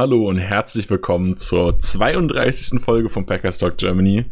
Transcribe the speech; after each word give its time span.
Hallo 0.00 0.26
und 0.26 0.38
herzlich 0.38 0.88
willkommen 0.88 1.36
zur 1.36 1.78
32. 1.78 2.80
Folge 2.80 3.10
von 3.10 3.26
Packers 3.26 3.58
Talk 3.58 3.76
Germany. 3.76 4.24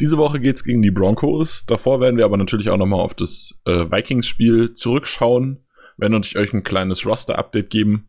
Diese 0.00 0.18
Woche 0.18 0.38
geht's 0.38 0.62
gegen 0.62 0.82
die 0.82 0.92
Broncos. 0.92 1.66
Davor 1.66 2.00
werden 2.00 2.16
wir 2.16 2.24
aber 2.24 2.36
natürlich 2.36 2.70
auch 2.70 2.76
nochmal 2.76 3.00
auf 3.00 3.12
das 3.12 3.58
äh, 3.64 3.90
Vikings-Spiel 3.90 4.74
zurückschauen, 4.74 5.64
werden 5.96 6.14
euch 6.14 6.52
ein 6.54 6.62
kleines 6.62 7.04
Roster-Update 7.04 7.70
geben. 7.70 8.08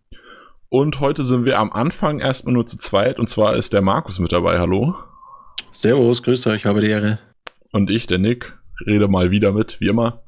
Und 0.70 0.99
heute 0.99 1.23
sind 1.23 1.43
wir 1.43 1.57
am 1.57 1.71
Anfang 1.71 2.20
erstmal 2.20 2.53
nur 2.53 2.67
zu 2.67 2.77
zweit 2.77 3.18
und 3.18 3.27
zwar 3.27 3.55
ist 3.55 3.73
der 3.73 3.81
Markus 3.81 4.20
mit 4.20 4.31
dabei. 4.31 4.59
Hallo. 4.59 4.93
Servus, 5.71 6.21
grüß 6.21 6.45
euch, 6.45 6.65
habe 6.65 6.81
die 6.81 6.90
Ehre. 6.90 7.18
Und 7.71 7.90
ich, 7.90 8.05
der 8.05 8.20
Nick, 8.20 8.54
rede 8.85 9.07
mal 9.07 9.31
wieder 9.31 9.54
mit, 9.54 9.81
wie 9.81 9.88
immer. 9.88 10.21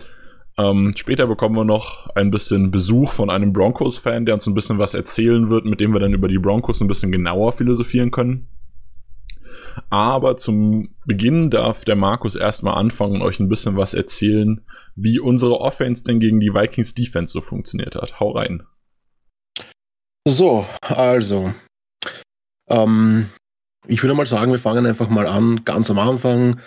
Ähm, 0.60 0.92
später 0.98 1.28
bekommen 1.28 1.56
wir 1.56 1.64
noch 1.64 2.10
ein 2.16 2.32
bisschen 2.32 2.70
Besuch 2.70 3.14
von 3.14 3.30
einem 3.30 3.54
Broncos-Fan, 3.54 4.26
der 4.26 4.36
uns 4.36 4.46
ein 4.46 4.54
bisschen 4.54 4.78
was 4.78 4.94
erzählen 4.94 5.50
wird, 5.50 5.64
mit 5.64 5.80
dem 5.80 5.94
wir 5.94 6.02
dann 6.02 6.14
über 6.14 6.28
die 6.28 6.38
Broncos 6.38 6.82
ein 6.82 6.88
bisschen 6.88 7.14
genauer 7.14 7.54
philosophieren 7.54 8.12
können. 8.12 8.48
Aber 9.90 10.36
zum 10.36 10.96
Beginn 11.06 11.50
darf 11.50 11.86
der 11.86 11.96
Markus 11.96 12.36
erstmal 12.36 12.76
anfangen 12.76 13.16
und 13.16 13.22
euch 13.22 13.40
ein 13.40 13.48
bisschen 13.48 13.78
was 13.78 13.94
erzählen, 13.94 14.62
wie 14.96 15.20
unsere 15.20 15.62
Offense 15.62 16.04
denn 16.04 16.20
gegen 16.20 16.42
die 16.42 16.54
Vikings 16.54 16.94
Defense 16.94 17.32
so 17.32 17.40
funktioniert 17.40 17.96
hat. 17.96 18.20
Hau 18.20 18.32
rein. 18.32 18.64
So, 20.28 20.66
also. 20.82 21.54
Ähm, 22.70 23.30
ich 23.88 24.04
würde 24.04 24.14
mal 24.14 24.26
sagen, 24.26 24.52
wir 24.52 24.60
fangen 24.60 24.86
einfach 24.86 25.10
mal 25.10 25.26
an, 25.26 25.64
ganz 25.64 25.90
am 25.90 26.00
Anfang 26.00 26.60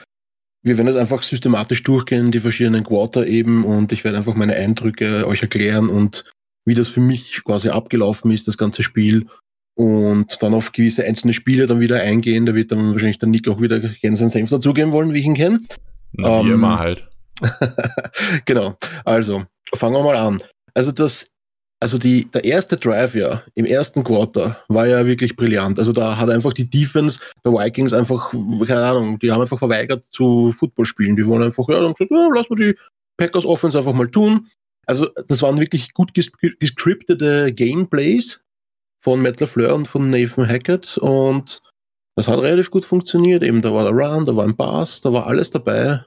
wir 0.62 0.76
werden 0.76 0.88
jetzt 0.88 0.96
einfach 0.96 1.22
systematisch 1.22 1.82
durchgehen, 1.82 2.30
die 2.30 2.40
verschiedenen 2.40 2.84
Quarter 2.84 3.26
eben, 3.26 3.64
und 3.64 3.92
ich 3.92 4.04
werde 4.04 4.18
einfach 4.18 4.34
meine 4.34 4.54
Eindrücke 4.54 5.26
euch 5.26 5.42
erklären 5.42 5.88
und 5.88 6.24
wie 6.64 6.74
das 6.74 6.88
für 6.88 7.00
mich 7.00 7.42
quasi 7.44 7.70
abgelaufen 7.70 8.30
ist, 8.30 8.46
das 8.46 8.56
ganze 8.56 8.82
Spiel. 8.82 9.26
Und 9.74 10.42
dann 10.42 10.54
auf 10.54 10.72
gewisse 10.72 11.04
einzelne 11.04 11.32
Spiele 11.32 11.66
dann 11.66 11.80
wieder 11.80 12.00
eingehen. 12.00 12.44
Da 12.46 12.54
wird 12.54 12.70
dann 12.70 12.92
wahrscheinlich 12.92 13.18
der 13.18 13.28
Nick 13.28 13.48
auch 13.48 13.60
wieder 13.60 13.80
gerne 13.80 14.16
seinen 14.16 14.28
Senf 14.28 14.50
dazugeben 14.50 14.92
wollen, 14.92 15.12
wie 15.12 15.20
ich 15.20 15.24
ihn 15.24 15.34
kenne. 15.34 15.60
wie 16.12 16.24
ähm, 16.24 16.52
immer 16.52 16.78
halt. 16.78 17.08
genau. 18.44 18.76
Also, 19.04 19.44
fangen 19.74 19.94
wir 19.94 20.02
mal 20.04 20.16
an. 20.16 20.42
Also 20.74 20.92
das 20.92 21.32
also 21.82 21.98
die, 21.98 22.30
der 22.30 22.44
erste 22.44 22.76
Drive 22.76 23.16
ja 23.16 23.42
im 23.56 23.64
ersten 23.64 24.04
Quarter 24.04 24.62
war 24.68 24.86
ja 24.86 25.04
wirklich 25.04 25.34
brillant. 25.34 25.80
Also 25.80 25.92
da 25.92 26.16
hat 26.16 26.30
einfach 26.30 26.52
die 26.52 26.70
Defense 26.70 27.20
der 27.44 27.52
Vikings 27.52 27.92
einfach, 27.92 28.30
keine 28.30 28.84
Ahnung, 28.84 29.18
die 29.18 29.32
haben 29.32 29.40
einfach 29.40 29.58
verweigert 29.58 30.04
zu 30.04 30.52
Football 30.52 30.86
spielen. 30.86 31.16
Die 31.16 31.26
wollen 31.26 31.42
einfach, 31.42 31.68
ja, 31.68 31.80
dann 31.80 31.92
gesagt, 31.92 32.12
ja, 32.12 32.28
lass 32.32 32.48
mal 32.48 32.56
die 32.56 32.76
Packers 33.16 33.44
Offense 33.44 33.76
einfach 33.76 33.94
mal 33.94 34.08
tun. 34.08 34.46
Also 34.86 35.08
das 35.26 35.42
waren 35.42 35.58
wirklich 35.58 35.92
gut 35.92 36.14
gescriptete 36.14 37.52
Gameplays 37.52 38.40
von 39.02 39.20
Matt 39.20 39.40
LaFleur 39.40 39.74
und 39.74 39.88
von 39.88 40.08
Nathan 40.08 40.48
Hackett 40.48 40.96
und 40.98 41.62
das 42.14 42.28
hat 42.28 42.38
relativ 42.38 42.70
gut 42.70 42.84
funktioniert. 42.84 43.42
Eben 43.42 43.60
da 43.60 43.74
war 43.74 43.82
der 43.82 43.92
Run, 43.92 44.24
da 44.24 44.36
war 44.36 44.44
ein 44.44 44.56
Pass, 44.56 45.00
da 45.00 45.12
war 45.12 45.26
alles 45.26 45.50
dabei 45.50 46.04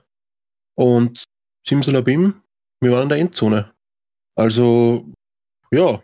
und 0.75 1.25
Simsalabim, 1.67 2.35
wir 2.81 2.91
waren 2.91 3.03
in 3.03 3.09
der 3.09 3.17
Endzone. 3.17 3.73
Also 4.37 5.11
ja, 5.75 6.01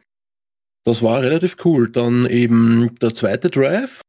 das 0.86 1.02
war 1.02 1.22
relativ 1.22 1.58
cool. 1.66 1.90
Dann 1.90 2.26
eben 2.28 2.96
der 3.02 3.14
zweite 3.14 3.50
Drive. 3.50 4.02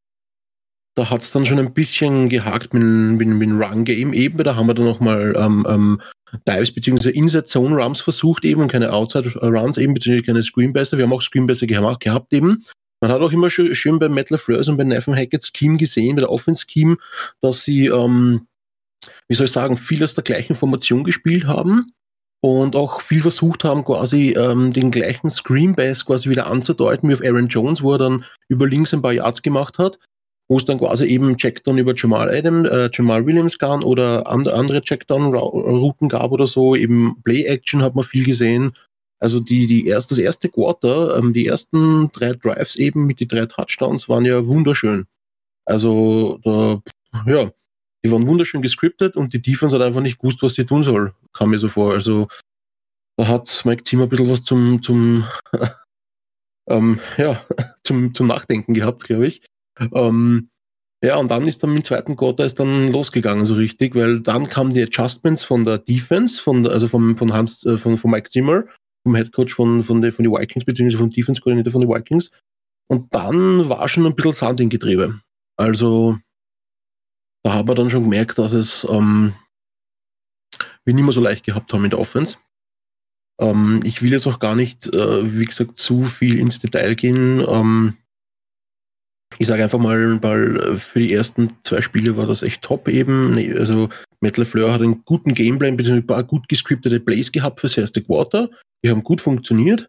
Da 0.95 1.09
hat 1.09 1.23
es 1.23 1.31
dann 1.31 1.47
schon 1.47 1.59
ein 1.59 1.73
bisschen 1.73 2.29
gehakt 2.29 2.75
mit, 2.75 2.83
mit, 2.83 3.29
mit 3.29 3.49
dem 3.49 3.63
Run-Game 3.63 4.13
eben. 4.13 4.39
Da 4.39 4.57
haben 4.57 4.67
wir 4.67 4.75
dann 4.75 4.85
nochmal 4.85 5.35
ähm, 5.39 5.67
ähm, 5.69 6.03
Dives 6.47 6.73
bzw. 6.73 7.11
Inside-Zone-Runs 7.11 8.01
versucht 8.01 8.45
eben 8.45 8.61
und 8.61 8.73
keine 8.73 8.93
Outside-Runs 8.93 9.79
eben, 9.79 9.95
beziehungsweise 9.95 10.27
keine 10.27 10.43
Screenbässe. 10.43 10.99
Wir 10.99 11.05
haben 11.05 11.13
auch 11.13 11.23
Screenbässe 11.23 11.67
gehabt 11.67 12.33
eben. 12.33 12.65
Man 13.01 13.11
hat 13.11 13.21
auch 13.21 13.33
immer 13.33 13.51
schön, 13.51 13.75
schön 13.75 13.99
bei 13.99 14.09
Metal 14.09 14.39
Fleurs 14.39 14.69
und 14.69 14.77
bei 14.77 14.85
Nathan 14.85 15.17
Hackett's 15.17 15.51
Scheme 15.55 15.79
gesehen, 15.79 16.17
bei 16.17 16.21
der 16.21 16.31
Offense-Scheme, 16.31 16.97
dass 17.41 17.65
sie, 17.65 17.87
ähm, 17.87 18.47
wie 19.29 19.35
soll 19.35 19.47
ich 19.47 19.53
sagen, 19.53 19.77
viel 19.77 20.05
aus 20.05 20.15
der 20.15 20.25
gleichen 20.25 20.55
Formation 20.55 21.05
gespielt 21.05 21.47
haben 21.47 21.93
und 22.43 22.75
auch 22.75 23.01
viel 23.01 23.23
versucht 23.23 23.63
haben, 23.63 23.85
quasi 23.85 24.33
ähm, 24.33 24.73
den 24.73 24.91
gleichen 24.91 25.31
Screen 25.31 25.77
Bass 25.77 26.05
quasi 26.05 26.29
wieder 26.29 26.49
anzudeuten, 26.49 27.09
wie 27.09 27.15
auf 27.15 27.23
Aaron 27.23 27.47
Jones, 27.47 27.83
wo 27.83 27.93
er 27.93 27.99
dann 27.99 28.25
über 28.49 28.67
links 28.67 28.93
ein 28.93 29.01
paar 29.01 29.13
Yards 29.13 29.43
gemacht 29.43 29.79
hat, 29.79 30.01
wo 30.49 30.57
es 30.57 30.65
dann 30.65 30.79
quasi 30.79 31.05
eben 31.05 31.37
Checkdown 31.37 31.79
über 31.79 31.95
Jamal 31.95 32.29
Adam, 32.29 32.65
äh, 32.65 32.91
Jamal 32.93 33.25
Williams 33.25 33.59
gab 33.59 33.85
oder 33.85 34.27
andere 34.27 34.83
Checkdown-Routen 34.83 36.09
gab 36.09 36.33
oder 36.33 36.49
so, 36.49 36.75
eben 36.75 37.23
Play-Action 37.23 37.81
hat 37.81 37.95
man 37.95 38.05
viel 38.05 38.25
gesehen. 38.25 38.73
Also 39.21 39.39
die, 39.39 39.69
die 39.69 39.87
erst, 39.87 40.11
das 40.11 40.19
erste 40.19 40.49
Quarter, 40.49 41.17
ähm, 41.17 41.33
die 41.33 41.47
ersten 41.47 42.11
drei 42.11 42.33
Drives 42.33 42.75
eben 42.75 43.07
mit 43.07 43.21
die 43.21 43.29
drei 43.29 43.47
Touchdowns 43.47 44.09
waren 44.09 44.25
ja 44.25 44.45
wunderschön. 44.45 45.07
Also 45.65 46.41
da, 46.43 46.83
ja, 47.25 47.53
die 48.05 48.11
waren 48.11 48.27
wunderschön 48.27 48.63
gescriptet 48.63 49.17
und 49.17 49.33
die 49.33 49.43
Defense 49.43 49.77
hat 49.77 49.83
einfach 49.83 50.01
nicht 50.01 50.19
gewusst, 50.19 50.43
was 50.43 50.55
sie 50.55 50.67
tun 50.67 50.83
soll. 50.83 51.15
Kam 51.33 51.51
mir 51.51 51.59
so 51.59 51.69
vor. 51.69 51.93
Also 51.93 52.29
da 53.17 53.29
hat 53.29 53.63
Mike 53.65 53.85
Zimmer 53.85 54.05
ein 54.05 54.09
bisschen 54.09 54.31
was 54.31 54.43
zum, 54.43 54.83
zum, 54.83 55.27
ähm, 56.69 57.01
ja, 57.17 57.45
zum, 57.85 58.15
zum 58.15 58.27
Nachdenken 58.27 58.75
gehabt, 58.75 59.05
glaube 59.05 59.27
ich. 59.27 59.43
Ähm, 59.93 60.49
ja, 61.05 61.17
und 61.17 61.31
dann 61.31 61.49
ist 61.49 61.63
dann 61.63 61.75
im 61.75 61.83
zweiten 61.83 62.15
Quarter 62.15 62.45
ist 62.45 62.61
dann 62.61 62.91
losgegangen, 62.93 63.45
so 63.45 63.55
richtig, 63.55 63.97
weil 63.97 64.21
dann 64.21 64.47
kamen 64.47 64.73
die 64.73 64.83
Adjustments 64.83 65.45
von 65.45 65.65
der 65.65 65.79
Defense, 65.79 66.41
von 66.41 66.67
also 66.67 66.87
vom, 66.87 67.17
von 67.17 67.33
Hans, 67.33 67.65
äh, 67.65 67.77
von, 67.77 67.99
von 67.99 68.11
Mike 68.11 68.31
Zimmer, 68.31 68.65
vom 69.05 69.17
Head 69.17 69.33
Coach 69.33 69.55
von, 69.55 69.83
von, 69.83 70.01
der, 70.01 70.13
von 70.13 70.25
den 70.25 70.33
Vikings, 70.33 70.65
beziehungsweise 70.65 70.99
vom 70.99 71.11
Defense-Koordinator 71.11 71.73
von 71.73 71.81
den 71.81 71.91
Vikings. 71.91 72.31
Und 72.89 73.13
dann 73.13 73.69
war 73.69 73.89
schon 73.89 74.07
ein 74.07 74.15
bisschen 74.15 74.33
Sand 74.33 74.61
im 74.61 74.69
Getriebe. 74.69 75.21
Also, 75.57 76.19
da 77.43 77.55
haben 77.55 77.69
wir 77.69 77.75
dann 77.75 77.91
schon 77.91 78.05
gemerkt, 78.05 78.39
dass 78.39 78.53
es 78.53 78.87
ähm, 78.91 79.35
wir 80.85 80.95
nicht 80.95 81.05
mehr 81.05 81.13
so 81.13 81.21
leicht 81.21 81.45
gehabt 81.45 81.73
haben 81.73 81.85
in 81.85 81.91
der 81.91 82.01
Offense. 82.01 82.37
Ähm, 83.41 83.81
ich 83.85 84.03
will 84.03 84.13
jetzt 84.13 84.27
auch 84.27 84.39
gar 84.39 84.55
nicht, 84.55 84.87
äh, 84.93 85.39
wie 85.39 85.45
gesagt, 85.45 85.77
zu 85.79 86.05
viel 86.05 86.39
ins 86.39 86.59
Detail 86.59 86.95
gehen. 86.95 87.45
Ähm, 87.47 87.97
ich 89.39 89.47
sage 89.47 89.65
einfach 89.65 89.79
mal, 89.79 90.23
weil 90.23 90.77
für 90.77 91.01
die 91.01 91.13
ersten 91.13 91.49
zwei 91.63 91.81
Spiele 91.81 92.17
war 92.17 92.27
das 92.27 92.43
echt 92.43 92.63
top 92.63 92.89
eben. 92.89 93.37
Also 93.59 93.89
Metal 94.21 94.45
Fleur 94.45 94.73
hat 94.73 94.83
einen 94.83 95.05
guten 95.05 95.35
Gameplan, 95.35 95.77
beziehungsweise 95.77 96.05
ein 96.05 96.07
paar 96.07 96.25
gut 96.25 96.49
gescriptete 96.49 97.01
Plays 97.01 97.33
gehabt 97.33 97.61
fürs 97.61 97.79
erste 97.79 98.03
Quarter. 98.03 98.51
Die 98.85 98.91
haben 98.91 99.03
gut 99.03 99.21
funktioniert. 99.21 99.89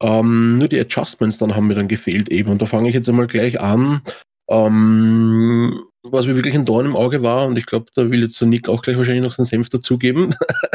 Ähm, 0.00 0.58
nur 0.58 0.68
die 0.68 0.78
Adjustments 0.78 1.38
dann 1.38 1.56
haben 1.56 1.66
mir 1.66 1.74
dann 1.74 1.88
gefehlt 1.88 2.28
eben. 2.28 2.50
Und 2.50 2.62
da 2.62 2.66
fange 2.66 2.88
ich 2.88 2.94
jetzt 2.94 3.08
einmal 3.08 3.26
gleich 3.26 3.60
an. 3.60 4.00
Ähm, 4.48 5.87
was 6.12 6.26
mir 6.26 6.36
wirklich 6.36 6.54
ein 6.54 6.64
Dorn 6.64 6.86
im 6.86 6.96
Auge 6.96 7.22
war, 7.22 7.46
und 7.46 7.58
ich 7.58 7.66
glaube, 7.66 7.86
da 7.94 8.10
will 8.10 8.22
jetzt 8.22 8.40
der 8.40 8.48
Nick 8.48 8.68
auch 8.68 8.82
gleich 8.82 8.96
wahrscheinlich 8.96 9.24
noch 9.24 9.34
seinen 9.34 9.46
Senf 9.46 9.68
dazugeben, 9.68 10.34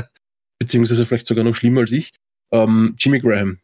beziehungsweise 0.60 1.06
vielleicht 1.06 1.28
sogar 1.28 1.44
noch 1.44 1.56
schlimmer 1.56 1.82
als 1.82 1.92
ich, 1.92 2.12
ähm, 2.52 2.96
Jimmy 2.98 3.20
Graham. 3.20 3.60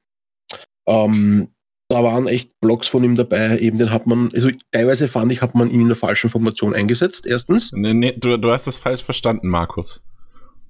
Ähm, 0.88 1.50
da 1.88 2.04
waren 2.04 2.28
echt 2.28 2.52
Blocks 2.62 2.88
von 2.88 3.04
ihm 3.04 3.16
dabei, 3.16 3.58
eben 3.60 3.78
den 3.78 3.92
hat 3.92 4.06
man, 4.06 4.30
also 4.34 4.50
teilweise 4.72 5.08
fand 5.08 5.32
ich, 5.32 5.42
hat 5.42 5.56
man 5.56 5.72
ihn 5.72 5.82
in 5.82 5.88
der 5.88 5.96
falschen 5.96 6.30
Formation 6.30 6.76
eingesetzt, 6.76 7.26
erstens. 7.26 7.72
Nee, 7.72 7.94
nee, 7.94 8.14
du, 8.16 8.38
du 8.38 8.52
hast 8.52 8.68
das 8.68 8.78
falsch 8.78 9.04
verstanden, 9.04 9.48
Markus. 9.48 10.04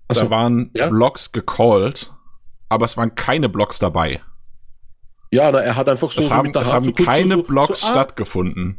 Also, 0.07 0.23
da 0.23 0.29
waren 0.29 0.71
ja? 0.75 0.89
Blocks 0.89 1.31
gecallt, 1.31 2.13
aber 2.69 2.85
es 2.85 2.97
waren 2.97 3.15
keine 3.15 3.49
Blocks 3.49 3.79
dabei. 3.79 4.21
Ja, 5.31 5.51
na, 5.51 5.59
er 5.59 5.75
hat 5.75 5.87
einfach 5.89 6.11
so. 6.11 6.21
Es 6.21 6.31
haben, 6.31 6.51
so 6.53 6.59
es 6.59 6.73
haben 6.73 6.85
so 6.85 6.93
keine 6.93 7.35
so, 7.35 7.43
Blocks 7.43 7.81
so, 7.81 7.87
ah, 7.87 7.91
stattgefunden. 7.91 8.77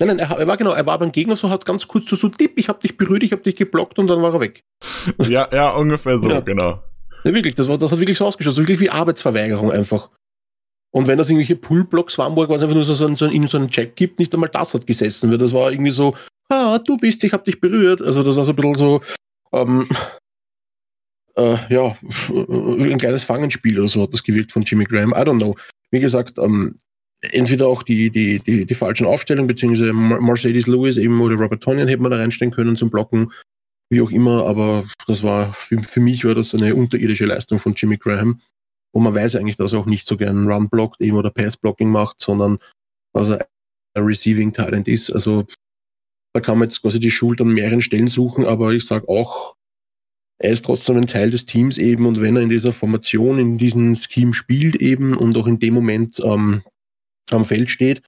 Nein, 0.00 0.16
nein, 0.16 0.18
er, 0.18 0.46
war 0.46 0.56
genau, 0.56 0.72
er 0.72 0.86
war 0.86 0.98
beim 0.98 1.12
Gegner 1.12 1.36
so, 1.36 1.50
hat 1.50 1.64
ganz 1.64 1.86
kurz 1.86 2.08
so, 2.08 2.16
so 2.16 2.28
Tipp, 2.28 2.54
ich 2.56 2.68
hab 2.68 2.80
dich 2.80 2.96
berührt, 2.96 3.22
ich 3.22 3.32
hab 3.32 3.42
dich 3.44 3.54
geblockt 3.54 3.98
und 3.98 4.08
dann 4.08 4.22
war 4.22 4.34
er 4.34 4.40
weg. 4.40 4.64
Ja, 5.28 5.48
ja, 5.52 5.70
ungefähr 5.70 6.18
so, 6.18 6.28
ja. 6.28 6.40
genau. 6.40 6.82
Ja, 7.24 7.32
wirklich, 7.32 7.54
das, 7.54 7.68
war, 7.68 7.78
das 7.78 7.90
hat 7.90 7.98
wirklich 8.00 8.18
so 8.18 8.26
ausgeschaut, 8.26 8.54
so 8.54 8.62
wirklich 8.62 8.80
wie 8.80 8.90
Arbeitsverweigerung 8.90 9.70
einfach. 9.70 10.10
Und 10.94 11.06
wenn 11.06 11.18
das 11.18 11.28
irgendwelche 11.28 11.56
Pullblocks 11.56 12.18
waren, 12.18 12.36
wo 12.36 12.42
er 12.42 12.46
quasi 12.46 12.64
einfach 12.64 12.76
nur 12.76 12.84
so, 12.84 12.94
so, 12.94 13.08
so, 13.14 13.28
so 13.28 13.56
einen 13.56 13.70
Check 13.70 13.96
gibt, 13.96 14.18
nicht 14.18 14.32
einmal 14.34 14.50
das 14.50 14.74
hat 14.74 14.86
gesessen, 14.86 15.30
weil 15.30 15.38
das 15.38 15.52
war 15.52 15.72
irgendwie 15.72 15.90
so, 15.90 16.14
ah, 16.48 16.78
du 16.78 16.96
bist, 16.96 17.24
ich 17.24 17.32
hab 17.32 17.44
dich 17.44 17.60
berührt. 17.60 18.00
Also 18.00 18.22
das 18.22 18.36
war 18.36 18.44
so 18.44 18.52
ein 18.52 18.56
bisschen 18.56 18.74
so, 18.74 19.00
ähm, 19.52 19.88
äh, 21.36 21.56
ja, 21.68 21.96
ein 22.28 22.98
kleines 22.98 23.24
Fangenspiel 23.24 23.78
oder 23.78 23.88
so 23.88 24.02
hat 24.02 24.12
das 24.12 24.22
gewirkt 24.22 24.52
von 24.52 24.62
Jimmy 24.62 24.84
Graham. 24.84 25.10
I 25.10 25.22
don't 25.22 25.38
know. 25.38 25.56
Wie 25.90 26.00
gesagt, 26.00 26.38
ähm, 26.38 26.78
entweder 27.32 27.68
auch 27.68 27.82
die, 27.82 28.10
die, 28.10 28.40
die, 28.40 28.66
die 28.66 28.74
falschen 28.74 29.06
Aufstellungen, 29.06 29.46
beziehungsweise 29.46 29.92
Mercedes 29.92 30.66
Lewis 30.66 30.96
eben 30.96 31.20
oder 31.20 31.36
Robert 31.36 31.62
Tonyan 31.62 31.88
hätte 31.88 32.02
man 32.02 32.10
da 32.10 32.18
reinstellen 32.18 32.52
können 32.52 32.76
zum 32.76 32.90
Blocken, 32.90 33.32
wie 33.90 34.00
auch 34.00 34.10
immer, 34.10 34.46
aber 34.46 34.84
das 35.06 35.22
war, 35.22 35.54
für, 35.54 35.82
für 35.82 36.00
mich 36.00 36.24
war 36.24 36.34
das 36.34 36.54
eine 36.54 36.74
unterirdische 36.74 37.26
Leistung 37.26 37.60
von 37.60 37.74
Jimmy 37.74 37.96
Graham. 37.96 38.40
Und 38.94 39.02
man 39.02 39.14
weiß 39.14 39.36
eigentlich, 39.36 39.56
dass 39.56 39.72
er 39.72 39.80
auch 39.80 39.86
nicht 39.86 40.06
so 40.06 40.16
gern 40.16 40.46
Run 40.50 40.68
blockt 40.68 41.00
eben 41.00 41.16
oder 41.16 41.30
Pass 41.30 41.56
Blocking 41.56 41.90
macht, 41.90 42.20
sondern 42.20 42.58
dass 43.12 43.28
er 43.28 43.46
ein 43.94 44.04
Receiving 44.04 44.52
Talent 44.52 44.88
ist. 44.88 45.10
Also 45.10 45.46
da 46.32 46.40
kann 46.40 46.58
man 46.58 46.68
jetzt 46.68 46.82
quasi 46.82 47.00
die 47.00 47.10
Schuld 47.10 47.40
an 47.40 47.48
mehreren 47.48 47.82
Stellen 47.82 48.08
suchen, 48.08 48.44
aber 48.44 48.72
ich 48.72 48.86
sage 48.86 49.08
auch, 49.08 49.54
er 50.40 50.50
ist 50.50 50.64
trotzdem 50.64 50.96
ein 50.96 51.06
Teil 51.06 51.30
des 51.30 51.46
Teams 51.46 51.78
eben 51.78 52.06
und 52.06 52.20
wenn 52.20 52.36
er 52.36 52.42
in 52.42 52.48
dieser 52.48 52.72
Formation, 52.72 53.38
in 53.38 53.58
diesem 53.58 53.94
Scheme 53.94 54.34
spielt 54.34 54.76
eben 54.76 55.16
und 55.16 55.36
auch 55.36 55.46
in 55.46 55.60
dem 55.60 55.74
Moment 55.74 56.20
ähm, 56.24 56.62
am 57.30 57.44
Feld 57.44 57.70
steht 57.70 58.02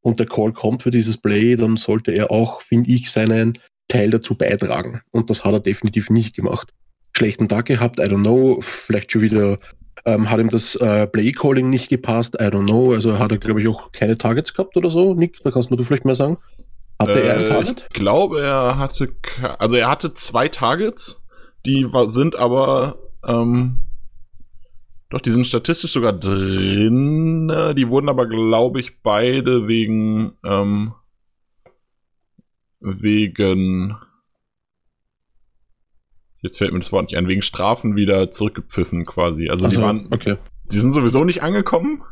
und 0.00 0.18
der 0.18 0.26
Call 0.26 0.52
kommt 0.52 0.82
für 0.82 0.90
dieses 0.90 1.16
Play, 1.16 1.56
dann 1.56 1.76
sollte 1.76 2.12
er 2.12 2.30
auch, 2.30 2.60
finde 2.60 2.90
ich, 2.90 3.10
seinen 3.10 3.58
Teil 3.88 4.10
dazu 4.10 4.34
beitragen. 4.34 5.00
Und 5.10 5.30
das 5.30 5.44
hat 5.44 5.52
er 5.52 5.60
definitiv 5.60 6.10
nicht 6.10 6.34
gemacht. 6.34 6.72
Schlechten 7.16 7.48
Tag 7.48 7.66
gehabt, 7.66 7.98
I 7.98 8.04
don't 8.04 8.22
know, 8.22 8.58
vielleicht 8.60 9.12
schon 9.12 9.22
wieder 9.22 9.58
ähm, 10.04 10.30
hat 10.30 10.40
ihm 10.40 10.50
das 10.50 10.74
äh, 10.76 11.06
Play-Calling 11.06 11.68
nicht 11.68 11.88
gepasst, 11.88 12.36
I 12.40 12.44
don't 12.44 12.66
know. 12.66 12.92
Also 12.92 13.18
hat 13.18 13.32
er, 13.32 13.38
glaube 13.38 13.60
ich, 13.60 13.68
auch 13.68 13.92
keine 13.92 14.16
Targets 14.16 14.54
gehabt 14.54 14.76
oder 14.76 14.90
so. 14.90 15.14
Nick, 15.14 15.42
da 15.42 15.50
kannst 15.50 15.70
du 15.70 15.84
vielleicht 15.84 16.04
mal 16.04 16.14
sagen. 16.14 16.38
Hatte 16.98 17.22
äh, 17.22 17.26
er 17.26 17.38
ein 17.38 17.44
Target? 17.44 17.86
Ich 17.88 17.94
glaube, 17.94 18.40
er 18.40 18.78
hatte, 18.78 19.14
also 19.58 19.76
er 19.76 19.88
hatte 19.88 20.14
zwei 20.14 20.48
Targets, 20.48 21.20
die 21.66 21.86
sind 22.06 22.36
aber, 22.36 22.98
ähm, 23.26 23.78
doch, 25.10 25.20
die 25.20 25.30
sind 25.30 25.46
statistisch 25.46 25.92
sogar 25.92 26.12
drin. 26.12 27.48
Die 27.76 27.88
wurden 27.88 28.08
aber, 28.08 28.26
glaube 28.26 28.80
ich, 28.80 29.00
beide 29.02 29.66
wegen, 29.66 30.32
ähm, 30.44 30.92
wegen, 32.80 33.96
jetzt 36.42 36.58
fällt 36.58 36.72
mir 36.72 36.80
das 36.80 36.92
Wort 36.92 37.06
nicht 37.06 37.16
ein, 37.16 37.26
wegen 37.26 37.42
Strafen 37.42 37.96
wieder 37.96 38.30
zurückgepfiffen 38.30 39.04
quasi. 39.04 39.48
Also, 39.48 39.66
also 39.66 39.78
die 39.78 39.82
waren, 39.82 40.08
okay. 40.12 40.36
die 40.70 40.78
sind 40.78 40.92
sowieso 40.92 41.24
nicht 41.24 41.42
angekommen, 41.42 42.02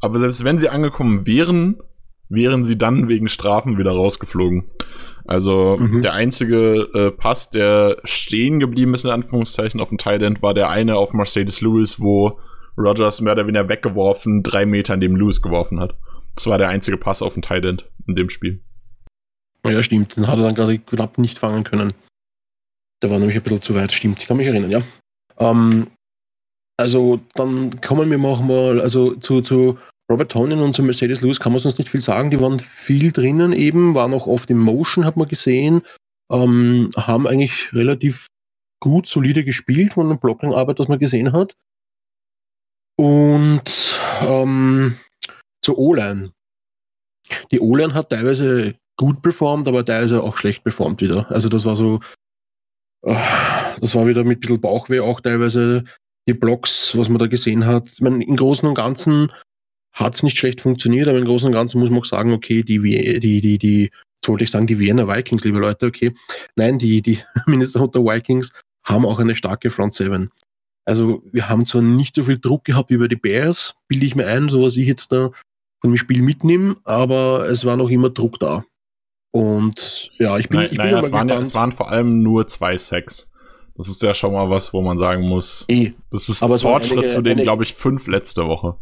aber 0.00 0.18
selbst 0.18 0.42
wenn 0.42 0.58
sie 0.58 0.68
angekommen 0.68 1.26
wären, 1.26 1.80
wären 2.28 2.64
sie 2.64 2.76
dann 2.76 3.08
wegen 3.08 3.28
Strafen 3.28 3.78
wieder 3.78 3.92
rausgeflogen. 3.92 4.64
Also 5.24 5.76
mhm. 5.78 6.02
der 6.02 6.14
einzige 6.14 6.88
äh, 6.94 7.10
Pass, 7.10 7.50
der 7.50 7.98
stehen 8.04 8.60
geblieben 8.60 8.94
ist, 8.94 9.04
in 9.04 9.10
Anführungszeichen, 9.10 9.80
auf 9.80 9.90
dem 9.90 9.98
Thailand, 9.98 10.42
war 10.42 10.54
der 10.54 10.70
eine 10.70 10.96
auf 10.96 11.12
Mercedes 11.12 11.60
Lewis, 11.60 12.00
wo 12.00 12.38
Rogers 12.76 13.20
mehr 13.20 13.34
oder 13.34 13.46
weniger 13.46 13.68
weggeworfen, 13.68 14.42
drei 14.42 14.66
Meter 14.66 14.96
neben 14.96 15.16
Lewis 15.16 15.42
geworfen 15.42 15.80
hat. 15.80 15.94
Das 16.34 16.46
war 16.46 16.58
der 16.58 16.68
einzige 16.68 16.96
Pass 16.96 17.22
auf 17.22 17.34
dem 17.34 17.42
Thailand 17.42 17.88
in 18.06 18.16
dem 18.16 18.30
Spiel. 18.30 18.62
Ja, 19.64 19.82
stimmt. 19.82 20.16
Den 20.16 20.26
hat 20.26 20.38
er 20.38 20.44
dann 20.44 20.54
gerade 20.54 20.78
knapp 20.78 21.18
nicht 21.18 21.38
fangen 21.38 21.64
können. 21.64 21.92
Der 23.02 23.10
war 23.10 23.18
nämlich 23.18 23.36
ein 23.36 23.42
bisschen 23.42 23.62
zu 23.62 23.74
weit, 23.74 23.92
stimmt. 23.92 24.20
Ich 24.20 24.26
kann 24.26 24.36
mich 24.36 24.46
erinnern, 24.46 24.70
ja. 24.70 24.80
Ähm, 25.38 25.88
also 26.76 27.20
dann 27.34 27.80
kommen 27.80 28.10
wir 28.10 28.18
mal 28.18 28.80
also 28.80 29.14
zu, 29.14 29.40
zu 29.40 29.78
Robert 30.10 30.32
Tonin 30.32 30.60
und 30.60 30.74
zu 30.74 30.82
Mercedes 30.82 31.20
Lewis 31.20 31.40
kann 31.40 31.52
man 31.52 31.60
sonst 31.60 31.78
nicht 31.78 31.90
viel 31.90 32.00
sagen. 32.00 32.30
Die 32.30 32.40
waren 32.40 32.60
viel 32.60 33.12
drinnen 33.12 33.52
eben, 33.52 33.94
waren 33.94 34.14
auch 34.14 34.26
oft 34.26 34.50
im 34.50 34.58
Motion, 34.58 35.04
hat 35.04 35.16
man 35.16 35.28
gesehen. 35.28 35.82
Ähm, 36.30 36.90
haben 36.96 37.26
eigentlich 37.26 37.72
relativ 37.72 38.26
gut, 38.80 39.08
solide 39.08 39.44
gespielt 39.44 39.94
von 39.94 40.08
der 40.08 40.16
Blockingarbeit, 40.16 40.78
was 40.78 40.88
man 40.88 40.98
gesehen 40.98 41.32
hat. 41.32 41.54
Und 42.96 44.00
ähm, 44.20 44.98
zur 45.64 45.78
O-Line. 45.78 46.32
Die 47.50 47.60
O-Line 47.60 47.94
hat 47.94 48.10
teilweise 48.10 48.74
gut 48.96 49.22
performt, 49.22 49.68
aber 49.68 49.84
teilweise 49.84 50.22
auch 50.22 50.36
schlecht 50.36 50.64
performt 50.64 51.00
wieder. 51.00 51.30
Also 51.30 51.48
das 51.48 51.64
war 51.64 51.76
so, 51.76 52.00
äh, 53.06 53.16
das 53.80 53.94
war 53.94 54.06
wieder 54.06 54.24
mit 54.24 54.38
ein 54.38 54.40
bisschen 54.40 54.60
Bauchweh 54.60 55.00
auch 55.00 55.20
teilweise 55.20 55.84
die 56.28 56.34
Blocks, 56.34 56.96
was 56.96 57.08
man 57.08 57.18
da 57.18 57.26
gesehen 57.26 57.66
hat. 57.66 57.88
Ich 57.88 58.00
meine, 58.00 58.22
im 58.24 58.36
Großen 58.36 58.68
und 58.68 58.74
Ganzen 58.74 59.32
hat 59.92 60.14
es 60.14 60.22
nicht 60.22 60.38
schlecht 60.38 60.60
funktioniert, 60.60 61.08
aber 61.08 61.18
im 61.18 61.24
Großen 61.24 61.46
und 61.46 61.52
Ganzen 61.52 61.78
muss 61.78 61.90
man 61.90 62.00
auch 62.00 62.04
sagen, 62.04 62.32
okay, 62.32 62.62
die, 62.62 62.78
die, 62.80 63.40
die, 63.40 63.58
die, 63.58 63.82
jetzt 63.82 64.28
wollte 64.28 64.44
ich 64.44 64.50
sagen, 64.50 64.66
die 64.66 64.78
Wiener 64.78 65.08
Vikings, 65.08 65.44
liebe 65.44 65.58
Leute, 65.58 65.86
okay. 65.86 66.14
Nein, 66.56 66.78
die, 66.78 67.02
die 67.02 67.18
Minnesota 67.46 68.00
Vikings 68.00 68.52
haben 68.84 69.06
auch 69.06 69.18
eine 69.18 69.36
starke 69.36 69.70
Front 69.70 69.94
Seven. 69.94 70.30
Also 70.84 71.22
wir 71.30 71.48
haben 71.48 71.64
zwar 71.64 71.82
nicht 71.82 72.14
so 72.14 72.24
viel 72.24 72.38
Druck 72.38 72.64
gehabt 72.64 72.90
wie 72.90 72.96
bei 72.96 73.06
die 73.06 73.16
Bears, 73.16 73.74
bilde 73.86 74.06
ich 74.06 74.16
mir 74.16 74.26
ein, 74.26 74.48
so 74.48 74.62
was 74.62 74.76
ich 74.76 74.86
jetzt 74.86 75.12
da 75.12 75.30
von 75.80 75.90
dem 75.90 75.96
Spiel 75.96 76.22
mitnehme, 76.22 76.76
aber 76.84 77.46
es 77.48 77.64
war 77.64 77.76
noch 77.76 77.90
immer 77.90 78.10
Druck 78.10 78.38
da. 78.40 78.64
Und 79.30 80.10
ja, 80.18 80.38
ich 80.38 80.48
bin, 80.48 80.60
nein, 80.60 80.68
ich 80.70 80.76
bin 80.76 80.86
naja, 80.86 81.00
es 81.00 81.12
waren, 81.12 81.28
ja, 81.28 81.40
es 81.40 81.54
waren 81.54 81.72
vor 81.72 81.90
allem 81.90 82.22
nur 82.22 82.46
zwei 82.46 82.76
Sacks. 82.76 83.30
Das 83.74 83.88
ist 83.88 84.02
ja 84.02 84.12
schon 84.12 84.32
mal 84.32 84.50
was, 84.50 84.74
wo 84.74 84.82
man 84.82 84.98
sagen 84.98 85.22
muss. 85.22 85.64
Eh. 85.68 85.92
Das 86.10 86.28
ist 86.28 86.42
ein 86.42 86.58
Fortschritt 86.58 87.10
zu 87.10 87.22
den, 87.22 87.38
glaube 87.38 87.62
ich, 87.64 87.74
fünf 87.74 88.06
letzte 88.06 88.46
Woche. 88.46 88.76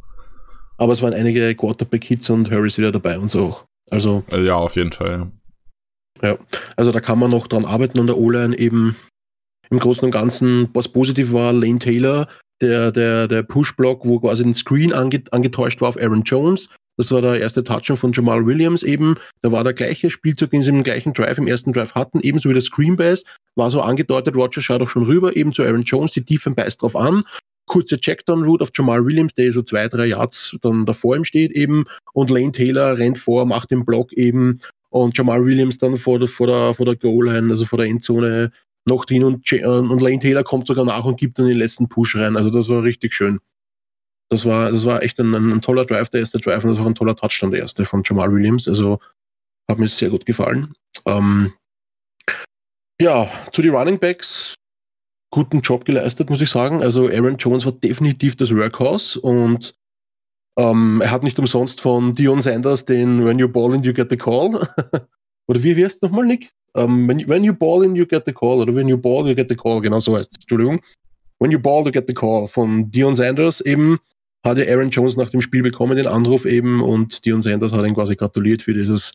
Aber 0.80 0.94
es 0.94 1.02
waren 1.02 1.12
einige 1.12 1.54
Quarterback-Hits 1.54 2.30
und 2.30 2.50
Harris 2.50 2.78
wieder 2.78 2.90
dabei 2.90 3.18
und 3.18 3.30
so. 3.30 3.54
Also. 3.90 4.24
Äh, 4.32 4.46
ja, 4.46 4.54
auf 4.54 4.76
jeden 4.76 4.92
Fall. 4.92 5.30
Ja, 6.22 6.38
also 6.74 6.90
da 6.90 7.00
kann 7.00 7.18
man 7.18 7.30
noch 7.30 7.48
dran 7.48 7.66
arbeiten 7.66 8.00
an 8.00 8.06
der 8.06 8.16
O-Line 8.16 8.56
eben. 8.58 8.96
Im 9.68 9.78
Großen 9.78 10.04
und 10.04 10.10
Ganzen, 10.10 10.68
was 10.72 10.88
positiv 10.88 11.34
war, 11.34 11.52
Lane 11.52 11.78
Taylor, 11.78 12.26
der, 12.62 12.92
der, 12.92 13.28
der 13.28 13.42
Push-Block, 13.42 14.06
wo 14.06 14.20
quasi 14.20 14.42
ein 14.42 14.54
Screen 14.54 14.92
ange, 14.92 15.22
angetäuscht 15.30 15.82
war 15.82 15.90
auf 15.90 16.00
Aaron 16.00 16.22
Jones. 16.22 16.68
Das 16.96 17.12
war 17.12 17.20
der 17.20 17.38
erste 17.38 17.62
Touchdown 17.62 17.98
von 17.98 18.12
Jamal 18.12 18.46
Williams 18.46 18.82
eben. 18.82 19.16
Da 19.42 19.52
war 19.52 19.62
der 19.62 19.74
gleiche 19.74 20.10
Spielzug, 20.10 20.50
den 20.50 20.62
sie 20.62 20.70
im 20.70 20.82
gleichen 20.82 21.12
Drive, 21.12 21.36
im 21.36 21.46
ersten 21.46 21.74
Drive 21.74 21.94
hatten, 21.94 22.20
ebenso 22.20 22.48
wie 22.48 22.54
der 22.54 22.62
Screen 22.62 22.96
Bass. 22.96 23.24
War 23.54 23.70
so 23.70 23.82
angedeutet, 23.82 24.34
Roger 24.34 24.62
schaut 24.62 24.80
auch 24.80 24.88
schon 24.88 25.04
rüber, 25.04 25.36
eben 25.36 25.52
zu 25.52 25.62
Aaron 25.62 25.82
Jones, 25.82 26.12
die 26.12 26.24
Tiefen 26.24 26.54
beißt 26.54 26.80
drauf 26.80 26.96
an 26.96 27.22
kurze 27.70 28.00
Checkdown-Route 28.00 28.64
auf 28.64 28.70
Jamal 28.74 29.06
Williams, 29.06 29.32
der 29.34 29.52
so 29.52 29.62
zwei, 29.62 29.86
drei 29.86 30.06
Yards 30.06 30.56
dann 30.60 30.86
davor 30.86 31.14
ihm 31.14 31.24
steht 31.24 31.52
eben 31.52 31.84
und 32.12 32.28
Lane 32.28 32.50
Taylor 32.50 32.98
rennt 32.98 33.16
vor, 33.16 33.46
macht 33.46 33.70
den 33.70 33.84
Block 33.84 34.12
eben 34.12 34.58
und 34.88 35.16
Jamal 35.16 35.44
Williams 35.44 35.78
dann 35.78 35.96
vor 35.96 36.18
der, 36.18 36.26
vor 36.26 36.48
der, 36.48 36.74
vor 36.74 36.84
der 36.84 36.96
Goal-Line, 36.96 37.48
also 37.48 37.64
vor 37.64 37.78
der 37.78 37.86
Endzone 37.86 38.50
noch 38.88 39.04
drin 39.04 39.22
und, 39.22 39.48
und 39.52 40.02
Lane 40.02 40.18
Taylor 40.18 40.42
kommt 40.42 40.66
sogar 40.66 40.84
nach 40.84 41.04
und 41.04 41.18
gibt 41.18 41.38
dann 41.38 41.46
den 41.46 41.58
letzten 41.58 41.88
Push 41.88 42.16
rein. 42.16 42.36
Also 42.36 42.50
das 42.50 42.68
war 42.68 42.82
richtig 42.82 43.14
schön. 43.14 43.38
Das 44.30 44.44
war, 44.44 44.72
das 44.72 44.84
war 44.84 45.04
echt 45.04 45.20
ein, 45.20 45.32
ein 45.32 45.60
toller 45.60 45.84
Drive, 45.84 46.08
der 46.10 46.20
erste 46.20 46.38
Drive 46.38 46.64
und 46.64 46.70
das 46.70 46.78
war 46.78 46.86
ein 46.86 46.96
toller 46.96 47.14
Touchdown, 47.14 47.52
der 47.52 47.60
erste 47.60 47.84
von 47.84 48.02
Jamal 48.04 48.32
Williams. 48.32 48.66
Also 48.66 48.98
hat 49.70 49.78
mir 49.78 49.86
sehr 49.86 50.10
gut 50.10 50.26
gefallen. 50.26 50.74
Ähm, 51.06 51.52
ja, 53.00 53.30
zu 53.52 53.62
den 53.62 53.74
Running 53.74 54.00
Backs 54.00 54.56
guten 55.30 55.60
Job 55.60 55.84
geleistet, 55.84 56.30
muss 56.30 56.40
ich 56.40 56.50
sagen. 56.50 56.82
Also 56.82 57.08
Aaron 57.08 57.36
Jones 57.36 57.64
war 57.64 57.72
definitiv 57.72 58.36
das 58.36 58.54
Workhorse 58.54 59.20
und 59.20 59.74
ähm, 60.58 61.00
er 61.02 61.10
hat 61.10 61.22
nicht 61.22 61.38
umsonst 61.38 61.80
von 61.80 62.12
Dion 62.12 62.42
Sanders 62.42 62.84
den 62.84 63.24
When 63.24 63.38
you 63.38 63.48
ball 63.48 63.74
in, 63.74 63.82
you 63.82 63.92
get 63.92 64.10
the 64.10 64.16
call. 64.16 64.50
oder 65.46 65.62
wie 65.62 65.74
heißt 65.74 65.96
es 65.96 66.02
nochmal, 66.02 66.26
Nick? 66.26 66.52
Um, 66.72 66.82
ähm, 66.82 67.08
when, 67.08 67.28
when, 67.28 67.44
you 67.44 67.52
ball 67.52 67.84
in, 67.84 67.96
you 67.96 68.06
get 68.06 68.24
the 68.26 68.32
call. 68.32 68.60
Oder 68.60 68.74
when 68.74 68.88
you 68.88 68.96
ball, 68.96 69.26
you 69.26 69.34
get 69.34 69.48
the 69.48 69.56
call. 69.56 69.80
Genau 69.80 70.00
so 70.00 70.16
heißt 70.16 70.32
es. 70.32 70.38
Entschuldigung. 70.38 70.80
When 71.38 71.50
you 71.50 71.58
ball, 71.58 71.84
you 71.84 71.92
get 71.92 72.06
the 72.06 72.14
call. 72.14 72.48
Von 72.48 72.90
Dion 72.90 73.14
Sanders 73.14 73.60
eben 73.60 73.98
hatte 74.44 74.68
Aaron 74.68 74.90
Jones 74.90 75.16
nach 75.16 75.30
dem 75.30 75.40
Spiel 75.40 75.62
bekommen, 75.62 75.96
den 75.96 76.06
Anruf 76.06 76.44
eben, 76.44 76.80
und 76.82 77.24
Dion 77.24 77.42
Sanders 77.42 77.72
hat 77.72 77.86
ihn 77.86 77.94
quasi 77.94 78.16
gratuliert 78.16 78.62
für 78.62 78.74
dieses 78.74 79.12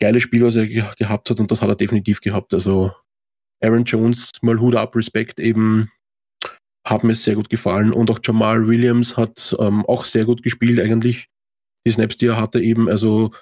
geile 0.00 0.20
Spiel, 0.20 0.42
was 0.44 0.54
er 0.54 0.66
gehabt 0.66 1.30
hat, 1.30 1.40
und 1.40 1.50
das 1.50 1.62
hat 1.62 1.68
er 1.68 1.76
definitiv 1.76 2.20
gehabt. 2.20 2.52
Also 2.52 2.92
Aaron 3.62 3.84
Jones, 3.84 4.30
mal 4.42 4.60
Hut 4.60 4.76
ab, 4.76 4.94
Respekt 4.96 5.40
eben, 5.40 5.90
hat 6.86 7.04
mir 7.04 7.14
sehr 7.14 7.34
gut 7.34 7.48
gefallen. 7.48 7.92
Und 7.92 8.10
auch 8.10 8.18
Jamal 8.22 8.66
Williams 8.66 9.16
hat 9.16 9.56
ähm, 9.58 9.84
auch 9.86 10.04
sehr 10.04 10.24
gut 10.24 10.42
gespielt 10.42 10.80
eigentlich. 10.80 11.26
Die 11.86 11.92
Snaps, 11.92 12.16
die 12.16 12.26
er 12.26 12.40
hatte 12.40 12.60
eben, 12.60 12.88
also 12.88 13.32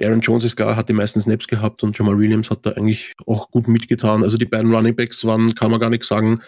Aaron 0.00 0.20
Jones 0.20 0.44
ist 0.44 0.56
klar, 0.56 0.76
hat 0.76 0.88
die 0.88 0.94
meisten 0.94 1.20
Snaps 1.20 1.48
gehabt 1.48 1.82
und 1.82 1.98
Jamal 1.98 2.18
Williams 2.18 2.50
hat 2.50 2.64
da 2.64 2.70
eigentlich 2.70 3.14
auch 3.26 3.50
gut 3.50 3.68
mitgetan. 3.68 4.22
Also 4.22 4.36
die 4.36 4.46
beiden 4.46 4.72
Running 4.72 4.94
Backs 4.94 5.24
waren, 5.24 5.54
kann 5.54 5.70
man 5.70 5.80
gar 5.80 5.90
nicht 5.90 6.04
sagen, 6.04 6.40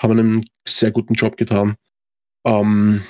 haben 0.00 0.18
einen 0.18 0.44
sehr 0.68 0.90
guten 0.90 1.14
Job 1.14 1.36
getan. 1.36 1.76
Ähm, 2.46 3.02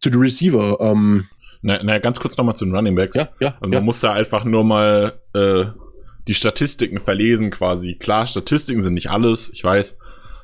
zu 0.00 0.10
den 0.10 0.20
Receiver. 0.20 0.78
Ähm, 0.80 1.26
na, 1.62 1.80
na, 1.82 1.98
ganz 1.98 2.20
kurz 2.20 2.36
nochmal 2.36 2.56
zu 2.56 2.64
den 2.64 2.74
Running 2.74 2.94
Backs. 2.94 3.16
Ja, 3.16 3.28
ja. 3.40 3.56
Also 3.60 3.72
man 3.72 3.84
muss 3.84 4.00
da 4.00 4.12
einfach 4.12 4.44
nur 4.44 4.64
mal 4.64 5.20
äh, 5.34 5.64
die 6.26 6.34
Statistiken 6.34 7.00
verlesen 7.00 7.50
quasi. 7.50 7.94
Klar, 7.94 8.26
Statistiken 8.26 8.82
sind 8.82 8.94
nicht 8.94 9.10
alles, 9.10 9.50
ich 9.52 9.62
weiß. 9.62 9.96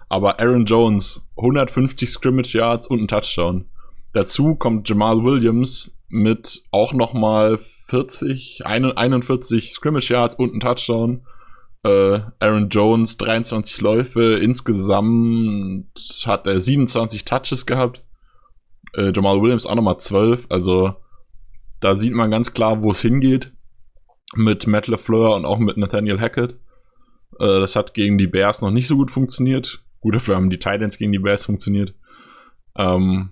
Aber 0.09 0.41
Aaron 0.41 0.67
Jones, 0.67 1.27
150 1.37 2.11
Scrimmage 2.11 2.55
Yards 2.55 2.87
und 2.87 3.01
ein 3.03 3.09
Touchdown. 3.09 3.67
Dazu 4.13 4.57
kommt 4.57 4.89
Jamal 4.89 5.23
Williams 5.23 5.97
mit 6.09 6.65
auch 6.73 6.93
nochmal 6.93 7.59
40, 7.59 8.63
41 8.67 9.71
Scrimmage 9.71 10.11
Yards 10.11 10.35
und 10.35 10.55
ein 10.55 10.61
Touchdown. 10.61 11.25
Äh, 11.85 12.21
Aaron 12.41 12.69
Jones 12.69 13.17
23 13.17 13.81
Läufe, 13.81 14.35
insgesamt 14.35 15.87
hat 16.27 16.47
er 16.47 16.61
27 16.61 17.25
Touches 17.25 17.65
gehabt. 17.65 18.05
Äh, 18.95 19.13
Jamal 19.15 19.41
Williams 19.41 19.65
auch 19.65 19.77
nochmal 19.77 19.99
12, 19.99 20.47
also 20.51 20.95
da 21.79 21.95
sieht 21.95 22.13
man 22.13 22.31
ganz 22.31 22.53
klar, 22.53 22.83
wo 22.83 22.91
es 22.91 23.01
hingeht. 23.01 23.53
Mit 24.35 24.67
Matt 24.67 24.87
LeFleur 24.87 25.35
und 25.35 25.45
auch 25.45 25.59
mit 25.59 25.77
Nathaniel 25.77 26.21
Hackett. 26.21 26.53
Äh, 27.39 27.61
das 27.61 27.75
hat 27.77 27.95
gegen 27.95 28.17
die 28.19 28.27
Bears 28.29 28.61
noch 28.61 28.71
nicht 28.71 28.87
so 28.87 28.97
gut 28.97 29.11
funktioniert. 29.11 29.83
Gut, 30.01 30.15
dafür 30.15 30.37
haben 30.37 30.51
die 30.51 30.59
Titans 30.59 30.99
gegen 30.99 31.13
die 31.13 31.19
Bears 31.19 31.45
funktioniert. 31.45 31.95
Ähm, 32.77 33.31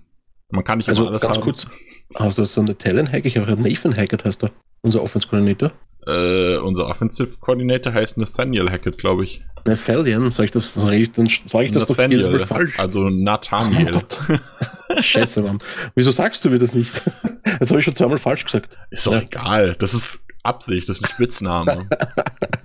man 0.51 0.63
kann 0.63 0.77
nicht 0.79 0.89
Also 0.89 1.07
alles 1.07 1.21
ganz 1.21 1.35
haben. 1.37 1.43
kurz, 1.43 1.67
hast 2.15 2.37
du 2.37 2.41
das 2.41 2.53
dann 2.53 2.65
der 2.65 2.77
Talent 2.77 3.11
Hack? 3.11 3.25
Ich 3.25 3.37
habe 3.37 3.51
Nathan 3.61 3.95
Hackett 3.95 4.25
heißt 4.25 4.43
er, 4.43 4.51
unser 4.81 5.01
Offense-Koordinator. 5.03 5.71
Äh, 6.07 6.57
unser 6.57 6.87
Offensive 6.87 7.37
Coordinator 7.39 7.93
heißt 7.93 8.17
Nathaniel 8.17 8.69
Hackett, 8.69 8.97
glaube 8.97 9.23
ich. 9.23 9.43
Nathaniel, 9.65 10.31
sag 10.31 10.45
ich 10.45 10.51
das, 10.51 10.73
sag 10.73 10.91
ich, 10.93 11.11
dann 11.11 11.27
sage 11.47 11.65
ich 11.65 11.71
das 11.71 11.85
doch 11.85 11.97
jedes 11.97 12.27
Mal 12.29 12.39
falsch. 12.45 12.79
Also 12.79 13.01
Oh 13.05 13.09
Nathaniel. 13.09 13.91
Gott. 13.91 14.19
Scheiße, 15.03 15.41
Mann. 15.43 15.59
Wieso 15.95 16.11
sagst 16.11 16.43
du 16.45 16.49
mir 16.49 16.57
das 16.59 16.73
nicht? 16.73 17.03
Jetzt 17.59 17.69
habe 17.69 17.79
ich 17.79 17.85
schon 17.85 17.95
zweimal 17.95 18.17
falsch 18.17 18.45
gesagt. 18.45 18.77
ist 18.89 19.05
doch 19.05 19.13
Ja. 19.13 19.21
egal. 19.21 19.75
Das 19.77 19.93
ist 19.93 20.25
Absicht, 20.49 20.89
das 20.89 20.97
ist 20.97 21.03
ein 21.05 21.09
Spitzname. 21.09 21.87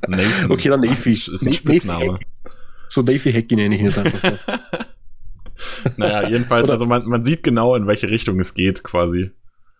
Nathan. 0.08 0.50
Okay, 0.50 0.68
dann 0.68 0.80
Navy. 0.80 1.12
Ist 1.12 1.28
ein 1.28 1.44
Navy 1.44 1.52
Spitzname. 1.52 2.12
Hack. 2.14 2.26
So 2.88 3.02
Davy 3.02 3.32
Hacky 3.32 3.56
nenne 3.56 3.74
ich 3.74 3.80
ihn 3.80 3.86
jetzt 3.88 3.98
einfach 3.98 4.20
so. 4.30 4.52
Naja, 5.96 6.28
jedenfalls, 6.28 6.68
also 6.68 6.84
man, 6.84 7.06
man 7.06 7.24
sieht 7.24 7.42
genau, 7.42 7.76
in 7.76 7.86
welche 7.86 8.10
Richtung 8.10 8.40
es 8.40 8.54
geht, 8.54 8.82
quasi. 8.82 9.30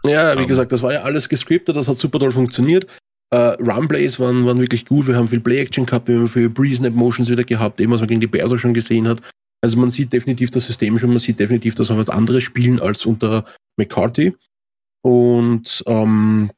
Ja, 0.06 0.37
wie 0.37 0.42
Ähm. 0.42 0.49
gesagt, 0.49 0.73
das 0.73 0.82
war 0.82 0.92
ja 0.92 1.02
alles 1.02 1.28
gescriptet, 1.28 1.76
das 1.76 1.88
hat 1.88 1.96
super 1.96 2.18
toll 2.18 2.32
funktioniert. 2.32 2.87
Äh, 3.30 3.56
Runplays 3.61 4.20
waren, 4.20 4.46
waren 4.46 4.61
wirklich 4.61 4.87
gut, 4.87 5.06
wir 5.06 5.16
haben 5.16 5.28
viel 5.28 5.40
Play-Action 5.40 5.87
gehabt, 5.87 6.08
wir 6.08 6.16
haben 6.16 6.28
viel 6.28 6.49
Pre-Snap-Motions 6.50 7.28
wieder 7.28 7.44
gehabt, 7.44 7.80
eben 7.80 7.92
was 7.92 8.00
man 8.00 8.08
gegen 8.08 8.20
die 8.20 8.42
auch 8.42 8.56
schon 8.56 8.75
gesehen 8.75 9.08
hat. 9.08 9.20
Also 9.62 9.78
man 9.78 9.90
sieht 9.90 10.12
definitiv 10.12 10.50
das 10.50 10.66
System 10.66 10.99
schon, 10.99 11.11
man 11.11 11.18
sieht 11.18 11.40
definitiv, 11.40 11.75
dass 11.75 11.88
wir 11.88 11.96
was 11.96 12.11
anderes 12.11 12.44
spielen 12.44 12.80
als 12.80 13.04
unter 13.06 13.44
McCarthy. 13.76 14.34
Und 15.02 15.82
ähm, 15.87 16.50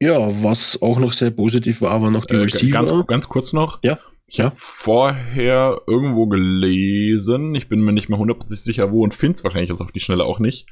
ja, 0.00 0.18
was 0.42 0.80
auch 0.82 0.98
noch 0.98 1.12
sehr 1.12 1.30
positiv 1.30 1.80
war, 1.80 2.00
war 2.02 2.10
noch 2.10 2.24
die 2.24 2.34
Äh, 2.34 2.38
Receiver. 2.38 2.72
ganz, 2.84 3.06
ganz 3.06 3.28
kurz 3.28 3.52
noch. 3.52 3.78
Ja, 3.82 3.98
Ich 4.26 4.36
ja. 4.38 4.46
habe 4.46 4.56
vorher 4.58 5.80
irgendwo 5.86 6.26
gelesen, 6.26 7.54
ich 7.54 7.68
bin 7.68 7.80
mir 7.80 7.92
nicht 7.92 8.08
mehr 8.08 8.18
hundertprozentig 8.18 8.62
sicher, 8.64 8.92
wo 8.92 9.02
und 9.02 9.14
finde 9.14 9.34
es 9.34 9.44
wahrscheinlich 9.44 9.70
jetzt 9.70 9.80
auf 9.80 9.92
die 9.92 10.00
Schnelle 10.00 10.24
auch 10.24 10.38
nicht. 10.38 10.66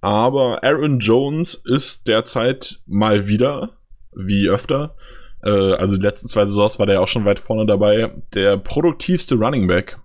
Aber 0.00 0.62
Aaron 0.64 0.98
Jones 1.00 1.54
ist 1.54 2.08
derzeit 2.08 2.80
mal 2.86 3.28
wieder, 3.28 3.78
wie 4.14 4.48
öfter, 4.48 4.96
äh, 5.44 5.50
also 5.50 5.96
die 5.96 6.02
letzten 6.02 6.28
zwei 6.28 6.44
Saisons 6.46 6.78
war 6.78 6.86
der 6.86 7.00
auch 7.00 7.08
schon 7.08 7.24
weit 7.24 7.38
vorne 7.40 7.66
dabei, 7.66 8.12
der 8.34 8.56
produktivste 8.56 9.34
Running 9.36 9.66
Back 9.66 9.98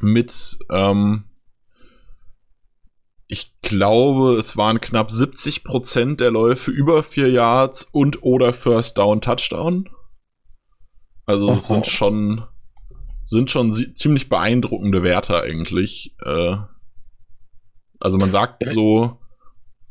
mit, 0.00 0.58
ähm, 0.70 1.24
ich 3.30 3.54
glaube, 3.62 4.38
es 4.40 4.56
waren 4.56 4.80
knapp 4.80 5.10
70% 5.10 6.16
der 6.16 6.32
Läufe 6.32 6.72
über 6.72 7.04
vier 7.04 7.30
Yards 7.30 7.84
und 7.92 8.24
oder 8.24 8.52
First 8.52 8.98
Down 8.98 9.20
Touchdown. 9.20 9.88
Also 11.26 11.46
das 11.46 11.68
sind 11.68 11.86
schon 11.86 12.44
sind 13.24 13.48
schon 13.48 13.70
ziemlich 13.94 14.28
beeindruckende 14.28 15.04
Werte 15.04 15.40
eigentlich. 15.40 16.16
Äh, 16.24 16.56
also 18.00 18.18
man 18.18 18.32
sagt 18.32 18.66
so 18.66 19.20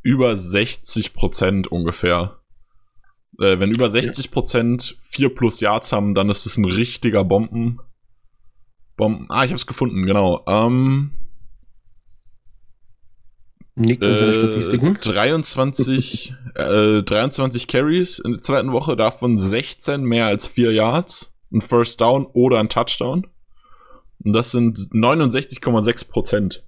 über 0.01 0.34
60% 0.34 1.69
ungefähr. 1.69 2.41
Äh, 3.39 3.58
wenn 3.60 3.72
über 3.72 3.88
60% 3.88 4.96
4 5.00 5.34
plus 5.34 5.62
Yards 5.62 5.93
haben, 5.93 6.13
dann 6.13 6.29
ist 6.29 6.46
es 6.46 6.58
ein 6.58 6.65
richtiger 6.65 7.24
Bomben. 7.24 7.79
Bomben. 8.98 9.27
Ah, 9.29 9.46
ich 9.46 9.51
hab's 9.51 9.65
gefunden, 9.65 10.05
genau. 10.05 10.43
Ähm, 10.46 11.12
Nick 13.79 14.01
und 14.01 14.17
seine 14.17 14.31
äh, 14.31 14.33
Statistiken. 14.33 14.98
23, 15.01 16.36
äh, 16.55 17.01
23 17.01 17.67
Carries 17.67 18.19
in 18.19 18.33
der 18.33 18.41
zweiten 18.41 18.71
Woche, 18.74 18.98
davon 18.98 19.38
16 19.38 20.01
mehr 20.01 20.25
als 20.25 20.48
4 20.48 20.74
Yards, 20.74 21.33
ein 21.51 21.62
First 21.62 22.01
Down 22.01 22.25
oder 22.33 22.59
ein 22.59 22.69
Touchdown. 22.69 23.27
Und 24.24 24.33
das 24.33 24.51
sind 24.51 24.77
69,6 24.77 26.09
Prozent. 26.09 26.65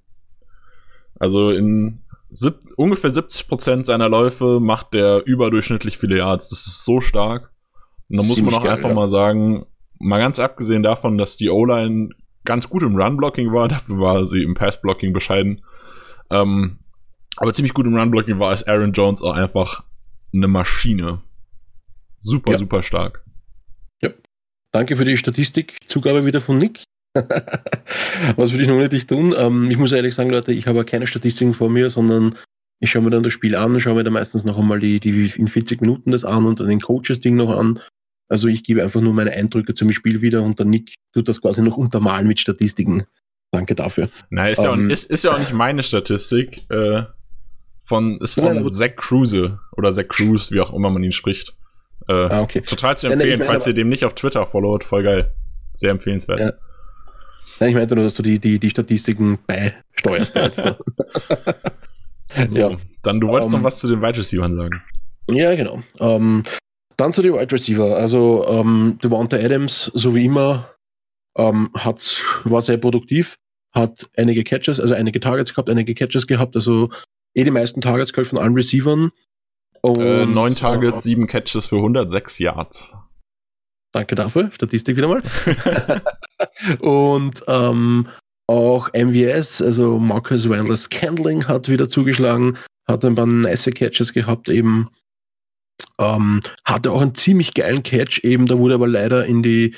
Also 1.19 1.49
in 1.49 2.01
sieb 2.29 2.55
ungefähr 2.77 3.11
70 3.11 3.47
Prozent 3.49 3.85
seiner 3.85 4.07
Läufe 4.07 4.59
macht 4.61 4.93
der 4.93 5.25
überdurchschnittlich 5.25 5.97
viele 5.97 6.17
Yards. 6.17 6.47
Das 6.49 6.65
ist 6.65 6.85
so 6.85 7.01
stark. 7.01 7.51
Und 8.09 8.17
da 8.17 8.23
muss 8.23 8.41
man 8.41 8.53
auch 8.53 8.63
geil, 8.63 8.73
einfach 8.73 8.89
ja. 8.89 8.95
mal 8.95 9.09
sagen, 9.09 9.65
mal 9.99 10.19
ganz 10.19 10.39
abgesehen 10.39 10.81
davon, 10.81 11.17
dass 11.17 11.35
die 11.35 11.49
O-Line 11.49 12.09
ganz 12.45 12.69
gut 12.69 12.83
im 12.83 12.95
Run-Blocking 12.95 13.51
war, 13.51 13.67
dafür 13.67 13.99
war 13.99 14.25
sie 14.25 14.43
im 14.43 14.53
Pass-Blocking 14.53 15.13
bescheiden. 15.13 15.61
Ähm, 16.29 16.79
aber 17.37 17.53
ziemlich 17.53 17.73
gut 17.73 17.85
im 17.85 17.95
Run-Blocking 17.95 18.39
war 18.39 18.53
ist 18.53 18.67
Aaron 18.67 18.91
Jones 18.93 19.21
auch 19.21 19.33
einfach 19.35 19.83
eine 20.33 20.47
Maschine. 20.47 21.21
Super, 22.19 22.53
Ja. 22.53 22.59
super 22.59 22.83
stark. 22.83 23.23
Danke 24.73 24.95
für 24.95 25.03
die 25.03 25.17
Statistikzugabe 25.17 26.25
wieder 26.25 26.39
von 26.39 26.57
Nick. 26.57 26.83
Was 28.37 28.51
würde 28.51 28.61
ich 28.63 28.69
noch 28.69 28.77
nicht 28.77 29.09
tun? 29.09 29.35
Ähm, 29.37 29.69
ich 29.69 29.77
muss 29.77 29.91
ehrlich 29.91 30.15
sagen, 30.15 30.29
Leute, 30.29 30.53
ich 30.53 30.65
habe 30.65 30.85
keine 30.85 31.07
Statistiken 31.07 31.53
vor 31.53 31.69
mir, 31.69 31.89
sondern 31.89 32.35
ich 32.79 32.89
schaue 32.89 33.01
mir 33.01 33.09
dann 33.09 33.21
das 33.23 33.33
Spiel 33.33 33.57
an, 33.57 33.77
schaue 33.81 33.95
mir 33.95 34.05
dann 34.05 34.13
meistens 34.13 34.45
noch 34.45 34.57
einmal 34.57 34.79
die, 34.79 35.01
die 35.01 35.29
in 35.35 35.49
40 35.49 35.81
Minuten 35.81 36.11
das 36.11 36.23
an 36.23 36.45
und 36.45 36.61
dann 36.61 36.69
den 36.69 36.79
Coaches-Ding 36.79 37.35
noch 37.35 37.49
an. 37.57 37.81
Also 38.29 38.47
ich 38.47 38.63
gebe 38.63 38.81
einfach 38.81 39.01
nur 39.01 39.13
meine 39.13 39.31
Eindrücke 39.33 39.75
zum 39.75 39.91
Spiel 39.91 40.21
wieder 40.21 40.41
und 40.41 40.57
der 40.57 40.65
Nick 40.65 40.93
tut 41.13 41.27
das 41.27 41.41
quasi 41.41 41.61
noch 41.61 41.75
untermalen 41.75 42.27
mit 42.29 42.39
Statistiken. 42.39 43.03
Danke 43.51 43.75
dafür. 43.75 44.07
Na, 44.29 44.47
ist, 44.47 44.63
ja, 44.63 44.71
auch, 44.71 44.75
Ähm. 44.77 44.89
ist, 44.89 45.11
ist 45.11 45.25
ja 45.25 45.33
auch 45.33 45.39
nicht 45.39 45.51
meine 45.51 45.83
Statistik. 45.83 46.61
Äh, 46.71 47.03
von, 47.83 48.19
ist 48.21 48.37
Nein, 48.37 48.47
von 48.47 48.57
aber- 48.59 48.69
Zach 48.69 48.95
Kruse 48.95 49.59
oder 49.75 49.91
Zach 49.91 50.07
Cruz, 50.07 50.51
wie 50.51 50.61
auch 50.61 50.73
immer 50.73 50.89
man 50.89 51.03
ihn 51.03 51.11
spricht. 51.11 51.55
Äh, 52.07 52.13
Ah, 52.13 52.41
okay. 52.41 52.61
Total 52.61 52.97
zu 52.97 53.07
Nein, 53.07 53.17
nein, 53.17 53.21
empfehlen, 53.27 53.39
meine 53.39 53.51
falls 53.51 53.67
ihr 53.67 53.73
dem 53.73 53.89
nicht 53.89 54.05
auf 54.05 54.13
Twitter 54.15 54.45
followt. 54.45 54.83
Voll 54.83 55.03
geil. 55.03 55.33
Sehr 55.73 55.91
empfehlenswert. 55.91 56.39
Ja. 56.39 56.53
Nein, 57.59 57.69
ich 57.69 57.75
meinte 57.75 57.95
nur, 57.95 58.03
dass 58.03 58.15
du 58.15 58.23
die, 58.23 58.39
die, 58.39 58.59
die 58.59 58.69
Statistiken 58.69 59.37
beisteuerst. 59.47 60.35
da 60.35 60.43
jetzt 60.45 60.59
da. 60.59 60.77
So, 62.47 62.57
Ja. 62.57 62.71
Dann, 63.03 63.19
du 63.19 63.27
wolltest 63.27 63.53
Ähm. 63.53 63.59
noch 63.59 63.63
was 63.65 63.79
zu 63.79 63.87
den 63.87 64.01
Wide 64.01 64.17
Receivers 64.17 64.51
sagen. 64.51 64.81
Ja, 65.29 65.55
genau. 65.55 65.81
Ähm, 65.99 66.43
dann 66.97 67.13
zu 67.13 67.21
den 67.21 67.33
Wide 67.33 67.51
Receiver. 67.51 67.95
Also 67.97 68.45
ähm, 68.49 68.97
Devonta 69.03 69.37
Adams, 69.37 69.91
so 69.93 70.13
wie 70.15 70.25
immer, 70.25 70.69
ähm, 71.37 71.69
hat, 71.75 72.21
war 72.43 72.61
sehr 72.61 72.77
produktiv, 72.77 73.35
hat 73.73 74.09
einige 74.17 74.43
Catches, 74.43 74.79
also 74.79 74.93
einige 74.93 75.19
Targets 75.19 75.53
gehabt, 75.53 75.69
einige 75.69 75.93
Catches 75.95 76.27
gehabt, 76.27 76.55
also 76.55 76.89
eh 77.33 77.43
die 77.43 77.51
meisten 77.51 77.81
Targets 77.81 78.13
gehabt 78.13 78.29
von 78.29 78.39
allen 78.39 78.53
Receivern. 78.53 79.11
Äh, 79.83 80.25
neun 80.25 80.55
Targets, 80.55 80.97
äh, 80.97 81.01
sieben 81.01 81.27
Catches 81.27 81.67
für 81.67 81.77
106 81.77 82.39
Yards. 82.39 82.93
danke 83.93 84.15
dafür, 84.15 84.51
Statistik 84.53 84.95
wieder 84.95 85.07
mal. 85.07 85.23
Und 86.79 87.43
ähm, 87.47 88.07
auch 88.47 88.89
MVS, 88.93 89.61
also 89.61 89.97
Marcus 89.97 90.49
Randall 90.49 90.77
Scandling 90.77 91.47
hat 91.47 91.69
wieder 91.69 91.89
zugeschlagen, 91.89 92.57
hat 92.87 93.05
ein 93.05 93.15
paar 93.15 93.25
nice 93.25 93.69
Catches 93.73 94.13
gehabt 94.13 94.49
eben. 94.49 94.89
Ähm, 95.99 96.41
hatte 96.65 96.91
auch 96.91 97.01
einen 97.01 97.15
ziemlich 97.15 97.53
geilen 97.53 97.83
Catch 97.83 98.23
eben, 98.23 98.47
da 98.47 98.57
wurde 98.57 98.75
aber 98.75 98.87
leider 98.87 99.25
in 99.25 99.41
die, 99.41 99.75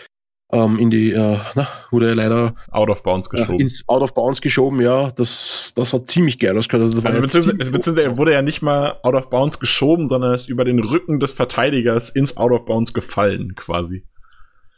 ähm, 0.54 0.78
in 0.80 0.90
die, 0.90 1.12
äh, 1.12 1.38
na, 1.56 1.68
wurde 1.92 2.10
er 2.10 2.16
leider 2.16 2.56
Out 2.72 2.90
of 2.90 3.04
bounds 3.04 3.28
äh, 3.28 3.32
geschoben. 3.38 3.60
ins 3.60 3.84
Out 3.88 4.02
of 4.04 4.14
Bounds 4.14 4.40
geschoben, 4.42 4.80
ja, 4.82 5.10
das, 5.12 5.74
das 5.76 5.94
hat 5.94 6.08
ziemlich 6.10 6.38
geil 6.40 6.58
ausgehört. 6.58 6.86
Also, 6.94 7.06
Also 7.06 7.22
beziehungsweise, 7.22 7.58
beziehungsweise 7.72 8.04
er 8.04 8.18
wurde 8.18 8.34
ja 8.34 8.42
nicht 8.42 8.62
mal 8.62 8.98
out 9.04 9.16
of 9.16 9.30
bounds 9.30 9.60
geschoben, 9.60 10.08
sondern 10.08 10.34
ist 10.34 10.48
über 10.50 10.64
den 10.64 10.80
Rücken 10.80 11.20
des 11.20 11.32
Verteidigers 11.32 12.10
ins 12.12 12.38
out 12.38 12.52
of 12.52 12.66
bounds 12.66 12.94
gefallen, 12.94 13.56
quasi. 13.56 14.04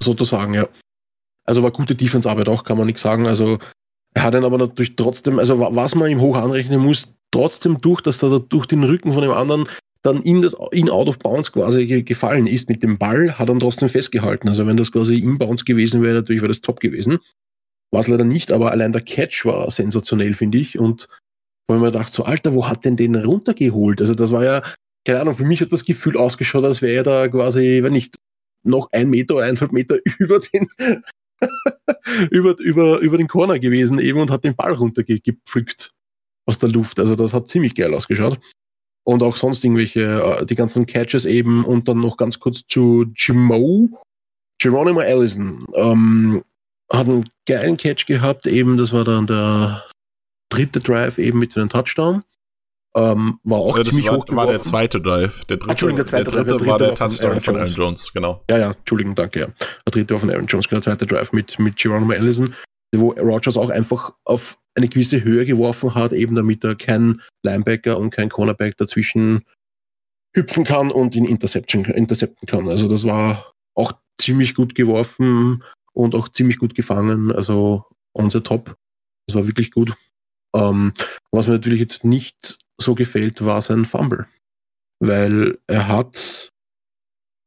sozusagen, 0.01 0.53
ja. 0.53 0.67
Also 1.45 1.61
war 1.61 1.71
gute 1.71 1.93
Defense-Arbeit 1.95 2.49
auch, 2.49 2.63
kann 2.63 2.77
man 2.77 2.87
nichts 2.87 3.01
sagen. 3.03 3.27
Also 3.27 3.59
er 4.13 4.23
hat 4.23 4.33
dann 4.33 4.45
aber 4.45 4.57
natürlich 4.57 4.95
trotzdem, 4.95 5.39
also 5.39 5.59
wa- 5.59 5.69
was 5.71 5.93
man 5.95 6.09
ihm 6.09 6.19
hoch 6.21 6.37
anrechnen 6.37 6.79
muss, 6.79 7.13
trotzdem 7.31 7.79
durch, 7.81 8.01
dass 8.01 8.23
er 8.23 8.29
da 8.29 8.39
durch 8.39 8.65
den 8.65 8.83
Rücken 8.83 9.13
von 9.13 9.21
dem 9.21 9.31
anderen 9.31 9.67
dann 10.05 10.21
in 10.21 10.41
das 10.41 10.55
in 10.71 10.89
out 10.89 11.07
of 11.07 11.19
bounds 11.19 11.51
quasi 11.51 11.87
ge- 11.87 12.03
gefallen 12.03 12.47
ist 12.47 12.69
mit 12.69 12.83
dem 12.83 12.97
Ball, 12.97 13.37
hat 13.37 13.49
er 13.49 13.55
ihn 13.55 13.59
trotzdem 13.59 13.89
festgehalten. 13.89 14.47
Also 14.47 14.67
wenn 14.67 14.77
das 14.77 14.91
quasi 14.91 15.15
inbounds 15.17 15.65
gewesen 15.65 16.01
wäre, 16.03 16.15
natürlich 16.15 16.41
wäre 16.41 16.49
das 16.51 16.61
top 16.61 16.79
gewesen. 16.79 17.19
War 17.91 18.01
es 18.01 18.07
leider 18.07 18.23
nicht, 18.25 18.51
aber 18.51 18.71
allein 18.71 18.91
der 18.91 19.01
Catch 19.01 19.45
war 19.45 19.69
sensationell, 19.71 20.33
finde 20.33 20.57
ich. 20.59 20.77
Und 20.77 21.07
weil 21.67 21.79
man 21.79 21.91
gedacht, 21.91 22.13
so, 22.13 22.23
Alter, 22.23 22.53
wo 22.53 22.67
hat 22.67 22.85
denn 22.85 22.95
den 22.97 23.15
runtergeholt? 23.15 24.01
Also 24.01 24.13
das 24.13 24.31
war 24.31 24.43
ja, 24.43 24.61
keine 25.07 25.21
Ahnung, 25.21 25.35
für 25.35 25.45
mich 25.45 25.61
hat 25.61 25.71
das 25.71 25.85
Gefühl 25.85 26.17
ausgeschaut, 26.17 26.65
als 26.65 26.81
wäre 26.81 26.95
er 26.97 27.03
da 27.03 27.27
quasi, 27.27 27.81
wenn 27.81 27.93
nicht, 27.93 28.17
noch 28.63 28.89
ein 28.91 29.09
Meter 29.09 29.35
oder 29.35 29.45
eineinhalb 29.45 29.71
Meter 29.71 29.97
über 30.19 30.39
den, 30.39 30.67
über, 32.31 32.57
über, 32.59 32.99
über 32.99 33.17
den 33.17 33.27
Corner 33.27 33.59
gewesen 33.59 33.99
eben 33.99 34.19
und 34.19 34.31
hat 34.31 34.43
den 34.43 34.55
Ball 34.55 34.73
runtergepflückt 34.73 35.91
aus 36.47 36.59
der 36.59 36.69
Luft. 36.69 36.99
Also 36.99 37.15
das 37.15 37.33
hat 37.33 37.49
ziemlich 37.49 37.75
geil 37.75 37.93
ausgeschaut. 37.93 38.39
Und 39.07 39.21
auch 39.21 39.35
sonst 39.35 39.63
irgendwelche, 39.63 40.01
äh, 40.41 40.45
die 40.45 40.55
ganzen 40.55 40.85
Catches 40.85 41.25
eben 41.25 41.63
und 41.63 41.87
dann 41.87 41.99
noch 41.99 42.17
ganz 42.17 42.39
kurz 42.39 42.61
zu 42.67 43.05
Jimo, 43.15 43.89
Geronimo 44.59 44.99
Allison, 45.01 45.65
ähm, 45.75 46.43
hat 46.91 47.07
einen 47.07 47.25
geilen 47.47 47.77
Catch 47.77 48.05
gehabt 48.07 48.47
eben, 48.47 48.77
das 48.77 48.93
war 48.93 49.03
dann 49.03 49.27
der 49.27 49.83
dritte 50.49 50.79
Drive 50.79 51.17
eben 51.19 51.39
mit 51.39 51.51
so 51.51 51.59
einem 51.59 51.69
Touchdown. 51.69 52.23
ähm, 52.95 53.37
war 53.43 53.59
auch 53.59 53.77
Ja, 53.77 53.83
ziemlich 53.83 54.07
war, 54.07 54.17
hoch 54.17 54.25
war 54.29 54.47
der 54.47 54.61
zweite 54.61 55.01
Drive. 55.01 55.43
Der 55.45 55.57
dritte, 55.57 55.71
Entschuldigung, 55.71 55.97
der 55.97 56.05
zweite 56.05 56.31
der 56.31 56.43
dritte 56.43 56.57
Drive, 56.57 56.57
der 56.57 56.67
war 56.67 56.77
dritte 56.77 56.83
der 56.83 56.89
war 56.91 56.97
von 56.97 57.09
Touchdown 57.09 57.29
Aaron 57.29 57.41
von 57.41 57.55
Aaron 57.55 57.67
Jones. 57.67 57.77
Jones, 57.77 58.13
genau. 58.13 58.43
Ja, 58.49 58.57
ja, 58.57 58.71
Entschuldigung, 58.71 59.15
danke, 59.15 59.39
ja. 59.41 59.47
Der 59.47 59.91
dritte 59.91 60.13
war 60.13 60.21
von 60.21 60.29
Aaron 60.31 60.45
Jones, 60.47 60.67
genau, 60.69 60.81
der 60.81 60.93
zweite 60.93 61.05
Drive 61.07 61.31
mit, 61.33 61.59
mit 61.59 61.75
Geronimo 61.75 62.13
Allison, 62.13 62.55
wo 62.99 63.11
Rogers 63.11 63.57
auch 63.57 63.69
einfach 63.69 64.13
auf 64.23 64.57
eine 64.75 64.87
gewisse 64.87 65.23
Höhe 65.23 65.45
geworfen 65.45 65.95
hat, 65.95 66.13
eben 66.13 66.35
damit 66.35 66.63
er 66.63 66.75
kein 66.75 67.21
Linebacker 67.43 67.97
und 67.97 68.09
kein 68.09 68.29
Cornerback 68.29 68.77
dazwischen 68.77 69.43
hüpfen 70.35 70.65
kann 70.65 70.91
und 70.91 71.15
ihn 71.15 71.25
interception, 71.25 71.85
intercepten 71.85 72.45
kann. 72.45 72.67
Also 72.67 72.87
das 72.89 73.05
war 73.05 73.53
auch 73.73 73.93
ziemlich 74.19 74.53
gut 74.53 74.75
geworfen 74.75 75.63
und 75.93 76.13
auch 76.13 76.27
ziemlich 76.27 76.57
gut 76.57 76.75
gefangen. 76.75 77.31
Also 77.31 77.85
the 78.29 78.41
top. 78.41 78.75
Das 79.27 79.35
war 79.35 79.47
wirklich 79.47 79.71
gut. 79.71 79.93
Ähm, 80.55 80.93
was 81.31 81.47
mir 81.47 81.53
natürlich 81.53 81.79
jetzt 81.79 82.03
nicht 82.03 82.59
so 82.79 82.95
gefällt, 82.95 83.43
war 83.43 83.61
sein 83.61 83.85
Fumble. 83.85 84.27
Weil 84.99 85.57
er 85.67 85.87
hat 85.87 86.51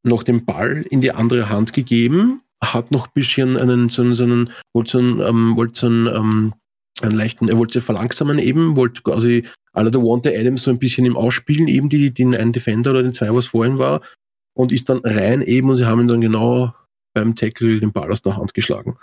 noch 0.03 0.23
den 0.23 0.45
Ball 0.45 0.85
in 0.91 1.01
die 1.01 1.13
andere 1.13 1.49
Hand 1.49 1.73
gegeben, 1.73 2.43
hat 2.63 2.91
noch 2.91 3.07
ein 3.07 3.13
bisschen 3.15 3.57
einen, 3.57 3.89
so 3.89 4.03
einen, 4.03 4.15
so 4.15 4.25
einen 4.25 4.51
wollte 4.75 4.91
so 4.91 4.99
einen, 4.99 5.21
ähm, 5.21 5.57
wollte 5.57 5.81
so 5.81 5.87
einen, 5.87 6.07
ähm, 6.07 6.55
einen 7.01 7.17
leichten, 7.17 7.49
er 7.49 7.59
wollte 7.59 7.81
verlangsamen 7.81 8.39
eben, 8.39 8.77
wollte 8.77 9.03
quasi 9.03 9.47
alle 9.73 9.91
der 9.91 10.03
Wante 10.03 10.37
Adams 10.37 10.63
so 10.63 10.71
ein 10.71 10.79
bisschen 10.79 11.07
im 11.07 11.17
Ausspielen, 11.17 11.69
eben 11.69 11.89
die, 11.89 12.13
den 12.13 12.35
einen 12.35 12.53
Defender 12.53 12.91
oder 12.91 13.03
den 13.03 13.15
zwei, 13.15 13.33
was 13.33 13.47
vorhin 13.47 13.79
war, 13.79 14.03
und 14.57 14.73
ist 14.73 14.89
dann 14.89 14.99
rein 14.99 15.43
eben 15.43 15.69
und 15.69 15.77
sie 15.77 15.87
haben 15.87 16.01
ihn 16.01 16.09
dann 16.09 16.21
genau 16.21 16.75
beim 17.15 17.37
Tackle 17.37 17.79
den 17.79 17.93
Ball 17.93 18.11
aus 18.11 18.23
der 18.23 18.37
Hand 18.37 18.55
geschlagen. 18.55 18.99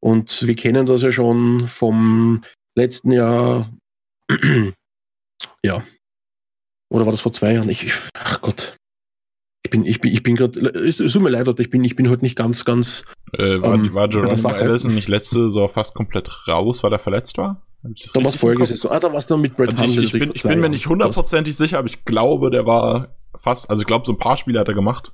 Und 0.00 0.46
wir 0.46 0.54
kennen 0.54 0.86
das 0.86 1.02
ja 1.02 1.12
schon 1.12 1.68
vom 1.68 2.44
letzten 2.76 3.10
Jahr, 3.10 3.70
ja, 5.64 5.82
oder 6.92 7.04
war 7.06 7.12
das 7.12 7.20
vor 7.20 7.32
zwei 7.32 7.54
Jahren? 7.54 7.68
Ich, 7.68 7.92
ach 8.14 8.40
Gott. 8.40 8.76
Ich 9.62 9.70
bin, 9.70 9.84
ich 9.84 10.00
bin, 10.00 10.12
ich 10.12 10.22
bin 10.22 10.36
gerade, 10.36 10.58
es 10.58 10.96
tut 10.96 11.22
mir 11.22 11.28
leid, 11.28 11.46
Leute, 11.46 11.62
ich 11.62 11.70
bin, 11.70 11.84
ich 11.84 11.94
bin 11.94 12.08
heute 12.08 12.22
nicht 12.22 12.36
ganz, 12.36 12.64
ganz, 12.64 13.04
Äh, 13.34 13.60
war, 13.60 13.74
Ähm, 13.74 13.92
war 13.92 14.08
Geronimo. 14.08 14.48
Allison 14.48 14.94
nicht 14.94 15.08
letzte 15.08 15.36
Saison 15.36 15.68
fast 15.68 15.94
komplett 15.94 16.48
raus, 16.48 16.82
weil 16.82 16.92
er 16.92 16.98
verletzt 16.98 17.36
war? 17.36 17.62
Dann 17.82 18.24
war 18.24 18.30
es? 18.62 18.68
Saison. 18.68 18.90
Ah, 18.90 19.00
da 19.00 19.08
war 19.12 19.18
es 19.18 19.26
dann 19.26 19.40
mit 19.40 19.56
Brett 19.56 19.78
Also 19.78 20.00
ich, 20.00 20.12
ich, 20.12 20.12
bin, 20.12 20.30
ich 20.34 20.42
bin 20.42 20.52
zwei 20.52 20.56
mir 20.56 20.68
nicht 20.68 20.86
hundertprozentig 20.86 21.56
sicher, 21.56 21.78
aber 21.78 21.88
ich 21.88 22.04
glaube, 22.04 22.50
der 22.50 22.66
war 22.66 23.16
fast, 23.36 23.70
also 23.70 23.80
ich 23.80 23.86
glaube, 23.86 24.06
so 24.06 24.12
ein 24.12 24.18
paar 24.18 24.36
Spiele 24.36 24.60
hat 24.60 24.68
er 24.68 24.74
gemacht. 24.74 25.12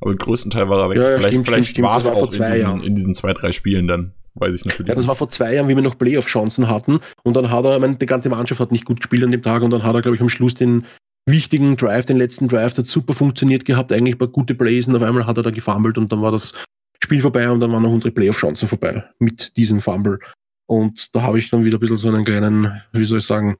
Aber 0.00 0.12
den 0.12 0.18
größten 0.18 0.50
Teil 0.50 0.68
war 0.68 0.80
er 0.80 0.90
weg. 0.90 0.98
Ja, 0.98 1.10
ja, 1.10 1.16
vielleicht 1.18 1.28
stimmt, 1.28 1.46
vielleicht 1.46 1.82
war 1.82 1.98
es 1.98 2.06
war 2.06 2.14
vor 2.14 2.22
auch 2.22 2.26
in 2.26 2.32
zwei 2.32 2.50
diesen, 2.52 2.62
Jahren. 2.62 2.82
in 2.82 2.96
diesen 2.96 3.14
zwei, 3.14 3.32
drei 3.34 3.52
Spielen 3.52 3.86
dann. 3.86 4.12
Weiß 4.34 4.54
ich 4.54 4.64
natürlich 4.64 4.88
Ja, 4.88 4.94
das 4.94 5.06
war 5.06 5.14
vor 5.14 5.28
zwei 5.28 5.54
Jahren, 5.54 5.68
wie 5.68 5.76
wir 5.76 5.82
noch 5.82 5.98
Playoff-Chancen 5.98 6.68
hatten. 6.68 7.00
Und 7.22 7.36
dann 7.36 7.50
hat 7.50 7.64
er, 7.64 7.74
ich 7.74 7.80
meine, 7.80 7.96
die 7.96 8.06
ganze 8.06 8.30
Mannschaft 8.30 8.60
hat 8.60 8.72
nicht 8.72 8.84
gut 8.84 9.00
gespielt 9.00 9.22
an 9.22 9.30
dem 9.30 9.42
Tag 9.42 9.62
und 9.62 9.72
dann 9.72 9.82
hat 9.82 9.94
er, 9.94 10.00
glaube 10.02 10.16
ich, 10.16 10.22
am 10.22 10.28
Schluss 10.28 10.54
den 10.54 10.86
wichtigen 11.26 11.76
Drive, 11.76 12.06
den 12.06 12.16
letzten 12.16 12.48
Drive, 12.48 12.74
der 12.74 12.84
hat 12.84 12.90
super 12.90 13.14
funktioniert 13.14 13.64
gehabt, 13.64 13.92
eigentlich 13.92 14.18
paar 14.18 14.28
gute 14.28 14.54
Plays 14.54 14.88
und 14.88 14.96
auf 14.96 15.02
einmal 15.02 15.26
hat 15.26 15.36
er 15.36 15.42
da 15.42 15.50
gefummelt 15.50 15.98
und 15.98 16.10
dann 16.10 16.22
war 16.22 16.32
das 16.32 16.54
Spiel 17.02 17.20
vorbei 17.20 17.50
und 17.50 17.60
dann 17.60 17.72
waren 17.72 17.82
noch 17.82 17.90
unsere 17.90 18.12
Playoff-Chancen 18.12 18.68
vorbei 18.68 19.04
mit 19.18 19.56
diesem 19.56 19.80
Fumble. 19.80 20.18
Und 20.66 21.14
da 21.14 21.22
habe 21.22 21.38
ich 21.38 21.50
dann 21.50 21.64
wieder 21.64 21.76
ein 21.76 21.80
bisschen 21.80 21.96
so 21.98 22.08
einen 22.08 22.24
kleinen, 22.24 22.80
wie 22.92 23.04
soll 23.04 23.18
ich 23.18 23.26
sagen, 23.26 23.56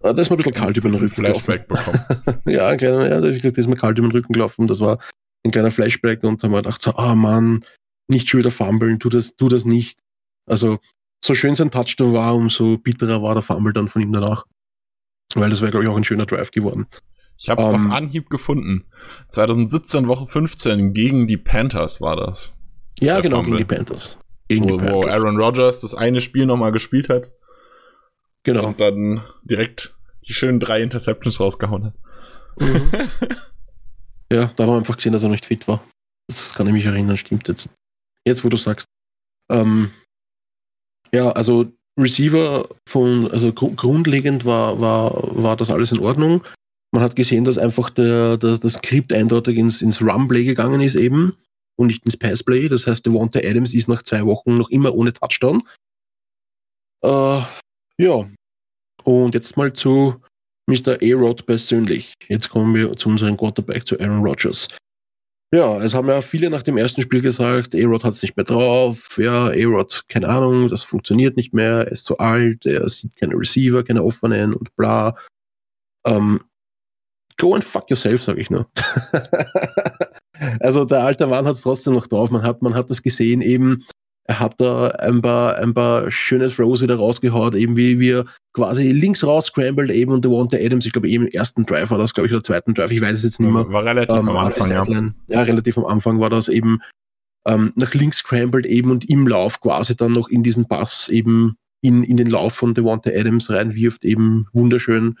äh, 0.00 0.14
da 0.14 0.22
ist 0.22 0.30
mir 0.30 0.36
ein 0.36 0.38
bisschen 0.38 0.54
kalt 0.54 0.76
über 0.76 0.88
den 0.88 0.98
Rücken 0.98 1.14
Flashback 1.14 1.68
bekommen. 1.68 2.04
gelaufen. 2.08 2.42
Ja, 2.50 2.68
ein 2.68 2.78
kleiner, 2.78 3.08
ja, 3.08 3.20
da 3.20 3.28
ist 3.28 3.68
mir 3.68 3.76
kalt 3.76 3.98
über 3.98 4.08
den 4.08 4.12
Rücken 4.12 4.32
gelaufen. 4.32 4.66
Das 4.66 4.80
war 4.80 4.98
ein 5.44 5.50
kleiner 5.50 5.70
Flashback 5.70 6.22
und 6.24 6.42
da 6.42 6.46
haben 6.46 6.52
wir 6.52 6.62
gedacht, 6.62 6.82
so, 6.82 6.94
ah 6.96 7.14
Mann, 7.14 7.62
nicht 8.08 8.28
schon 8.28 8.40
wieder 8.40 8.50
fummeln, 8.50 8.98
tu 8.98 9.08
das, 9.08 9.36
tu 9.36 9.48
das 9.48 9.64
nicht. 9.64 10.00
Also, 10.46 10.78
so 11.24 11.34
schön 11.34 11.54
sein 11.54 11.70
Touchdown 11.70 12.12
war, 12.12 12.34
umso 12.34 12.76
bitterer 12.76 13.22
war 13.22 13.34
der 13.34 13.42
Fumble 13.42 13.72
dann 13.72 13.88
von 13.88 14.02
ihm 14.02 14.12
danach. 14.12 14.44
Weil 15.34 15.50
das 15.50 15.60
wäre, 15.60 15.70
glaube 15.70 15.84
ich, 15.84 15.90
auch 15.90 15.96
ein 15.96 16.04
schöner 16.04 16.26
Drive 16.26 16.50
geworden. 16.50 16.86
Ich 17.36 17.48
habe 17.48 17.60
es 17.62 17.66
Ähm, 17.68 17.74
auf 17.74 17.92
Anhieb 17.92 18.30
gefunden. 18.30 18.84
2017, 19.28 20.06
Woche 20.08 20.26
15, 20.28 20.92
gegen 20.94 21.26
die 21.26 21.36
Panthers 21.36 22.00
war 22.00 22.16
das. 22.16 22.52
Ja, 23.00 23.14
Der 23.14 23.22
genau, 23.22 23.36
Fumble. 23.42 23.56
gegen 23.58 23.68
die 23.68 23.74
Panthers. 23.74 24.18
Gegen 24.48 24.64
Wo, 24.64 24.68
die 24.68 24.72
wo 24.84 25.00
Panthers. 25.00 25.08
Aaron 25.08 25.36
Rodgers 25.40 25.80
das 25.80 25.94
eine 25.94 26.20
Spiel 26.20 26.46
nochmal 26.46 26.70
gespielt 26.72 27.08
hat 27.08 27.32
Genau. 28.44 28.66
und 28.66 28.80
dann 28.80 29.22
direkt 29.42 29.96
die 30.28 30.34
schönen 30.34 30.60
drei 30.60 30.82
Interceptions 30.82 31.40
rausgehauen 31.40 31.86
hat. 31.86 31.94
Mhm. 32.60 32.90
ja, 34.32 34.46
da 34.54 34.62
haben 34.64 34.70
wir 34.70 34.76
einfach 34.76 34.96
gesehen, 34.96 35.12
dass 35.12 35.22
er 35.22 35.28
nicht 35.30 35.44
fit 35.46 35.66
war. 35.66 35.82
Das 36.28 36.54
kann 36.54 36.66
ich 36.68 36.72
mich 36.72 36.86
erinnern, 36.86 37.16
stimmt 37.16 37.48
jetzt. 37.48 37.68
Jetzt, 38.24 38.44
wo 38.44 38.48
du 38.48 38.56
sagst. 38.56 38.86
Ähm, 39.50 39.90
ja, 41.12 41.30
also 41.32 41.66
Receiver 41.98 42.68
von, 42.88 43.30
also 43.30 43.52
gru 43.52 43.74
grundlegend 43.74 44.44
war, 44.44 44.80
war, 44.80 45.42
war 45.42 45.56
das 45.56 45.70
alles 45.70 45.92
in 45.92 46.00
Ordnung. 46.00 46.42
Man 46.92 47.02
hat 47.02 47.16
gesehen, 47.16 47.44
dass 47.44 47.58
einfach 47.58 47.90
der, 47.90 48.36
der, 48.36 48.58
das 48.58 48.74
Skript 48.74 49.12
eindeutig 49.12 49.58
ins, 49.58 49.82
ins 49.82 50.00
Run-Play 50.00 50.44
gegangen 50.44 50.80
ist 50.80 50.94
eben 50.94 51.36
und 51.76 51.88
nicht 51.88 52.04
ins 52.04 52.16
Pass-Play. 52.16 52.68
Das 52.68 52.86
heißt, 52.86 53.04
Devonta 53.04 53.40
Adams 53.40 53.74
ist 53.74 53.88
nach 53.88 54.02
zwei 54.02 54.24
Wochen 54.24 54.58
noch 54.58 54.70
immer 54.70 54.94
ohne 54.94 55.12
Touchdown. 55.12 55.62
Äh, 57.04 57.42
ja. 57.98 58.28
Und 59.02 59.34
jetzt 59.34 59.56
mal 59.56 59.72
zu 59.72 60.20
Mr. 60.66 60.98
A-Rod 61.02 61.46
persönlich. 61.46 62.14
Jetzt 62.28 62.48
kommen 62.48 62.74
wir 62.74 62.96
zu 62.96 63.08
unserem 63.08 63.36
Quarterback, 63.36 63.86
zu 63.86 63.98
Aaron 64.00 64.24
Rodgers. 64.24 64.68
Ja, 65.54 65.80
es 65.80 65.94
haben 65.94 66.08
ja 66.08 66.20
viele 66.20 66.50
nach 66.50 66.64
dem 66.64 66.76
ersten 66.76 67.00
Spiel 67.00 67.20
gesagt, 67.20 67.76
A-Rod 67.76 68.02
hat 68.02 68.14
es 68.14 68.22
nicht 68.22 68.36
mehr 68.36 68.42
drauf. 68.42 69.16
Ja, 69.18 69.50
A-Rod, 69.50 70.02
keine 70.08 70.28
Ahnung, 70.28 70.68
das 70.68 70.82
funktioniert 70.82 71.36
nicht 71.36 71.54
mehr, 71.54 71.84
er 71.84 71.92
ist 71.92 72.06
zu 72.06 72.18
alt, 72.18 72.66
er 72.66 72.88
sieht 72.88 73.14
keine 73.14 73.38
Receiver, 73.38 73.84
keine 73.84 74.02
offenen 74.02 74.52
und 74.52 74.74
bla. 74.74 75.14
Ähm, 76.04 76.40
go 77.38 77.54
and 77.54 77.62
fuck 77.62 77.88
yourself, 77.88 78.20
sage 78.20 78.40
ich 78.40 78.50
nur. 78.50 78.68
also 80.58 80.84
der 80.86 81.04
alte 81.04 81.28
Mann 81.28 81.46
hat 81.46 81.54
es 81.54 81.62
trotzdem 81.62 81.92
noch 81.92 82.08
drauf. 82.08 82.32
Man 82.32 82.42
hat, 82.42 82.60
man 82.60 82.74
hat 82.74 82.90
das 82.90 83.00
gesehen 83.00 83.40
eben. 83.40 83.84
Er 84.26 84.40
hat 84.40 84.58
da 84.58 84.88
ein 84.88 85.20
paar, 85.20 85.58
ein 85.58 85.74
paar 85.74 86.10
schöne 86.10 86.48
Throws 86.48 86.80
wieder 86.80 86.96
rausgehaut, 86.96 87.54
eben 87.54 87.76
wie 87.76 88.00
wir 88.00 88.24
quasi 88.54 88.90
links 88.90 89.22
raus 89.24 89.46
scrambled 89.46 89.90
eben 89.90 90.12
und 90.12 90.24
Devonta 90.24 90.56
Adams, 90.56 90.86
ich 90.86 90.92
glaube 90.92 91.08
eben 91.08 91.26
im 91.26 91.32
ersten 91.32 91.66
Drive 91.66 91.90
war 91.90 91.98
das, 91.98 92.14
glaube 92.14 92.28
ich, 92.28 92.32
oder 92.32 92.42
zweiten 92.42 92.72
Drive, 92.72 92.90
ich 92.90 93.02
weiß 93.02 93.18
es 93.18 93.24
jetzt 93.24 93.40
nicht 93.40 93.50
mehr. 93.50 93.68
War 93.68 93.84
relativ 93.84 94.16
Ähm, 94.16 94.28
am 94.30 94.36
Anfang, 94.38 94.70
ja. 94.70 94.84
Ja. 95.26 95.42
relativ 95.42 95.76
am 95.76 95.84
Anfang 95.84 96.20
war 96.20 96.30
das 96.30 96.48
eben 96.48 96.80
ähm, 97.46 97.72
nach 97.76 97.92
links 97.92 98.18
scrambled 98.18 98.64
eben 98.64 98.90
und 98.90 99.08
im 99.10 99.26
Lauf 99.28 99.60
quasi 99.60 99.94
dann 99.94 100.12
noch 100.12 100.28
in 100.28 100.42
diesen 100.42 100.66
Pass 100.66 101.08
eben 101.10 101.56
in, 101.82 102.02
in 102.02 102.16
den 102.16 102.28
Lauf 102.28 102.54
von 102.54 102.72
Devonta 102.72 103.10
Adams 103.10 103.50
reinwirft, 103.50 104.04
eben 104.06 104.46
wunderschön. 104.54 105.18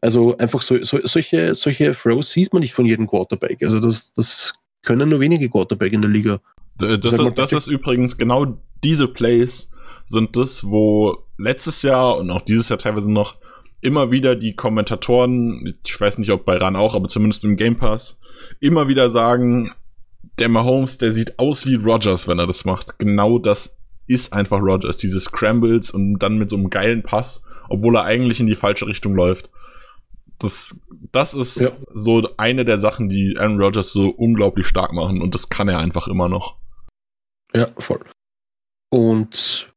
Also 0.00 0.36
einfach 0.38 0.62
so, 0.62 0.82
so, 0.82 0.98
solche, 1.04 1.54
solche 1.54 1.94
Throws 1.94 2.32
sieht 2.32 2.52
man 2.52 2.60
nicht 2.60 2.74
von 2.74 2.84
jedem 2.84 3.06
Quarterback. 3.06 3.62
Also 3.62 3.78
das, 3.78 4.12
das 4.12 4.54
können 4.82 5.08
nur 5.08 5.20
wenige 5.20 5.48
Quarterback 5.48 5.92
in 5.92 6.02
der 6.02 6.10
Liga. 6.10 6.40
D- 6.80 6.98
Das, 6.98 7.12
das 7.16 7.34
Patrick. 7.34 7.52
ist 7.52 7.66
übrigens 7.68 8.16
genau 8.16 8.58
diese 8.82 9.08
Plays 9.08 9.70
sind 10.04 10.36
das, 10.36 10.64
wo 10.64 11.18
letztes 11.38 11.82
Jahr 11.82 12.16
und 12.18 12.30
auch 12.30 12.42
dieses 12.42 12.68
Jahr 12.68 12.78
teilweise 12.78 13.10
noch 13.10 13.36
immer 13.80 14.10
wieder 14.10 14.34
die 14.36 14.54
Kommentatoren, 14.54 15.74
ich 15.84 16.00
weiß 16.00 16.18
nicht, 16.18 16.30
ob 16.30 16.44
bei 16.44 16.56
RAN 16.56 16.76
auch, 16.76 16.94
aber 16.94 17.08
zumindest 17.08 17.44
im 17.44 17.56
Game 17.56 17.76
Pass, 17.76 18.18
immer 18.60 18.88
wieder 18.88 19.10
sagen, 19.10 19.72
der 20.38 20.48
Mahomes, 20.48 20.98
der 20.98 21.12
sieht 21.12 21.38
aus 21.38 21.66
wie 21.66 21.74
Rogers, 21.76 22.26
wenn 22.26 22.38
er 22.38 22.46
das 22.46 22.64
macht. 22.64 22.98
Genau 22.98 23.38
das 23.38 23.76
ist 24.06 24.32
einfach 24.32 24.60
Rogers, 24.60 24.96
diese 24.96 25.20
Scrambles 25.20 25.90
und 25.90 26.18
dann 26.18 26.38
mit 26.38 26.50
so 26.50 26.56
einem 26.56 26.70
geilen 26.70 27.02
Pass, 27.02 27.42
obwohl 27.68 27.96
er 27.96 28.04
eigentlich 28.04 28.40
in 28.40 28.46
die 28.46 28.56
falsche 28.56 28.86
Richtung 28.86 29.14
läuft. 29.14 29.48
Das, 30.38 30.78
das 31.12 31.32
ist 31.34 31.60
Ja. 31.60 31.70
so 31.94 32.26
eine 32.36 32.64
der 32.64 32.78
Sachen, 32.78 33.08
die 33.08 33.36
Aaron 33.38 33.60
Rodgers 33.60 33.92
so 33.92 34.08
unglaublich 34.08 34.66
stark 34.66 34.92
machen 34.92 35.22
und 35.22 35.34
das 35.34 35.48
kann 35.48 35.68
er 35.68 35.78
einfach 35.78 36.08
immer 36.08 36.28
noch. 36.28 36.56
Ja, 37.56 37.70
voll. 37.78 38.04
Und 38.90 39.72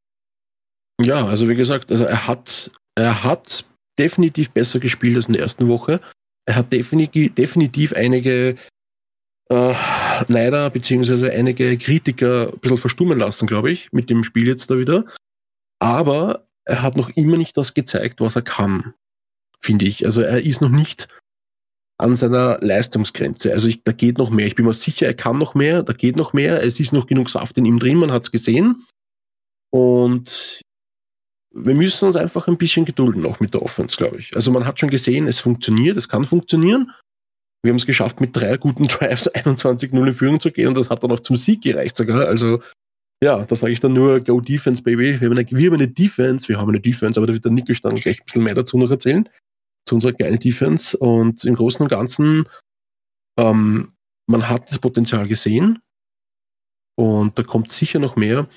ja, 1.02 1.26
also 1.26 1.48
wie 1.48 1.56
gesagt, 1.56 1.92
also 1.92 2.06
er 2.06 2.28
hat, 2.28 2.72
er 2.96 3.24
hat 3.24 3.66
definitiv 4.00 4.52
besser 4.52 4.80
gespielt 4.80 5.16
als 5.16 5.28
in 5.28 5.34
der 5.34 5.44
ersten 5.44 5.68
Woche. 5.68 6.02
Er 6.48 6.56
hat 6.56 6.72
definitiv, 6.72 7.36
definitiv 7.36 7.94
einige 7.94 8.58
äh, 9.50 9.74
Neider 10.28 10.70
beziehungsweise 10.70 11.32
einige 11.32 11.78
Kritiker 11.78 12.52
ein 12.54 12.60
bisschen 12.60 12.78
verstummen 12.78 13.20
lassen, 13.20 13.48
glaube 13.48 13.72
ich, 13.72 13.92
mit 13.92 14.10
dem 14.10 14.24
Spiel 14.24 14.48
jetzt 14.48 14.70
da 14.72 14.78
wieder. 14.78 15.06
Aber 15.80 16.48
er 16.66 16.82
hat 16.82 16.98
noch 16.98 17.10
immer 17.12 17.38
nicht 17.38 17.56
das 17.58 17.74
gezeigt, 17.74 18.20
was 18.22 18.36
er 18.36 18.42
kann, 18.42 18.94
finde 19.62 19.86
ich. 19.86 20.06
Also 20.06 20.22
er 20.22 20.42
ist 20.42 20.62
noch 20.62 20.70
nicht 20.70 21.08
an 22.00 22.16
seiner 22.16 22.60
Leistungsgrenze. 22.62 23.54
Also 23.54 23.68
ich, 23.68 23.84
da 23.84 23.92
geht 23.92 24.18
noch 24.18 24.30
mehr. 24.30 24.48
Ich 24.48 24.56
bin 24.56 24.66
mir 24.66 24.74
sicher, 24.74 25.08
er 25.08 25.14
kann 25.14 25.38
noch 25.38 25.56
mehr, 25.56 25.84
da 25.84 25.94
geht 25.94 26.16
noch 26.16 26.34
mehr. 26.34 26.64
Es 26.64 26.80
ist 26.80 26.94
noch 26.94 27.08
genug 27.08 27.30
Saft 27.30 27.58
in 27.58 27.66
ihm 27.66 27.80
drin, 27.80 27.98
man 27.98 28.12
hat 28.12 28.24
es 28.24 28.32
gesehen. 28.32 28.86
Und 29.72 30.62
wir 31.54 31.76
müssen 31.76 32.06
uns 32.06 32.16
einfach 32.16 32.48
ein 32.48 32.58
bisschen 32.58 32.86
gedulden 32.86 33.24
noch 33.24 33.40
mit 33.40 33.54
der 33.54 33.64
Offense, 33.64 33.98
glaube 33.98 34.20
ich. 34.20 34.36
Also 34.36 34.52
man 34.52 34.66
hat 34.66 34.80
schon 34.80 34.90
gesehen, 34.90 35.28
es 35.28 35.40
funktioniert, 35.40 35.98
es 35.98 36.08
kann 36.08 36.24
funktionieren. 36.24 36.92
Wir 37.64 37.72
haben 37.72 37.78
es 37.78 37.86
geschafft, 37.88 38.22
mit 38.22 38.36
drei 38.36 38.58
guten 38.58 38.88
Drives 38.88 39.34
21-0 39.34 40.08
in 40.08 40.14
Führung 40.14 40.40
zu 40.40 40.52
gehen 40.52 40.68
und 40.68 40.78
das 40.78 40.90
hat 40.90 41.04
dann 41.04 41.12
auch 41.12 41.20
zum 41.20 41.36
Sieg 41.36 41.64
gereicht 41.64 41.96
sogar. 41.96 42.28
Also 42.28 42.62
ja, 43.24 43.44
da 43.44 43.56
sage 43.56 43.74
ich 43.74 43.80
dann 43.80 43.94
nur 43.94 44.20
Go 44.20 44.40
Defense, 44.40 44.84
Baby. 44.84 45.20
Wir 45.20 45.30
haben, 45.30 45.38
eine, 45.38 45.50
wir 45.50 45.68
haben 45.68 45.76
eine 45.76 45.88
Defense, 45.88 46.48
wir 46.48 46.60
haben 46.60 46.70
eine 46.70 46.80
Defense, 46.80 47.20
aber 47.20 47.26
da 47.26 47.34
wird 47.34 47.46
der 47.46 47.52
Nico 47.52 47.74
dann 47.82 47.96
gleich 47.96 48.20
ein 48.20 48.26
bisschen 48.26 48.44
mehr 48.44 48.54
dazu 48.54 48.78
noch 48.78 48.92
erzählen. 48.92 49.28
Zu 49.88 49.96
unserer 49.96 50.14
geilen 50.14 50.40
Defense. 50.40 50.98
Und 50.98 51.44
im 51.46 51.56
Großen 51.56 51.82
und 51.82 51.90
Ganzen, 51.90 52.48
ähm, 53.40 53.94
man 54.28 54.50
hat 54.50 54.70
das 54.70 54.80
Potenzial 54.80 55.28
gesehen 55.28 55.80
und 56.96 57.38
da 57.38 57.44
kommt 57.44 57.72
sicher 57.72 58.00
noch 58.00 58.16
mehr. 58.16 58.48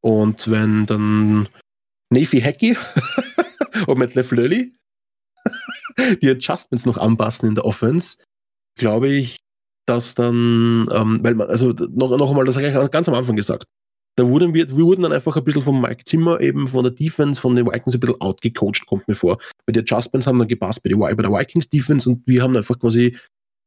Und 0.00 0.50
wenn 0.50 0.86
dann 0.86 1.48
Nefi 2.10 2.40
Hacky 2.40 2.76
und 3.86 3.98
Matt 3.98 4.14
LeFleury 4.14 4.74
die 6.22 6.30
Adjustments 6.30 6.86
noch 6.86 6.98
anpassen 6.98 7.48
in 7.48 7.54
der 7.54 7.64
Offense, 7.64 8.18
glaube 8.78 9.08
ich, 9.08 9.38
dass 9.86 10.14
dann, 10.14 10.88
ähm, 10.92 11.18
weil 11.22 11.34
man, 11.34 11.48
also 11.48 11.70
noch, 11.70 12.16
noch 12.16 12.30
einmal, 12.30 12.44
das 12.44 12.56
habe 12.56 12.68
ich 12.68 12.90
ganz 12.90 13.08
am 13.08 13.14
Anfang 13.14 13.36
gesagt, 13.36 13.64
da 14.18 14.26
wurden 14.26 14.52
wir, 14.52 14.68
wir 14.68 14.84
wurden 14.84 15.02
dann 15.02 15.12
einfach 15.12 15.36
ein 15.36 15.44
bisschen 15.44 15.62
von 15.62 15.80
Mike 15.80 16.02
Zimmer 16.02 16.40
eben 16.40 16.66
von 16.66 16.82
der 16.82 16.90
Defense, 16.90 17.40
von 17.40 17.54
den 17.54 17.66
Vikings 17.66 17.94
ein 17.94 18.00
bisschen 18.00 18.20
outgecoacht, 18.20 18.84
kommt 18.86 19.06
mir 19.06 19.14
vor. 19.14 19.38
Weil 19.64 19.74
die 19.74 19.78
Adjustments 19.78 20.26
haben 20.26 20.40
dann 20.40 20.48
gepasst 20.48 20.82
bei, 20.82 20.88
die, 20.88 20.96
bei 20.96 21.14
der 21.14 21.30
Vikings 21.30 21.68
Defense 21.68 22.10
und 22.10 22.26
wir 22.26 22.42
haben 22.42 22.56
einfach 22.56 22.76
quasi 22.80 23.16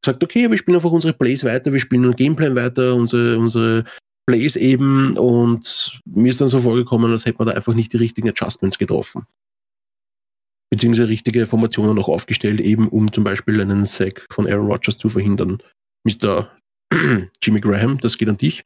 gesagt, 0.04 0.22
okay, 0.22 0.52
wir 0.52 0.58
spielen 0.58 0.76
einfach 0.76 0.92
unsere 0.92 1.14
Plays 1.14 1.46
weiter, 1.46 1.72
wir 1.72 1.80
spielen 1.80 2.04
einen 2.04 2.16
Gameplan 2.16 2.56
weiter, 2.56 2.96
unsere, 2.96 3.40
unsere 3.40 3.86
Plays 4.28 4.58
eben 4.58 5.18
und 5.18 6.02
mir 6.04 6.30
ist 6.30 6.42
dann 6.42 6.50
so 6.50 6.60
vorgekommen, 6.60 7.10
als 7.12 7.26
hätte 7.26 7.38
man 7.38 7.48
da 7.48 7.54
einfach 7.54 7.74
nicht 7.74 7.94
die 7.94 7.98
richtigen 7.98 8.28
Adjustments 8.28 8.78
getroffen. 8.78 9.26
Beziehungsweise 10.70 11.08
richtige 11.08 11.48
Formationen 11.48 11.96
noch 11.96 12.10
aufgestellt, 12.10 12.60
eben 12.60 12.90
um 12.90 13.14
zum 13.14 13.24
Beispiel 13.24 13.62
einen 13.62 13.86
Sack 13.86 14.28
von 14.30 14.48
Aaron 14.48 14.68
Rodgers 14.68 14.98
zu 14.98 15.08
verhindern. 15.08 15.60
Mr. 16.04 16.52
Jimmy 17.42 17.62
Graham, 17.62 18.00
das 18.00 18.18
geht 18.18 18.28
an 18.28 18.38
dich. 18.38 18.66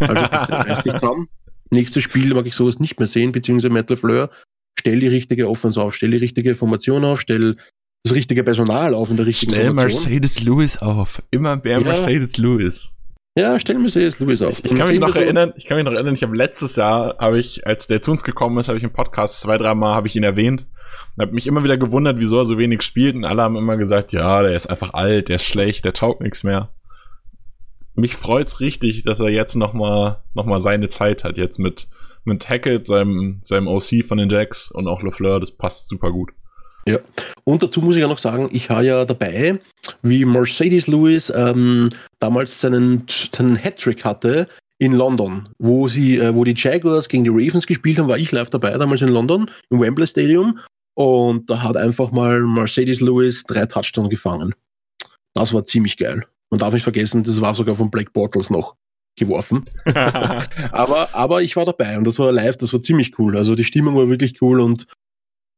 Also 0.00 0.14
reiß 0.54 0.82
dich 0.82 0.92
dran. 0.94 1.26
Nächstes 1.70 2.02
Spiel 2.02 2.32
mag 2.34 2.46
ich 2.46 2.54
sowas 2.54 2.78
nicht 2.78 2.98
mehr 2.98 3.06
sehen, 3.06 3.32
beziehungsweise 3.32 3.72
Metal 3.72 3.96
Fleur. 3.96 4.30
Stell 4.78 5.00
die 5.00 5.08
richtige 5.08 5.48
Offense 5.48 5.80
auf, 5.80 5.94
stell 5.94 6.10
die 6.10 6.16
richtige 6.18 6.54
Formation 6.54 7.04
auf, 7.04 7.20
stell 7.20 7.56
das 8.04 8.14
richtige 8.14 8.44
Personal 8.44 8.94
auf 8.94 9.10
in 9.10 9.16
der 9.16 9.26
richtigen 9.26 9.52
Stell 9.52 9.66
Formation. 9.66 10.02
Mercedes 10.02 10.40
Lewis 10.40 10.78
auf. 10.78 11.22
Immer 11.30 11.56
mehr 11.56 11.80
Ja. 11.80 11.84
Mercedes 11.84 12.36
Lewis. 12.36 12.92
Ja, 13.36 13.58
stell 13.58 13.78
Mercedes 13.78 14.18
Lewis 14.18 14.40
auf. 14.42 14.64
Ich 14.64 14.74
kann 14.74 14.88
mich 14.88 14.98
noch 14.98 15.14
erinnern, 15.14 15.52
ich 15.56 15.66
kann 15.66 15.76
mich 15.76 15.84
noch 15.84 15.92
erinnern, 15.92 16.14
ich 16.14 16.22
habe 16.22 16.36
letztes 16.36 16.76
Jahr, 16.76 17.16
habe 17.18 17.38
ich, 17.38 17.66
als 17.66 17.86
der 17.86 18.02
zu 18.02 18.12
uns 18.12 18.24
gekommen 18.24 18.58
ist, 18.58 18.68
habe 18.68 18.78
ich 18.78 18.84
im 18.84 18.92
Podcast 18.92 19.40
zwei, 19.40 19.58
dreimal 19.58 19.94
habe 19.94 20.06
ich 20.06 20.16
ihn 20.16 20.24
erwähnt. 20.24 20.66
Und 21.16 21.22
habe 21.22 21.34
mich 21.34 21.46
immer 21.46 21.62
wieder 21.62 21.76
gewundert, 21.76 22.18
wieso 22.18 22.38
er 22.38 22.44
so 22.44 22.58
wenig 22.58 22.82
spielt. 22.82 23.14
Und 23.14 23.24
alle 23.24 23.42
haben 23.42 23.56
immer 23.56 23.76
gesagt, 23.76 24.12
ja, 24.12 24.42
der 24.42 24.54
ist 24.56 24.66
einfach 24.68 24.94
alt, 24.94 25.28
der 25.28 25.36
ist 25.36 25.44
schlecht, 25.44 25.84
der 25.84 25.92
taugt 25.92 26.20
nichts 26.20 26.44
mehr. 26.44 26.72
Mich 27.98 28.14
freut's 28.14 28.60
richtig, 28.60 29.02
dass 29.02 29.18
er 29.18 29.28
jetzt 29.28 29.56
noch 29.56 29.72
mal, 29.72 30.22
noch 30.34 30.46
mal 30.46 30.60
seine 30.60 30.88
Zeit 30.88 31.24
hat. 31.24 31.36
Jetzt 31.36 31.58
mit, 31.58 31.88
mit 32.24 32.48
Hackett, 32.48 32.86
seinem, 32.86 33.40
seinem 33.42 33.66
OC 33.66 34.04
von 34.06 34.18
den 34.18 34.28
Jacks 34.28 34.70
und 34.70 34.86
auch 34.86 35.02
LeFleur, 35.02 35.40
das 35.40 35.50
passt 35.50 35.88
super 35.88 36.12
gut. 36.12 36.30
Ja. 36.86 37.00
Und 37.42 37.60
dazu 37.60 37.80
muss 37.80 37.96
ich 37.96 38.00
ja 38.00 38.06
noch 38.06 38.18
sagen, 38.18 38.50
ich 38.52 38.70
war 38.70 38.84
ja 38.84 39.04
dabei, 39.04 39.58
wie 40.02 40.24
Mercedes 40.24 40.86
Lewis 40.86 41.32
ähm, 41.34 41.88
damals 42.20 42.60
seinen, 42.60 43.04
seinen 43.08 43.56
Hattrick 43.56 44.04
hatte 44.04 44.46
in 44.78 44.92
London, 44.92 45.48
wo 45.58 45.88
sie, 45.88 46.18
äh, 46.18 46.32
wo 46.36 46.44
die 46.44 46.54
Jaguars 46.56 47.08
gegen 47.08 47.24
die 47.24 47.30
Ravens 47.30 47.66
gespielt 47.66 47.98
haben, 47.98 48.08
war 48.08 48.16
ich 48.16 48.30
live 48.30 48.50
dabei, 48.50 48.78
damals 48.78 49.02
in 49.02 49.08
London, 49.08 49.50
im 49.70 49.80
Wembley 49.80 50.06
Stadium. 50.06 50.60
Und 50.94 51.50
da 51.50 51.64
hat 51.64 51.76
einfach 51.76 52.12
mal 52.12 52.42
Mercedes 52.42 53.00
Lewis 53.00 53.42
drei 53.42 53.66
Touchdowns 53.66 54.08
gefangen. 54.08 54.54
Das 55.34 55.52
war 55.52 55.64
ziemlich 55.64 55.96
geil. 55.96 56.24
Man 56.50 56.58
darf 56.58 56.72
nicht 56.72 56.82
vergessen, 56.82 57.24
das 57.24 57.40
war 57.40 57.54
sogar 57.54 57.74
von 57.74 57.90
Black 57.90 58.12
Bortles 58.12 58.50
noch 58.50 58.76
geworfen. 59.16 59.64
aber, 59.84 61.14
aber 61.14 61.42
ich 61.42 61.56
war 61.56 61.64
dabei 61.64 61.98
und 61.98 62.06
das 62.06 62.18
war 62.18 62.32
live, 62.32 62.56
das 62.56 62.72
war 62.72 62.82
ziemlich 62.82 63.18
cool. 63.18 63.36
Also 63.36 63.54
die 63.54 63.64
Stimmung 63.64 63.96
war 63.96 64.08
wirklich 64.08 64.40
cool 64.40 64.60
und 64.60 64.86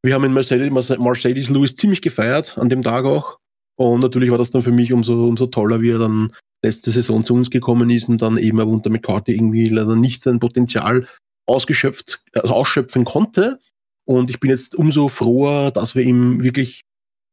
wir 0.03 0.15
haben 0.15 0.25
in 0.25 0.33
Mercedes, 0.33 0.99
Mercedes 0.99 1.49
Lewis 1.51 1.77
ziemlich 1.77 2.03
gefeiert 2.03 2.57
an 2.59 2.69
dem 2.69 2.83
Tag 2.83 3.05
auch. 3.05 3.39
Und 3.77 4.01
natürlich 4.01 4.31
war 4.31 4.39
das 4.39 4.51
dann 4.51 4.63
für 4.63 4.73
mich 4.73 4.93
umso, 4.93 5.27
umso 5.29 5.47
toller, 5.47 5.81
wie 5.81 5.91
er 5.91 5.99
dann 5.99 6.33
letzte 6.63 6.91
Saison 6.91 7.25
zu 7.25 7.35
uns 7.35 7.51
gekommen 7.51 7.89
ist 7.91 8.09
und 8.09 8.21
dann 8.21 8.37
eben 8.37 8.61
aber 8.61 8.71
unter 8.71 8.91
McCarthy 8.91 9.33
irgendwie 9.33 9.67
leider 9.67 9.97
nicht 9.97 10.23
sein 10.23 10.41
Potenzial 10.41 11.07
ausgeschöpft, 11.47 12.23
also 12.35 12.55
ausschöpfen 12.55 13.05
konnte. 13.05 13.59
Und 14.07 14.31
ich 14.31 14.41
bin 14.41 14.51
jetzt 14.51 14.75
umso 14.75 15.09
froher, 15.09 15.71
dass 15.71 15.95
wir 15.95 16.03
ihm 16.03 16.43
wirklich 16.43 16.83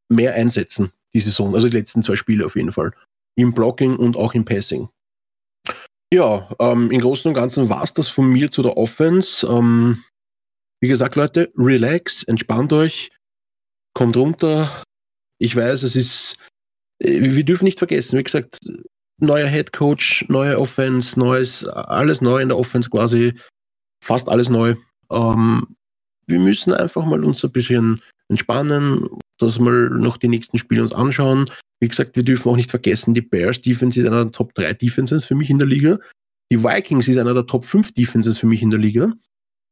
mehr 0.10 0.36
einsetzen, 0.36 0.92
die 1.14 1.22
Saison. 1.22 1.56
Also 1.56 1.70
die 1.70 1.78
letzten 1.78 2.04
zwei 2.04 2.16
Spiele 2.16 2.46
auf 2.46 2.56
jeden 2.56 2.72
Fall. 2.72 2.92
Im 3.38 3.54
Blocking 3.54 3.96
und 3.96 4.18
auch 4.18 4.34
im 4.34 4.46
Passing. 4.46 4.90
Ja, 6.14 6.50
ähm, 6.60 6.90
im 6.92 7.02
Großen 7.02 7.28
und 7.30 7.36
Ganzen 7.36 7.70
war 7.70 7.84
es 7.84 7.94
das 7.94 8.08
von 8.08 8.30
mir 8.30 8.50
zu 8.50 8.64
der 8.64 8.78
Offense. 8.78 9.46
Ähm, 9.46 10.04
wie 10.82 10.88
gesagt, 10.88 11.16
Leute, 11.16 11.52
relax, 11.58 12.24
entspannt 12.24 12.72
euch, 12.74 13.12
kommt 13.94 14.16
runter. 14.16 14.84
Ich 15.40 15.56
weiß, 15.56 15.84
es 15.84 15.96
ist, 15.96 16.38
äh, 17.00 17.22
wir 17.22 17.44
dürfen 17.44 17.66
nicht 17.66 17.78
vergessen, 17.78 18.18
wie 18.18 18.24
gesagt, 18.24 18.60
neuer 19.20 19.48
Head 19.48 19.74
Coach, 19.74 20.26
neue 20.30 20.60
Offense, 20.60 21.20
neues, 21.20 21.66
alles 21.66 22.22
neu 22.22 22.42
in 22.42 22.50
der 22.50 22.58
Offense 22.58 22.90
quasi, 22.90 23.34
fast 24.04 24.30
alles 24.30 24.50
neu. 24.50 24.76
Ähm, 25.12 25.76
wir 26.26 26.40
müssen 26.40 26.74
einfach 26.74 27.06
mal 27.06 27.24
uns 27.24 27.44
ein 27.44 27.52
bisschen 27.52 28.00
entspannen, 28.30 29.08
dass 29.38 29.60
mal 29.60 29.90
noch 29.90 30.18
die 30.18 30.28
nächsten 30.28 30.58
Spiele 30.58 30.82
uns 30.82 30.94
anschauen. 30.94 31.46
Wie 31.80 31.88
gesagt, 31.88 32.16
wir 32.16 32.24
dürfen 32.24 32.50
auch 32.50 32.56
nicht 32.56 32.72
vergessen, 32.72 33.14
die 33.14 33.22
Bears 33.22 33.62
Defense 33.62 34.00
ist 34.00 34.08
einer 34.08 34.24
der 34.24 34.32
Top 34.32 34.54
3 34.56 34.74
Defenses 34.74 35.26
für 35.26 35.36
mich 35.36 35.50
in 35.50 35.58
der 35.60 35.68
Liga. 35.68 36.00
Die 36.52 36.64
Vikings 36.64 37.08
ist 37.08 37.18
einer 37.18 37.34
der 37.34 37.46
Top 37.46 37.66
5 37.66 37.94
Defenses 37.94 38.40
für 38.40 38.48
mich 38.48 38.62
in 38.62 38.72
der 38.72 38.80
Liga. 38.80 39.12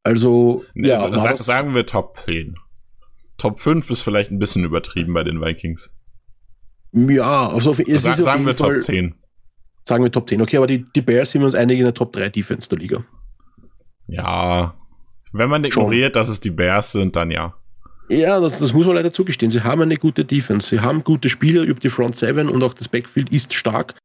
Also, 0.04 0.63
ja, 0.75 1.10
ja, 1.10 1.17
sag, 1.19 1.32
das- 1.38 1.45
sagen 1.45 1.73
wir 1.73 1.86
Top 1.86 2.15
10. 2.15 2.56
Top 3.38 3.60
5 3.60 3.89
ist 3.89 4.01
vielleicht 4.01 4.32
ein 4.32 4.39
bisschen 4.39 4.63
übertrieben 4.63 5.13
bei 5.13 5.23
den 5.23 5.41
Vikings. 5.41 5.89
ja, 6.93 7.47
also 7.49 7.71
auf, 7.71 7.80
es 7.80 7.88
ist 7.88 8.04
sagen 8.04 8.17
jeden 8.21 8.45
wir 8.45 8.56
Fall, 8.56 8.73
Top 8.78 8.82
10. 8.82 9.15
Sagen 9.88 10.04
wir 10.04 10.12
Top 10.12 10.30
10. 10.30 10.41
Okay, 10.41 10.58
aber 10.58 10.67
die, 10.67 10.86
die 10.95 11.01
Bears 11.01 11.32
sind 11.32 11.41
wir 11.41 11.45
uns 11.45 11.56
einig 11.56 11.80
in 11.80 11.86
der 11.86 11.93
Top 11.93 12.13
3 12.13 12.30
Defense 12.30 12.69
der 12.69 12.78
Liga. 12.80 13.04
Ja. 14.08 14.75
Wenn 15.32 15.49
man 15.49 15.63
ignoriert, 15.65 16.15
dass 16.15 16.30
es 16.30 16.39
die 16.39 16.51
Bears 16.51 16.91
sind, 16.91 17.15
dann 17.15 17.32
ja. 17.32 17.56
Ja, 18.10 18.39
das, 18.39 18.60
das 18.60 18.74
muss 18.74 18.86
man 18.86 18.96
leider 18.96 19.12
zugestehen. 19.12 19.50
Sie 19.52 19.63
haben 19.63 19.82
eine 19.82 19.96
gute 19.96 20.26
Defense. 20.26 20.68
Sie 20.68 20.80
haben 20.80 21.04
gute 21.04 21.30
Spieler 21.30 21.63
über 21.63 21.80
die 21.80 21.89
Front 21.89 22.18
7 22.18 22.50
und 22.50 22.63
auch 22.63 22.74
das 22.74 22.88
Backfield 22.88 23.30
ist 23.30 23.54
stark. 23.54 23.96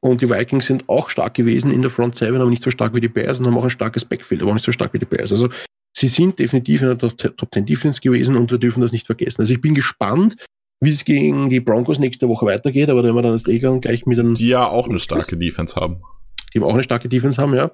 Und 0.00 0.20
die 0.20 0.28
Vikings 0.28 0.66
sind 0.66 0.88
auch 0.88 1.08
stark 1.08 1.34
gewesen 1.34 1.70
in 1.70 1.80
der 1.80 1.90
Front 1.90 2.18
7, 2.18 2.36
aber 2.36 2.50
nicht 2.50 2.62
so 2.62 2.70
stark 2.70 2.94
wie 2.94 3.00
die 3.00 3.08
Bears 3.08 3.38
und 3.38 3.46
haben 3.46 3.56
auch 3.56 3.64
ein 3.64 3.70
starkes 3.70 4.04
Backfield, 4.04 4.42
aber 4.42 4.50
auch 4.50 4.54
nicht 4.54 4.66
so 4.66 4.72
stark 4.72 4.92
wie 4.92 4.98
die 4.98 5.06
Bears. 5.06 5.30
Also 5.30 5.48
sie 5.96 6.08
sind 6.08 6.38
definitiv 6.38 6.82
in 6.82 6.88
der 6.88 6.98
Top, 6.98 7.16
Top 7.16 7.48
10 7.54 7.64
Defense 7.64 8.00
gewesen 8.00 8.36
und 8.36 8.50
wir 8.50 8.58
dürfen 8.58 8.82
das 8.82 8.92
nicht 8.92 9.06
vergessen. 9.06 9.40
Also 9.40 9.54
ich 9.54 9.60
bin 9.60 9.74
gespannt, 9.74 10.36
wie 10.80 10.92
es 10.92 11.04
gegen 11.04 11.48
die 11.48 11.60
Broncos 11.60 11.98
nächste 11.98 12.28
Woche 12.28 12.44
weitergeht, 12.44 12.90
aber 12.90 13.02
wenn 13.02 13.14
wir 13.14 13.22
dann 13.22 13.32
das 13.32 13.46
Egland 13.46 13.82
gleich 13.82 14.04
mit 14.04 14.18
einem 14.18 14.34
Die 14.34 14.48
ja 14.48 14.66
auch 14.68 14.88
eine 14.88 14.98
starke 14.98 15.38
Defense 15.38 15.74
haben. 15.76 16.02
die 16.52 16.60
auch 16.60 16.74
eine 16.74 16.82
starke 16.82 17.08
Defense 17.08 17.40
haben, 17.40 17.54
ja. 17.54 17.70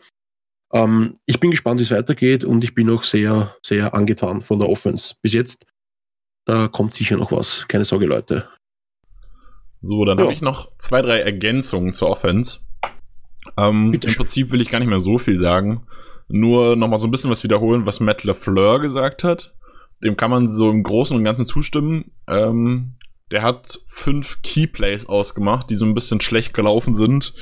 Ähm, 0.73 1.17
ich 1.27 1.41
bin 1.41 1.51
gespannt, 1.51 1.81
wie 1.81 1.85
es 1.85 1.91
weitergeht 1.91 2.45
und 2.45 2.63
ich 2.63 2.75
bin 2.75 2.91
auch 2.91 3.03
sehr, 3.03 3.57
sehr 3.67 3.93
angetan 3.93 4.43
von 4.43 4.61
der 4.61 4.69
Offense. 4.69 5.15
Bis 5.21 5.33
jetzt, 5.33 5.67
da 6.51 6.69
kommt 6.69 6.95
sicher 6.95 7.17
noch 7.17 7.31
was. 7.33 7.67
Keine 7.69 7.85
Sorge, 7.85 8.07
Leute. 8.07 8.49
So, 9.83 10.05
dann 10.05 10.19
Ja. 10.19 10.25
habe 10.25 10.33
ich 10.33 10.43
noch 10.43 10.71
zwei, 10.79 11.01
drei 11.01 11.21
Ergänzungen 11.21 11.93
zur 11.93 12.11
Offense. 12.11 12.59
Ähm, 13.57 13.95
Im. 13.95 14.01
Prinzip 14.15 14.51
will 14.51 14.61
ich 14.61 14.71
gar 14.71 14.81
nicht 14.81 14.89
mehr 14.89 15.01
so 15.01 15.19
viel 15.19 15.39
sagen. 15.39 15.87
Nur 16.29 16.77
noch 16.77 16.89
mal 16.89 16.99
so 16.99 17.07
ein 17.07 17.11
bisschen 17.11 17.31
was 17.31 17.45
wiederholen, 17.45 17.87
was 17.87 18.01
Matt 18.01 18.25
LeFleur 18.25 18.81
gesagt 18.81 19.25
hat. 19.25 19.55
Dem 20.05 20.17
kann 20.17 20.31
man 20.31 20.53
so 20.53 20.71
im 20.71 20.83
Großen 20.83 21.17
und 21.17 21.25
Ganzen 21.25 21.47
zustimmen. 21.47 22.13
Ähm, 22.29 22.97
der 23.31 23.43
hat 23.43 23.81
fünf 23.87 24.43
Keyplays 24.43 25.07
ausgemacht, 25.07 25.71
die 25.71 25.77
so 25.77 25.85
ein 25.85 25.95
bisschen 25.95 26.21
schlecht 26.21 26.53
gelaufen 26.53 26.95
sind, 26.95 27.33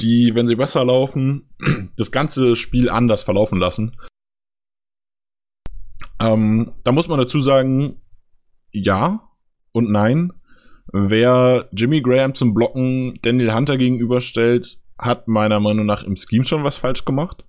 die, 0.00 0.32
wenn 0.34 0.46
sie 0.48 0.56
besser 0.56 0.84
laufen, 0.84 1.48
das 1.96 2.10
ganze 2.10 2.56
Spiel 2.56 2.88
anders 2.88 3.22
verlaufen 3.22 3.58
lassen. 3.58 3.96
Ähm, 6.20 6.72
da 6.84 6.92
muss 6.92 7.08
man 7.08 7.18
dazu 7.18 7.40
sagen, 7.40 8.00
ja 8.74 9.28
und 9.72 9.90
nein. 9.90 10.32
Wer 10.92 11.68
Jimmy 11.72 12.02
Graham 12.02 12.34
zum 12.34 12.52
Blocken 12.54 13.18
Daniel 13.22 13.54
Hunter 13.54 13.78
gegenüberstellt, 13.78 14.78
hat 14.98 15.28
meiner 15.28 15.60
Meinung 15.60 15.86
nach 15.86 16.02
im 16.04 16.16
Scheme 16.16 16.44
schon 16.44 16.64
was 16.64 16.76
falsch 16.76 17.04
gemacht. 17.04 17.44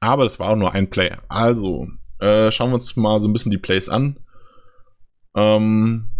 Aber 0.00 0.24
das 0.24 0.40
war 0.40 0.50
auch 0.50 0.56
nur 0.56 0.72
ein 0.72 0.90
Play. 0.90 1.16
Also, 1.28 1.86
äh, 2.18 2.50
schauen 2.50 2.70
wir 2.70 2.74
uns 2.74 2.96
mal 2.96 3.20
so 3.20 3.28
ein 3.28 3.32
bisschen 3.32 3.52
die 3.52 3.58
Plays 3.58 3.88
an. 3.88 4.18
Ähm, 5.34 6.10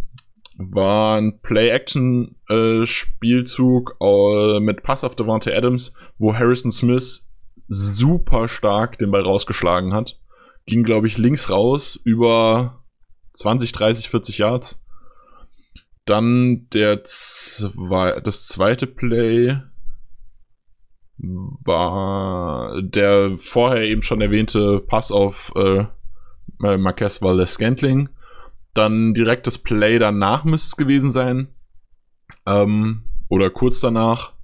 war 0.59 1.19
ein 1.19 1.41
Play-Action-Spielzug 1.41 3.97
äh, 4.01 4.61
mit 4.61 4.83
Pass 4.83 5.05
auf 5.05 5.17
Devontae 5.17 5.55
Adams, 5.55 5.93
wo 6.19 6.35
Harrison 6.35 6.71
Smith 6.71 7.27
super 7.69 8.49
stark 8.49 8.99
den 8.99 9.11
Ball 9.11 9.23
rausgeschlagen 9.23 9.93
hat. 9.93 10.19
Ging, 10.67 10.83
glaube 10.83 11.07
ich, 11.07 11.19
links 11.19 11.51
raus 11.51 12.01
über 12.05 12.83
20, 13.37 13.72
30, 13.72 14.09
40 14.09 14.38
Yards. 14.38 14.81
Dann 16.05 16.68
der 16.72 17.05
zwei, 17.05 18.20
das 18.20 18.46
zweite 18.46 18.87
Play 18.87 19.59
war 21.18 22.81
der 22.83 23.37
vorher 23.38 23.83
eben 23.83 24.03
schon 24.03 24.20
erwähnte 24.20 24.81
Pass 24.81 25.11
auf 25.11 25.53
äh, 25.57 25.87
Marquez 26.59 27.22
Valdez 27.22 27.55
Scantling. 27.55 28.09
dann 28.75 29.14
direkt 29.14 29.46
das 29.46 29.59
Play 29.59 29.99
danach 29.99 30.44
müsste 30.44 30.68
es 30.68 30.77
gewesen 30.77 31.11
sein. 31.11 31.49
Ähm, 32.44 33.03
oder 33.29 33.51
kurz 33.51 33.81
danach. 33.81 34.35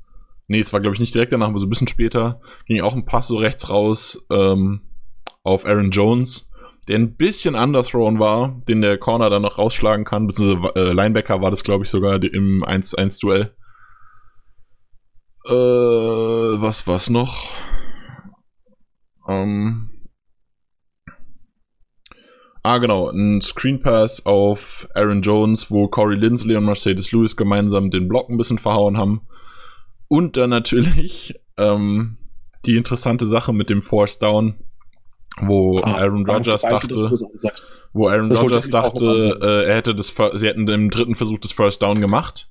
Nee, 0.49 0.61
es 0.61 0.73
war, 0.73 0.81
glaube 0.81 0.95
ich, 0.95 1.01
nicht 1.01 1.15
direkt 1.15 1.33
danach, 1.33 1.49
aber 1.49 1.61
so 1.61 1.67
ein 1.67 1.71
bisschen 1.71 1.89
später. 1.89 2.41
Ging 2.67 2.81
auch 2.81 2.95
ein 2.95 3.05
Pass 3.05 3.29
so 3.29 3.37
rechts 3.37 3.71
raus 3.71 4.25
ähm, 4.31 4.81
auf 5.45 5.67
Aaron 5.67 5.91
Jones, 5.91 6.51
der 6.89 6.99
ein 6.99 7.17
bisschen 7.17 7.55
underthrown 7.55 8.19
war, 8.19 8.61
den 8.69 8.81
der 8.81 8.99
Corner 8.99 9.31
dann 9.31 9.43
noch 9.43 9.59
rausschlagen 9.59 10.05
kann. 10.05 10.27
Beziehungsweise 10.27 10.75
äh, 10.75 10.93
Linebacker 10.93 11.41
war 11.41 11.51
das, 11.51 11.65
glaube 11.65 11.85
ich, 11.85 11.91
sogar 11.91 12.23
im 12.23 12.65
1-1-Duell. 12.65 13.55
Äh, 15.47 15.53
was 15.53 16.87
war's 16.87 17.11
noch? 17.11 17.51
Ähm, 19.29 19.93
Ah, 22.65 22.79
genau, 22.79 23.11
ein 23.11 23.41
Screen 23.41 23.83
Pass 23.83 24.25
auf 24.25 24.89
Aaron 24.95 25.21
Jones, 25.21 25.69
wo 25.73 25.89
Corey 25.89 26.17
Lindsley 26.17 26.55
und 26.55 26.65
Mercedes 26.65 27.11
Lewis 27.11 27.37
gemeinsam 27.37 27.91
den 27.91 28.07
Block 28.07 28.31
ein 28.31 28.37
bisschen 28.37 28.59
verhauen 28.59 28.97
haben. 28.97 29.23
Und 30.07 30.37
dann 30.37 30.51
natürlich 30.51 31.35
ähm, 31.57 32.19
die 32.65 32.77
interessante 32.77 33.27
Sache 33.27 33.53
mit 33.53 33.69
dem 33.69 33.83
Force 33.83 34.21
Down, 34.21 34.55
wo 35.41 35.79
ah, 35.79 35.95
Aaron 35.97 36.27
Rodgers 36.27 36.63
dachte, 36.63 37.13
wo 37.93 38.09
Aaron 38.09 38.33
Rodgers 38.33 38.71
dachte, 38.71 39.39
äh, 39.41 39.71
er 39.71 39.77
hätte 39.77 39.95
das, 39.95 40.15
sie 40.35 40.47
hätten 40.47 40.69
im 40.69 40.91
dritten 40.91 41.15
Versuch 41.15 41.39
das 41.39 41.53
First 41.53 41.83
Down 41.83 42.01
gemacht 42.01 42.51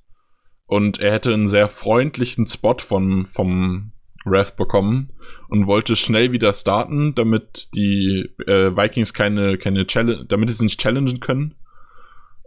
und 0.66 1.00
er 1.00 1.12
hätte 1.12 1.32
einen 1.32 1.48
sehr 1.48 1.68
freundlichen 1.68 2.46
Spot 2.46 2.76
vom, 2.78 3.26
vom 3.26 3.92
Ref 4.24 4.54
bekommen 4.54 5.10
und 5.48 5.66
wollte 5.66 5.96
schnell 5.96 6.32
wieder 6.32 6.52
starten, 6.52 7.14
damit 7.14 7.74
die 7.74 8.30
äh, 8.46 8.76
Vikings 8.76 9.14
keine, 9.14 9.58
keine 9.58 9.86
Challenge, 9.86 10.24
damit 10.26 10.50
sie 10.50 10.64
nicht 10.64 10.80
challengen 10.80 11.20
können. 11.20 11.54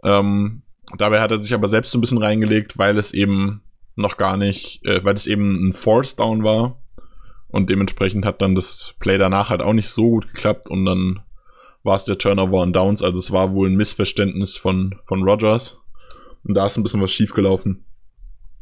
Ähm, 0.02 0.62
dabei 0.96 1.20
hat 1.20 1.30
er 1.30 1.40
sich 1.40 1.54
aber 1.54 1.68
selbst 1.68 1.92
so 1.92 1.98
ein 1.98 2.00
bisschen 2.00 2.22
reingelegt, 2.22 2.78
weil 2.78 2.98
es 2.98 3.12
eben 3.12 3.62
noch 3.94 4.16
gar 4.16 4.36
nicht, 4.36 4.84
äh, 4.84 5.04
weil 5.04 5.14
es 5.14 5.26
eben 5.26 5.68
ein 5.68 5.72
Force 5.72 6.16
Down 6.16 6.44
war. 6.44 6.80
Und 7.48 7.70
dementsprechend 7.70 8.24
hat 8.24 8.42
dann 8.42 8.54
das 8.54 8.94
Play 8.98 9.18
danach 9.18 9.50
halt 9.50 9.62
auch 9.62 9.72
nicht 9.72 9.88
so 9.88 10.10
gut 10.10 10.28
geklappt 10.28 10.68
und 10.68 10.84
dann 10.84 11.20
war 11.82 11.94
es 11.94 12.04
der 12.04 12.18
Turnover 12.18 12.60
und 12.60 12.74
Downs. 12.74 13.02
Also 13.02 13.18
es 13.18 13.30
war 13.30 13.54
wohl 13.54 13.70
ein 13.70 13.76
Missverständnis 13.76 14.56
von, 14.56 14.96
von 15.06 15.22
Rogers. 15.22 15.78
Und 16.44 16.54
da 16.54 16.66
ist 16.66 16.76
ein 16.76 16.82
bisschen 16.82 17.00
was 17.00 17.12
schiefgelaufen. 17.12 17.84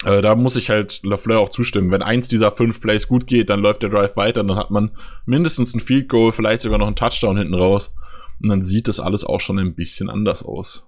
Äh, 0.05 0.21
da 0.21 0.35
muss 0.35 0.57
ich 0.57 0.71
halt 0.71 1.01
LaFleur 1.03 1.41
auch 1.41 1.49
zustimmen. 1.49 1.91
Wenn 1.91 2.03
eins 2.03 2.29
dieser 2.29 2.53
fünf 2.53 2.81
Plays 2.81 3.09
gut 3.09 3.27
geht, 3.27 3.51
dann 3.51 3.61
läuft 3.61 3.83
der 3.83 3.91
Drive 3.91 4.17
weiter, 4.17 4.45
dann 4.45 4.57
hat 4.57 4.71
man 4.71 4.91
mindestens 5.25 5.75
ein 5.75 5.81
Field 5.81 6.09
Goal, 6.09 6.33
vielleicht 6.33 6.63
sogar 6.63 6.79
noch 6.79 6.87
einen 6.87 6.97
Touchdown 6.97 7.39
hinten 7.39 7.55
raus. 7.55 7.95
Und 8.43 8.49
dann 8.49 8.65
sieht 8.65 8.89
das 8.89 9.01
alles 9.01 9.25
auch 9.25 9.41
schon 9.41 9.59
ein 9.59 9.75
bisschen 9.75 10.11
anders 10.11 10.43
aus. 10.43 10.87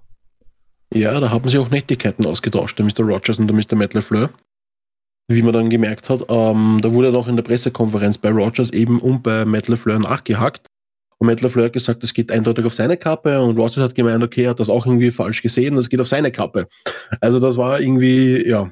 Ja, 0.93 1.19
da 1.19 1.31
haben 1.31 1.47
sie 1.49 1.57
auch 1.57 1.69
Nettigkeiten 1.69 2.25
ausgetauscht, 2.25 2.77
der 2.77 2.85
Mr. 2.85 3.03
Rogers 3.03 3.39
und 3.39 3.47
der 3.47 3.55
Mr. 3.55 3.75
Matt 3.75 3.93
LaFleur. 3.93 4.29
Wie 5.29 5.41
man 5.41 5.53
dann 5.53 5.69
gemerkt 5.69 6.09
hat, 6.09 6.21
ähm, 6.29 6.79
da 6.81 6.93
wurde 6.93 7.11
noch 7.11 7.27
in 7.27 7.35
der 7.35 7.43
Pressekonferenz 7.43 8.17
bei 8.17 8.29
Rogers 8.29 8.69
eben 8.69 8.99
und 8.99 9.23
bei 9.23 9.43
Matt 9.43 9.67
LaFleur 9.67 9.99
nachgehackt. 9.99 10.67
Und 11.17 11.27
Matt 11.27 11.41
LaFleur 11.41 11.65
hat 11.65 11.73
gesagt, 11.73 12.03
das 12.03 12.13
geht 12.13 12.31
eindeutig 12.31 12.65
auf 12.65 12.73
seine 12.73 12.95
Kappe 12.95 13.41
und 13.41 13.57
Rogers 13.57 13.77
hat 13.77 13.95
gemeint, 13.95 14.23
okay, 14.23 14.43
er 14.43 14.51
hat 14.51 14.59
das 14.59 14.69
auch 14.69 14.85
irgendwie 14.85 15.11
falsch 15.11 15.41
gesehen, 15.41 15.75
das 15.75 15.89
geht 15.89 15.99
auf 15.99 16.07
seine 16.07 16.31
Kappe. 16.31 16.67
Also 17.19 17.39
das 17.39 17.57
war 17.57 17.81
irgendwie, 17.81 18.47
ja, 18.47 18.71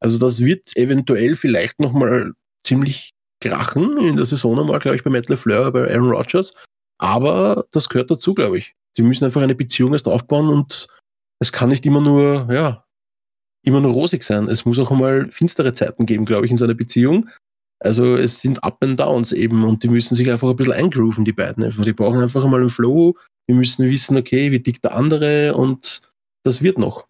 also 0.00 0.18
das 0.18 0.40
wird 0.40 0.76
eventuell 0.76 1.34
vielleicht 1.34 1.80
nochmal 1.80 2.32
ziemlich 2.64 3.12
krachen 3.40 3.98
in 3.98 4.16
der 4.16 4.24
Saison 4.24 4.54
nochmal, 4.54 4.78
glaube 4.78 4.96
ich, 4.96 5.04
bei 5.04 5.10
Matt 5.10 5.28
LeFleur, 5.28 5.72
bei 5.72 5.90
Aaron 5.92 6.10
Rodgers. 6.10 6.54
Aber 6.98 7.64
das 7.72 7.88
gehört 7.88 8.10
dazu, 8.10 8.34
glaube 8.34 8.58
ich. 8.58 8.74
Sie 8.96 9.02
müssen 9.02 9.24
einfach 9.24 9.42
eine 9.42 9.54
Beziehung 9.54 9.92
erst 9.92 10.08
aufbauen 10.08 10.48
und 10.48 10.88
es 11.38 11.52
kann 11.52 11.68
nicht 11.68 11.84
immer 11.84 12.00
nur, 12.00 12.48
ja, 12.50 12.85
immer 13.66 13.80
nur 13.80 13.92
rosig 13.92 14.22
sein. 14.22 14.48
Es 14.48 14.64
muss 14.64 14.78
auch 14.78 14.90
einmal 14.90 15.28
finstere 15.30 15.74
Zeiten 15.74 16.06
geben, 16.06 16.24
glaube 16.24 16.46
ich, 16.46 16.52
in 16.52 16.56
seiner 16.56 16.74
Beziehung. 16.74 17.28
Also 17.80 18.16
es 18.16 18.40
sind 18.40 18.62
Up 18.64 18.82
and 18.82 18.98
Downs 18.98 19.32
eben 19.32 19.64
und 19.64 19.82
die 19.82 19.88
müssen 19.88 20.14
sich 20.14 20.30
einfach 20.30 20.48
ein 20.48 20.56
bisschen 20.56 20.72
eingrooven, 20.72 21.24
die 21.24 21.32
beiden. 21.32 21.70
Die 21.82 21.92
brauchen 21.92 22.22
einfach 22.22 22.44
einmal 22.44 22.60
einen 22.60 22.70
Flow. 22.70 23.16
Wir 23.46 23.56
müssen 23.56 23.84
wissen, 23.90 24.16
okay, 24.16 24.50
wie 24.50 24.60
dick 24.60 24.80
der 24.80 24.94
andere 24.94 25.54
und 25.54 26.02
das 26.44 26.62
wird 26.62 26.78
noch. 26.78 27.06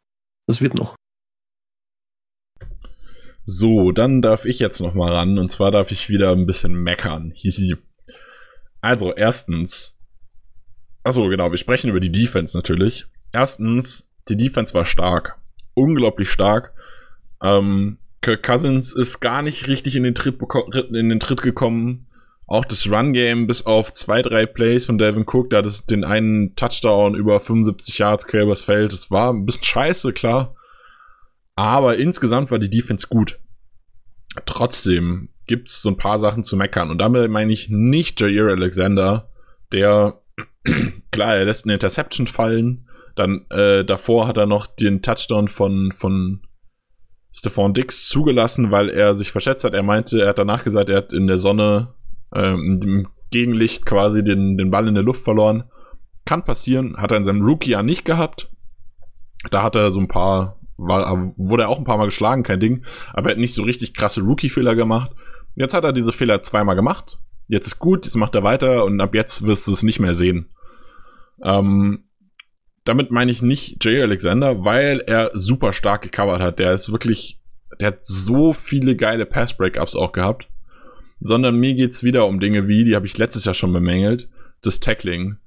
Das 0.49 0.61
wird 0.61 0.75
noch. 0.75 0.97
So, 3.45 3.93
dann 3.93 4.23
darf 4.23 4.45
ich 4.45 4.59
jetzt 4.59 4.81
noch 4.81 4.95
mal 4.95 5.13
ran 5.13 5.39
und 5.39 5.53
zwar 5.53 5.71
darf 5.71 5.93
ich 5.93 6.09
wieder 6.09 6.33
ein 6.33 6.47
bisschen 6.47 6.75
meckern. 6.75 7.33
Also, 8.83 9.13
erstens. 9.13 9.97
Achso, 11.03 11.29
genau, 11.29 11.51
wir 11.51 11.59
sprechen 11.59 11.91
über 11.91 11.99
die 11.99 12.13
Defense 12.13 12.57
natürlich. 12.57 13.07
Erstens, 13.33 14.09
die 14.29 14.37
Defense 14.37 14.75
war 14.75 14.85
stark. 14.85 15.41
Unglaublich 15.77 16.31
stark. 16.31 16.73
Ähm, 17.43 17.99
Kirk 18.23 18.43
Cousins 18.43 18.93
ist 18.93 19.21
gar 19.21 19.43
nicht 19.43 19.69
richtig 19.69 19.95
in 19.95 20.03
den 20.03 20.15
Tritt, 20.15 20.41
in 20.93 21.09
den 21.09 21.21
Tritt 21.21 21.43
gekommen. 21.43 22.07
Auch 22.49 22.65
das 22.65 22.91
Run-Game 22.91 23.47
bis 23.47 23.67
auf 23.67 23.93
zwei, 23.93 24.23
drei 24.23 24.47
Plays 24.47 24.87
von 24.87 24.99
Devin 24.99 25.27
Cook, 25.27 25.51
da 25.51 25.61
es 25.61 25.85
den 25.85 26.05
einen 26.05 26.55
Touchdown 26.55 27.15
über 27.15 27.41
75 27.41 27.99
Yards 27.99 28.27
quer 28.27 28.45
übers 28.45 28.63
Feld. 28.63 28.93
Das 28.93 29.11
war 29.11 29.33
ein 29.33 29.45
bisschen 29.45 29.65
scheiße, 29.65 30.13
klar. 30.13 30.55
Aber 31.57 31.97
insgesamt 31.97 32.51
war 32.51 32.59
die 32.59 32.71
Defense 32.71 33.09
gut. 33.09 33.39
Trotzdem 34.45 35.29
gibt's 35.47 35.83
so 35.83 35.89
ein 35.89 35.97
paar 35.97 36.19
Sachen 36.19 36.45
zu 36.45 36.57
meckern. 36.57 36.91
Und 36.91 36.99
damit 36.99 37.31
meine 37.31 37.53
ich 37.53 37.69
nicht 37.69 38.21
Jair 38.21 38.49
Alexander, 38.49 39.31
der, 39.73 40.21
klar, 41.11 41.37
er 41.37 41.45
lässt 41.45 41.65
eine 41.65 41.75
Interception 41.75 42.27
fallen. 42.27 42.89
Dann 43.17 43.47
äh, 43.51 43.85
davor 43.85 44.29
hat 44.29 44.37
er 44.37 44.47
noch 44.47 44.67
den 44.67 45.03
Touchdown 45.03 45.49
von, 45.49 45.93
von 45.93 46.43
Stephon 47.33 47.75
Dix 47.75 48.09
zugelassen, 48.09 48.71
weil 48.71 48.89
er 48.89 49.15
sich 49.15 49.33
verschätzt 49.33 49.65
hat. 49.65 49.75
Er 49.75 49.83
meinte, 49.83 50.21
er 50.23 50.29
hat 50.29 50.39
danach 50.39 50.63
gesagt, 50.63 50.89
er 50.89 50.99
hat 50.99 51.13
in 51.13 51.27
der 51.27 51.39
Sonne, 51.39 51.95
ähm, 52.35 52.81
im 52.83 53.09
Gegenlicht 53.31 53.85
quasi 53.85 54.23
den, 54.23 54.57
den 54.57 54.71
Ball 54.71 54.87
in 54.87 54.95
der 54.95 55.03
Luft 55.03 55.25
verloren. 55.25 55.65
Kann 56.25 56.45
passieren, 56.45 56.97
hat 56.97 57.11
er 57.11 57.17
in 57.17 57.25
seinem 57.25 57.43
Rookie-Jahr 57.43 57.83
nicht 57.83 58.05
gehabt. 58.05 58.51
Da 59.51 59.63
hat 59.63 59.75
er 59.75 59.91
so 59.91 60.01
ein 60.01 60.09
paar 60.09 60.61
war, 60.77 61.33
wurde 61.37 61.65
er 61.65 61.69
auch 61.69 61.79
ein 61.79 61.85
paar 61.85 61.99
Mal 61.99 62.07
geschlagen, 62.07 62.43
kein 62.43 62.61
Ding. 62.61 62.85
Aber 63.13 63.29
er 63.29 63.33
hat 63.33 63.39
nicht 63.39 63.55
so 63.55 63.63
richtig 63.63 63.95
krasse 63.95 64.21
Rookie-Fehler 64.21 64.75
gemacht. 64.75 65.13
Jetzt 65.55 65.75
hat 65.75 65.85
er 65.85 65.93
diese 65.93 66.13
Fehler 66.13 66.43
zweimal 66.43 66.77
gemacht. 66.77 67.19
Jetzt 67.49 67.67
ist 67.67 67.79
gut, 67.79 68.05
jetzt 68.05 68.17
macht 68.17 68.35
er 68.35 68.43
weiter 68.43 68.85
und 68.85 69.01
ab 69.01 69.15
jetzt 69.15 69.47
wirst 69.47 69.67
du 69.67 69.73
es 69.73 69.83
nicht 69.83 70.01
mehr 70.01 70.15
sehen. 70.15 70.51
Ähm, 71.43 72.05
damit 72.87 73.11
meine 73.11 73.33
ich 73.33 73.43
nicht 73.43 73.85
Jay 73.85 74.01
Alexander, 74.01 74.65
weil 74.65 75.01
er 75.01 75.33
super 75.35 75.73
stark 75.73 76.03
gecovert 76.03 76.41
hat. 76.41 76.59
Der 76.61 76.73
ist 76.73 76.93
wirklich, 76.93 77.41
der 77.81 77.89
hat 77.89 78.07
so 78.07 78.53
viele 78.53 78.95
geile 78.97 79.27
Pass-Breakups 79.27 79.97
auch 79.97 80.13
gehabt. 80.13 80.49
Sondern 81.19 81.57
mir 81.57 81.75
geht's 81.75 82.05
wieder 82.05 82.27
um 82.27 82.41
Dinge 82.41 82.69
wie, 82.69 82.85
die 82.85 82.95
habe 82.95 83.07
ich 83.07 83.19
letztes 83.19 83.45
Jahr 83.45 83.55
schon 83.55 83.73
bemängelt, 83.73 84.29
das 84.63 84.81
Tackling. 84.81 85.39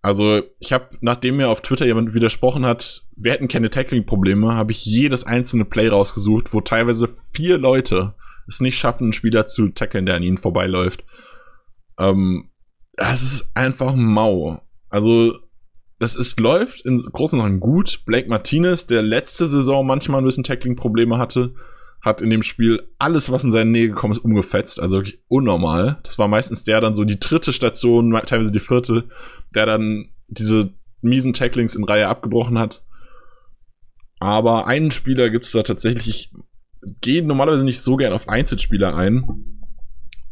Also 0.00 0.42
ich 0.60 0.72
habe, 0.72 0.96
nachdem 1.00 1.36
mir 1.36 1.48
auf 1.48 1.60
Twitter 1.60 1.84
jemand 1.84 2.14
widersprochen 2.14 2.64
hat, 2.64 3.02
wir 3.16 3.32
hätten 3.32 3.48
keine 3.48 3.68
Tackling-Probleme, 3.68 4.54
habe 4.54 4.72
ich 4.72 4.86
jedes 4.86 5.24
einzelne 5.24 5.66
Play 5.66 5.88
rausgesucht, 5.88 6.54
wo 6.54 6.62
teilweise 6.62 7.08
vier 7.34 7.58
Leute 7.58 8.14
es 8.48 8.60
nicht 8.60 8.78
schaffen, 8.78 9.04
einen 9.04 9.12
Spieler 9.12 9.46
zu 9.46 9.68
tackeln, 9.68 10.06
der 10.06 10.14
an 10.14 10.22
ihnen 10.22 10.38
vorbeiläuft. 10.38 11.04
Ähm, 11.98 12.50
das 12.96 13.22
ist 13.22 13.50
einfach 13.54 13.94
mau. 13.94 14.62
Also 14.88 15.34
das 16.00 16.16
ist, 16.16 16.40
läuft 16.40 16.80
in 16.86 16.96
großen 16.98 17.38
Sachen 17.38 17.60
gut. 17.60 18.04
Blake 18.06 18.28
Martinez, 18.28 18.86
der 18.86 19.02
letzte 19.02 19.46
Saison 19.46 19.86
manchmal 19.86 20.22
ein 20.22 20.24
bisschen 20.24 20.44
Tackling-Probleme 20.44 21.18
hatte, 21.18 21.54
hat 22.00 22.22
in 22.22 22.30
dem 22.30 22.42
Spiel 22.42 22.88
alles, 22.98 23.30
was 23.30 23.44
in 23.44 23.50
seine 23.50 23.70
Nähe 23.70 23.88
gekommen 23.88 24.12
ist, 24.12 24.24
umgefetzt. 24.24 24.80
Also 24.80 24.96
wirklich 24.96 25.22
unnormal. 25.28 25.98
Das 26.02 26.18
war 26.18 26.26
meistens 26.26 26.64
der 26.64 26.80
dann 26.80 26.94
so 26.94 27.04
die 27.04 27.20
dritte 27.20 27.52
Station, 27.52 28.18
teilweise 28.24 28.50
die 28.50 28.60
vierte, 28.60 29.10
der 29.54 29.66
dann 29.66 30.08
diese 30.28 30.72
miesen 31.02 31.34
Tacklings 31.34 31.76
in 31.76 31.84
Reihe 31.84 32.08
abgebrochen 32.08 32.58
hat. 32.58 32.82
Aber 34.20 34.66
einen 34.66 34.90
Spieler 34.90 35.28
gibt 35.28 35.44
es 35.44 35.52
da 35.52 35.62
tatsächlich, 35.62 36.08
ich 36.08 36.32
gehe 37.02 37.22
normalerweise 37.22 37.66
nicht 37.66 37.82
so 37.82 37.96
gern 37.96 38.14
auf 38.14 38.26
Einzelspieler 38.26 38.96
ein 38.96 39.60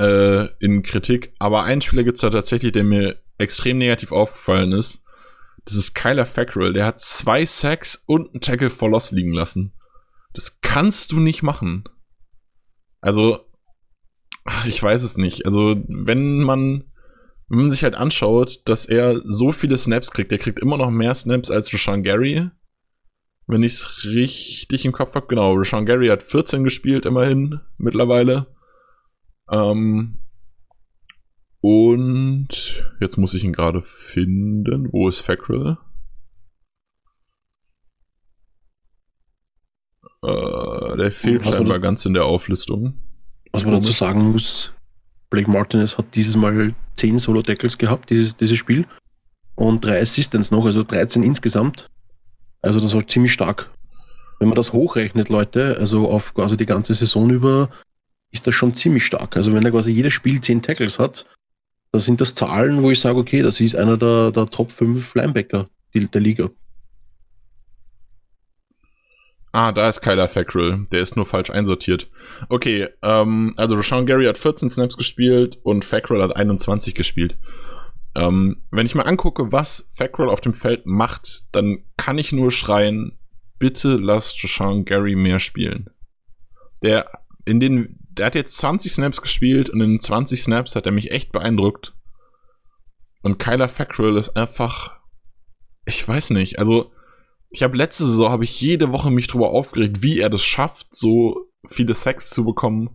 äh, 0.00 0.46
in 0.60 0.82
Kritik, 0.82 1.34
aber 1.38 1.64
einen 1.64 1.82
Spieler 1.82 2.04
gibt 2.04 2.16
es 2.16 2.22
da 2.22 2.30
tatsächlich, 2.30 2.72
der 2.72 2.84
mir 2.84 3.16
extrem 3.36 3.76
negativ 3.76 4.12
aufgefallen 4.12 4.72
ist. 4.72 5.02
Das 5.68 5.76
ist 5.76 5.92
Kyler 5.92 6.24
Fackrell. 6.24 6.72
Der 6.72 6.86
hat 6.86 6.98
zwei 6.98 7.44
Sacks 7.44 8.02
und 8.06 8.30
einen 8.30 8.40
Tackle 8.40 8.70
for 8.70 8.88
Loss 8.88 9.12
liegen 9.12 9.34
lassen. 9.34 9.74
Das 10.32 10.62
kannst 10.62 11.12
du 11.12 11.20
nicht 11.20 11.42
machen. 11.42 11.84
Also, 13.02 13.40
ich 14.66 14.82
weiß 14.82 15.02
es 15.02 15.18
nicht. 15.18 15.44
Also, 15.44 15.74
wenn 15.88 16.40
man, 16.40 16.84
wenn 17.48 17.58
man 17.58 17.70
sich 17.70 17.82
halt 17.82 17.96
anschaut, 17.96 18.62
dass 18.64 18.86
er 18.86 19.20
so 19.24 19.52
viele 19.52 19.76
Snaps 19.76 20.10
kriegt, 20.10 20.30
der 20.30 20.38
kriegt 20.38 20.58
immer 20.58 20.78
noch 20.78 20.90
mehr 20.90 21.14
Snaps 21.14 21.50
als 21.50 21.70
Rashawn 21.70 22.02
Gary. 22.02 22.48
Wenn 23.46 23.62
ich 23.62 23.74
es 23.74 24.04
richtig 24.06 24.86
im 24.86 24.92
Kopf 24.92 25.14
habe, 25.14 25.26
genau. 25.26 25.52
Rashawn 25.52 25.84
Gary 25.84 26.08
hat 26.08 26.22
14 26.22 26.64
gespielt, 26.64 27.04
immerhin, 27.04 27.60
mittlerweile. 27.76 28.46
Ähm, 29.50 30.18
und 31.60 32.84
jetzt 33.00 33.16
muss 33.16 33.34
ich 33.34 33.44
ihn 33.44 33.52
gerade 33.52 33.82
finden. 33.82 34.92
Wo 34.92 35.08
ist 35.08 35.20
Fackrell? 35.20 35.76
Äh, 40.22 40.96
der 40.96 41.12
fehlt 41.12 41.46
scheinbar 41.46 41.78
ganz 41.80 42.04
in 42.06 42.14
der 42.14 42.24
Auflistung. 42.24 42.94
Was 43.52 43.64
man 43.64 43.74
dazu 43.74 43.92
sagen 43.92 44.32
muss, 44.32 44.72
Blake 45.30 45.50
Martinez 45.50 45.98
hat 45.98 46.14
dieses 46.14 46.36
Mal 46.36 46.74
10 46.96 47.18
Solo-Tackles 47.18 47.78
gehabt, 47.78 48.10
dieses, 48.10 48.36
dieses 48.36 48.58
Spiel. 48.58 48.86
Und 49.54 49.84
3 49.84 50.00
Assistants 50.00 50.50
noch, 50.50 50.64
also 50.64 50.82
13 50.82 51.22
insgesamt. 51.22 51.88
Also 52.62 52.80
das 52.80 52.94
war 52.94 53.06
ziemlich 53.06 53.32
stark. 53.32 53.70
Wenn 54.38 54.48
man 54.48 54.56
das 54.56 54.72
hochrechnet, 54.72 55.28
Leute, 55.28 55.76
also 55.78 56.08
auf 56.08 56.34
quasi 56.34 56.56
die 56.56 56.66
ganze 56.66 56.94
Saison 56.94 57.30
über, 57.30 57.70
ist 58.30 58.46
das 58.46 58.54
schon 58.54 58.74
ziemlich 58.74 59.04
stark. 59.04 59.36
Also 59.36 59.52
wenn 59.52 59.64
er 59.64 59.72
quasi 59.72 59.90
jedes 59.90 60.12
Spiel 60.12 60.40
10 60.40 60.62
Tackles 60.62 60.98
hat, 60.98 61.26
da 61.92 61.98
sind 61.98 62.20
das 62.20 62.34
Zahlen, 62.34 62.82
wo 62.82 62.90
ich 62.90 63.00
sage, 63.00 63.18
okay, 63.18 63.42
das 63.42 63.60
ist 63.60 63.76
einer 63.76 63.96
der, 63.96 64.30
der 64.30 64.46
Top 64.46 64.70
5 64.70 65.14
Linebacker 65.14 65.68
der 65.94 66.20
Liga. 66.20 66.50
Ah, 69.52 69.72
da 69.72 69.88
ist 69.88 70.02
Kyler 70.02 70.28
Fackrell. 70.28 70.86
Der 70.92 71.00
ist 71.00 71.16
nur 71.16 71.26
falsch 71.26 71.50
einsortiert. 71.50 72.10
Okay, 72.48 72.88
ähm, 73.02 73.54
also 73.56 73.74
Rashawn 73.74 74.06
Gary 74.06 74.26
hat 74.26 74.38
14 74.38 74.70
Snaps 74.70 74.96
gespielt 74.96 75.58
und 75.62 75.84
Fackrell 75.84 76.22
hat 76.22 76.36
21 76.36 76.94
gespielt. 76.94 77.36
Ähm, 78.14 78.58
wenn 78.70 78.86
ich 78.86 78.94
mal 78.94 79.04
angucke, 79.04 79.50
was 79.50 79.86
Fackrell 79.88 80.28
auf 80.28 80.40
dem 80.40 80.54
Feld 80.54 80.86
macht, 80.86 81.44
dann 81.52 81.84
kann 81.96 82.18
ich 82.18 82.32
nur 82.32 82.50
schreien, 82.50 83.18
bitte 83.58 83.96
lasst 83.96 84.42
Rashawn 84.44 84.84
Gary 84.84 85.16
mehr 85.16 85.40
spielen. 85.40 85.90
Der, 86.82 87.10
in 87.44 87.58
den, 87.58 87.98
der 88.18 88.26
hat 88.26 88.34
jetzt 88.34 88.56
20 88.58 88.92
Snaps 88.92 89.22
gespielt 89.22 89.70
und 89.70 89.80
in 89.80 90.00
20 90.00 90.42
Snaps 90.42 90.74
hat 90.76 90.86
er 90.86 90.92
mich 90.92 91.10
echt 91.10 91.32
beeindruckt. 91.32 91.94
Und 93.22 93.38
Kyler 93.38 93.68
Fackrell 93.68 94.16
ist 94.16 94.36
einfach, 94.36 94.98
ich 95.84 96.06
weiß 96.06 96.30
nicht, 96.30 96.58
also 96.58 96.92
ich 97.50 97.62
habe 97.62 97.76
letzte 97.76 98.04
Saison 98.04 98.30
habe 98.30 98.44
ich 98.44 98.60
jede 98.60 98.92
Woche 98.92 99.10
mich 99.10 99.26
drüber 99.26 99.50
aufgeregt, 99.50 100.02
wie 100.02 100.20
er 100.20 100.30
das 100.30 100.44
schafft, 100.44 100.94
so 100.94 101.48
viele 101.66 101.94
Sex 101.94 102.30
zu 102.30 102.44
bekommen. 102.44 102.90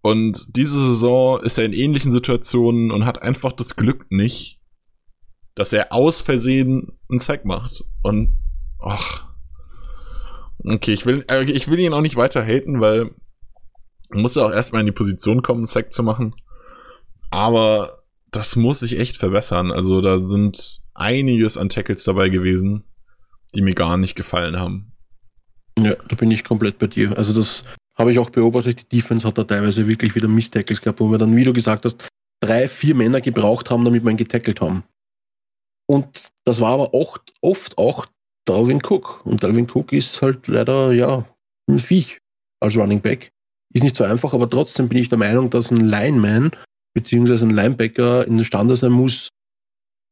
Und 0.00 0.46
diese 0.56 0.78
Saison 0.88 1.42
ist 1.42 1.58
er 1.58 1.64
in 1.64 1.72
ähnlichen 1.72 2.12
Situationen 2.12 2.90
und 2.90 3.04
hat 3.04 3.20
einfach 3.20 3.52
das 3.52 3.76
Glück 3.76 4.10
nicht, 4.10 4.60
dass 5.54 5.72
er 5.72 5.92
aus 5.92 6.20
Versehen 6.20 6.98
einen 7.10 7.18
Sack 7.18 7.44
macht. 7.44 7.84
Und 8.02 8.38
ach. 8.78 9.26
Okay, 10.64 10.92
ich 10.92 11.04
will, 11.04 11.24
äh, 11.28 11.44
ich 11.44 11.68
will 11.68 11.78
ihn 11.78 11.92
auch 11.92 12.00
nicht 12.00 12.16
weiter 12.16 12.42
haten, 12.44 12.80
weil 12.80 13.10
muss 14.10 14.36
auch 14.36 14.50
erstmal 14.50 14.80
in 14.80 14.86
die 14.86 14.92
Position 14.92 15.42
kommen, 15.42 15.66
Sack 15.66 15.92
zu 15.92 16.02
machen. 16.02 16.34
Aber 17.30 18.02
das 18.30 18.56
muss 18.56 18.80
sich 18.80 18.98
echt 18.98 19.16
verbessern. 19.16 19.70
Also 19.70 20.00
da 20.00 20.26
sind 20.26 20.82
einiges 20.94 21.56
an 21.56 21.68
Tackles 21.68 22.04
dabei 22.04 22.28
gewesen, 22.28 22.84
die 23.54 23.62
mir 23.62 23.74
gar 23.74 23.96
nicht 23.96 24.14
gefallen 24.14 24.58
haben. 24.58 24.92
Ja, 25.78 25.94
da 25.94 26.16
bin 26.16 26.30
ich 26.30 26.44
komplett 26.44 26.78
bei 26.78 26.86
dir. 26.86 27.16
Also 27.16 27.32
das 27.32 27.64
habe 27.96 28.12
ich 28.12 28.18
auch 28.18 28.30
beobachtet. 28.30 28.80
Die 28.92 28.96
Defense 28.96 29.26
hat 29.26 29.38
da 29.38 29.44
teilweise 29.44 29.86
wirklich 29.86 30.14
wieder 30.14 30.28
Miss-Tackles 30.28 30.80
gehabt, 30.80 31.00
wo 31.00 31.10
wir 31.10 31.18
dann, 31.18 31.36
wie 31.36 31.44
du 31.44 31.52
gesagt 31.52 31.84
hast, 31.84 32.08
drei, 32.40 32.68
vier 32.68 32.94
Männer 32.94 33.20
gebraucht 33.20 33.70
haben, 33.70 33.84
damit 33.84 34.04
wir 34.04 34.10
ihn 34.10 34.16
getackelt 34.16 34.60
haben. 34.60 34.84
Und 35.86 36.30
das 36.44 36.60
war 36.60 36.72
aber 36.72 36.94
oft, 36.94 37.32
oft 37.40 37.78
auch 37.78 38.06
Dalvin 38.44 38.80
Cook. 38.82 39.24
Und 39.24 39.42
Dalvin 39.42 39.68
Cook 39.70 39.92
ist 39.92 40.20
halt 40.22 40.48
leider, 40.48 40.92
ja, 40.92 41.24
ein 41.68 41.78
Viech 41.78 42.18
als 42.60 42.76
Running 42.76 43.00
Back. 43.00 43.32
Ist 43.72 43.84
nicht 43.84 43.96
so 43.96 44.04
einfach, 44.04 44.32
aber 44.32 44.48
trotzdem 44.48 44.88
bin 44.88 44.98
ich 44.98 45.08
der 45.08 45.18
Meinung, 45.18 45.50
dass 45.50 45.70
ein 45.70 45.88
Lineman 45.88 46.50
beziehungsweise 46.94 47.46
ein 47.46 47.50
Linebacker 47.50 48.26
in 48.26 48.38
der 48.38 48.44
Stande 48.44 48.76
sein 48.76 48.92
muss, 48.92 49.28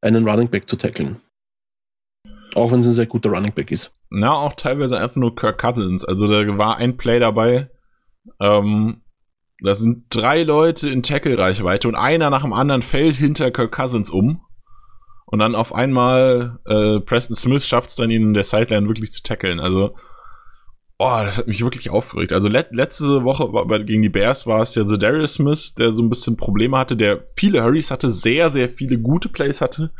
einen 0.02 0.28
Running 0.28 0.48
Back 0.48 0.68
zu 0.68 0.76
tackeln. 0.76 1.20
Auch 2.54 2.70
wenn 2.70 2.80
es 2.80 2.86
ein 2.86 2.92
sehr 2.92 3.06
guter 3.06 3.30
Running 3.30 3.52
Back 3.52 3.70
ist. 3.70 3.92
Na, 4.10 4.32
auch 4.32 4.54
teilweise 4.54 4.98
einfach 4.98 5.16
nur 5.16 5.34
Kirk 5.34 5.58
Cousins. 5.58 6.04
Also 6.04 6.28
da 6.28 6.58
war 6.58 6.76
ein 6.76 6.96
Play 6.96 7.18
dabei. 7.18 7.70
Ähm, 8.40 9.02
da 9.62 9.74
sind 9.74 10.04
drei 10.10 10.42
Leute 10.42 10.88
in 10.90 11.02
Tackle-Reichweite 11.02 11.88
und 11.88 11.94
einer 11.94 12.30
nach 12.30 12.42
dem 12.42 12.52
anderen 12.52 12.82
fällt 12.82 13.16
hinter 13.16 13.50
Kirk 13.50 13.72
Cousins 13.72 14.10
um. 14.10 14.42
Und 15.26 15.40
dann 15.40 15.56
auf 15.56 15.74
einmal 15.74 16.60
äh, 16.66 17.00
Preston 17.00 17.34
Smith 17.34 17.66
schafft 17.66 17.88
es 17.90 17.96
dann, 17.96 18.10
ihn 18.10 18.22
in 18.22 18.34
der 18.34 18.44
Sideline 18.44 18.86
wirklich 18.86 19.10
zu 19.10 19.22
tackeln. 19.22 19.58
Also, 19.58 19.96
oh, 20.98 21.20
das 21.22 21.38
hat 21.38 21.46
mich 21.46 21.62
wirklich 21.62 21.90
aufgeregt. 21.90 22.32
Also 22.32 22.48
let 22.48 22.72
letzte 22.72 23.24
Woche 23.24 23.52
war, 23.52 23.66
gegen 23.80 24.02
die 24.02 24.09
Bears 24.09 24.46
war 24.46 24.62
es 24.62 24.74
ja 24.74 24.87
so 24.87 24.96
Darius 24.96 25.35
Smith, 25.35 25.74
der 25.74 25.92
so 25.92 26.02
ein 26.02 26.09
bisschen 26.09 26.37
Probleme 26.37 26.78
hatte, 26.78 26.96
der 26.96 27.24
viele 27.37 27.62
Hurries 27.62 27.90
hatte, 27.90 28.11
sehr, 28.11 28.50
sehr 28.50 28.68
viele 28.68 28.98
gute 28.98 29.28
Plays 29.28 29.61
hatte, 29.61 29.90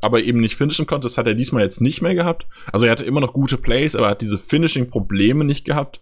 aber 0.00 0.22
eben 0.22 0.40
nicht 0.40 0.56
finishen 0.56 0.86
konnte. 0.86 1.06
Das 1.06 1.18
hat 1.18 1.26
er 1.26 1.34
diesmal 1.34 1.62
jetzt 1.62 1.80
nicht 1.80 2.00
mehr 2.00 2.14
gehabt. 2.14 2.46
Also 2.72 2.86
er 2.86 2.92
hatte 2.92 3.04
immer 3.04 3.20
noch 3.20 3.32
gute 3.32 3.58
Plays, 3.58 3.94
aber 3.94 4.06
er 4.06 4.10
hat 4.12 4.22
diese 4.22 4.38
Finishing-Probleme 4.38 5.44
nicht 5.44 5.64
gehabt. 5.64 6.00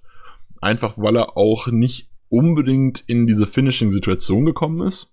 Einfach 0.60 0.94
weil 0.96 1.16
er 1.16 1.36
auch 1.36 1.66
nicht 1.66 2.08
unbedingt 2.28 3.04
in 3.06 3.26
diese 3.26 3.46
Finishing-Situation 3.46 4.44
gekommen 4.44 4.86
ist. 4.86 5.12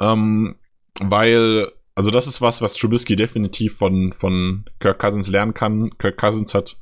Ähm, 0.00 0.56
weil, 1.00 1.72
also 1.94 2.10
das 2.10 2.26
ist 2.26 2.40
was, 2.40 2.62
was 2.62 2.74
Trubisky 2.74 3.16
definitiv 3.16 3.76
von, 3.76 4.12
von 4.12 4.64
Kirk 4.78 4.98
Cousins 4.98 5.28
lernen 5.28 5.54
kann. 5.54 5.96
Kirk 5.98 6.16
Cousins 6.16 6.54
hat 6.54 6.78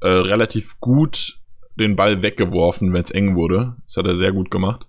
äh, 0.00 0.08
relativ 0.08 0.78
gut 0.80 1.40
den 1.78 1.96
Ball 1.96 2.22
weggeworfen, 2.22 2.92
wenn 2.92 3.02
es 3.02 3.10
eng 3.10 3.36
wurde. 3.36 3.76
Das 3.86 3.96
hat 3.96 4.06
er 4.06 4.16
sehr 4.16 4.32
gut 4.32 4.50
gemacht. 4.50 4.88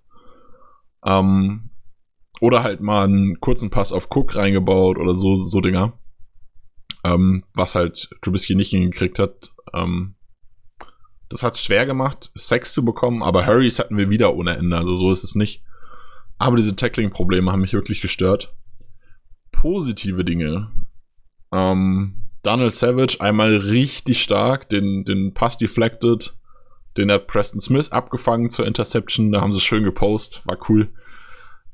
Ähm, 1.06 1.70
oder 2.40 2.64
halt 2.64 2.82
mal 2.82 3.06
einen 3.06 3.40
kurzen 3.40 3.70
Pass 3.70 3.92
auf 3.92 4.08
Cook 4.10 4.36
reingebaut 4.36 4.98
oder 4.98 5.16
so, 5.16 5.36
so 5.36 5.60
Dinger. 5.60 5.94
Ähm, 7.04 7.44
was 7.54 7.76
halt 7.76 8.10
Trubisky 8.22 8.56
nicht 8.56 8.70
hingekriegt 8.70 9.20
hat. 9.20 9.52
Ähm, 9.74 10.16
das 11.30 11.44
hat 11.44 11.56
es 11.56 11.64
schwer 11.64 11.86
gemacht, 11.86 12.32
Sex 12.36 12.74
zu 12.74 12.86
bekommen, 12.86 13.22
aber 13.22 13.46
Hurries 13.46 13.80
hatten 13.80 13.98
wir 13.98 14.10
wieder 14.10 14.34
ohne 14.34 14.56
Ende, 14.56 14.78
also 14.78 14.96
so 14.96 15.12
ist 15.12 15.24
es 15.24 15.36
nicht. 15.36 15.64
Aber 16.38 16.56
diese 16.56 16.76
Tackling-Probleme 16.76 17.52
haben 17.52 17.62
mich 17.62 17.74
wirklich 17.74 18.02
gestört. 18.02 18.56
Positive 19.52 20.24
Dinge. 20.24 20.72
Ähm, 21.52 22.27
Donald 22.44 22.74
Savage 22.74 23.18
einmal 23.20 23.58
richtig 23.58 24.22
stark, 24.22 24.70
den, 24.70 25.04
den 25.06 25.34
Pass 25.34 25.58
deflected, 25.58 26.36
den 26.98 27.12
hat 27.12 27.28
Preston 27.28 27.60
Smith 27.60 27.92
abgefangen 27.92 28.50
zur 28.50 28.66
Interception, 28.66 29.32
da 29.32 29.42
haben 29.42 29.52
sie 29.52 29.60
schön 29.60 29.84
gepostet, 29.84 30.42
war 30.46 30.58
cool. 30.70 30.90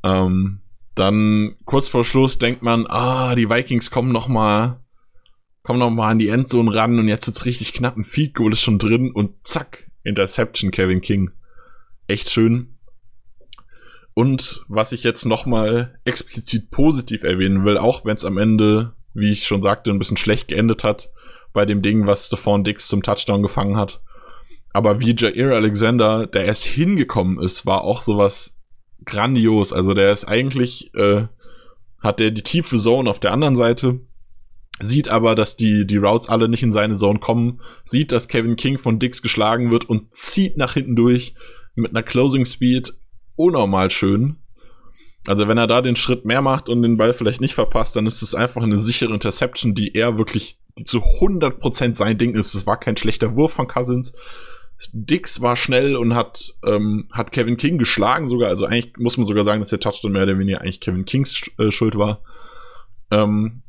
Ähm, 0.03 0.59
dann 0.95 1.55
kurz 1.65 1.87
vor 1.87 2.03
Schluss 2.03 2.37
denkt 2.37 2.61
man, 2.61 2.85
ah, 2.87 3.35
die 3.35 3.49
Vikings 3.49 3.89
kommen 3.89 4.11
noch 4.11 4.27
mal, 4.27 4.81
kommen 5.63 5.79
noch 5.79 5.89
mal 5.89 6.11
an 6.11 6.19
die 6.19 6.27
Endzone 6.27 6.73
ran 6.73 6.99
und 6.99 7.07
jetzt 7.07 7.27
ist 7.27 7.45
richtig 7.45 7.73
knapp, 7.73 7.97
ein 7.97 8.03
Field 8.03 8.35
Goal 8.35 8.51
ist 8.51 8.61
schon 8.61 8.79
drin 8.79 9.11
und 9.11 9.31
zack, 9.43 9.89
Interception 10.03 10.71
Kevin 10.71 11.01
King. 11.01 11.31
Echt 12.07 12.29
schön. 12.29 12.77
Und 14.13 14.63
was 14.67 14.91
ich 14.91 15.03
jetzt 15.03 15.25
noch 15.25 15.45
mal 15.45 15.97
explizit 16.03 16.69
positiv 16.69 17.23
erwähnen 17.23 17.65
will, 17.65 17.77
auch 17.77 18.05
wenn 18.05 18.15
es 18.15 18.25
am 18.25 18.37
Ende, 18.37 18.93
wie 19.13 19.31
ich 19.31 19.45
schon 19.45 19.61
sagte, 19.61 19.91
ein 19.91 19.99
bisschen 19.99 20.17
schlecht 20.17 20.47
geendet 20.47 20.83
hat, 20.83 21.09
bei 21.53 21.65
dem 21.65 21.81
Ding, 21.81 22.07
was 22.07 22.27
Stephon 22.27 22.63
Dix 22.63 22.87
zum 22.87 23.03
Touchdown 23.03 23.43
gefangen 23.43 23.77
hat. 23.77 24.01
Aber 24.73 24.99
wie 24.99 25.15
Jair 25.15 25.55
Alexander, 25.55 26.25
der 26.25 26.45
erst 26.45 26.63
hingekommen 26.63 27.39
ist, 27.39 27.65
war 27.65 27.83
auch 27.83 28.01
sowas 28.01 28.57
grandios. 29.05 29.71
Also 29.71 29.93
der 29.93 30.11
ist 30.11 30.25
eigentlich, 30.25 30.93
äh, 30.95 31.27
hat 31.99 32.19
der 32.19 32.31
die 32.31 32.41
tiefe 32.41 32.77
Zone 32.77 33.09
auf 33.09 33.19
der 33.19 33.31
anderen 33.31 33.55
Seite, 33.55 33.99
sieht 34.79 35.09
aber, 35.09 35.35
dass 35.35 35.55
die, 35.55 35.85
die 35.85 35.97
Routes 35.97 36.29
alle 36.29 36.49
nicht 36.49 36.63
in 36.63 36.71
seine 36.71 36.95
Zone 36.95 37.19
kommen, 37.19 37.61
sieht, 37.85 38.11
dass 38.11 38.27
Kevin 38.27 38.55
King 38.55 38.79
von 38.79 38.99
Dix 38.99 39.21
geschlagen 39.21 39.71
wird 39.71 39.87
und 39.87 40.15
zieht 40.15 40.57
nach 40.57 40.73
hinten 40.73 40.95
durch 40.95 41.35
mit 41.75 41.91
einer 41.91 42.03
Closing 42.03 42.45
Speed 42.45 42.93
unnormal 43.35 43.91
schön. 43.91 44.37
Also 45.25 45.47
wenn 45.47 45.57
er 45.57 45.67
da 45.67 45.81
den 45.81 45.95
Schritt 45.95 46.25
mehr 46.25 46.41
macht 46.41 46.67
und 46.67 46.81
den 46.81 46.97
Ball 46.97 47.13
vielleicht 47.13 47.39
nicht 47.39 47.53
verpasst, 47.53 47.95
dann 47.95 48.05
ist 48.05 48.21
es 48.21 48.35
einfach 48.35 48.61
eine 48.61 48.77
sichere 48.77 49.13
Interception, 49.13 49.73
die 49.73 49.95
er 49.95 50.17
wirklich, 50.17 50.57
die 50.77 50.83
zu 50.83 50.99
100% 50.99 51.95
sein 51.95 52.17
Ding 52.17 52.35
ist. 52.35 52.53
Es 52.55 52.67
war 52.67 52.77
kein 52.79 52.97
schlechter 52.97 53.35
Wurf 53.35 53.53
von 53.53 53.67
Cousins. 53.67 54.13
Dix 54.91 55.41
war 55.41 55.55
schnell 55.55 55.95
und 55.95 56.13
hat, 56.13 56.55
ähm, 56.65 57.07
hat 57.13 57.31
Kevin 57.31 57.55
King 57.55 57.77
geschlagen 57.77 58.27
sogar. 58.27 58.49
Also 58.49 58.65
eigentlich 58.65 58.97
muss 58.97 59.17
man 59.17 59.25
sogar 59.25 59.45
sagen, 59.45 59.61
dass 59.61 59.69
der 59.69 59.79
Touchdown 59.79 60.11
mehr 60.11 60.23
oder 60.23 60.37
weniger 60.37 60.61
eigentlich 60.61 60.81
Kevin 60.81 61.05
Kings 61.05 61.49
äh, 61.57 61.71
Schuld 61.71 61.97
war. 61.97 62.21
Ähm, 63.09 63.61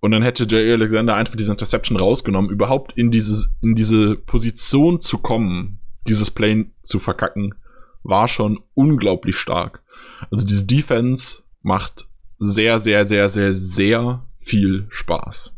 und 0.00 0.10
dann 0.10 0.22
hätte 0.22 0.44
J. 0.44 0.72
Alexander 0.72 1.16
einfach 1.16 1.36
diese 1.36 1.50
Interception 1.50 1.98
rausgenommen, 1.98 2.50
überhaupt 2.50 2.92
in, 2.92 3.10
dieses, 3.10 3.54
in 3.62 3.74
diese 3.74 4.16
Position 4.16 5.00
zu 5.00 5.18
kommen, 5.18 5.80
dieses 6.06 6.30
Play 6.30 6.66
zu 6.82 6.98
verkacken, 6.98 7.54
war 8.02 8.28
schon 8.28 8.60
unglaublich 8.74 9.36
stark. 9.36 9.82
Also 10.30 10.46
diese 10.46 10.64
Defense 10.66 11.42
macht 11.62 12.06
sehr, 12.38 12.80
sehr, 12.80 13.06
sehr, 13.06 13.28
sehr, 13.28 13.54
sehr 13.54 14.26
viel 14.38 14.86
Spaß. 14.90 15.52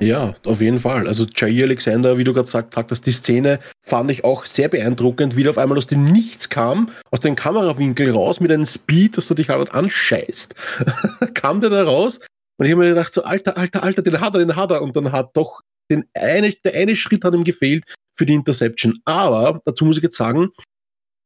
Ja, 0.00 0.34
auf 0.44 0.60
jeden 0.60 0.80
Fall. 0.80 1.06
Also 1.06 1.26
Jair 1.32 1.64
Alexander, 1.64 2.18
wie 2.18 2.24
du 2.24 2.32
gerade 2.32 2.46
gesagt 2.46 2.76
hast, 2.76 3.06
die 3.06 3.12
Szene 3.12 3.60
fand 3.82 4.10
ich 4.10 4.24
auch 4.24 4.46
sehr 4.46 4.68
beeindruckend, 4.68 5.36
wie 5.36 5.44
der 5.44 5.50
auf 5.50 5.58
einmal 5.58 5.78
aus 5.78 5.86
dem 5.86 6.02
Nichts 6.02 6.48
kam, 6.48 6.90
aus 7.12 7.20
dem 7.20 7.36
Kamerawinkel 7.36 8.10
raus 8.10 8.40
mit 8.40 8.50
einem 8.50 8.66
Speed, 8.66 9.16
dass 9.16 9.28
du 9.28 9.34
dich 9.34 9.48
halt 9.48 9.72
anscheißt. 9.72 10.54
kam 11.34 11.60
der 11.60 11.70
da 11.70 11.84
raus 11.84 12.18
und 12.56 12.66
ich 12.66 12.72
habe 12.72 12.82
mir 12.82 12.90
gedacht, 12.90 13.12
so 13.12 13.22
alter, 13.22 13.56
alter, 13.56 13.82
alter, 13.82 14.02
den 14.02 14.20
hat 14.20 14.34
er, 14.34 14.40
den 14.40 14.56
hat 14.56 14.70
er. 14.70 14.82
Und 14.82 14.96
dann 14.96 15.12
hat 15.12 15.36
doch 15.36 15.60
den 15.90 16.04
eine, 16.14 16.52
der 16.64 16.74
eine 16.74 16.96
Schritt 16.96 17.24
hat 17.24 17.34
ihm 17.34 17.44
gefehlt 17.44 17.84
für 18.16 18.26
die 18.26 18.34
Interception. 18.34 18.98
Aber 19.04 19.60
dazu 19.64 19.84
muss 19.84 19.96
ich 19.96 20.02
jetzt 20.02 20.16
sagen, 20.16 20.50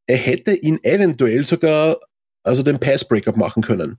er 0.06 0.18
hätte 0.18 0.54
ihn 0.54 0.78
eventuell 0.82 1.44
sogar 1.44 1.98
also 2.46 2.62
den 2.62 2.78
Pass-Breakup 2.78 3.36
machen 3.36 3.62
können. 3.62 3.98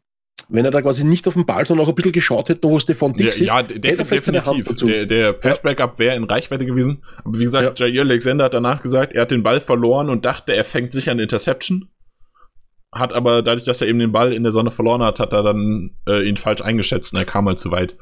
Wenn 0.49 0.63
er 0.63 0.71
da 0.71 0.81
quasi 0.81 1.03
nicht 1.03 1.27
auf 1.27 1.33
den 1.33 1.45
Ball, 1.45 1.65
sondern 1.65 1.85
auch 1.85 1.89
ein 1.89 1.95
bisschen 1.95 2.13
geschaut 2.13 2.47
hätte, 2.47 2.63
wo 2.63 2.79
Stefan 2.79 3.13
Dix 3.13 3.39
ja, 3.39 3.59
ist, 3.59 3.69
ja, 3.69 3.77
def 3.77 4.07
definitiv. 4.07 4.75
Der, 4.79 5.05
der 5.05 5.33
Pass-Breakup 5.33 5.99
wäre 5.99 6.15
in 6.15 6.23
Reichweite 6.23 6.65
gewesen. 6.65 7.03
Aber 7.25 7.37
wie 7.37 7.43
gesagt, 7.43 7.79
ja. 7.79 7.87
Jair 7.87 8.03
Alexander 8.03 8.45
hat 8.45 8.53
danach 8.53 8.81
gesagt, 8.81 9.13
er 9.13 9.23
hat 9.23 9.31
den 9.31 9.43
Ball 9.43 9.59
verloren 9.59 10.09
und 10.09 10.23
dachte, 10.23 10.53
er 10.53 10.63
fängt 10.63 10.93
sicher 10.93 11.11
eine 11.11 11.23
Interception. 11.23 11.89
Hat 12.93 13.11
aber 13.11 13.41
dadurch, 13.41 13.65
dass 13.65 13.81
er 13.81 13.89
eben 13.89 13.99
den 13.99 14.13
Ball 14.13 14.31
in 14.31 14.43
der 14.43 14.53
Sonne 14.53 14.71
verloren 14.71 15.03
hat, 15.03 15.19
hat 15.19 15.33
er 15.33 15.43
dann 15.43 15.91
äh, 16.07 16.27
ihn 16.27 16.37
falsch 16.37 16.61
eingeschätzt 16.61 17.13
und 17.13 17.19
er 17.19 17.25
kam 17.25 17.45
halt 17.47 17.59
zu 17.59 17.69
weit. 17.71 17.97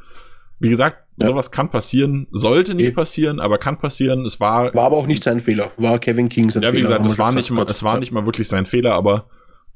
Wie 0.59 0.69
gesagt, 0.69 1.07
ja. 1.19 1.27
sowas 1.27 1.49
kann 1.49 1.71
passieren, 1.71 2.27
sollte 2.31 2.75
nicht 2.75 2.89
e 2.89 2.91
passieren, 2.91 3.39
aber 3.39 3.57
kann 3.57 3.79
passieren. 3.79 4.23
Es 4.25 4.39
war 4.39 4.73
war 4.75 4.85
aber 4.85 4.97
auch 4.97 5.07
nicht 5.07 5.23
sein 5.23 5.39
Fehler, 5.39 5.71
war 5.77 5.97
Kevin 5.97 6.29
King 6.29 6.51
sein 6.51 6.61
Fehler. 6.61 6.67
Ja, 6.67 6.73
wie 6.73 6.85
Fehler, 6.85 6.97
gesagt, 6.99 7.11
es 7.11 7.17
war 7.17 7.31
nicht 7.31 7.49
mal, 7.49 7.65
es 7.67 7.83
war 7.83 7.99
nicht 7.99 8.11
mal 8.11 8.25
wirklich 8.25 8.47
sein 8.47 8.67
Fehler, 8.67 8.93
aber 8.93 9.27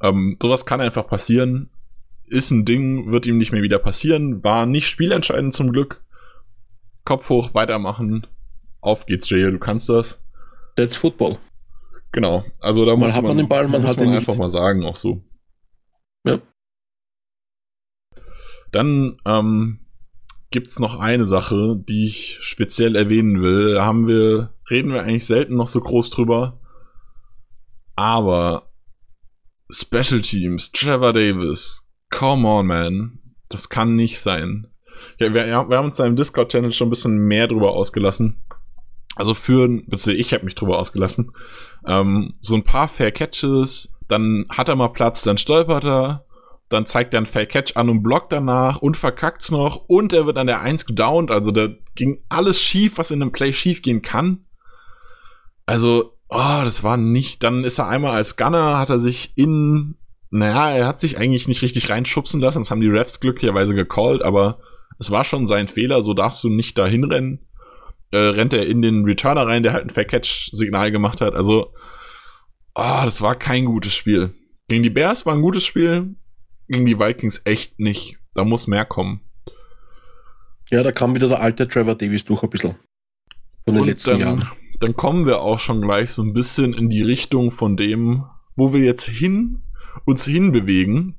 ähm, 0.02 0.38
sowas 0.41 0.66
kann 0.66 0.82
einfach 0.82 1.08
passieren. 1.08 1.70
Ist 2.26 2.52
ein 2.52 2.66
Ding, 2.66 3.12
wird 3.12 3.26
ihm 3.26 3.38
nicht 3.38 3.52
mehr 3.52 3.64
wieder 3.64 3.80
passieren. 3.80 4.43
War 4.43 4.66
nicht 4.66 4.88
spielentscheidend 4.88 5.54
zum 5.54 5.72
Glück. 5.72 6.04
Kopf 7.06 7.30
hoch, 7.30 7.54
weitermachen. 7.54 8.28
Auf 8.82 9.06
geht's, 9.06 9.30
Jay, 9.30 9.50
du 9.52 9.60
kannst 9.60 9.89
das. 9.89 10.22
That's 10.76 10.95
Football. 10.95 11.38
Genau. 12.12 12.45
Also 12.60 12.86
da 12.86 12.91
man 12.91 13.02
muss 13.02 13.14
hat 13.14 13.24
man, 13.24 13.32
man 13.32 13.38
den 13.38 13.50
Ball, 13.50 13.68
man 13.68 13.84
hat 13.88 13.97
man 13.97 14.10
einfach 14.10 14.34
nicht. 14.34 14.39
mal 14.39 14.50
sagen, 14.50 14.86
auch 14.86 14.95
so. 14.95 15.24
Ja. 16.26 16.39
Dann 18.72 19.18
ähm, 19.26 19.80
gibt's 20.52 20.80
noch 20.80 21.00
eine 21.00 21.26
Sache, 21.26 21.76
die 21.78 22.06
ich 22.06 22.39
speziell 22.41 22.95
erwähnen 22.95 23.41
will. 23.41 23.76
Da 23.76 23.86
haben 23.86 24.08
wir, 24.08 24.54
reden 24.70 24.93
wir 24.93 25.04
eigentlich 25.04 25.26
selten 25.26 25.56
noch 25.56 25.68
so 25.68 25.82
groß 25.82 26.10
drüber. 26.10 26.60
Aber 27.95 28.68
Special 29.72 30.22
Teams, 30.22 30.72
Trevor 30.72 31.13
Davis, 31.13 31.86
come 32.09 32.47
on, 32.47 32.67
man. 32.67 33.20
Das 33.49 33.70
kann 33.70 33.95
nicht 33.95 34.20
sein. 34.20 34.67
Ja, 35.20 35.34
wir, 35.34 35.45
wir 35.45 35.78
haben 35.78 35.86
uns 35.86 35.97
da 35.97 36.05
im 36.05 36.15
Discord-Channel 36.15 36.72
schon 36.72 36.88
ein 36.88 36.91
bisschen 36.91 37.17
mehr 37.17 37.47
drüber 37.47 37.72
ausgelassen. 37.72 38.41
Also 39.15 39.34
für, 39.34 39.67
bitte, 39.67 40.13
ich 40.13 40.34
habe 40.34 40.45
mich 40.45 40.55
drüber 40.55 40.80
ausgelassen. 40.80 41.32
Ähm, 41.86 42.34
so 42.41 42.55
ein 42.55 42.63
paar 42.63 42.88
Fair 42.88 43.11
Catches, 43.11 43.93
dann 44.07 44.45
hat 44.49 44.70
er 44.70 44.76
mal 44.76 44.89
Platz, 44.89 45.24
dann 45.24 45.38
stolpert 45.38 45.84
er, 45.84 46.26
dann 46.70 46.86
zeigt 46.86 47.13
er 47.13 47.20
einen 47.20 47.26
Fair 47.26 47.45
Catch 47.45 47.76
an 47.76 47.89
und 47.89 48.03
blockt 48.03 48.32
danach 48.32 48.78
und 48.78 48.95
verkackt's 48.95 49.51
noch 49.51 49.86
und 49.88 50.13
er 50.13 50.26
wird 50.26 50.38
an 50.38 50.47
der 50.47 50.61
1 50.61 50.86
gedownt. 50.86 51.32
Also 51.32 51.51
da 51.51 51.70
ging 51.95 52.24
alles 52.30 52.61
schief, 52.61 52.97
was 52.97 53.11
in 53.11 53.22
einem 53.22 53.32
Play 53.32 53.53
schief 53.53 53.82
gehen 53.82 54.01
kann. 54.01 54.45
Also 55.65 56.17
oh, 56.30 56.61
das 56.63 56.84
war 56.84 56.97
nicht, 56.97 57.43
dann 57.43 57.63
ist 57.63 57.80
er 57.80 57.88
einmal 57.88 58.11
als 58.11 58.38
Gunner, 58.38 58.77
hat 58.77 58.89
er 58.89 58.99
sich 58.99 59.34
in, 59.36 59.95
naja, 60.30 60.69
er 60.69 60.88
hat 60.88 60.99
sich 60.99 61.17
eigentlich 61.17 61.47
nicht 61.47 61.61
richtig 61.61 61.89
reinschubsen 61.89 62.39
lassen, 62.39 62.59
das 62.59 62.71
haben 62.71 62.82
die 62.82 62.88
Refs 62.88 63.19
glücklicherweise 63.19 63.73
gecallt, 63.73 64.21
aber 64.21 64.59
es 64.99 65.11
war 65.11 65.23
schon 65.23 65.45
sein 65.45 65.67
Fehler, 65.67 66.01
so 66.01 66.13
darfst 66.13 66.43
du 66.43 66.49
nicht 66.49 66.77
dahin 66.77 67.03
rennen. 67.03 67.45
Äh, 68.11 68.17
rennt 68.17 68.53
er 68.53 68.65
in 68.65 68.82
den 68.82 69.05
Returner 69.05 69.45
rein, 69.45 69.61
der 69.61 69.73
halt 69.73 69.86
ein 69.86 69.91
Fair-Catch-Signal 69.91 70.91
gemacht 70.91 71.21
hat, 71.21 71.34
also, 71.34 71.73
oh, 72.75 73.01
das 73.03 73.21
war 73.21 73.36
kein 73.36 73.65
gutes 73.65 73.93
Spiel. 73.93 74.34
Gegen 74.67 74.84
die 74.84 74.89
Bears 74.89 75.25
war 75.25 75.34
ein 75.34 75.41
gutes 75.41 75.65
Spiel, 75.65 76.15
gegen 76.67 76.86
die 76.86 76.99
Vikings 76.99 77.41
echt 77.45 77.80
nicht. 77.80 78.17
Da 78.36 78.43
muss 78.43 78.67
mehr 78.67 78.86
kommen. 78.86 79.21
Ja, 80.69 80.84
da 80.84 80.91
kam 80.91 81.15
wieder 81.15 81.27
der 81.27 81.41
alte 81.41 81.67
Trevor 81.67 81.95
Davis 81.95 82.25
durch 82.25 82.43
ein 82.43 82.49
bisschen. 82.49 82.75
Von 83.65 83.73
den 83.73 83.82
Und 83.82 83.88
letzten 83.88 84.11
dann, 84.11 84.19
Jahren 84.19 84.49
dann 84.80 84.95
kommen 84.95 85.25
wir 85.25 85.41
auch 85.41 85.59
schon 85.59 85.82
gleich 85.82 86.11
so 86.11 86.21
ein 86.23 86.34
bisschen 86.34 86.73
in 86.73 86.89
die 86.89 87.01
Richtung 87.01 87.51
von 87.51 87.75
dem, 87.75 88.23
wo 88.55 88.73
wir 88.73 88.82
jetzt 88.82 89.07
hin 89.07 89.61
uns 90.05 90.25
hinbewegen. 90.25 91.15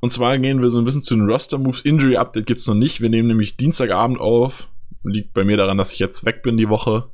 Und 0.00 0.10
zwar 0.10 0.38
gehen 0.38 0.62
wir 0.62 0.70
so 0.70 0.78
ein 0.78 0.84
bisschen 0.84 1.02
zu 1.02 1.16
den 1.16 1.28
Roster-Moves. 1.28 1.82
Injury 1.82 2.16
Update 2.16 2.46
gibt's 2.46 2.66
noch 2.68 2.76
nicht. 2.76 3.00
Wir 3.00 3.08
nehmen 3.08 3.28
nämlich 3.28 3.56
Dienstagabend 3.56 4.20
auf. 4.20 4.68
Liegt 5.02 5.34
bei 5.34 5.44
mir 5.44 5.56
daran, 5.56 5.78
dass 5.78 5.92
ich 5.92 5.98
jetzt 5.98 6.24
weg 6.24 6.42
bin 6.42 6.56
die 6.56 6.68
Woche. 6.68 7.10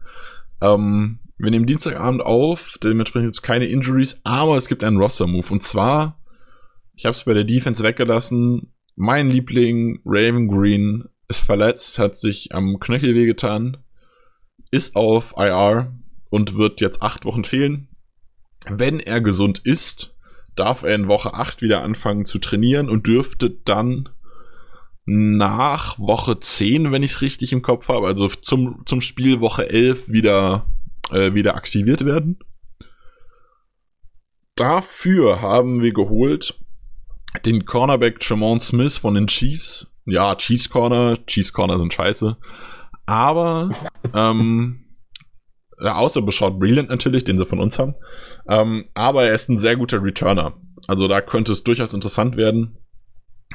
Ähm, 0.61 1.21
wir 1.39 1.51
nehmen 1.51 1.67
Dienstagabend 1.67 2.23
auf. 2.23 2.79
Dementsprechend 2.83 3.29
gibt 3.29 3.37
es 3.37 3.43
keine 3.43 3.67
Injuries, 3.67 4.21
aber 4.25 4.57
es 4.57 4.69
gibt 4.69 4.85
einen 4.85 4.99
Roster-Move. 4.99 5.51
Und 5.51 5.63
zwar, 5.63 6.21
ich 6.95 7.07
habe 7.07 7.13
es 7.13 7.25
bei 7.25 7.33
der 7.33 7.45
Defense 7.45 7.83
weggelassen. 7.83 8.73
Mein 8.97 9.31
Liebling, 9.31 10.01
Raven 10.05 10.49
Green, 10.49 11.05
ist 11.29 11.41
verletzt, 11.41 11.99
hat 11.99 12.17
sich 12.17 12.55
am 12.55 12.79
Knöchel 12.79 13.15
wehgetan 13.15 13.79
ist 14.75 14.97
auf 14.97 15.35
IR 15.37 15.93
und 16.31 16.57
wird 16.57 16.81
jetzt 16.81 17.03
acht 17.03 17.25
Wochen 17.25 17.45
fehlen. 17.45 17.89
Wenn 18.69 18.99
er 18.99 19.21
gesund 19.21 19.59
ist, 19.59 20.17
darf 20.57 20.83
er 20.83 20.95
in 20.95 21.09
Woche 21.09 21.35
8 21.35 21.63
wieder 21.63 21.83
anfangen 21.83 22.25
zu 22.25 22.39
trainieren 22.39 22.89
und 22.89 23.07
dürfte 23.07 23.51
dann 23.51 24.09
nach 25.07 25.99
Woche 25.99 26.41
10, 26.41 26.91
wenn 26.91 27.03
ich 27.03 27.13
es 27.13 27.23
richtig 27.23 27.53
im 27.53 27.63
Kopf 27.63 27.89
habe, 27.89 28.07
also 28.07 28.29
zum, 28.29 28.83
zum 28.87 29.01
Spiel 29.01 29.41
Woche 29.41 29.69
11 29.69 30.09
wieder, 30.09 30.67
äh, 31.13 31.35
wieder 31.35 31.57
aktiviert 31.57 32.05
werden. 32.05 32.39
Dafür 34.57 35.43
haben 35.43 35.83
wir 35.83 35.93
geholt 35.93 36.59
den 37.45 37.65
Cornerback 37.65 38.19
Jamon 38.21 38.61
Smith 38.61 38.97
von 38.97 39.15
den 39.15 39.27
Chiefs. 39.27 39.91
Ja, 40.07 40.35
Chiefs 40.37 40.71
Corner, 40.71 41.17
Chiefs 41.27 41.53
Corner 41.53 41.79
sind 41.79 41.93
scheiße. 41.93 42.37
Aber, 43.07 43.71
ähm, 44.15 44.87
außer 45.79 46.23
Beschaught 46.23 46.59
Brilliant 46.59 46.89
natürlich, 46.89 47.25
den 47.25 47.37
sie 47.37 47.47
von 47.47 47.61
uns 47.61 47.79
haben. 47.79 47.95
Ähm, 48.49 48.85
aber 48.95 49.25
er 49.25 49.35
ist 49.35 49.49
ein 49.49 49.59
sehr 49.59 49.77
guter 49.77 50.03
Returner. 50.03 50.55
Also 50.87 51.09
da 51.09 51.21
könnte 51.21 51.53
es 51.53 51.65
durchaus 51.65 51.95
interessant 51.95 52.37
werden. 52.37 52.79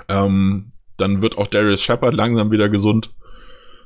Ähm, 0.08 0.74
dann 0.98 1.22
wird 1.22 1.38
auch 1.38 1.48
Darius 1.48 1.82
Shepard 1.82 2.14
langsam 2.14 2.52
wieder 2.52 2.70
gesund. 2.70 3.14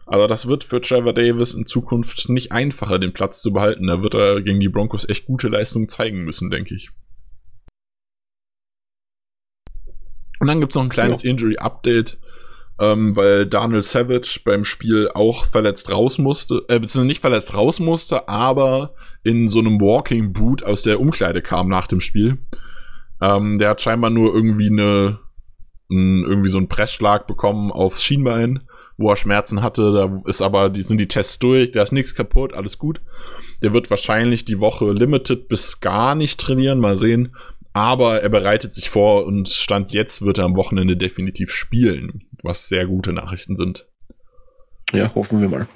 Aber 0.06 0.28
das 0.28 0.48
wird 0.48 0.64
für 0.64 0.82
Trevor 0.82 1.14
Davis 1.14 1.54
in 1.54 1.66
Zukunft 1.66 2.28
nicht 2.28 2.52
einfacher, 2.52 3.00
den 3.00 3.14
Platz 3.14 3.42
zu 3.42 3.54
behalten. 3.54 3.88
Da 3.88 4.02
wird 4.02 4.16
er 4.16 4.42
gegen 4.42 4.60
die 4.60 4.70
Broncos 4.70 5.08
echt 5.08 5.26
gute 5.26 5.48
Leistungen 5.48 5.88
zeigen 5.88 6.26
müssen, 6.26 6.50
denke 6.50 6.76
ich. 6.76 6.92
Und 10.40 10.48
dann 10.48 10.60
gibt 10.60 10.74
es 10.74 10.76
noch 10.76 10.84
ein 10.84 10.90
kleines 10.90 11.24
ja. 11.24 11.32
Injury-Update 11.32 12.20
ähm, 12.80 13.16
weil 13.16 13.46
Daniel 13.46 13.84
Savage 13.84 14.42
beim 14.44 14.66
Spiel 14.66 15.10
auch 15.14 15.46
verletzt 15.46 15.92
raus 15.92 16.18
musste, 16.18 16.66
äh, 16.68 16.80
beziehungsweise 16.80 17.06
nicht 17.06 17.22
verletzt 17.22 17.56
raus 17.56 17.80
musste, 17.80 18.28
aber 18.28 18.96
in 19.24 19.48
so 19.48 19.60
einem 19.60 19.80
Walking 19.80 20.34
Boot 20.34 20.64
aus 20.64 20.84
der 20.84 21.00
Umkleide 21.00 21.42
kam 21.42 21.68
nach 21.68 21.88
dem 21.88 22.00
Spiel. 22.00 22.40
Ähm, 23.22 23.60
der 23.60 23.70
hat 23.70 23.82
scheinbar 23.82 24.10
nur 24.10 24.34
irgendwie 24.34 24.70
eine, 24.70 25.20
ein, 25.90 26.24
irgendwie 26.24 26.50
so 26.50 26.58
einen 26.58 26.68
Pressschlag 26.68 27.28
bekommen 27.28 27.72
aufs 27.72 28.04
Schienbein, 28.04 28.64
wo 28.98 29.10
er 29.10 29.18
Schmerzen 29.18 29.62
hatte. 29.62 29.94
Da 29.94 30.22
ist 30.28 30.42
aber, 30.42 30.70
die 30.70 30.84
sind 30.84 30.98
die 30.98 31.08
Tests 31.08 31.40
durch, 31.40 31.72
da 31.72 31.84
ist 31.84 31.94
nichts 31.94 32.16
kaputt, 32.16 32.54
alles 32.54 32.80
gut. 32.80 33.02
Der 33.62 33.72
wird 33.72 33.90
wahrscheinlich 33.90 34.46
die 34.46 34.60
Woche 34.60 34.92
limited 34.92 35.48
bis 35.48 35.80
gar 35.80 36.16
nicht 36.16 36.40
trainieren, 36.40 36.80
mal 36.80 36.98
sehen. 36.98 37.36
Aber 37.72 38.22
er 38.22 38.30
bereitet 38.30 38.74
sich 38.74 38.90
vor 38.90 39.26
und 39.26 39.50
Stand 39.50 39.92
jetzt 39.92 40.22
wird 40.22 40.38
er 40.38 40.46
am 40.46 40.56
Wochenende 40.56 40.96
definitiv 40.96 41.52
spielen, 41.52 42.24
was 42.44 42.68
sehr 42.68 42.86
gute 42.86 43.14
Nachrichten 43.14 43.56
sind. 43.56 43.88
Ja, 44.92 45.16
hoffen 45.16 45.42
wir 45.42 45.50
mal. 45.50 45.68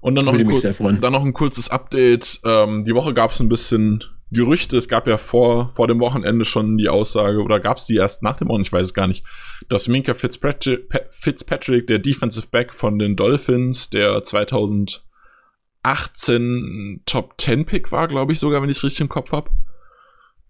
Und 0.00 0.14
dann 0.14 0.24
noch, 0.24 0.32
ein, 0.32 1.00
dann 1.02 1.12
noch 1.12 1.24
ein 1.24 1.34
kurzes 1.34 1.68
Update. 1.68 2.40
Ähm, 2.44 2.84
die 2.84 2.94
Woche 2.94 3.12
gab 3.12 3.32
es 3.32 3.40
ein 3.40 3.50
bisschen 3.50 4.02
Gerüchte. 4.30 4.78
Es 4.78 4.88
gab 4.88 5.06
ja 5.06 5.18
vor, 5.18 5.74
vor 5.74 5.86
dem 5.88 6.00
Wochenende 6.00 6.46
schon 6.46 6.78
die 6.78 6.88
Aussage, 6.88 7.42
oder 7.42 7.60
gab 7.60 7.76
es 7.78 7.86
die 7.86 7.96
erst 7.96 8.22
nach 8.22 8.36
dem 8.36 8.48
Wochenende, 8.48 8.68
ich 8.68 8.72
weiß 8.72 8.86
es 8.86 8.94
gar 8.94 9.08
nicht, 9.08 9.26
dass 9.68 9.88
Minka 9.88 10.14
Fitzpatrick, 10.14 10.88
Fitzpatrick, 11.10 11.86
der 11.86 11.98
Defensive 11.98 12.46
Back 12.50 12.72
von 12.72 12.98
den 12.98 13.16
Dolphins, 13.16 13.90
der 13.90 14.22
2018 14.22 17.02
Top 17.04 17.34
10 17.38 17.66
Pick 17.66 17.92
war, 17.92 18.08
glaube 18.08 18.32
ich 18.32 18.38
sogar, 18.38 18.62
wenn 18.62 18.70
ich 18.70 18.78
es 18.78 18.84
richtig 18.84 19.02
im 19.02 19.08
Kopf 19.08 19.32
habe, 19.32 19.50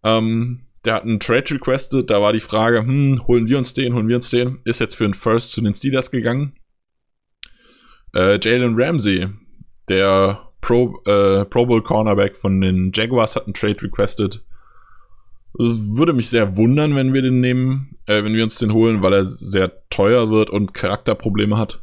ähm, 0.04 0.66
der 0.84 0.94
hat 0.94 1.02
einen 1.02 1.20
Trade 1.20 1.54
requested, 1.54 2.08
da 2.08 2.20
war 2.22 2.32
die 2.32 2.40
Frage, 2.40 2.80
hm, 2.80 3.26
holen 3.26 3.48
wir 3.48 3.58
uns 3.58 3.74
den, 3.74 3.94
holen 3.94 4.08
wir 4.08 4.16
uns 4.16 4.30
den. 4.30 4.60
Ist 4.64 4.80
jetzt 4.80 4.96
für 4.96 5.04
einen 5.04 5.14
First 5.14 5.52
zu 5.52 5.60
den 5.60 5.74
Steelers 5.74 6.10
gegangen. 6.10 6.54
Äh, 8.14 8.38
Jalen 8.42 8.74
Ramsey, 8.80 9.28
der 9.88 10.48
Pro, 10.60 11.00
äh, 11.04 11.44
Pro 11.44 11.66
Bowl 11.66 11.82
Cornerback 11.82 12.36
von 12.36 12.60
den 12.60 12.92
Jaguars, 12.94 13.36
hat 13.36 13.44
einen 13.44 13.54
Trade 13.54 13.82
requested. 13.82 14.42
Würde 15.54 16.12
mich 16.12 16.30
sehr 16.30 16.56
wundern, 16.56 16.94
wenn 16.94 17.12
wir 17.12 17.22
den 17.22 17.40
nehmen, 17.40 17.96
äh, 18.06 18.22
wenn 18.24 18.34
wir 18.34 18.44
uns 18.44 18.58
den 18.58 18.72
holen, 18.72 19.02
weil 19.02 19.12
er 19.12 19.24
sehr 19.24 19.86
teuer 19.90 20.30
wird 20.30 20.48
und 20.48 20.74
Charakterprobleme 20.74 21.58
hat. 21.58 21.82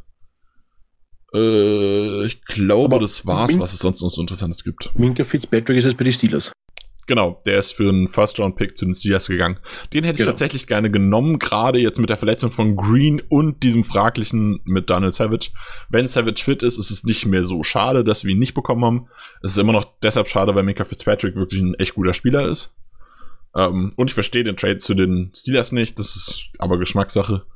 Äh, 1.34 2.26
ich 2.26 2.42
glaube, 2.42 2.96
Aber 2.96 3.00
das 3.00 3.26
war's, 3.26 3.58
was 3.58 3.74
es 3.74 3.80
sonst 3.80 4.00
noch 4.00 4.08
so 4.08 4.20
Interessantes 4.20 4.64
gibt. 4.64 4.90
Minka 4.98 5.24
Fitzpatrick 5.24 5.78
ist 5.78 5.84
jetzt 5.84 5.98
bei 5.98 6.04
den 6.04 6.12
Steelers. 6.12 6.50
Genau, 7.08 7.40
der 7.46 7.58
ist 7.58 7.72
für 7.72 7.88
einen 7.88 8.06
First-Round-Pick 8.06 8.76
zu 8.76 8.84
den 8.84 8.94
Steelers 8.94 9.28
gegangen. 9.28 9.58
Den 9.94 10.04
hätte 10.04 10.16
ich 10.16 10.18
Genau. 10.18 10.30
tatsächlich 10.32 10.66
gerne 10.66 10.90
genommen, 10.90 11.38
gerade 11.38 11.78
jetzt 11.80 11.98
mit 11.98 12.10
der 12.10 12.18
Verletzung 12.18 12.52
von 12.52 12.76
Green 12.76 13.22
und 13.30 13.62
diesem 13.62 13.82
fraglichen 13.82 14.60
mit 14.64 14.90
Daniel 14.90 15.10
Savage. 15.12 15.50
Wenn 15.88 16.06
Savage 16.06 16.44
fit 16.44 16.62
ist, 16.62 16.76
ist 16.76 16.90
es 16.90 17.04
nicht 17.04 17.24
mehr 17.24 17.44
so 17.44 17.62
schade, 17.62 18.04
dass 18.04 18.24
wir 18.24 18.32
ihn 18.32 18.38
nicht 18.38 18.52
bekommen 18.52 18.84
haben. 18.84 19.08
Es 19.42 19.52
ist 19.52 19.58
immer 19.58 19.72
noch 19.72 19.86
deshalb 20.02 20.28
schade, 20.28 20.54
weil 20.54 20.64
Mika 20.64 20.84
Fitzpatrick 20.84 21.34
wirklich 21.34 21.62
ein 21.62 21.74
echt 21.76 21.94
guter 21.94 22.12
Spieler 22.12 22.46
ist. 22.46 22.74
Ähm, 23.56 23.94
und 23.96 24.10
ich 24.10 24.14
verstehe 24.14 24.44
den 24.44 24.58
Trade 24.58 24.76
zu 24.76 24.92
den 24.92 25.32
Steelers 25.34 25.72
nicht, 25.72 25.98
das 25.98 26.14
ist 26.14 26.50
aber 26.58 26.76
Geschmackssache. 26.78 27.46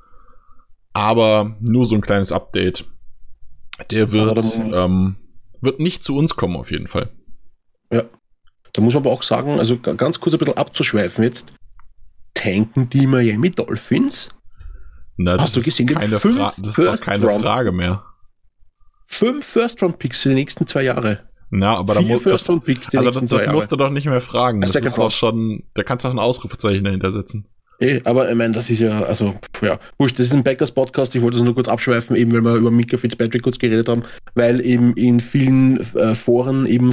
Aber 0.94 1.56
nur 1.60 1.84
so 1.84 1.94
ein 1.94 2.00
kleines 2.00 2.32
Update. 2.32 2.86
Der 3.90 4.12
wird, 4.12 4.42
ähm, 4.72 5.16
wird 5.60 5.78
nicht 5.78 6.02
zu 6.04 6.16
uns 6.16 6.36
kommen, 6.36 6.56
auf 6.56 6.70
jeden 6.70 6.86
Fall. 6.88 7.10
Ja. 7.92 8.04
Da 8.72 8.80
muss 8.82 8.94
man 8.94 9.02
aber 9.02 9.12
auch 9.12 9.22
sagen, 9.22 9.58
also 9.58 9.78
ga- 9.78 9.92
ganz 9.94 10.18
kurz 10.20 10.34
ein 10.34 10.38
bisschen 10.38 10.56
abzuschweifen 10.56 11.24
jetzt. 11.24 11.52
Tanken 12.34 12.88
die 12.88 13.06
Miami 13.06 13.50
Dolphins? 13.50 14.30
Na, 15.18 15.38
Hast 15.38 15.54
du 15.56 15.62
gesehen, 15.62 15.86
keine 15.88 16.18
fünf 16.18 16.36
Fra 16.38 16.52
das 16.56 16.68
ist 16.68 16.78
doch 16.78 16.84
First 16.84 17.04
keine 17.04 17.26
Round- 17.26 17.42
Frage 17.42 17.70
mehr. 17.72 18.02
Fünf 19.06 19.44
First-Round-Picks 19.44 20.22
für 20.22 20.30
die 20.30 20.36
nächsten 20.36 20.66
zwei 20.66 20.82
Jahre. 20.84 21.28
Na, 21.50 21.76
aber 21.76 21.92
da 21.94 22.00
Vier 22.00 22.14
muss 22.14 22.22
das, 22.22 22.48
also 22.48 22.60
das, 23.10 23.26
das 23.26 23.46
musst 23.52 23.70
du 23.70 23.76
doch 23.76 23.90
nicht 23.90 24.06
mehr 24.06 24.22
fragen. 24.22 24.62
Das 24.62 24.72
Second 24.72 24.88
ist 24.88 24.98
doch 24.98 25.10
schon, 25.10 25.64
da 25.74 25.82
kannst 25.82 26.04
du 26.04 26.08
auch 26.08 26.12
ein 26.12 26.18
Ausrufezeichen 26.18 26.82
dahinter 26.84 27.12
setzen. 27.12 27.46
Eh, 27.78 28.00
aber 28.04 28.30
ich 28.30 28.36
meine, 28.36 28.54
das 28.54 28.70
ist 28.70 28.78
ja, 28.78 29.02
also, 29.02 29.34
ja, 29.60 29.78
wurscht, 29.98 30.18
das 30.18 30.28
ist 30.28 30.32
ein 30.32 30.44
Packers-Podcast, 30.44 31.14
ich 31.14 31.20
wollte 31.20 31.36
das 31.36 31.44
nur 31.44 31.54
kurz 31.54 31.68
abschweifen, 31.68 32.16
eben 32.16 32.32
weil 32.32 32.42
wir 32.42 32.54
über 32.54 32.70
Mika 32.70 32.96
Fitzpatrick 32.96 33.42
kurz 33.42 33.58
geredet 33.58 33.88
haben, 33.88 34.02
weil 34.34 34.64
eben 34.64 34.94
in 34.94 35.20
vielen 35.20 35.80
äh, 35.94 36.14
Foren, 36.14 36.64
eben 36.64 36.92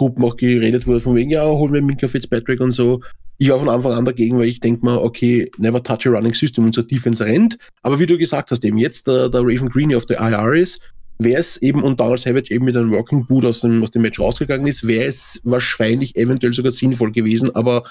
Facebook-Gruppen 0.00 0.24
auch 0.24 0.36
geredet 0.36 0.86
wurde, 0.86 1.00
von 1.00 1.14
wegen, 1.16 1.30
ja, 1.30 1.44
holen 1.44 1.72
wir 1.74 1.82
Mika 1.82 2.08
Fitzpatrick 2.08 2.60
und 2.60 2.72
so. 2.72 3.02
Ich 3.38 3.48
war 3.48 3.58
von 3.58 3.68
Anfang 3.68 3.92
an 3.92 4.04
dagegen, 4.04 4.38
weil 4.38 4.48
ich 4.48 4.60
denke 4.60 4.84
mal, 4.84 4.98
okay, 4.98 5.50
never 5.58 5.82
touch 5.82 6.06
a 6.06 6.10
running 6.10 6.34
system, 6.34 6.64
unser 6.64 6.82
Defense 6.82 7.24
rennt, 7.24 7.58
aber 7.82 7.98
wie 7.98 8.06
du 8.06 8.18
gesagt 8.18 8.50
hast, 8.50 8.64
eben 8.64 8.78
jetzt 8.78 9.06
der, 9.06 9.28
der 9.28 9.40
Raven 9.42 9.68
Green 9.68 9.94
auf 9.94 10.06
der 10.06 10.20
IR 10.20 10.54
ist, 10.54 10.80
wäre 11.18 11.40
es 11.40 11.56
eben 11.58 11.82
und 11.82 12.00
Donald 12.00 12.20
Savage 12.20 12.52
eben 12.52 12.64
mit 12.64 12.76
einem 12.76 12.90
Working 12.90 13.26
Boot 13.26 13.44
aus 13.44 13.60
dem, 13.60 13.82
aus 13.82 13.90
dem 13.90 14.02
Match 14.02 14.18
rausgegangen 14.18 14.66
ist, 14.66 14.86
wäre 14.86 15.06
es 15.06 15.40
wahrscheinlich 15.44 16.16
eventuell 16.16 16.52
sogar 16.52 16.72
sinnvoll 16.72 17.12
gewesen, 17.12 17.54
aber 17.54 17.84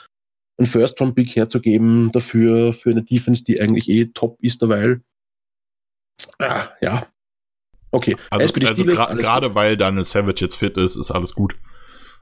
einen 0.58 0.68
First-Round-Pick 0.68 1.36
herzugeben 1.36 2.12
dafür, 2.12 2.74
für 2.74 2.90
eine 2.92 3.04
Defense, 3.04 3.44
die 3.44 3.62
eigentlich 3.62 3.88
eh 3.90 4.06
top 4.14 4.38
ist 4.42 4.62
derweil. 4.62 5.02
Ah, 6.40 6.70
ja. 6.82 7.08
Okay. 7.92 8.16
Also, 8.30 8.54
also 8.54 8.84
gra- 8.84 9.16
gerade 9.16 9.56
weil 9.56 9.78
Daniel 9.78 10.04
Savage 10.04 10.42
jetzt 10.42 10.56
fit 10.56 10.78
ist, 10.78 10.96
ist 10.96 11.10
alles 11.12 11.34
gut. 11.34 11.56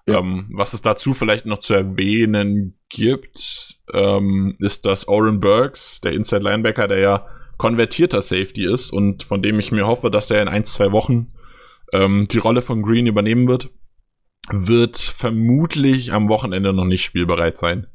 Ähm, 0.08 0.47
was 0.53 0.74
es 0.74 0.82
dazu 0.82 1.14
vielleicht 1.14 1.45
noch 1.45 1.60
zu 1.60 1.74
erwähnen 1.74 2.78
gibt, 2.89 3.78
ähm, 3.93 4.55
ist, 4.60 4.86
dass 4.86 5.08
Oren 5.08 5.39
Burks, 5.39 5.99
der 6.01 6.14
Inside 6.14 6.43
Linebacker, 6.43 6.88
der 6.88 6.99
ja 6.99 7.28
konvertierter 7.58 8.22
Safety 8.22 8.66
ist 8.72 8.91
und 8.91 9.24
von 9.24 9.41
dem 9.41 9.60
ich 9.60 9.72
mir 9.72 9.86
hoffe, 9.86 10.10
dass 10.10 10.32
er 10.32 10.41
in 10.41 10.47
ein, 10.47 10.64
zwei 10.64 10.91
Wochen 10.91 11.34
ähm, 11.91 12.26
die 12.32 12.38
Rolle 12.38 12.62
von 12.62 12.84
Green 12.84 13.08
übernehmen 13.08 13.47
wird, 13.47 13.70
wird 14.49 14.97
vermutlich 14.97 16.14
am 16.14 16.30
Wochenende 16.30 16.72
noch 16.72 16.86
nicht 16.86 17.03
spielbereit 17.03 17.58
sein. 17.58 17.88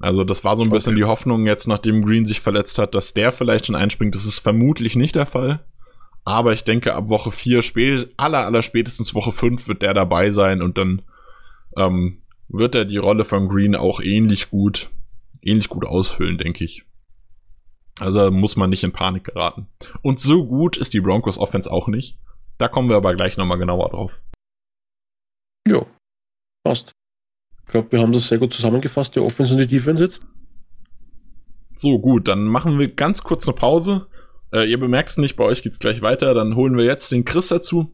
Also 0.00 0.24
das 0.24 0.44
war 0.44 0.56
so 0.56 0.64
ein 0.64 0.70
bisschen 0.70 0.92
Okay. 0.92 1.00
die 1.02 1.08
Hoffnung 1.08 1.46
jetzt, 1.46 1.68
nachdem 1.68 2.04
Green 2.04 2.26
sich 2.26 2.40
verletzt 2.40 2.78
hat, 2.78 2.94
dass 2.94 3.14
der 3.14 3.32
vielleicht 3.32 3.66
schon 3.66 3.76
einspringt. 3.76 4.14
Das 4.14 4.26
ist 4.26 4.40
vermutlich 4.40 4.96
nicht 4.96 5.14
der 5.14 5.26
Fall. 5.26 5.64
Aber 6.24 6.52
ich 6.52 6.64
denke, 6.64 6.94
ab 6.94 7.08
Woche 7.08 7.32
4, 7.32 7.62
spät, 7.62 8.12
aller, 8.16 8.44
aller 8.44 8.62
spätestens 8.62 9.14
Woche 9.14 9.32
5 9.32 9.68
wird 9.68 9.82
der 9.82 9.94
dabei 9.94 10.30
sein 10.30 10.62
und 10.62 10.78
dann 10.78 11.02
ähm, 11.76 12.22
wird 12.48 12.74
er 12.74 12.84
die 12.84 12.98
Rolle 12.98 13.24
von 13.24 13.48
Green 13.48 13.74
auch 13.74 14.00
ähnlich 14.00 14.50
gut, 14.50 14.90
ähnlich 15.42 15.68
gut 15.68 15.84
ausfüllen, 15.84 16.38
denke 16.38 16.64
ich. 16.64 16.84
Also 18.00 18.30
muss 18.30 18.56
man 18.56 18.70
nicht 18.70 18.84
in 18.84 18.92
Panik 18.92 19.24
geraten. 19.24 19.68
Und 20.02 20.20
so 20.20 20.46
gut 20.46 20.76
ist 20.76 20.94
die 20.94 21.00
Broncos 21.00 21.38
Offense 21.38 21.70
auch 21.70 21.86
nicht. 21.86 22.18
Da 22.58 22.68
kommen 22.68 22.88
wir 22.88 22.96
aber 22.96 23.14
gleich 23.14 23.36
nochmal 23.36 23.58
genauer 23.58 23.90
drauf. 23.90 24.20
Ja, 25.66 25.86
passt. 26.64 26.92
Ich 27.66 27.72
glaube, 27.72 27.92
wir 27.92 28.00
haben 28.00 28.12
das 28.12 28.28
sehr 28.28 28.38
gut 28.38 28.52
zusammengefasst, 28.52 29.16
die 29.16 29.20
Offense 29.20 29.54
und 29.54 29.60
die 29.60 29.66
Defense 29.66 30.02
jetzt. 30.02 30.26
So, 31.76 31.98
gut, 31.98 32.28
dann 32.28 32.44
machen 32.44 32.78
wir 32.78 32.92
ganz 32.92 33.22
kurz 33.22 33.48
eine 33.48 33.56
Pause. 33.56 34.06
Äh, 34.52 34.70
ihr 34.70 34.78
bemerkt 34.78 35.10
es 35.10 35.16
nicht, 35.16 35.36
bei 35.36 35.44
euch 35.44 35.62
geht's 35.62 35.78
gleich 35.78 36.02
weiter. 36.02 36.34
Dann 36.34 36.56
holen 36.56 36.76
wir 36.76 36.84
jetzt 36.84 37.10
den 37.10 37.24
Chris 37.24 37.48
dazu. 37.48 37.92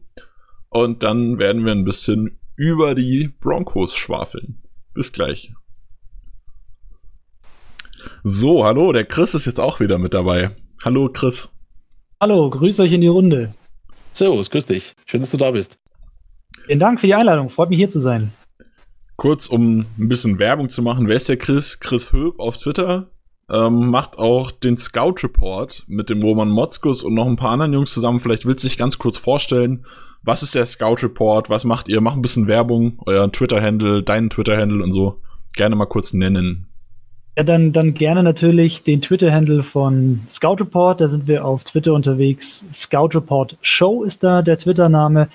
Und 0.69 1.03
dann 1.03 1.39
werden 1.39 1.65
wir 1.65 1.71
ein 1.71 1.85
bisschen 1.85 2.40
über 2.61 2.93
die 2.93 3.33
Broncos 3.39 3.95
schwafeln. 3.95 4.61
Bis 4.93 5.11
gleich. 5.11 5.51
So, 8.23 8.63
hallo, 8.63 8.91
der 8.91 9.05
Chris 9.05 9.33
ist 9.33 9.47
jetzt 9.47 9.59
auch 9.59 9.79
wieder 9.79 9.97
mit 9.97 10.13
dabei. 10.13 10.51
Hallo, 10.85 11.09
Chris. 11.11 11.49
Hallo, 12.21 12.47
grüß 12.47 12.79
euch 12.81 12.91
in 12.93 13.01
die 13.01 13.07
Runde. 13.07 13.53
Servus, 14.13 14.51
grüß 14.51 14.67
dich. 14.67 14.93
Schön, 15.07 15.21
dass 15.21 15.31
du 15.31 15.37
da 15.37 15.49
bist. 15.49 15.79
Vielen 16.67 16.77
Dank 16.77 16.99
für 16.99 17.07
die 17.07 17.15
Einladung. 17.15 17.49
Freut 17.49 17.71
mich 17.71 17.79
hier 17.79 17.89
zu 17.89 17.99
sein. 17.99 18.31
Kurz, 19.15 19.47
um 19.47 19.87
ein 19.97 20.07
bisschen 20.07 20.37
Werbung 20.37 20.69
zu 20.69 20.83
machen. 20.83 21.07
Wer 21.07 21.15
ist 21.15 21.29
der 21.29 21.37
Chris? 21.37 21.79
Chris 21.79 22.13
Höb 22.13 22.39
auf 22.39 22.59
Twitter. 22.59 23.09
Ähm, 23.49 23.89
macht 23.89 24.19
auch 24.19 24.51
den 24.51 24.75
Scout 24.75 25.15
Report 25.23 25.83
mit 25.87 26.11
dem 26.11 26.21
Roman 26.21 26.49
Motzkus 26.49 27.01
und 27.01 27.15
noch 27.15 27.25
ein 27.25 27.37
paar 27.37 27.49
anderen 27.49 27.73
Jungs 27.73 27.91
zusammen. 27.91 28.19
Vielleicht 28.19 28.45
willst 28.45 28.63
du 28.63 28.67
dich 28.67 28.77
ganz 28.77 28.99
kurz 28.99 29.17
vorstellen. 29.17 29.83
Was 30.23 30.43
ist 30.43 30.53
der 30.53 30.65
Scout 30.67 30.97
Report? 31.01 31.49
Was 31.49 31.63
macht 31.63 31.87
ihr? 31.89 31.99
Macht 31.99 32.17
ein 32.17 32.21
bisschen 32.21 32.47
Werbung. 32.47 32.99
Euer 33.05 33.31
Twitter-Handle, 33.31 34.03
deinen 34.03 34.29
Twitter-Handle 34.29 34.83
und 34.83 34.91
so. 34.91 35.19
Gerne 35.55 35.75
mal 35.75 35.87
kurz 35.87 36.13
nennen. 36.13 36.67
Ja, 37.37 37.43
dann, 37.43 37.71
dann 37.71 37.93
gerne 37.93 38.21
natürlich 38.21 38.83
den 38.83 39.01
Twitter-Handle 39.01 39.63
von 39.63 40.21
Scout 40.27 40.57
Report. 40.59 41.01
Da 41.01 41.07
sind 41.07 41.27
wir 41.27 41.45
auf 41.45 41.63
Twitter 41.63 41.93
unterwegs. 41.93 42.65
Scout 42.71 43.09
Report 43.15 43.57
Show 43.61 44.03
ist 44.03 44.23
da 44.23 44.41
der 44.41 44.57
Twitter-Name. 44.57 45.27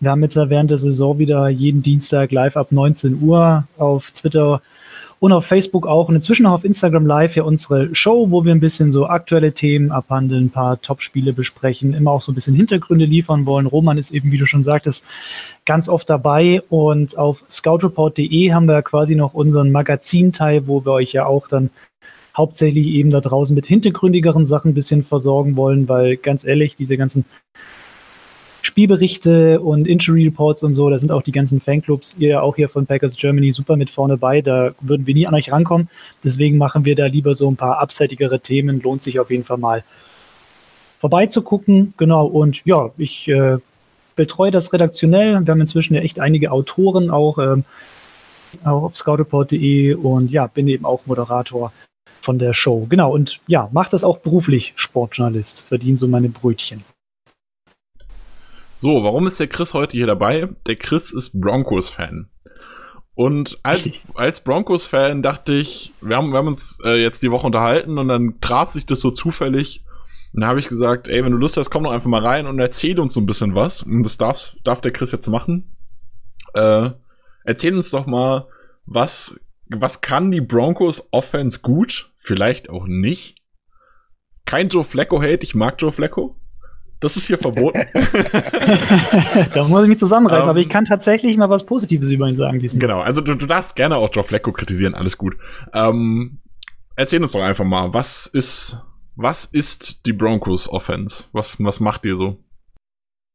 Wir 0.00 0.10
haben 0.10 0.22
jetzt 0.22 0.34
während 0.34 0.70
der 0.70 0.78
Saison 0.78 1.18
wieder 1.18 1.48
jeden 1.48 1.82
Dienstag 1.82 2.32
live 2.32 2.56
ab 2.56 2.72
19 2.72 3.22
Uhr 3.22 3.68
auf 3.78 4.10
Twitter 4.10 4.60
und 5.22 5.30
auf 5.30 5.46
Facebook 5.46 5.86
auch 5.86 6.08
und 6.08 6.16
inzwischen 6.16 6.46
auch 6.46 6.54
auf 6.54 6.64
Instagram 6.64 7.06
live 7.06 7.36
ja 7.36 7.44
unsere 7.44 7.94
Show, 7.94 8.32
wo 8.32 8.44
wir 8.44 8.50
ein 8.50 8.58
bisschen 8.58 8.90
so 8.90 9.06
aktuelle 9.06 9.52
Themen 9.52 9.92
abhandeln, 9.92 10.46
ein 10.46 10.50
paar 10.50 10.82
Top-Spiele 10.82 11.32
besprechen, 11.32 11.94
immer 11.94 12.10
auch 12.10 12.20
so 12.20 12.32
ein 12.32 12.34
bisschen 12.34 12.56
Hintergründe 12.56 13.04
liefern 13.04 13.46
wollen. 13.46 13.66
Roman 13.66 13.98
ist 13.98 14.10
eben, 14.10 14.32
wie 14.32 14.38
du 14.38 14.46
schon 14.46 14.64
sagtest, 14.64 15.04
ganz 15.64 15.88
oft 15.88 16.10
dabei 16.10 16.60
und 16.70 17.16
auf 17.16 17.44
scoutreport.de 17.48 18.52
haben 18.52 18.66
wir 18.66 18.82
quasi 18.82 19.14
noch 19.14 19.32
unseren 19.32 19.70
Magazinteil, 19.70 20.66
wo 20.66 20.84
wir 20.84 20.90
euch 20.90 21.12
ja 21.12 21.24
auch 21.24 21.46
dann 21.46 21.70
hauptsächlich 22.36 22.88
eben 22.88 23.10
da 23.10 23.20
draußen 23.20 23.54
mit 23.54 23.66
hintergründigeren 23.66 24.44
Sachen 24.44 24.72
ein 24.72 24.74
bisschen 24.74 25.04
versorgen 25.04 25.56
wollen, 25.56 25.88
weil 25.88 26.16
ganz 26.16 26.42
ehrlich, 26.42 26.74
diese 26.74 26.96
ganzen 26.96 27.26
Spielberichte 28.72 29.60
und 29.60 29.86
Injury 29.86 30.24
Reports 30.24 30.62
und 30.62 30.72
so, 30.72 30.88
da 30.88 30.98
sind 30.98 31.12
auch 31.12 31.20
die 31.20 31.30
ganzen 31.30 31.60
Fanclubs, 31.60 32.16
ihr 32.18 32.42
auch 32.42 32.56
hier 32.56 32.70
von 32.70 32.86
Packers 32.86 33.18
Germany 33.18 33.52
super 33.52 33.76
mit 33.76 33.90
vorne 33.90 34.16
bei, 34.16 34.40
da 34.40 34.70
würden 34.80 35.06
wir 35.06 35.12
nie 35.12 35.26
an 35.26 35.34
euch 35.34 35.52
rankommen. 35.52 35.90
Deswegen 36.24 36.56
machen 36.56 36.86
wir 36.86 36.96
da 36.96 37.04
lieber 37.04 37.34
so 37.34 37.50
ein 37.50 37.56
paar 37.56 37.80
abseitigere 37.80 38.40
Themen, 38.40 38.80
lohnt 38.80 39.02
sich 39.02 39.20
auf 39.20 39.30
jeden 39.30 39.44
Fall 39.44 39.58
mal 39.58 39.84
vorbeizugucken. 41.00 41.92
Genau, 41.98 42.24
und 42.24 42.62
ja, 42.64 42.88
ich 42.96 43.28
äh, 43.28 43.58
betreue 44.16 44.50
das 44.50 44.72
redaktionell. 44.72 45.38
Wir 45.44 45.52
haben 45.52 45.60
inzwischen 45.60 45.92
ja 45.92 46.00
echt 46.00 46.18
einige 46.18 46.50
Autoren 46.50 47.10
auch, 47.10 47.36
ähm, 47.36 47.66
auch 48.64 48.84
auf 48.84 48.96
scoutreport.de 48.96 49.92
und 49.96 50.30
ja, 50.30 50.46
bin 50.46 50.66
eben 50.66 50.86
auch 50.86 51.04
Moderator 51.04 51.74
von 52.22 52.38
der 52.38 52.54
Show. 52.54 52.86
Genau, 52.88 53.12
und 53.12 53.38
ja, 53.46 53.68
mache 53.70 53.90
das 53.90 54.02
auch 54.02 54.16
beruflich, 54.20 54.72
Sportjournalist, 54.76 55.60
verdiene 55.60 55.98
so 55.98 56.08
meine 56.08 56.30
Brötchen. 56.30 56.82
So, 58.82 59.04
warum 59.04 59.28
ist 59.28 59.38
der 59.38 59.46
Chris 59.46 59.74
heute 59.74 59.96
hier 59.96 60.08
dabei? 60.08 60.48
Der 60.66 60.74
Chris 60.74 61.12
ist 61.12 61.40
Broncos-Fan. 61.40 62.28
Und 63.14 63.60
als, 63.62 63.88
als 64.16 64.42
Broncos-Fan 64.42 65.22
dachte 65.22 65.54
ich, 65.54 65.92
wir 66.00 66.16
haben, 66.16 66.32
wir 66.32 66.38
haben 66.38 66.48
uns 66.48 66.80
äh, 66.84 67.00
jetzt 67.00 67.22
die 67.22 67.30
Woche 67.30 67.46
unterhalten 67.46 67.96
und 67.96 68.08
dann 68.08 68.40
traf 68.40 68.70
sich 68.70 68.84
das 68.84 68.98
so 68.98 69.12
zufällig. 69.12 69.84
Und 70.32 70.40
dann 70.40 70.50
habe 70.50 70.58
ich 70.58 70.66
gesagt, 70.66 71.06
ey, 71.06 71.24
wenn 71.24 71.30
du 71.30 71.38
Lust 71.38 71.56
hast, 71.58 71.70
komm 71.70 71.84
doch 71.84 71.92
einfach 71.92 72.08
mal 72.10 72.26
rein 72.26 72.48
und 72.48 72.58
erzähl 72.58 72.98
uns 72.98 73.14
so 73.14 73.20
ein 73.20 73.26
bisschen 73.26 73.54
was. 73.54 73.84
Und 73.84 74.02
das 74.02 74.18
darf, 74.18 74.56
darf 74.64 74.80
der 74.80 74.90
Chris 74.90 75.12
jetzt 75.12 75.28
machen. 75.28 75.76
Äh, 76.54 76.90
erzähl 77.44 77.76
uns 77.76 77.92
doch 77.92 78.06
mal, 78.06 78.48
was, 78.84 79.38
was 79.68 80.00
kann 80.00 80.32
die 80.32 80.40
Broncos 80.40 81.06
Offense 81.12 81.60
gut? 81.60 82.10
Vielleicht 82.16 82.68
auch 82.68 82.86
nicht. 82.88 83.36
Kein 84.44 84.70
Joe 84.70 84.82
Flacco-Hate, 84.82 85.44
ich 85.44 85.54
mag 85.54 85.80
Joe 85.80 85.92
Flacco. 85.92 86.41
Das 87.02 87.16
ist 87.16 87.26
hier 87.26 87.36
verboten. 87.36 87.80
da 89.54 89.64
muss 89.64 89.82
ich 89.82 89.88
mich 89.88 89.98
zusammenreißen, 89.98 90.44
Ähm, 90.44 90.50
aber 90.50 90.60
ich 90.60 90.68
kann 90.68 90.84
tatsächlich 90.84 91.36
mal 91.36 91.50
was 91.50 91.66
Positives 91.66 92.08
über 92.10 92.28
ihn 92.28 92.36
sagen 92.36 92.60
diesmal. 92.60 92.80
Genau, 92.80 93.00
also 93.00 93.20
du, 93.20 93.34
du 93.34 93.46
darfst 93.46 93.74
gerne 93.74 93.96
auch 93.96 94.08
Joe 94.12 94.22
Flacco 94.22 94.52
kritisieren, 94.52 94.94
alles 94.94 95.18
gut. 95.18 95.36
Ähm, 95.74 96.38
erzähl 96.94 97.20
uns 97.20 97.32
doch 97.32 97.42
einfach 97.42 97.64
mal, 97.64 97.92
was 97.92 98.26
ist, 98.26 98.78
was 99.16 99.46
ist 99.46 100.06
die 100.06 100.12
Broncos 100.12 100.68
Offense? 100.68 101.24
Was, 101.32 101.56
was 101.58 101.80
macht 101.80 102.04
ihr 102.04 102.14
so? 102.14 102.38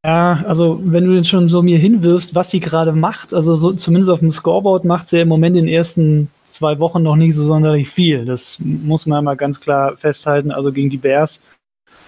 Ja, 0.05 0.43
also 0.47 0.79
wenn 0.83 1.05
du 1.05 1.21
schon 1.25 1.49
so 1.49 1.61
mir 1.61 1.77
hinwirfst, 1.77 2.33
was 2.33 2.49
sie 2.49 2.61
gerade 2.61 2.93
macht, 2.93 3.33
also 3.33 3.57
so, 3.57 3.73
zumindest 3.73 4.09
auf 4.09 4.19
dem 4.19 4.31
Scoreboard 4.31 4.85
macht 4.85 5.09
sie 5.09 5.17
ja 5.17 5.23
im 5.23 5.27
Moment 5.27 5.57
in 5.57 5.65
den 5.65 5.73
ersten 5.73 6.29
zwei 6.45 6.79
Wochen 6.79 7.03
noch 7.03 7.17
nicht 7.17 7.35
so 7.35 7.43
sonderlich 7.43 7.89
viel. 7.89 8.23
Das 8.23 8.57
muss 8.59 9.05
man 9.05 9.25
mal 9.25 9.35
ganz 9.35 9.59
klar 9.59 9.97
festhalten. 9.97 10.51
Also 10.51 10.71
gegen 10.71 10.89
die 10.89 10.97
Bears 10.97 11.41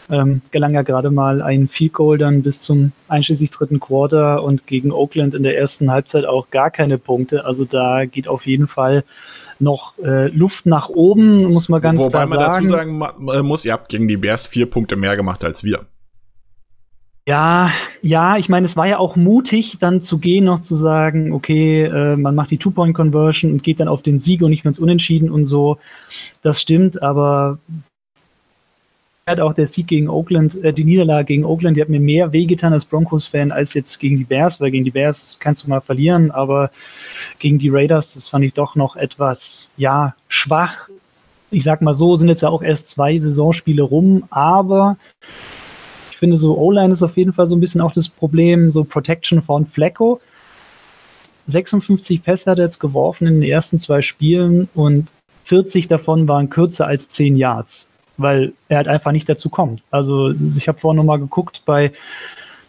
ähm, 0.10 0.42
gelang 0.52 0.74
ja 0.74 0.82
gerade 0.82 1.12
mal 1.12 1.42
ein 1.42 1.68
Field 1.68 1.94
Goal 1.94 2.18
dann 2.18 2.42
bis 2.42 2.60
zum 2.60 2.92
einschließlich 3.08 3.52
dritten 3.52 3.80
Quarter 3.80 4.44
und 4.44 4.68
gegen 4.68 4.92
Oakland 4.92 5.36
in 5.36 5.44
der 5.44 5.58
ersten 5.58 5.92
Halbzeit 5.92 6.26
auch 6.26 6.50
gar 6.50 6.72
keine 6.72 6.98
Punkte. 6.98 7.46
Also 7.46 7.66
da 7.66 8.06
geht 8.06 8.28
auf 8.28 8.46
jeden 8.46 8.68
Fall 8.68 9.04
noch 9.60 9.98
äh, 10.00 10.28
Luft 10.28 10.66
nach 10.66 10.90
oben, 10.90 11.44
muss 11.52 11.70
man 11.70 11.82
ganz 11.82 12.00
Wobei 12.00 12.26
klar 12.26 12.28
man 12.28 12.40
sagen. 12.40 13.00
dazu 13.00 13.26
sagen 13.28 13.48
muss, 13.48 13.66
ihr 13.66 13.74
habt 13.74 13.90
gegen 13.90 14.08
die 14.08 14.18
Bears 14.18 14.48
vier 14.48 14.66
Punkte 14.66 14.96
mehr 14.96 15.16
gemacht 15.16 15.44
als 15.44 15.64
wir. 15.64 15.86
Ja, 17.28 17.70
ja, 18.02 18.38
ich 18.38 18.50
meine, 18.50 18.66
es 18.66 18.76
war 18.76 18.88
ja 18.88 18.98
auch 18.98 19.16
mutig, 19.16 19.78
dann 19.80 20.02
zu 20.02 20.18
gehen, 20.18 20.46
noch 20.46 20.62
zu 20.62 20.74
sagen, 20.74 21.32
okay, 21.32 21.84
äh, 21.84 22.16
man 22.16 22.34
macht 22.34 22.50
die 22.50 22.58
Two-Point-Conversion 22.58 23.52
und 23.52 23.62
geht 23.62 23.80
dann 23.80 23.88
auf 23.88 24.02
den 24.02 24.20
Sieg 24.20 24.42
und 24.42 24.50
nicht 24.50 24.64
mehr 24.64 24.72
ins 24.72 24.80
Unentschieden 24.80 25.30
und 25.30 25.46
so. 25.46 25.78
Das 26.42 26.60
stimmt, 26.60 27.04
aber 27.04 27.60
hat 29.30 29.40
auch 29.40 29.54
der 29.54 29.68
Sieg 29.68 29.88
gegen 29.88 30.10
Oakland, 30.10 30.62
äh, 30.64 30.74
die 30.74 30.84
Niederlage 30.84 31.26
gegen 31.26 31.46
Oakland, 31.46 31.78
die 31.78 31.82
hat 31.82 31.90
mir 31.90 32.00
mehr 32.00 32.34
wehgetan 32.34 32.74
als 32.74 32.86
Broncos-Fan 32.86 33.52
als 33.52 33.74
jetzt 33.74 34.00
gegen 34.00 34.18
die 34.18 34.24
Bears, 34.24 34.60
weil 34.60 34.72
gegen 34.72 34.86
die 34.86 34.92
Bears 34.92 35.38
kannst 35.40 35.64
du 35.64 35.70
mal 35.70 35.82
verlieren, 35.82 36.32
aber 36.32 36.72
gegen 37.40 37.60
die 37.60 37.70
Raiders, 37.70 38.14
das 38.14 38.28
fand 38.30 38.46
ich 38.46 38.54
doch 38.54 38.76
noch 38.76 38.96
etwas, 38.96 39.70
ja, 39.78 40.16
schwach. 40.28 40.90
Ich 41.52 41.64
sag 41.64 41.82
mal 41.82 41.94
so, 41.96 42.16
sind 42.16 42.30
jetzt 42.30 42.42
ja 42.42 42.50
auch 42.50 42.62
erst 42.62 42.88
zwei 42.90 43.18
Saisonspiele 43.18 43.82
rum, 43.82 44.24
aber 44.30 44.98
ich 46.12 46.18
finde 46.18 46.38
so 46.38 46.58
O-Line 46.58 46.94
ist 46.94 47.02
auf 47.02 47.18
jeden 47.18 47.34
Fall 47.34 47.48
so 47.48 47.56
ein 47.56 47.62
bisschen 47.62 47.82
auch 47.82 47.94
das 47.94 48.10
Problem, 48.10 48.72
so 48.72 48.84
Protection 48.84 49.42
von 49.42 49.66
Flecko. 49.66 50.20
56 51.46 52.24
Pässe 52.24 52.52
hat 52.52 52.60
er 52.60 52.66
jetzt 52.66 52.80
geworfen 52.80 53.28
in 53.28 53.42
den 53.42 53.50
ersten 53.50 53.80
zwei 53.80 54.02
Spielen 54.02 54.70
und 54.76 55.08
40 55.50 55.88
davon 55.88 56.28
waren 56.28 56.50
kürzer 56.50 56.86
als 56.86 57.10
10 57.10 57.36
Yards, 57.36 57.89
weil 58.20 58.54
er 58.68 58.78
halt 58.78 58.88
einfach 58.88 59.12
nicht 59.12 59.28
dazu 59.28 59.50
kommt. 59.50 59.82
Also 59.92 60.32
ich 60.32 60.68
habe 60.68 60.80
vorhin 60.80 60.98
nochmal 60.98 61.20
geguckt 61.20 61.64
bei 61.66 61.92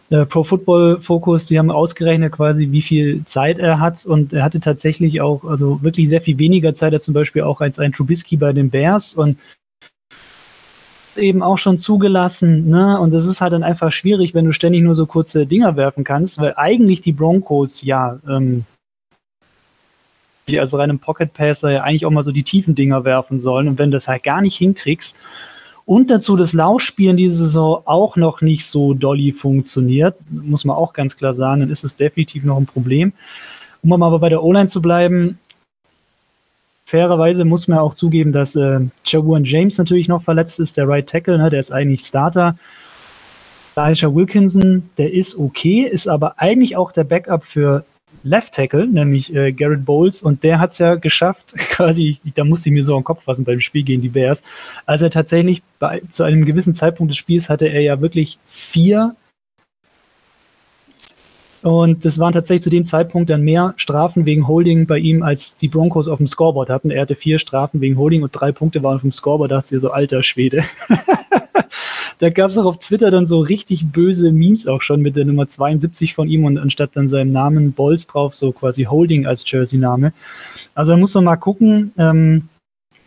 äh, 0.09 0.25
Pro 0.25 0.43
Football 0.43 0.99
Focus, 0.99 1.45
die 1.45 1.57
haben 1.57 1.71
ausgerechnet 1.71 2.33
quasi, 2.33 2.71
wie 2.71 2.81
viel 2.81 3.23
Zeit 3.25 3.59
er 3.59 3.79
hat 3.79 4.05
und 4.05 4.33
er 4.33 4.43
hatte 4.43 4.59
tatsächlich 4.59 5.21
auch, 5.21 5.45
also 5.45 5.81
wirklich 5.81 6.09
sehr 6.09 6.21
viel 6.21 6.37
weniger 6.37 6.73
Zeit 6.73 6.93
als 6.93 7.05
zum 7.05 7.13
Beispiel 7.13 7.43
auch 7.43 7.61
als 7.61 7.79
ein 7.79 7.93
Trubisky 7.93 8.37
bei 8.37 8.51
den 8.51 8.69
Bears 8.69 9.13
und 9.13 9.37
eben 11.17 11.41
auch 11.43 11.57
schon 11.57 11.77
zugelassen, 11.77 12.69
ne? 12.69 12.99
Und 12.99 13.13
das 13.13 13.25
ist 13.25 13.41
halt 13.41 13.53
dann 13.53 13.63
einfach 13.63 13.91
schwierig, 13.91 14.33
wenn 14.33 14.45
du 14.45 14.53
ständig 14.53 14.81
nur 14.81 14.95
so 14.95 15.05
kurze 15.05 15.45
Dinger 15.45 15.75
werfen 15.75 16.03
kannst, 16.03 16.39
weil 16.39 16.53
eigentlich 16.55 17.01
die 17.01 17.11
Broncos 17.11 17.81
ja 17.81 18.19
ähm, 18.29 18.65
die 20.51 20.59
als 20.59 20.77
reinem 20.77 20.99
Pocket 20.99 21.33
Passer 21.33 21.71
ja 21.71 21.83
eigentlich 21.83 22.05
auch 22.05 22.11
mal 22.11 22.23
so 22.23 22.31
die 22.31 22.43
tiefen 22.43 22.75
Dinger 22.75 23.05
werfen 23.05 23.39
sollen. 23.39 23.67
Und 23.67 23.79
wenn 23.79 23.91
du 23.91 23.97
das 23.97 24.07
halt 24.07 24.23
gar 24.23 24.41
nicht 24.41 24.57
hinkriegst 24.57 25.15
und 25.85 26.09
dazu 26.09 26.35
das 26.35 26.53
Laufspielen 26.53 27.17
diese 27.17 27.37
Saison 27.37 27.81
auch 27.85 28.15
noch 28.15 28.41
nicht 28.41 28.65
so 28.65 28.93
dolly 28.93 29.31
funktioniert, 29.31 30.15
muss 30.29 30.65
man 30.65 30.75
auch 30.75 30.93
ganz 30.93 31.17
klar 31.17 31.33
sagen, 31.33 31.61
dann 31.61 31.69
ist 31.69 31.83
es 31.83 31.95
definitiv 31.95 32.43
noch 32.43 32.57
ein 32.57 32.65
Problem. 32.65 33.13
Um 33.81 34.03
aber 34.03 34.19
bei 34.19 34.29
der 34.29 34.43
O-Line 34.43 34.67
zu 34.67 34.81
bleiben, 34.81 35.39
fairerweise 36.85 37.45
muss 37.45 37.67
man 37.67 37.79
auch 37.79 37.93
zugeben, 37.93 38.31
dass 38.31 38.55
äh, 38.55 38.79
Jawan 39.05 39.43
James 39.43 39.77
natürlich 39.77 40.07
noch 40.07 40.21
verletzt 40.21 40.59
ist, 40.59 40.77
der 40.77 40.87
Right 40.87 41.07
Tackle, 41.07 41.37
ne, 41.37 41.49
der 41.49 41.59
ist 41.59 41.71
eigentlich 41.71 42.01
Starter. 42.01 42.55
Elijah 43.75 44.13
Wilkinson, 44.13 44.89
der 44.97 45.13
ist 45.13 45.37
okay, 45.37 45.87
ist 45.89 46.07
aber 46.07 46.39
eigentlich 46.39 46.75
auch 46.75 46.91
der 46.91 47.05
Backup 47.05 47.43
für 47.43 47.85
Left 48.23 48.53
Tackle, 48.53 48.87
nämlich 48.87 49.33
äh, 49.33 49.51
Garrett 49.51 49.85
Bowles, 49.85 50.21
und 50.21 50.43
der 50.43 50.59
hat 50.59 50.71
es 50.71 50.77
ja 50.77 50.95
geschafft, 50.95 51.53
quasi, 51.57 52.19
da 52.35 52.43
musste 52.43 52.69
ich 52.69 52.73
mir 52.73 52.83
so 52.83 52.95
am 52.95 53.03
Kopf 53.03 53.23
fassen 53.23 53.45
beim 53.45 53.59
Spiel 53.59 53.83
gegen 53.83 54.01
die 54.01 54.09
Bears, 54.09 54.43
als 54.85 55.01
er 55.01 55.09
tatsächlich 55.09 55.61
bei, 55.79 56.01
zu 56.09 56.23
einem 56.23 56.45
gewissen 56.45 56.73
Zeitpunkt 56.73 57.11
des 57.11 57.17
Spiels 57.17 57.49
hatte 57.49 57.67
er 57.67 57.81
ja 57.81 58.01
wirklich 58.01 58.37
vier 58.45 59.15
und 61.63 62.05
das 62.05 62.17
waren 62.17 62.33
tatsächlich 62.33 62.63
zu 62.63 62.69
dem 62.71 62.85
Zeitpunkt 62.85 63.29
dann 63.29 63.43
mehr 63.43 63.73
Strafen 63.77 64.25
wegen 64.25 64.47
Holding 64.47 64.87
bei 64.87 64.97
ihm, 64.97 65.21
als 65.21 65.57
die 65.57 65.67
Broncos 65.67 66.07
auf 66.07 66.17
dem 66.17 66.25
Scoreboard 66.25 66.69
hatten. 66.69 66.89
Er 66.89 67.03
hatte 67.03 67.15
vier 67.15 67.37
Strafen 67.37 67.81
wegen 67.81 67.97
Holding 67.97 68.23
und 68.23 68.31
drei 68.31 68.51
Punkte 68.51 68.81
waren 68.81 68.95
auf 68.95 69.01
dem 69.01 69.11
Scoreboard. 69.11 69.51
Da 69.51 69.57
hast 69.57 69.71
du 69.71 69.79
so 69.79 69.91
alter 69.91 70.23
Schwede. 70.23 70.63
da 72.19 72.29
gab 72.29 72.51
es 72.51 72.57
auch 72.57 72.65
auf 72.65 72.79
Twitter 72.79 73.11
dann 73.11 73.25
so 73.25 73.39
richtig 73.39 73.85
böse 73.91 74.31
Memes 74.31 74.67
auch 74.67 74.81
schon 74.81 75.01
mit 75.01 75.15
der 75.15 75.25
Nummer 75.25 75.47
72 75.47 76.13
von 76.13 76.27
ihm 76.27 76.45
und 76.45 76.57
anstatt 76.57 76.91
dann 76.93 77.09
seinem 77.09 77.31
Namen 77.31 77.73
Bolz 77.73 78.07
drauf, 78.07 78.33
so 78.33 78.51
quasi 78.51 78.83
Holding 78.83 79.25
als 79.25 79.43
Jersey-Name. 79.49 80.13
Also 80.75 80.91
da 80.91 80.97
muss 80.97 81.13
man 81.13 81.25
mal 81.25 81.37
gucken, 81.37 81.91
ähm, 81.97 82.49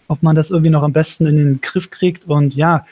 ob 0.09 0.23
man 0.23 0.37
das 0.37 0.51
irgendwie 0.51 0.71
noch 0.71 0.83
am 0.83 0.93
besten 0.93 1.27
in 1.27 1.37
den 1.37 1.61
Griff 1.61 1.91
kriegt. 1.91 2.27
Und 2.27 2.55
ja, 2.55 2.85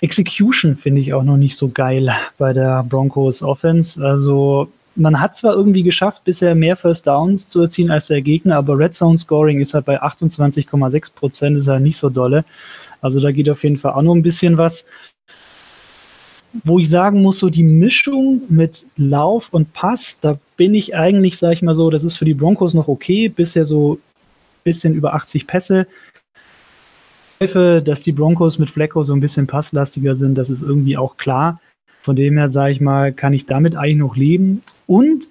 Execution 0.00 0.76
finde 0.76 1.00
ich 1.00 1.14
auch 1.14 1.24
noch 1.24 1.36
nicht 1.36 1.56
so 1.56 1.68
geil 1.68 2.10
bei 2.38 2.52
der 2.52 2.82
Broncos 2.84 3.42
Offense. 3.42 4.04
Also 4.04 4.68
man 4.94 5.20
hat 5.20 5.36
zwar 5.36 5.54
irgendwie 5.54 5.82
geschafft, 5.82 6.24
bisher 6.24 6.54
mehr 6.54 6.76
First 6.76 7.06
Downs 7.06 7.48
zu 7.48 7.62
erzielen 7.62 7.90
als 7.90 8.08
der 8.08 8.20
Gegner, 8.20 8.56
aber 8.56 8.78
Red 8.78 8.94
Zone 8.94 9.16
Scoring 9.16 9.60
ist 9.60 9.74
halt 9.74 9.86
bei 9.86 10.02
28,6 10.02 11.14
Prozent, 11.14 11.56
ist 11.56 11.68
halt 11.68 11.82
nicht 11.82 11.96
so 11.96 12.10
dolle. 12.10 12.44
Also 13.00 13.20
da 13.20 13.32
geht 13.32 13.48
auf 13.48 13.64
jeden 13.64 13.78
Fall 13.78 13.92
auch 13.92 14.02
noch 14.02 14.14
ein 14.14 14.22
bisschen 14.22 14.58
was. 14.58 14.84
Wo 16.64 16.78
ich 16.78 16.88
sagen 16.88 17.22
muss, 17.22 17.38
so 17.38 17.48
die 17.48 17.62
Mischung 17.62 18.42
mit 18.48 18.84
Lauf 18.96 19.48
und 19.52 19.72
Pass, 19.72 20.18
da 20.20 20.38
bin 20.56 20.74
ich 20.74 20.94
eigentlich, 20.94 21.38
sag 21.38 21.52
ich 21.52 21.62
mal 21.62 21.74
so, 21.74 21.88
das 21.90 22.04
ist 22.04 22.16
für 22.16 22.26
die 22.26 22.34
Broncos 22.34 22.74
noch 22.74 22.88
okay. 22.88 23.28
Bisher 23.28 23.64
so 23.64 23.94
ein 23.94 23.98
bisschen 24.64 24.94
über 24.94 25.14
80 25.14 25.46
Pässe. 25.46 25.86
Dass 27.40 28.02
die 28.02 28.12
Broncos 28.12 28.58
mit 28.58 28.70
Flecko 28.70 29.02
so 29.02 29.14
ein 29.14 29.20
bisschen 29.20 29.48
passlastiger 29.48 30.14
sind, 30.14 30.36
das 30.36 30.48
ist 30.48 30.62
irgendwie 30.62 30.96
auch 30.96 31.16
klar. 31.16 31.60
Von 32.02 32.16
dem 32.16 32.36
her, 32.36 32.48
sage 32.48 32.72
ich 32.72 32.80
mal, 32.80 33.12
kann 33.12 33.32
ich 33.32 33.46
damit 33.46 33.74
eigentlich 33.74 33.96
noch 33.96 34.16
leben. 34.16 34.62
Und 34.86 35.28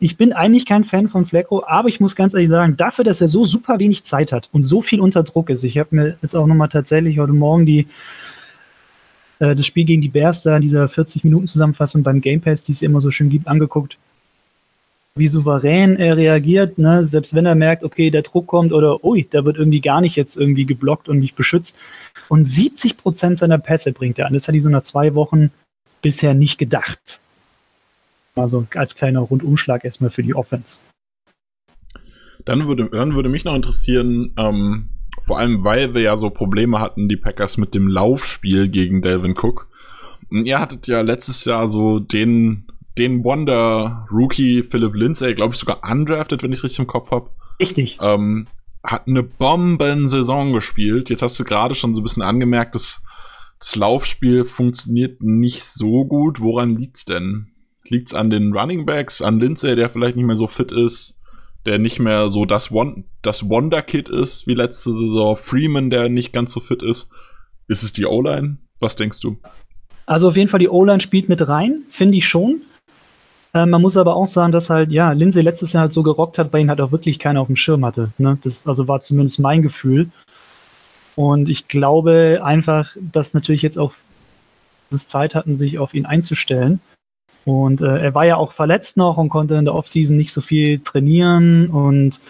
ich 0.00 0.16
bin 0.16 0.32
eigentlich 0.32 0.64
kein 0.64 0.84
Fan 0.84 1.08
von 1.08 1.24
Flecko, 1.24 1.64
aber 1.66 1.88
ich 1.88 1.98
muss 1.98 2.14
ganz 2.14 2.32
ehrlich 2.32 2.48
sagen, 2.48 2.76
dafür, 2.76 3.04
dass 3.04 3.20
er 3.20 3.28
so 3.28 3.44
super 3.44 3.78
wenig 3.80 4.04
Zeit 4.04 4.30
hat 4.30 4.48
und 4.52 4.62
so 4.62 4.80
viel 4.80 5.00
unter 5.00 5.24
Druck 5.24 5.50
ist, 5.50 5.64
ich 5.64 5.76
habe 5.76 5.94
mir 5.94 6.16
jetzt 6.22 6.36
auch 6.36 6.46
nochmal 6.46 6.68
tatsächlich 6.68 7.18
heute 7.18 7.32
Morgen 7.32 7.66
die, 7.66 7.88
äh, 9.38 9.54
das 9.54 9.66
Spiel 9.66 9.84
gegen 9.84 10.02
die 10.02 10.08
Bears 10.08 10.42
da 10.42 10.56
in 10.56 10.62
dieser 10.62 10.86
40-Minuten-Zusammenfassung 10.86 12.02
beim 12.02 12.20
Game 12.20 12.40
Pass, 12.40 12.62
die 12.62 12.72
es 12.72 12.82
immer 12.82 13.00
so 13.00 13.10
schön 13.10 13.30
gibt, 13.30 13.48
angeguckt, 13.48 13.98
wie 15.18 15.28
souverän 15.28 15.96
er 15.96 16.16
reagiert, 16.16 16.78
ne? 16.78 17.04
selbst 17.04 17.34
wenn 17.34 17.44
er 17.44 17.56
merkt, 17.56 17.82
okay, 17.82 18.10
der 18.10 18.22
Druck 18.22 18.46
kommt 18.46 18.72
oder 18.72 19.04
ui, 19.04 19.26
da 19.28 19.44
wird 19.44 19.56
irgendwie 19.56 19.80
gar 19.80 20.00
nicht 20.00 20.16
jetzt 20.16 20.36
irgendwie 20.36 20.64
geblockt 20.64 21.08
und 21.08 21.18
nicht 21.18 21.34
beschützt. 21.34 21.76
Und 22.28 22.44
70 22.44 22.96
Prozent 22.96 23.38
seiner 23.38 23.58
Pässe 23.58 23.92
bringt 23.92 24.18
er 24.18 24.26
an. 24.26 24.34
Das 24.34 24.46
hat 24.46 24.54
die 24.54 24.60
so 24.60 24.68
nach 24.68 24.82
zwei 24.82 25.14
Wochen 25.14 25.50
bisher 26.02 26.34
nicht 26.34 26.58
gedacht. 26.58 27.20
Also 28.36 28.66
als 28.74 28.94
kleiner 28.94 29.20
Rundumschlag 29.20 29.84
erstmal 29.84 30.10
für 30.10 30.22
die 30.22 30.34
Offense. 30.34 30.78
Dann 32.44 32.66
würde, 32.66 32.88
dann 32.90 33.14
würde 33.14 33.28
mich 33.28 33.44
noch 33.44 33.56
interessieren, 33.56 34.32
ähm, 34.38 34.88
vor 35.28 35.38
allem 35.38 35.62
weil 35.62 35.94
wir 35.94 36.00
ja 36.00 36.16
so 36.16 36.30
Probleme 36.30 36.80
hatten, 36.80 37.08
die 37.08 37.16
Packers 37.16 37.58
mit 37.58 37.74
dem 37.74 37.86
Laufspiel 37.86 38.68
gegen 38.68 39.02
Delvin 39.02 39.36
Cook. 39.36 39.68
Und 40.30 40.46
ihr 40.46 40.58
hattet 40.58 40.86
ja 40.86 41.02
letztes 41.02 41.44
Jahr 41.44 41.68
so 41.68 42.00
den, 42.00 42.66
den 42.96 43.22
Wonder-Rookie 43.22 44.62
Philip 44.62 44.94
Lindsay, 44.94 45.34
glaube 45.34 45.52
ich, 45.52 45.60
sogar 45.60 45.82
undrafted, 45.88 46.42
wenn 46.42 46.50
ich 46.50 46.58
es 46.58 46.64
richtig 46.64 46.80
im 46.80 46.86
Kopf 46.86 47.10
habe. 47.10 47.30
Richtig. 47.60 47.98
Ähm, 48.00 48.46
hat 48.82 49.06
eine 49.06 49.22
Bomben-Saison 49.22 50.54
gespielt. 50.54 51.10
Jetzt 51.10 51.22
hast 51.22 51.38
du 51.38 51.44
gerade 51.44 51.74
schon 51.74 51.94
so 51.94 52.00
ein 52.00 52.04
bisschen 52.04 52.22
angemerkt, 52.22 52.74
dass 52.74 53.02
das 53.58 53.76
Laufspiel 53.76 54.44
funktioniert 54.44 55.22
nicht 55.22 55.62
so 55.62 56.06
gut. 56.06 56.40
Woran 56.40 56.76
liegt's 56.76 57.04
denn? 57.04 57.48
Liegt's 57.84 58.14
an 58.14 58.30
den 58.30 58.54
Running 58.54 58.86
Backs, 58.86 59.20
an 59.20 59.40
Lindsay, 59.40 59.76
der 59.76 59.90
vielleicht 59.90 60.16
nicht 60.16 60.26
mehr 60.26 60.36
so 60.36 60.46
fit 60.46 60.72
ist, 60.72 61.17
der 61.68 61.78
nicht 61.78 61.98
mehr 61.98 62.30
so 62.30 62.46
das, 62.46 62.72
Won 62.72 63.04
das 63.22 63.48
Wonder-Kid 63.48 64.08
ist 64.08 64.46
wie 64.46 64.54
letzte 64.54 64.92
Saison, 64.92 65.36
Freeman, 65.36 65.90
der 65.90 66.08
nicht 66.08 66.32
ganz 66.32 66.52
so 66.52 66.60
fit 66.60 66.82
ist? 66.82 67.10
Ist 67.68 67.82
es 67.82 67.92
die 67.92 68.06
O-Line? 68.06 68.56
Was 68.80 68.96
denkst 68.96 69.20
du? 69.20 69.36
Also 70.06 70.28
auf 70.28 70.36
jeden 70.36 70.48
Fall 70.48 70.60
die 70.60 70.70
O-Line 70.70 71.00
spielt 71.00 71.28
mit 71.28 71.46
rein, 71.46 71.82
finde 71.90 72.16
ich 72.16 72.26
schon. 72.26 72.62
Äh, 73.52 73.66
man 73.66 73.82
muss 73.82 73.98
aber 73.98 74.16
auch 74.16 74.26
sagen, 74.26 74.52
dass 74.52 74.70
halt, 74.70 74.90
ja, 74.90 75.12
Lindsay 75.12 75.42
letztes 75.42 75.74
Jahr 75.74 75.82
halt 75.82 75.92
so 75.92 76.02
gerockt 76.02 76.38
hat, 76.38 76.52
weil 76.52 76.62
ihn 76.62 76.70
halt 76.70 76.80
auch 76.80 76.92
wirklich 76.92 77.18
keiner 77.18 77.42
auf 77.42 77.48
dem 77.48 77.56
Schirm 77.56 77.84
hatte. 77.84 78.12
Ne? 78.16 78.38
Das 78.42 78.66
also 78.66 78.88
war 78.88 79.00
zumindest 79.00 79.38
mein 79.38 79.62
Gefühl. 79.62 80.10
Und 81.14 81.48
ich 81.48 81.68
glaube 81.68 82.40
einfach, 82.42 82.96
dass 83.00 83.34
natürlich 83.34 83.62
jetzt 83.62 83.78
auch 83.78 83.92
das 84.90 85.06
Zeit 85.06 85.34
hatten, 85.34 85.56
sich 85.56 85.78
auf 85.78 85.92
ihn 85.92 86.06
einzustellen. 86.06 86.80
Und 87.44 87.80
äh, 87.80 87.98
er 87.98 88.14
war 88.14 88.26
ja 88.26 88.36
auch 88.36 88.52
verletzt 88.52 88.96
noch 88.96 89.16
und 89.16 89.30
konnte 89.30 89.54
in 89.54 89.64
der 89.64 89.74
Offseason 89.74 90.16
nicht 90.16 90.32
so 90.32 90.40
viel 90.40 90.80
trainieren 90.80 91.68
und 91.68 92.20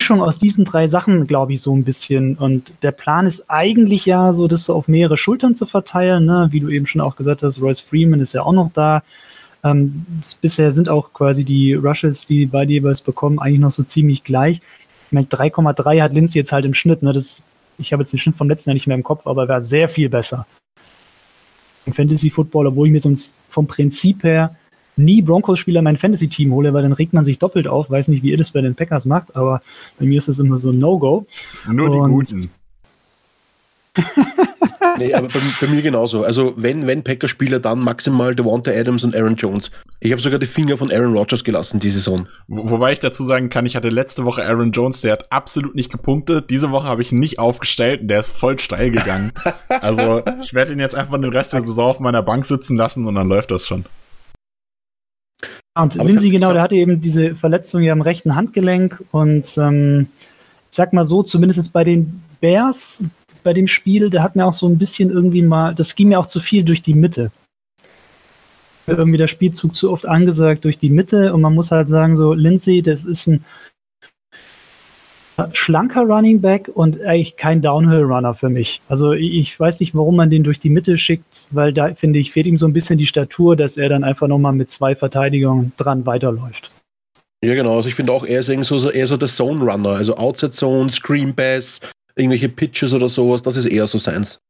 Mischung 0.00 0.22
aus 0.22 0.38
diesen 0.38 0.64
drei 0.64 0.88
Sachen, 0.88 1.26
glaube 1.26 1.52
ich, 1.52 1.60
so 1.60 1.74
ein 1.76 1.84
bisschen. 1.84 2.36
Und 2.36 2.72
der 2.82 2.92
Plan 2.92 3.26
ist 3.26 3.44
eigentlich 3.48 4.06
ja 4.06 4.32
so, 4.32 4.48
das 4.48 4.64
so 4.64 4.74
auf 4.74 4.88
mehrere 4.88 5.16
Schultern 5.16 5.54
zu 5.54 5.66
verteilen. 5.66 6.24
Ne? 6.24 6.48
Wie 6.50 6.60
du 6.60 6.68
eben 6.68 6.86
schon 6.86 7.00
auch 7.00 7.16
gesagt 7.16 7.42
hast, 7.42 7.60
Royce 7.60 7.80
Freeman 7.80 8.20
ist 8.20 8.32
ja 8.32 8.42
auch 8.42 8.52
noch 8.52 8.70
da. 8.72 9.02
Ähm, 9.64 10.06
bisher 10.40 10.72
sind 10.72 10.88
auch 10.88 11.12
quasi 11.12 11.44
die 11.44 11.74
Rushes, 11.74 12.26
die 12.26 12.46
beide 12.46 12.72
jeweils 12.72 13.00
bekommen, 13.00 13.38
eigentlich 13.38 13.60
noch 13.60 13.72
so 13.72 13.82
ziemlich 13.82 14.22
gleich. 14.22 14.62
Ich 15.06 15.12
meine, 15.12 15.26
3,3 15.26 16.00
hat 16.00 16.12
Lindsay 16.12 16.38
jetzt 16.38 16.52
halt 16.52 16.64
im 16.64 16.74
Schnitt. 16.74 17.02
Ne? 17.02 17.12
Das, 17.12 17.42
ich 17.76 17.92
habe 17.92 18.02
jetzt 18.02 18.12
den 18.12 18.18
Schnitt 18.18 18.36
vom 18.36 18.48
letzten 18.48 18.70
Jahr 18.70 18.74
nicht 18.74 18.86
mehr 18.86 18.96
im 18.96 19.02
Kopf, 19.02 19.26
aber 19.26 19.42
er 19.42 19.48
war 19.48 19.62
sehr 19.62 19.88
viel 19.88 20.08
besser. 20.08 20.46
Im 21.88 21.94
Fantasy 21.94 22.30
Football, 22.30 22.66
obwohl 22.66 22.86
ich 22.86 22.92
mir 22.92 23.00
sonst 23.00 23.34
vom 23.48 23.66
Prinzip 23.66 24.22
her 24.22 24.54
nie 24.96 25.22
Broncos-Spieler 25.22 25.80
mein 25.80 25.96
Fantasy-Team 25.96 26.52
hole, 26.52 26.74
weil 26.74 26.82
dann 26.82 26.92
regt 26.92 27.12
man 27.12 27.24
sich 27.24 27.38
doppelt 27.38 27.66
auf. 27.66 27.88
Weiß 27.88 28.08
nicht, 28.08 28.22
wie 28.22 28.30
ihr 28.30 28.36
das 28.36 28.50
bei 28.50 28.60
den 28.60 28.74
Packers 28.74 29.06
macht, 29.06 29.34
aber 29.34 29.62
bei 29.98 30.04
mir 30.04 30.18
ist 30.18 30.28
das 30.28 30.38
immer 30.38 30.58
so 30.58 30.70
ein 30.70 30.78
No-Go. 30.78 31.24
Nur 31.70 31.88
die 31.88 31.96
Und 31.96 32.10
Guten. 32.10 32.50
Nee, 34.98 35.14
aber 35.14 35.28
bei, 35.28 35.40
bei, 35.60 35.66
mir 35.68 35.82
genauso. 35.82 36.24
Also 36.24 36.54
wenn, 36.56 36.86
wenn 36.86 37.04
Packer-Spieler, 37.04 37.60
dann 37.60 37.80
maximal 37.80 38.34
Devonta 38.34 38.70
Adams 38.70 39.04
und 39.04 39.14
Aaron 39.14 39.36
Jones. 39.36 39.70
Ich 40.00 40.12
habe 40.12 40.20
sogar 40.20 40.38
die 40.38 40.46
Finger 40.46 40.76
von 40.76 40.90
Aaron 40.90 41.16
Rodgers 41.16 41.44
gelassen 41.44 41.80
die 41.80 41.90
Saison. 41.90 42.26
Wo, 42.46 42.70
wobei 42.70 42.92
ich 42.92 43.00
dazu 43.00 43.24
sagen 43.24 43.50
kann, 43.50 43.66
ich 43.66 43.76
hatte 43.76 43.88
letzte 43.88 44.24
Woche 44.24 44.44
Aaron 44.44 44.72
Jones, 44.72 45.00
der 45.00 45.12
hat 45.12 45.32
absolut 45.32 45.74
nicht 45.74 45.90
gepunktet. 45.90 46.50
Diese 46.50 46.70
Woche 46.70 46.86
habe 46.86 47.02
ich 47.02 47.12
ihn 47.12 47.18
nicht 47.18 47.38
aufgestellt 47.38 48.02
und 48.02 48.08
der 48.08 48.20
ist 48.20 48.36
voll 48.36 48.58
steil 48.58 48.90
gegangen. 48.90 49.32
also 49.68 50.22
ich 50.42 50.54
werde 50.54 50.72
ihn 50.72 50.80
jetzt 50.80 50.94
einfach 50.94 51.20
den 51.20 51.32
Rest 51.32 51.52
der 51.52 51.64
Saison 51.64 51.90
auf 51.90 52.00
meiner 52.00 52.22
Bank 52.22 52.46
sitzen 52.46 52.76
lassen 52.76 53.06
und 53.06 53.14
dann 53.14 53.28
läuft 53.28 53.50
das 53.50 53.66
schon. 53.66 53.84
Und 55.78 55.94
Aber 55.98 56.08
Lindsay, 56.08 56.30
genau, 56.30 56.52
der 56.52 56.62
hatte 56.62 56.74
eben 56.74 57.00
diese 57.00 57.36
Verletzung 57.36 57.82
ja 57.82 57.92
am 57.92 58.00
rechten 58.00 58.34
Handgelenk 58.34 59.02
und 59.12 59.56
ähm, 59.58 60.08
ich 60.70 60.76
sag 60.76 60.92
mal 60.92 61.04
so, 61.04 61.22
zumindest 61.22 61.72
bei 61.72 61.84
den 61.84 62.22
Bears, 62.40 63.02
bei 63.48 63.54
dem 63.54 63.66
Spiel, 63.66 64.10
der 64.10 64.22
hat 64.22 64.36
mir 64.36 64.44
auch 64.44 64.52
so 64.52 64.68
ein 64.68 64.76
bisschen 64.76 65.08
irgendwie 65.08 65.40
mal, 65.40 65.74
das 65.74 65.94
ging 65.94 66.08
mir 66.08 66.20
auch 66.20 66.26
zu 66.26 66.38
viel 66.38 66.64
durch 66.64 66.82
die 66.82 66.92
Mitte. 66.92 67.30
Irgendwie 68.86 69.16
der 69.16 69.26
Spielzug 69.26 69.74
zu 69.74 69.90
oft 69.90 70.04
angesagt 70.04 70.66
durch 70.66 70.76
die 70.76 70.90
Mitte 70.90 71.32
und 71.32 71.40
man 71.40 71.54
muss 71.54 71.70
halt 71.70 71.88
sagen, 71.88 72.18
so, 72.18 72.34
Lindsay, 72.34 72.82
das 72.82 73.06
ist 73.06 73.26
ein 73.26 73.42
schlanker 75.52 76.02
Running 76.02 76.42
Back 76.42 76.70
und 76.74 77.00
eigentlich 77.00 77.36
kein 77.36 77.62
Downhill-Runner 77.62 78.34
für 78.34 78.50
mich. 78.50 78.82
Also 78.86 79.12
ich 79.12 79.58
weiß 79.58 79.80
nicht, 79.80 79.94
warum 79.94 80.16
man 80.16 80.28
den 80.28 80.44
durch 80.44 80.60
die 80.60 80.68
Mitte 80.68 80.98
schickt, 80.98 81.46
weil 81.50 81.72
da, 81.72 81.94
finde 81.94 82.18
ich, 82.18 82.32
fehlt 82.32 82.46
ihm 82.46 82.58
so 82.58 82.66
ein 82.66 82.74
bisschen 82.74 82.98
die 82.98 83.06
Statur, 83.06 83.56
dass 83.56 83.78
er 83.78 83.88
dann 83.88 84.04
einfach 84.04 84.28
nochmal 84.28 84.52
mit 84.52 84.70
zwei 84.70 84.94
Verteidigungen 84.94 85.72
dran 85.78 86.04
weiterläuft. 86.04 86.70
Ja, 87.42 87.54
genau. 87.54 87.76
Also 87.76 87.88
ich 87.88 87.94
finde 87.94 88.12
auch, 88.12 88.26
er 88.26 88.40
ist 88.40 88.50
irgendwie 88.50 88.66
so, 88.66 88.90
eher 88.90 89.06
so 89.06 89.16
der 89.16 89.28
Zone-Runner. 89.28 89.90
Also 89.90 90.16
Outside 90.16 90.52
Zone, 90.52 90.92
Screen 90.92 91.34
Pass, 91.34 91.80
irgendwelche 92.18 92.48
Pitches 92.48 92.92
oder 92.92 93.08
sowas, 93.08 93.42
das 93.42 93.56
ist 93.56 93.66
eher 93.66 93.86
so 93.86 93.98
seins. 93.98 94.40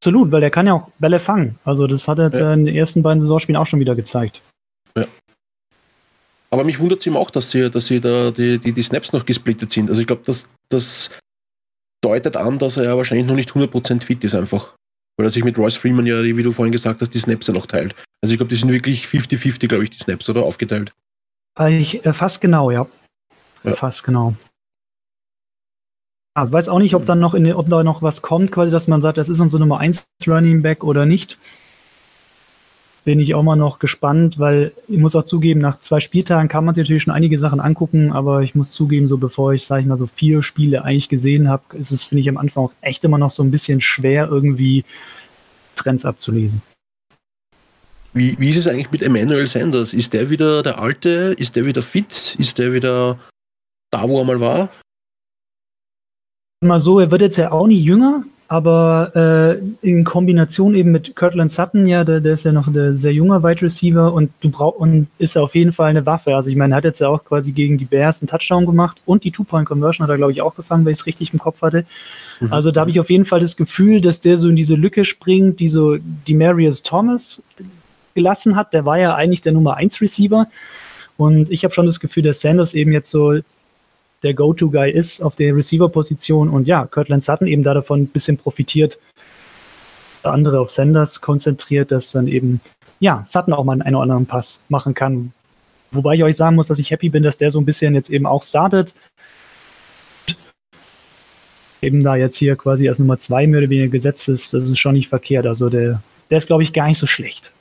Absolut, 0.00 0.30
weil 0.30 0.42
er 0.42 0.50
kann 0.50 0.66
ja 0.66 0.74
auch 0.74 0.90
Bälle 0.98 1.18
fangen. 1.18 1.58
Also 1.64 1.86
das 1.86 2.06
hat 2.06 2.18
er 2.18 2.26
jetzt 2.26 2.38
ja. 2.38 2.52
in 2.54 2.66
den 2.66 2.76
ersten 2.76 3.02
beiden 3.02 3.20
Saisonspielen 3.20 3.60
auch 3.60 3.66
schon 3.66 3.80
wieder 3.80 3.96
gezeigt. 3.96 4.40
Ja. 4.96 5.06
Aber 6.50 6.64
mich 6.64 6.78
wundert 6.78 7.00
es 7.00 7.06
ihm 7.06 7.16
auch, 7.16 7.30
dass 7.30 7.50
sie, 7.50 7.68
dass 7.68 7.86
sie 7.86 8.00
da 8.00 8.30
die, 8.30 8.58
die, 8.58 8.72
die 8.72 8.82
Snaps 8.82 9.12
noch 9.12 9.26
gesplittet 9.26 9.72
sind. 9.72 9.88
Also 9.88 10.00
ich 10.00 10.06
glaube, 10.06 10.22
das, 10.24 10.50
das 10.68 11.10
deutet 12.00 12.36
an, 12.36 12.58
dass 12.58 12.76
er 12.76 12.84
ja 12.84 12.96
wahrscheinlich 12.96 13.26
noch 13.26 13.34
nicht 13.34 13.50
100% 13.50 14.02
fit 14.02 14.22
ist 14.22 14.34
einfach. 14.34 14.74
Weil 15.16 15.26
er 15.26 15.30
sich 15.30 15.42
mit 15.42 15.58
Royce 15.58 15.76
Freeman 15.76 16.06
ja, 16.06 16.22
wie 16.22 16.42
du 16.42 16.52
vorhin 16.52 16.72
gesagt 16.72 17.00
hast, 17.00 17.12
die 17.12 17.18
Snaps 17.18 17.48
ja 17.48 17.54
noch 17.54 17.66
teilt. 17.66 17.96
Also 18.22 18.32
ich 18.32 18.38
glaube, 18.38 18.50
die 18.50 18.56
sind 18.56 18.70
wirklich 18.70 19.04
50-50, 19.04 19.66
glaube 19.66 19.84
ich, 19.84 19.90
die 19.90 19.98
Snaps, 19.98 20.28
oder? 20.28 20.44
Aufgeteilt. 20.44 20.92
Ich, 21.68 22.06
äh, 22.06 22.12
fast 22.12 22.40
genau, 22.40 22.70
ja. 22.70 22.86
ja. 23.64 23.74
Fast 23.74 24.04
genau. 24.04 24.36
Ah, 26.38 26.46
weiß 26.52 26.68
auch 26.68 26.78
nicht, 26.78 26.94
ob 26.94 27.04
dann 27.04 27.18
noch 27.18 27.34
in, 27.34 27.52
ob 27.52 27.68
da 27.68 27.82
noch 27.82 28.00
was 28.00 28.22
kommt, 28.22 28.52
quasi, 28.52 28.70
dass 28.70 28.86
man 28.86 29.02
sagt, 29.02 29.18
das 29.18 29.28
ist 29.28 29.40
unser 29.40 29.58
Nummer 29.58 29.80
1 29.80 30.04
Running 30.28 30.62
Back 30.62 30.84
oder 30.84 31.04
nicht 31.04 31.36
bin 33.04 33.18
ich 33.18 33.34
auch 33.34 33.42
mal 33.42 33.56
noch 33.56 33.80
gespannt, 33.80 34.38
weil 34.38 34.72
ich 34.86 34.98
muss 34.98 35.16
auch 35.16 35.24
zugeben, 35.24 35.60
nach 35.60 35.80
zwei 35.80 35.98
Spieltagen 35.98 36.48
kann 36.48 36.64
man 36.64 36.74
sich 36.74 36.82
natürlich 36.84 37.02
schon 37.02 37.14
einige 37.14 37.38
Sachen 37.38 37.58
angucken, 37.58 38.12
aber 38.12 38.42
ich 38.42 38.54
muss 38.54 38.70
zugeben, 38.70 39.08
so 39.08 39.16
bevor 39.16 39.52
ich, 39.54 39.66
sage 39.66 39.80
ich 39.80 39.88
mal, 39.88 39.96
so 39.96 40.06
vier 40.06 40.42
Spiele 40.42 40.84
eigentlich 40.84 41.08
gesehen 41.08 41.48
habe, 41.48 41.76
ist 41.76 41.90
es, 41.90 42.04
finde 42.04 42.20
ich, 42.20 42.28
am 42.28 42.36
Anfang 42.36 42.66
auch 42.66 42.72
echt 42.82 43.02
immer 43.02 43.18
noch 43.18 43.30
so 43.30 43.42
ein 43.42 43.50
bisschen 43.50 43.80
schwer, 43.80 44.28
irgendwie 44.30 44.84
Trends 45.74 46.04
abzulesen. 46.04 46.62
Wie, 48.12 48.38
wie 48.38 48.50
ist 48.50 48.58
es 48.58 48.68
eigentlich 48.68 48.92
mit 48.92 49.02
Emmanuel 49.02 49.48
Sanders? 49.48 49.92
Ist 49.92 50.12
der 50.12 50.30
wieder 50.30 50.62
der 50.62 50.78
Alte? 50.78 51.34
Ist 51.36 51.56
der 51.56 51.64
wieder 51.64 51.82
fit? 51.82 52.36
Ist 52.38 52.58
der 52.58 52.74
wieder 52.74 53.18
da, 53.90 54.06
wo 54.08 54.20
er 54.20 54.24
mal 54.24 54.40
war? 54.40 54.68
Mal 56.60 56.80
so, 56.80 56.98
er 56.98 57.12
wird 57.12 57.22
jetzt 57.22 57.36
ja 57.36 57.52
auch 57.52 57.68
nie 57.68 57.80
jünger, 57.80 58.24
aber 58.48 59.12
äh, 59.14 59.88
in 59.88 60.02
Kombination 60.02 60.74
eben 60.74 60.90
mit 60.90 61.14
Kirtland 61.14 61.52
Sutton, 61.52 61.86
ja, 61.86 62.02
der, 62.02 62.20
der 62.20 62.32
ist 62.32 62.42
ja 62.42 62.50
noch 62.50 62.72
der 62.72 62.96
sehr 62.96 63.12
junger 63.12 63.44
Wide 63.44 63.62
Receiver 63.62 64.12
und 64.12 64.32
du 64.40 64.50
brauchst 64.50 64.80
und 64.80 65.06
ist 65.18 65.36
auf 65.36 65.54
jeden 65.54 65.70
Fall 65.70 65.90
eine 65.90 66.04
Waffe. 66.04 66.34
Also 66.34 66.50
ich 66.50 66.56
meine, 66.56 66.74
er 66.74 66.78
hat 66.78 66.84
jetzt 66.84 66.98
ja 66.98 67.06
auch 67.10 67.24
quasi 67.24 67.52
gegen 67.52 67.78
die 67.78 67.84
Bears 67.84 68.20
einen 68.20 68.28
Touchdown 68.28 68.66
gemacht 68.66 69.00
und 69.06 69.22
die 69.22 69.30
Two-Point-Conversion 69.30 70.02
hat 70.02 70.10
er, 70.10 70.16
glaube 70.16 70.32
ich, 70.32 70.42
auch 70.42 70.56
gefangen, 70.56 70.84
weil 70.84 70.94
ich 70.94 70.98
es 70.98 71.06
richtig 71.06 71.32
im 71.32 71.38
Kopf 71.38 71.62
hatte. 71.62 71.84
Mhm. 72.40 72.52
Also 72.52 72.72
da 72.72 72.80
habe 72.80 72.90
ich 72.90 72.98
auf 72.98 73.08
jeden 73.08 73.24
Fall 73.24 73.38
das 73.38 73.56
Gefühl, 73.56 74.00
dass 74.00 74.18
der 74.18 74.36
so 74.36 74.48
in 74.48 74.56
diese 74.56 74.74
Lücke 74.74 75.04
springt, 75.04 75.60
die 75.60 75.68
so 75.68 75.96
die 76.26 76.34
Marius 76.34 76.82
Thomas 76.82 77.40
gelassen 78.16 78.56
hat. 78.56 78.72
Der 78.72 78.84
war 78.84 78.98
ja 78.98 79.14
eigentlich 79.14 79.42
der 79.42 79.52
Nummer 79.52 79.76
1 79.76 80.00
Receiver. 80.00 80.48
Und 81.16 81.52
ich 81.52 81.62
habe 81.62 81.72
schon 81.72 81.86
das 81.86 82.00
Gefühl, 82.00 82.24
dass 82.24 82.40
Sanders 82.40 82.74
eben 82.74 82.90
jetzt 82.90 83.10
so 83.10 83.38
der 84.22 84.34
Go-To-Guy 84.34 84.90
ist 84.90 85.20
auf 85.20 85.36
der 85.36 85.54
Receiver-Position. 85.54 86.48
Und 86.48 86.66
ja, 86.66 86.86
Kirtland 86.86 87.22
Sutton 87.22 87.46
eben 87.46 87.62
da 87.62 87.74
davon 87.74 88.02
ein 88.02 88.06
bisschen 88.08 88.36
profitiert. 88.36 88.98
Der 90.24 90.32
andere 90.32 90.60
auf 90.60 90.70
Sanders 90.70 91.20
konzentriert, 91.20 91.92
dass 91.92 92.12
dann 92.12 92.26
eben, 92.26 92.60
ja, 93.00 93.22
Sutton 93.24 93.54
auch 93.54 93.64
mal 93.64 93.80
einen, 93.80 93.94
oder 93.94 94.02
anderen 94.02 94.26
Pass 94.26 94.60
machen 94.68 94.94
kann. 94.94 95.32
Wobei 95.90 96.14
ich 96.14 96.24
euch 96.24 96.36
sagen 96.36 96.56
muss, 96.56 96.68
dass 96.68 96.78
ich 96.78 96.90
happy 96.90 97.08
bin, 97.08 97.22
dass 97.22 97.36
der 97.36 97.50
so 97.50 97.60
ein 97.60 97.64
bisschen 97.64 97.94
jetzt 97.94 98.10
eben 98.10 98.26
auch 98.26 98.42
startet. 98.42 98.94
Eben 101.80 102.02
da 102.02 102.16
jetzt 102.16 102.36
hier 102.36 102.56
quasi 102.56 102.88
als 102.88 102.98
Nummer 102.98 103.18
zwei 103.18 103.46
mehr 103.46 103.60
oder 103.60 103.70
weniger 103.70 103.88
gesetzt 103.88 104.28
ist, 104.28 104.52
das 104.52 104.64
ist 104.64 104.78
schon 104.78 104.94
nicht 104.94 105.08
verkehrt. 105.08 105.46
Also 105.46 105.70
der, 105.70 106.02
der 106.28 106.38
ist, 106.38 106.48
glaube 106.48 106.64
ich, 106.64 106.72
gar 106.72 106.88
nicht 106.88 106.98
so 106.98 107.06
schlecht. 107.06 107.52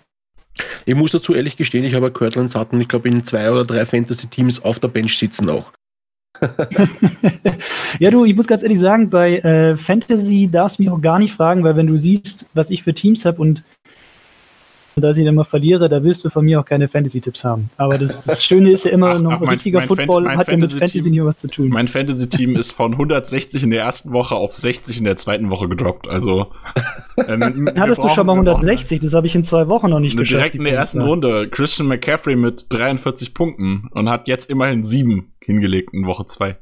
Ich 0.88 0.96
muss 0.96 1.12
dazu 1.12 1.36
ehrlich 1.36 1.56
gestehen, 1.56 1.86
ich 1.86 1.94
habe 1.94 2.12
Kirtland 2.12 2.50
Sutton, 2.50 2.82
ich 2.82 2.88
glaube, 2.88 3.10
in 3.10 3.24
zwei 3.24 3.52
oder 3.52 3.64
drei 3.64 3.86
Fantasy-Teams 3.86 4.64
auf 4.64 4.80
der 4.80 4.88
Bench 4.88 5.18
sitzen 5.18 5.50
auch. 5.52 5.72
ja, 8.00 8.12
du, 8.12 8.26
ich 8.26 8.36
muss 8.36 8.48
ganz 8.48 8.64
ehrlich 8.64 8.80
sagen, 8.80 9.10
bei 9.10 9.40
äh, 9.40 9.76
Fantasy 9.76 10.50
darfst 10.52 10.78
du 10.78 10.84
mich 10.84 10.92
auch 10.92 11.02
gar 11.02 11.20
nicht 11.20 11.34
fragen, 11.34 11.64
weil 11.64 11.76
wenn 11.76 11.88
du 11.88 11.98
siehst, 11.98 12.48
was 12.54 12.70
ich 12.70 12.84
für 12.84 12.94
Teams 12.94 13.26
habe 13.26 13.42
und 13.42 13.64
dass 15.02 15.18
ich 15.18 15.26
dann 15.26 15.36
mal 15.36 15.44
verliere, 15.44 15.90
da 15.90 16.04
willst 16.04 16.26
du 16.26 16.30
von 16.30 16.46
mir 16.46 16.60
auch 16.60 16.66
keine 16.66 16.88
Fantasy-Tipps 16.88 17.44
haben. 17.44 17.70
Aber 17.78 17.98
das, 17.98 18.26
das, 18.26 18.44
Schöne 18.44 18.72
ist 18.72 18.86
ja 18.86 18.92
immer, 18.92 19.12
ach, 19.12 19.20
noch 19.20 19.42
ach, 19.42 19.52
richtiger 19.52 19.80
mein 19.80 19.88
Football 19.88 20.26
Fan 20.26 20.38
hat 20.38 20.48
ja 20.48 20.58
mit 20.58 20.72
Fantasy 20.72 21.10
nicht 21.10 21.24
was 21.24 21.38
zu 21.38 21.48
tun. 21.48 21.70
Mein 21.70 21.88
Fantasy-Team 21.88 22.56
ist 22.56 22.72
von 22.72 22.94
160 22.94 23.64
in 23.64 23.72
der 23.72 23.82
ersten 23.82 24.12
Woche 24.12 24.36
auf 24.36 24.54
60 24.54 25.00
in 25.00 25.06
der 25.06 25.18
zweiten 25.18 25.50
Woche 25.50 25.68
gedroppt. 25.68 26.08
Also 26.08 26.48
ähm, 27.28 27.70
hattest 27.76 28.04
du 28.04 28.10
schon 28.10 28.28
mal 28.28 28.34
160, 28.34 29.00
das 29.00 29.14
habe 29.14 29.28
ich 29.28 29.36
in 29.36 29.44
zwei 29.44 29.68
Wochen 29.68 29.90
noch 29.90 30.00
nicht 30.00 30.16
ne, 30.16 30.22
geschafft. 30.22 30.40
Direkt 30.40 30.56
in 30.56 30.64
der 30.64 30.74
ersten 30.74 31.02
Runde 31.02 31.50
Christian 31.50 31.88
McCaffrey 31.88 32.36
mit 32.36 32.68
43 32.70 33.34
Punkten 33.34 33.90
und 33.92 34.10
hat 34.10 34.28
jetzt 34.28 34.50
immerhin 34.50 34.84
sieben 34.84 35.34
hingelegt 35.42 35.94
in 35.94 36.06
Woche 36.06 36.26
2. 36.26 36.58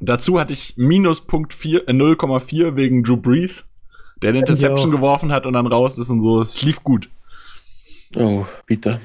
Dazu 0.00 0.38
hatte 0.38 0.52
ich 0.52 0.74
minus 0.76 1.22
Punkt 1.22 1.52
4, 1.52 1.88
äh, 1.88 1.92
0,4 1.92 2.76
wegen 2.76 3.02
Drew 3.02 3.16
Brees, 3.16 3.67
der 4.22 4.32
den 4.32 4.40
Interception 4.40 4.90
geworfen 4.90 5.32
hat 5.32 5.46
und 5.46 5.54
dann 5.54 5.66
raus 5.66 5.98
ist 5.98 6.10
und 6.10 6.22
so. 6.22 6.42
Es 6.42 6.62
lief 6.62 6.82
gut. 6.82 7.10
Oh, 8.16 8.46
bitte. 8.66 9.00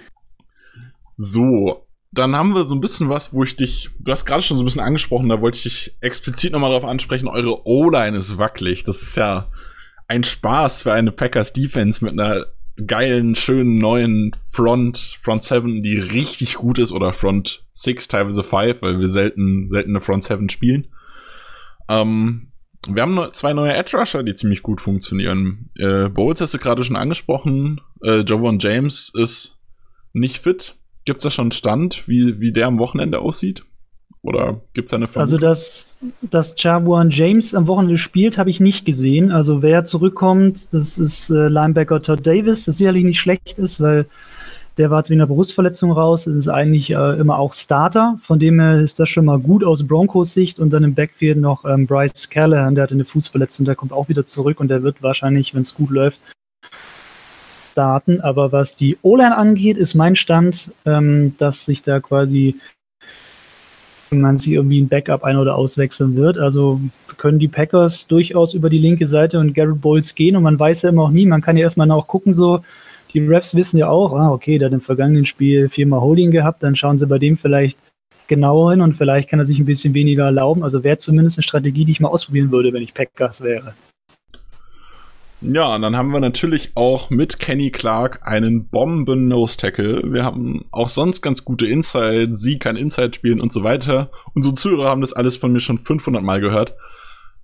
So, 1.17 1.85
dann 2.11 2.35
haben 2.35 2.53
wir 2.53 2.65
so 2.65 2.75
ein 2.75 2.81
bisschen 2.81 3.09
was, 3.09 3.33
wo 3.33 3.43
ich 3.43 3.55
dich, 3.55 3.89
du 3.99 4.11
hast 4.11 4.25
gerade 4.25 4.43
schon 4.43 4.57
so 4.57 4.63
ein 4.63 4.65
bisschen 4.65 4.81
angesprochen, 4.81 5.29
da 5.29 5.41
wollte 5.41 5.57
ich 5.57 5.63
dich 5.63 5.95
explizit 5.99 6.53
nochmal 6.53 6.71
drauf 6.71 6.85
ansprechen, 6.85 7.27
eure 7.27 7.65
O-Line 7.65 8.17
ist 8.17 8.37
wackelig. 8.37 8.83
Das 8.83 9.01
ist 9.01 9.17
ja 9.17 9.47
ein 10.07 10.23
Spaß 10.23 10.83
für 10.83 10.93
eine 10.93 11.11
Packers 11.11 11.53
Defense 11.53 12.03
mit 12.03 12.13
einer 12.13 12.45
geilen, 12.85 13.35
schönen 13.35 13.77
neuen 13.77 14.35
Front, 14.47 15.19
Front 15.21 15.43
7, 15.43 15.83
die 15.83 15.97
richtig 15.97 16.55
gut 16.55 16.79
ist, 16.79 16.91
oder 16.91 17.13
Front 17.13 17.65
6, 17.73 18.07
teilweise 18.07 18.43
5, 18.43 18.81
weil 18.81 18.99
wir 18.99 19.07
selten, 19.07 19.67
selten 19.67 19.91
eine 19.91 20.01
Front 20.01 20.23
7 20.23 20.49
spielen. 20.49 20.87
Ähm, 21.89 22.47
wir 22.87 23.01
haben 23.01 23.19
zwei 23.33 23.53
neue 23.53 23.73
Edge 23.73 23.97
Rusher, 23.97 24.23
die 24.23 24.33
ziemlich 24.33 24.63
gut 24.63 24.81
funktionieren. 24.81 25.69
Äh, 25.77 26.09
Bowles 26.09 26.41
hast 26.41 26.53
du 26.53 26.57
gerade 26.57 26.83
schon 26.83 26.95
angesprochen. 26.95 27.81
Äh, 28.03 28.19
Jovan 28.19 28.59
James 28.59 29.11
ist 29.15 29.57
nicht 30.11 30.39
fit. 30.39 30.75
Gibt 31.05 31.19
es 31.19 31.23
da 31.23 31.29
schon 31.29 31.45
einen 31.45 31.51
Stand, 31.51 32.07
wie, 32.07 32.39
wie 32.39 32.51
der 32.51 32.67
am 32.67 32.79
Wochenende 32.79 33.19
aussieht? 33.19 33.65
Oder 34.21 34.61
gibt 34.73 34.87
es 34.87 34.93
eine 34.93 35.07
Vermutung? 35.09 35.19
Also, 35.19 35.37
dass, 35.37 35.97
dass 36.21 36.55
Jawan 36.57 37.09
James 37.09 37.53
am 37.53 37.67
Wochenende 37.67 37.97
spielt, 37.97 38.37
habe 38.37 38.49
ich 38.49 38.61
nicht 38.61 38.85
gesehen. 38.85 39.31
Also, 39.31 39.61
wer 39.61 39.83
zurückkommt, 39.83 40.73
das 40.73 40.97
ist 40.97 41.29
äh, 41.29 41.49
Linebacker 41.49 42.01
Todd 42.01 42.25
Davis, 42.25 42.65
das 42.65 42.77
sicherlich 42.77 43.03
nicht 43.03 43.19
schlecht 43.19 43.59
ist, 43.59 43.81
weil 43.81 44.05
Der 44.77 44.89
war 44.89 44.99
jetzt 44.99 45.11
wegen 45.11 45.21
einer 45.21 45.27
Brustverletzung 45.27 45.91
raus, 45.91 46.25
ist 46.25 46.47
eigentlich 46.47 46.91
äh, 46.91 47.19
immer 47.19 47.37
auch 47.37 47.53
Starter. 47.53 48.17
Von 48.21 48.39
dem 48.39 48.59
her 48.59 48.79
ist 48.79 48.99
das 48.99 49.07
schon 49.07 49.25
mal 49.25 49.37
gut 49.37 49.63
aus 49.63 49.85
Broncos 49.85 50.33
Sicht. 50.33 50.59
Und 50.59 50.73
dann 50.73 50.83
im 50.83 50.95
Backfield 50.95 51.37
noch 51.37 51.63
ähm, 51.63 51.85
Bryce 51.85 52.29
Callahan, 52.29 52.73
der 52.73 52.83
hatte 52.83 52.95
eine 52.95 53.05
Fußverletzung, 53.05 53.65
der 53.65 53.75
kommt 53.75 53.93
auch 53.93 54.09
wieder 54.09 54.25
zurück 54.25 54.59
und 54.59 54.69
der 54.69 54.81
wird 54.81 55.03
wahrscheinlich, 55.03 55.53
wenn 55.53 55.61
es 55.61 55.75
gut 55.75 55.91
läuft, 55.91 56.21
starten. 57.71 58.19
Aber 58.21 58.51
was 58.51 58.75
die 58.75 58.97
O-Line 59.03 59.37
angeht, 59.37 59.77
ist 59.77 59.93
mein 59.93 60.15
Stand, 60.15 60.71
ähm, 60.85 61.35
dass 61.37 61.65
sich 61.65 61.83
da 61.83 61.99
quasi 61.99 62.55
man 64.09 64.37
sich 64.37 64.53
irgendwie 64.53 64.79
ein 64.79 64.89
Backup 64.89 65.23
ein- 65.23 65.37
oder 65.37 65.55
auswechseln 65.55 66.15
wird. 66.15 66.37
Also 66.37 66.79
können 67.17 67.39
die 67.39 67.47
Packers 67.47 68.07
durchaus 68.07 68.53
über 68.53 68.69
die 68.69 68.77
linke 68.77 69.07
Seite 69.07 69.39
und 69.39 69.53
Garrett 69.53 69.81
Bowles 69.81 70.13
gehen 70.13 70.35
und 70.35 70.43
man 70.43 70.59
weiß 70.59 70.83
ja 70.83 70.89
immer 70.89 71.03
auch 71.03 71.09
nie, 71.09 71.25
man 71.25 71.41
kann 71.41 71.57
ja 71.57 71.63
erstmal 71.63 71.87
noch 71.87 72.07
gucken, 72.07 72.33
so, 72.33 72.61
die 73.13 73.19
Refs 73.19 73.55
wissen 73.55 73.77
ja 73.77 73.89
auch, 73.89 74.13
ah, 74.13 74.31
okay, 74.31 74.57
der 74.57 74.67
hat 74.67 74.73
im 74.73 74.81
vergangenen 74.81 75.25
Spiel 75.25 75.69
viermal 75.69 76.01
Holding 76.01 76.31
gehabt, 76.31 76.63
dann 76.63 76.75
schauen 76.75 76.97
sie 76.97 77.07
bei 77.07 77.19
dem 77.19 77.37
vielleicht 77.37 77.77
genauer 78.27 78.71
hin 78.71 78.81
und 78.81 78.93
vielleicht 78.93 79.29
kann 79.29 79.39
er 79.39 79.45
sich 79.45 79.59
ein 79.59 79.65
bisschen 79.65 79.93
weniger 79.93 80.25
erlauben. 80.25 80.63
Also 80.63 80.83
wäre 80.83 80.97
zumindest 80.97 81.37
eine 81.37 81.43
Strategie, 81.43 81.85
die 81.85 81.91
ich 81.91 81.99
mal 81.99 82.09
ausprobieren 82.09 82.51
würde, 82.51 82.73
wenn 82.73 82.83
ich 82.83 82.93
Packers 82.93 83.41
wäre. 83.41 83.73
Ja, 85.45 85.75
und 85.75 85.81
dann 85.81 85.97
haben 85.97 86.11
wir 86.11 86.21
natürlich 86.21 86.71
auch 86.75 87.09
mit 87.09 87.37
Kenny 87.37 87.69
Clark 87.69 88.21
einen 88.23 88.69
Bomben-Nose-Tackle. 88.69 90.13
Wir 90.13 90.23
haben 90.23 90.65
auch 90.71 90.87
sonst 90.87 91.21
ganz 91.21 91.43
gute 91.43 91.67
Inside, 91.67 92.33
sie 92.33 92.59
kann 92.59 92.77
Inside 92.77 93.13
spielen 93.13 93.41
und 93.41 93.51
so 93.51 93.63
weiter. 93.63 94.09
Unsere 94.33 94.53
Zuhörer 94.53 94.89
haben 94.89 95.01
das 95.01 95.11
alles 95.11 95.35
von 95.35 95.51
mir 95.51 95.59
schon 95.59 95.79
500 95.79 96.23
Mal 96.23 96.39
gehört. 96.39 96.75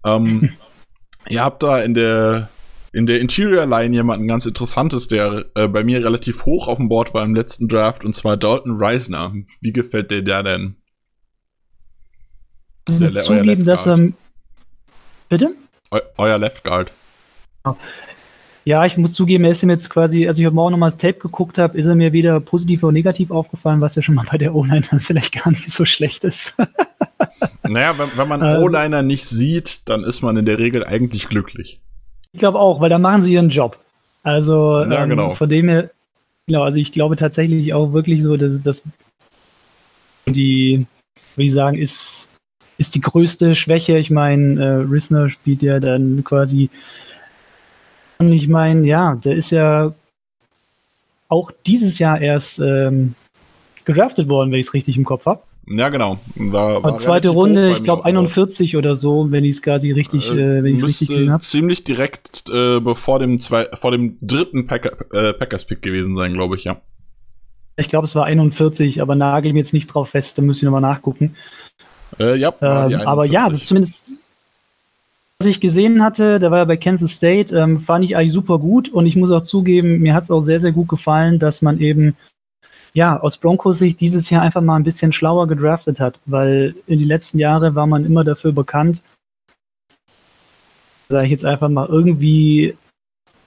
Ähm, 0.05 0.51
ihr 1.27 1.43
habt 1.43 1.61
da 1.61 1.81
in 1.81 1.93
der, 1.93 2.47
in 2.91 3.05
der 3.05 3.19
Interior 3.19 3.65
Line 3.65 3.93
jemanden 3.95 4.27
ganz 4.27 4.45
interessantes, 4.45 5.07
der 5.07 5.45
äh, 5.55 5.67
bei 5.67 5.83
mir 5.83 6.03
relativ 6.03 6.45
hoch 6.45 6.67
auf 6.67 6.77
dem 6.77 6.89
Board 6.89 7.13
war 7.13 7.23
im 7.23 7.35
letzten 7.35 7.67
Draft, 7.67 8.03
und 8.05 8.13
zwar 8.15 8.35
Dalton 8.37 8.77
Reisner. 8.77 9.33
Wie 9.61 9.71
gefällt 9.73 10.09
dir 10.11 10.23
der 10.23 10.43
denn? 10.43 10.75
Also 12.87 13.05
Der- 13.11 13.21
zugeben, 13.21 13.65
dass 13.65 13.85
er. 13.85 14.09
Bitte? 15.29 15.51
Eu 15.91 15.99
euer 16.17 16.37
Left 16.39 16.63
Guard. 16.63 16.91
Ja, 18.65 18.85
ich 18.85 18.97
muss 18.97 19.13
zugeben, 19.13 19.43
er 19.45 19.51
ist 19.51 19.63
ihm 19.63 19.69
jetzt 19.69 19.89
quasi, 19.89 20.27
als 20.27 20.37
ich 20.37 20.45
heute 20.45 20.55
Morgen 20.55 20.71
nochmal 20.71 20.89
das 20.89 20.97
Tape 20.97 21.19
geguckt 21.19 21.57
habe, 21.57 21.77
ist 21.77 21.85
er 21.85 21.95
mir 21.95 22.13
weder 22.13 22.39
positiv 22.39 22.83
oder 22.83 22.91
negativ 22.91 23.31
aufgefallen, 23.31 23.81
was 23.81 23.95
ja 23.95 24.01
schon 24.01 24.15
mal 24.15 24.25
bei 24.29 24.37
der 24.37 24.53
O-Line 24.53 24.81
dann 24.89 24.99
vielleicht 24.99 25.33
gar 25.43 25.49
nicht 25.51 25.69
so 25.69 25.85
schlecht 25.85 26.23
ist. 26.23 26.55
Naja, 27.63 27.93
wenn, 27.99 28.07
wenn 28.17 28.27
man 28.27 28.41
Also- 28.41 28.63
O-Liner 28.65 29.03
nicht 29.03 29.25
sieht, 29.25 29.87
dann 29.87 30.03
ist 30.03 30.21
man 30.21 30.37
in 30.37 30.45
der 30.45 30.57
Regel 30.57 30.83
eigentlich 30.83 31.27
glücklich. 31.29 31.79
Ich 32.33 32.39
glaube 32.39 32.59
auch, 32.59 32.79
weil 32.79 32.89
da 32.89 32.99
machen 32.99 33.21
sie 33.21 33.33
ihren 33.33 33.49
Job. 33.49 33.77
Also 34.23 34.83
Ja, 34.83 35.03
ähm, 35.03 35.09
genau. 35.09 35.33
von 35.33 35.49
dem 35.49 35.69
her, 35.69 35.89
genau, 36.47 36.63
also 36.63 36.77
ich 36.77 36.91
glaube 36.91 37.15
tatsächlich 37.15 37.73
auch 37.73 37.93
wirklich 37.93 38.21
so, 38.21 38.37
dass 38.37 38.61
das 38.61 38.83
die, 40.27 40.85
würde 41.35 41.45
ich 41.45 41.53
sagen, 41.53 41.77
ist, 41.77 42.29
ist 42.77 42.95
die 42.95 43.01
größte 43.01 43.55
Schwäche. 43.55 43.97
Ich 43.97 44.11
meine, 44.11 44.63
äh, 44.63 44.69
Rissner 44.89 45.29
spielt 45.29 45.63
ja 45.63 45.79
dann 45.79 46.23
quasi 46.23 46.69
und 48.19 48.33
ich 48.33 48.49
meine, 48.49 48.85
ja, 48.85 49.15
der 49.15 49.35
ist 49.35 49.49
ja 49.49 49.93
auch 51.29 51.51
dieses 51.65 51.99
Jahr 51.99 52.19
erst 52.19 52.59
ähm, 52.59 53.15
gedraftet 53.85 54.27
worden, 54.27 54.51
wenn 54.51 54.59
ich 54.59 54.67
es 54.67 54.73
richtig 54.73 54.97
im 54.97 55.05
Kopf 55.05 55.25
habe. 55.25 55.41
Ja, 55.67 55.89
genau. 55.89 56.17
Da 56.35 56.51
war 56.51 56.83
Und 56.83 56.99
zweite 56.99 57.29
Runde, 57.29 57.71
ich 57.71 57.83
glaube 57.83 57.99
auf 57.99 58.05
dem 58.07 58.15
Board. 58.15 58.27
41 58.31 58.75
oder 58.75 58.95
so, 58.95 59.31
wenn 59.31 59.43
ich 59.43 59.51
es 59.51 59.61
quasi 59.61 59.91
richtig, 59.91 60.31
äh, 60.31 60.63
wenn 60.63 60.73
ich 60.73 60.81
es 60.81 60.87
richtig 60.87 61.09
gesehen 61.09 61.31
habe. 61.31 61.43
ziemlich 61.43 61.83
direkt 61.83 62.49
äh, 62.49 62.79
bevor 62.79 63.19
dem 63.19 63.39
zwei, 63.39 63.67
vor 63.73 63.91
dem 63.91 64.17
dritten 64.21 64.65
Packer, 64.65 64.93
äh, 65.13 65.33
Packers 65.33 65.65
Pick 65.65 65.81
gewesen 65.81 66.15
sein, 66.15 66.33
glaube 66.33 66.55
ich, 66.55 66.63
ja. 66.63 66.81
Ich 67.77 67.87
glaube, 67.87 68.05
es 68.05 68.15
war 68.15 68.25
41, 68.25 69.01
aber 69.01 69.15
nagel 69.15 69.53
mir 69.53 69.59
jetzt 69.59 69.73
nicht 69.73 69.87
drauf 69.87 70.09
fest, 70.09 70.37
da 70.37 70.41
müsste 70.41 70.65
ich 70.65 70.65
nochmal 70.65 70.81
nachgucken. 70.81 71.35
Äh, 72.19 72.35
ja, 72.37 72.53
war 72.59 72.91
Ähm, 72.91 73.01
aber 73.01 73.25
ja, 73.25 73.45
41. 73.45 73.51
das 73.51 73.61
ist 73.61 73.67
zumindest, 73.67 74.11
was 75.39 75.47
ich 75.47 75.61
gesehen 75.61 76.03
hatte, 76.03 76.39
der 76.39 76.51
war 76.51 76.57
ja 76.57 76.65
bei 76.65 76.77
Kansas 76.77 77.11
State, 77.13 77.55
ähm, 77.55 77.79
fand 77.79 78.03
ich 78.03 78.17
eigentlich 78.17 78.33
super 78.33 78.59
gut 78.59 78.89
und 78.89 79.05
ich 79.05 79.15
muss 79.15 79.31
auch 79.31 79.43
zugeben, 79.43 79.99
mir 79.99 80.13
hat 80.13 80.23
es 80.23 80.31
auch 80.31 80.41
sehr, 80.41 80.59
sehr 80.59 80.71
gut 80.71 80.89
gefallen, 80.89 81.39
dass 81.39 81.61
man 81.61 81.79
eben 81.79 82.15
ja, 82.93 83.19
aus 83.19 83.37
Broncos 83.37 83.79
Sicht 83.79 83.99
dieses 84.01 84.29
Jahr 84.29 84.41
einfach 84.41 84.61
mal 84.61 84.75
ein 84.75 84.83
bisschen 84.83 85.11
schlauer 85.11 85.47
gedraftet 85.47 85.99
hat, 85.99 86.19
weil 86.25 86.75
in 86.87 86.99
die 86.99 87.05
letzten 87.05 87.39
Jahre 87.39 87.75
war 87.75 87.87
man 87.87 88.05
immer 88.05 88.23
dafür 88.23 88.51
bekannt, 88.51 89.03
sage 91.09 91.25
ich 91.25 91.31
jetzt 91.31 91.45
einfach 91.45 91.69
mal, 91.69 91.87
irgendwie, 91.87 92.75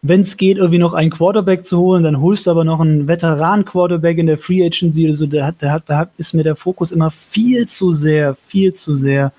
wenn 0.03 0.23
es 0.23 0.37
geht, 0.37 0.57
irgendwie 0.57 0.79
noch 0.79 0.95
einen 0.95 1.11
Quarterback 1.11 1.65
zu 1.65 1.79
holen, 1.79 2.03
dann 2.03 2.21
holst 2.21 2.47
du 2.47 2.51
aber 2.51 2.65
noch 2.65 2.81
einen 2.81 3.07
Veteran-Quarterback 3.07 4.19
in 4.19 4.27
der 4.27 4.39
Free 4.39 4.65
Agency. 4.65 5.07
Also 5.07 5.27
da, 5.27 5.47
hat, 5.47 5.57
da, 5.59 5.71
hat, 5.71 5.85
da 5.87 6.09
ist 6.19 6.35
mir 6.35 6.43
der 6.43 6.57
Fokus 6.57 6.91
immer 6.91 7.11
viel 7.11 7.67
zu 7.67 7.93
sehr, 7.93 8.35
viel 8.35 8.73
zu 8.73 8.97
sehr 8.97 9.33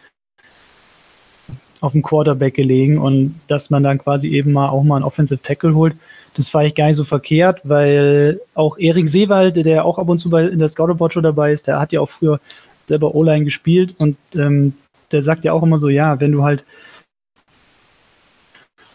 auf 1.81 1.91
dem 1.91 2.01
Quarterback 2.01 2.53
gelegen 2.53 2.97
und 2.97 3.41
dass 3.47 3.69
man 3.69 3.83
dann 3.83 3.97
quasi 3.97 4.29
eben 4.29 4.53
mal 4.53 4.69
auch 4.69 4.83
mal 4.83 4.95
einen 4.95 5.03
Offensive 5.03 5.41
Tackle 5.41 5.75
holt, 5.75 5.97
das 6.35 6.49
fand 6.49 6.67
ich 6.67 6.75
gar 6.75 6.87
nicht 6.87 6.95
so 6.95 7.03
verkehrt, 7.03 7.61
weil 7.63 8.41
auch 8.53 8.77
Erik 8.77 9.07
Seewald, 9.07 9.55
der 9.55 9.85
auch 9.85 9.99
ab 9.99 10.09
und 10.09 10.19
zu 10.19 10.29
bei, 10.29 10.45
in 10.45 10.59
der 10.59 10.67
Scouter 10.67 10.97
Show 11.11 11.21
dabei 11.21 11.51
ist, 11.51 11.67
der 11.67 11.79
hat 11.79 11.91
ja 11.91 12.01
auch 12.01 12.09
früher 12.09 12.39
selber 12.87 13.15
O-Line 13.15 13.45
gespielt 13.45 13.95
und 13.97 14.17
ähm, 14.35 14.73
der 15.11 15.23
sagt 15.23 15.45
ja 15.45 15.53
auch 15.53 15.63
immer 15.63 15.79
so, 15.79 15.89
ja, 15.89 16.19
wenn 16.19 16.31
du 16.31 16.43
halt 16.43 16.65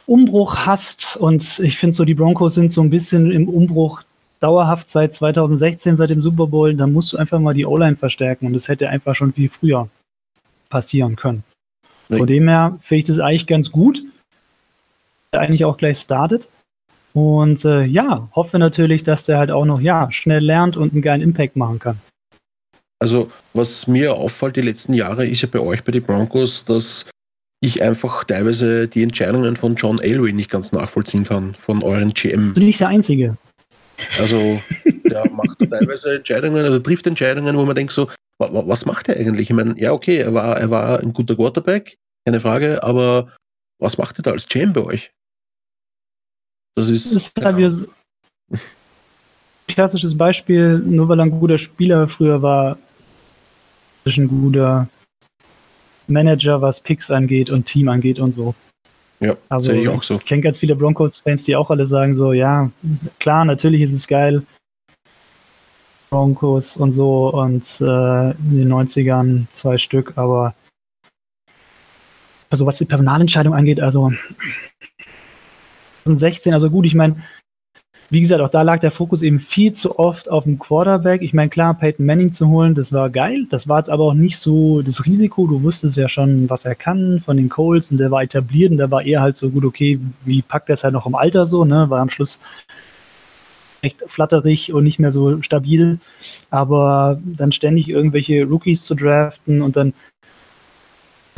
Umbruch 0.07 0.67
hast 0.67 1.17
und 1.17 1.61
ich 1.61 1.79
finde 1.79 1.95
so, 1.95 2.05
die 2.05 2.15
Broncos 2.15 2.55
sind 2.55 2.73
so 2.73 2.83
ein 2.83 2.91
bisschen 2.91 3.31
im 3.31 3.49
Umbruch 3.49 4.03
dauerhaft 4.41 4.89
seit 4.89 5.15
2016, 5.15 5.97
seit 5.97 6.11
dem 6.11 6.23
Super 6.23 6.47
Bowl, 6.47 6.75
dann 6.75 6.93
musst 6.93 7.13
du 7.13 7.17
einfach 7.17 7.39
mal 7.39 7.55
die 7.55 7.67
O-Line 7.67 7.97
verstärken 7.97 8.47
und 8.47 8.53
das 8.53 8.69
hätte 8.69 8.89
einfach 8.89 9.15
schon 9.15 9.33
viel 9.33 9.49
früher 9.49 9.89
passieren 10.69 11.17
können. 11.17 11.45
Von 12.09 12.27
dem 12.27 12.49
her 12.49 12.79
finde 12.81 13.01
ich 13.01 13.07
das 13.07 13.19
eigentlich 13.19 13.47
ganz 13.47 13.71
gut. 13.71 14.03
Der 15.33 15.41
eigentlich 15.41 15.65
auch 15.67 15.77
gleich 15.77 15.99
startet. 15.99 16.49
Und 17.15 17.65
äh, 17.65 17.85
ja, 17.85 18.29
hoffe 18.35 18.59
natürlich, 18.59 19.03
dass 19.03 19.25
der 19.25 19.39
halt 19.39 19.51
auch 19.51 19.65
noch 19.65 19.81
ja, 19.81 20.11
schnell 20.13 20.45
lernt 20.45 20.77
und 20.77 20.93
einen 20.93 21.03
geilen 21.03 21.23
Impact 21.23 21.57
machen 21.57 21.79
kann. 21.79 21.99
Also, 23.01 23.31
was 23.55 23.87
mir 23.87 24.15
auffällt 24.15 24.57
die 24.57 24.61
letzten 24.63 24.93
Jahre, 24.93 25.27
ist 25.27 25.43
ja 25.43 25.49
bei 25.51 25.61
euch 25.61 25.85
bei 25.85 25.93
den 25.93 26.03
Broncos, 26.03 26.65
dass 26.65 27.07
ich 27.61 27.83
einfach 27.83 28.25
teilweise 28.25 28.89
die 28.89 29.03
Entscheidungen 29.03 29.57
von 29.57 29.75
John 29.77 29.99
Elway 30.01 30.33
nicht 30.33 30.51
ganz 30.51 30.73
nachvollziehen 30.73 31.25
kann, 31.25 31.55
von 31.55 31.83
euren 31.83 32.13
GM. 32.13 32.55
Bin 32.55 32.67
nicht 32.67 32.81
der 32.81 32.89
Einzige. 32.89 33.37
Also, 34.19 34.61
der 35.11 35.29
macht 35.31 35.59
teilweise 35.71 36.17
Entscheidungen, 36.17 36.65
also 36.65 36.79
trifft 36.79 37.07
Entscheidungen, 37.07 37.57
wo 37.57 37.65
man 37.65 37.75
denkt 37.75 37.93
so, 37.93 38.07
wa- 38.41 38.53
wa- 38.53 38.65
was 38.67 38.85
macht 38.85 39.09
er 39.09 39.17
eigentlich? 39.17 39.51
Ich 39.51 39.57
meine, 39.57 39.75
ja, 39.79 39.93
okay, 39.93 40.19
er 40.19 40.35
war, 40.35 40.57
er 40.57 40.71
war 40.71 41.01
ein 41.01 41.13
guter 41.13 41.35
Quarterback, 41.35 41.97
keine 42.25 42.41
Frage, 42.41 42.83
aber 42.83 43.33
was 43.81 43.99
macht 43.99 44.19
er 44.19 44.23
da 44.23 44.31
als 44.33 44.49
GM 44.49 44.73
bei 44.73 44.83
euch? 44.85 45.11
Das 46.79 46.89
ist, 46.89 47.07
Das 47.07 47.27
ist 47.27 47.45
halt 47.45 47.57
wieder 47.57 47.71
so 47.73 47.87
ein 48.53 48.61
klassisches 49.67 50.17
Beispiel, 50.17 50.79
nur 50.79 51.09
weil 51.09 51.19
er 51.19 51.25
ein 51.25 51.31
guter 51.31 51.59
Spieler 51.59 52.07
früher 52.07 52.41
war, 52.41 52.79
ist 54.05 54.17
ein 54.17 54.29
guter 54.29 54.89
Manager, 56.07 56.63
was 56.63 56.81
Picks 56.81 57.11
angeht 57.11 57.51
und 57.51 57.65
Team 57.65 57.89
angeht 57.89 58.21
und 58.21 58.33
so. 58.33 58.55
ja, 59.19 59.37
Also 59.49 59.73
sehe 59.73 59.83
ich 59.83 59.89
auch 59.89 60.03
so. 60.05 60.15
Ich 60.15 60.25
kenne 60.25 60.43
ganz 60.43 60.59
viele 60.59 60.77
Broncos-Fans, 60.77 61.45
die 61.45 61.57
auch 61.57 61.71
alle 61.71 61.85
sagen 61.87 62.15
so, 62.15 62.33
ja, 62.33 62.71
klar, 63.19 63.45
natürlich 63.45 63.83
ist 63.83 63.93
es 63.93 64.07
geil. 64.07 64.45
Broncos 66.11 66.77
und 66.77 66.93
so 66.93 67.31
und 67.33 67.65
äh, 67.81 68.31
in 68.31 68.57
den 68.57 68.73
90ern 68.73 69.47
zwei 69.53 69.77
Stück, 69.77 70.13
aber 70.17 70.55
also 72.51 72.65
was 72.65 72.79
die 72.79 72.87
Personalentscheidung 72.87 73.53
angeht, 73.53 73.81
also 73.81 74.13
2016, 76.17 76.55
also 76.55 76.71
gut, 76.71 76.87
ich 76.87 76.95
meine, 76.95 77.17
wie 78.11 78.21
gesagt, 78.21 78.41
auch 78.41 78.49
da 78.49 78.63
lag 78.63 78.79
der 78.79 78.91
Fokus 78.91 79.21
eben 79.21 79.39
viel 79.39 79.75
zu 79.75 79.99
oft 79.99 80.31
auf 80.31 80.45
dem 80.45 80.59
Quarterback. 80.59 81.21
Ich 81.21 81.35
meine, 81.35 81.51
klar, 81.51 81.75
Peyton 81.75 82.07
Manning 82.07 82.33
zu 82.33 82.49
holen, 82.49 82.75
das 82.75 82.91
war 82.93 83.11
geil. 83.11 83.47
Das 83.51 83.69
war 83.69 83.79
jetzt 83.79 83.91
aber 83.91 84.05
auch 84.05 84.15
nicht 84.15 84.39
so 84.39 84.81
das 84.81 85.05
Risiko. 85.05 85.47
Du 85.47 85.63
wusstest 85.63 85.99
ja 85.99 86.09
schon, 86.09 86.49
was 86.49 86.65
er 86.65 86.75
kann 86.75 87.21
von 87.21 87.37
den 87.37 87.51
Colts 87.51 87.91
und 87.91 87.99
der 87.99 88.11
war 88.11 88.23
etabliert 88.23 88.71
und 88.71 88.79
der 88.79 88.91
war 88.91 89.03
eher 89.03 89.21
halt 89.21 89.37
so 89.37 89.51
gut, 89.51 89.65
okay, 89.65 90.01
wie 90.25 90.41
packt 90.41 90.71
er 90.71 90.75
es 90.75 90.85
halt 90.85 90.95
noch 90.95 91.07
im 91.07 91.15
Alter 91.15 91.47
so, 91.47 91.67
ne? 91.67 91.91
War 91.91 92.01
am 92.01 92.09
Schluss 92.09 92.41
echt 93.83 94.03
flatterig 94.07 94.73
und 94.73 94.85
nicht 94.85 94.99
mehr 94.99 95.13
so 95.13 95.43
stabil. 95.43 95.99
Aber 96.49 97.21
dann 97.23 97.53
ständig 97.53 97.91
irgendwelche 97.91 98.45
Rookies 98.45 98.85
zu 98.87 98.95
draften 98.95 99.61
und 99.61 99.77
dann 99.77 99.93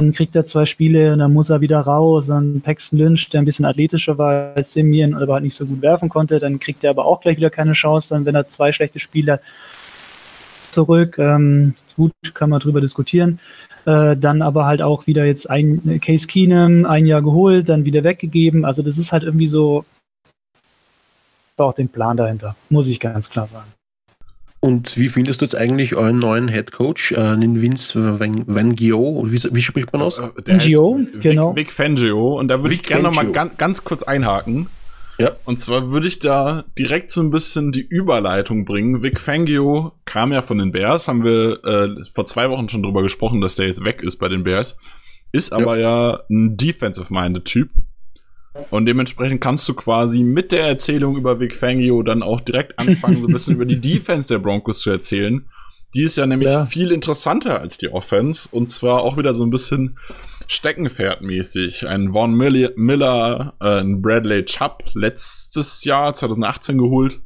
dann 0.01 0.13
kriegt 0.13 0.35
er 0.35 0.45
zwei 0.45 0.65
Spiele 0.65 1.13
und 1.13 1.19
dann 1.19 1.33
muss 1.33 1.51
er 1.51 1.61
wieder 1.61 1.81
raus. 1.81 2.29
Dann 2.29 2.61
Paxton 2.63 2.99
Lynch, 2.99 3.29
der 3.29 3.41
ein 3.41 3.45
bisschen 3.45 3.67
athletischer 3.67 4.17
war 4.17 4.55
als 4.55 4.73
Simeon, 4.73 5.15
aber 5.15 5.35
halt 5.35 5.45
nicht 5.45 5.55
so 5.55 5.67
gut 5.67 5.83
werfen 5.83 6.09
konnte. 6.09 6.39
Dann 6.39 6.59
kriegt 6.59 6.83
er 6.85 6.91
aber 6.91 7.05
auch 7.05 7.21
gleich 7.21 7.37
wieder 7.37 7.51
keine 7.51 7.73
Chance, 7.73 8.15
dann 8.15 8.25
wenn 8.25 8.35
er 8.35 8.49
zwei 8.49 8.73
schlechte 8.73 8.99
Spiele 8.99 9.41
zurück. 10.71 11.19
Ähm, 11.19 11.75
gut, 11.97 12.13
kann 12.33 12.49
man 12.49 12.61
drüber 12.61 12.81
diskutieren. 12.81 13.41
Äh, 13.85 14.17
dann 14.17 14.43
aber 14.43 14.65
halt 14.65 14.81
auch 14.81 15.07
wieder 15.07 15.25
jetzt 15.25 15.51
ein 15.51 16.01
Case 16.01 16.27
Keenum, 16.27 16.87
ein 16.87 17.07
Jahr 17.07 17.23
geholt, 17.23 17.69
dann 17.69 17.85
wieder 17.85 18.03
weggegeben. 18.03 18.65
Also 18.65 18.83
das 18.83 18.97
ist 18.97 19.13
halt 19.13 19.25
irgendwie 19.25 19.49
so, 19.49 19.85
auch 21.59 21.75
den 21.75 21.91
Plan 21.91 22.17
dahinter, 22.17 22.57
muss 22.71 22.89
ich 22.89 23.01
ganz 23.01 23.29
klar 23.29 23.47
sagen. 23.47 23.71
Und 24.61 24.99
wie 24.99 25.09
findest 25.09 25.41
du 25.41 25.47
jetzt 25.47 25.57
eigentlich 25.57 25.97
euren 25.97 26.19
neuen 26.19 26.49
Head 26.49 26.71
Coach, 26.71 27.13
äh, 27.13 27.17
den 27.37 27.63
Vince 27.63 28.21
Van, 28.21 28.45
Van 28.47 28.77
Gio? 28.77 29.25
Wie, 29.27 29.43
wie 29.55 29.63
spricht 29.63 29.91
man 29.93 30.03
aus? 30.03 30.19
Äh, 30.19 30.53
heißt 30.53 30.67
genau. 31.23 31.57
Vic, 31.57 31.69
Vic 31.69 31.73
Fangio. 31.73 32.39
Und 32.39 32.49
da 32.49 32.63
würde 32.63 32.75
ich 32.75 32.83
gerne 32.83 33.05
noch 33.05 33.15
mal 33.15 33.23
Fangio. 33.23 33.33
ganz, 33.33 33.57
ganz 33.57 33.85
kurz 33.85 34.03
einhaken. 34.03 34.69
Ja. 35.19 35.33
Und 35.45 35.61
zwar 35.61 35.91
würde 35.91 36.09
ich 36.09 36.19
da 36.19 36.65
direkt 36.79 37.11
so 37.11 37.23
ein 37.23 37.31
bisschen 37.31 37.73
die 37.73 37.87
Überleitung 37.87 38.67
bringen. 38.67 39.03
Vic 39.03 39.19
Fangio 39.19 39.93
kam 40.05 40.33
ja 40.33 40.43
von 40.43 40.59
den 40.59 40.73
Bears, 40.73 41.09
haben 41.09 41.25
wir 41.25 41.65
äh, 41.65 42.05
vor 42.13 42.27
zwei 42.27 42.51
Wochen 42.51 42.69
schon 42.69 42.83
drüber 42.83 43.03
gesprochen, 43.03 43.41
dass 43.41 43.57
der 43.57 43.67
jetzt 43.67 43.85
weg 43.85 44.03
ist 44.03 44.17
bei 44.17 44.29
den 44.29 44.45
Bears. 44.45 44.77
Ist 45.33 45.53
aber 45.53 45.79
ja, 45.79 46.21
ein 46.29 46.57
defensive-minded 46.57 47.45
Typ. 47.45 47.71
Und 48.71 48.87
dementsprechend 48.87 49.41
kannst 49.41 49.69
du 49.69 49.75
quasi 49.75 50.25
mit 50.25 50.51
der 50.53 50.67
Erzählung 50.67 51.17
über 51.17 51.39
Vic 51.39 51.55
Fangio 51.55 52.03
dann 52.03 52.23
auch 52.23 52.41
direkt 52.41 52.79
anfangen, 52.79 53.19
so 53.21 53.27
ein 53.29 53.33
bisschen 53.33 53.55
über 53.57 53.65
die 53.65 53.81
Defense 53.81 54.29
der 54.29 54.39
Broncos 54.41 54.81
zu 54.81 54.91
erzählen. 54.91 55.47
Die 55.95 56.03
ist 56.03 56.17
ja 56.17 56.27
nämlich 56.27 56.49
Ja. 56.49 56.67
viel 56.67 56.91
interessanter 56.93 57.61
als 57.61 57.79
die 57.79 57.89
Offense. 57.93 58.49
Und 58.51 58.71
zwar 58.71 59.03
auch 59.03 59.17
wieder 59.17 59.35
so 59.35 59.45
ein 59.45 59.51
bisschen 59.51 59.99
Steckenpferdmäßig. 60.49 61.87
Ein 61.87 62.13
Von 62.13 62.35
Miller, 62.35 62.71
Miller 62.77 63.55
äh, 63.61 63.81
ein 63.81 64.03
Bradley 64.03 64.45
Chubb 64.45 64.85
letztes 64.95 65.85
Jahr, 65.85 66.15
2018 66.15 66.79
geholt. 66.79 67.21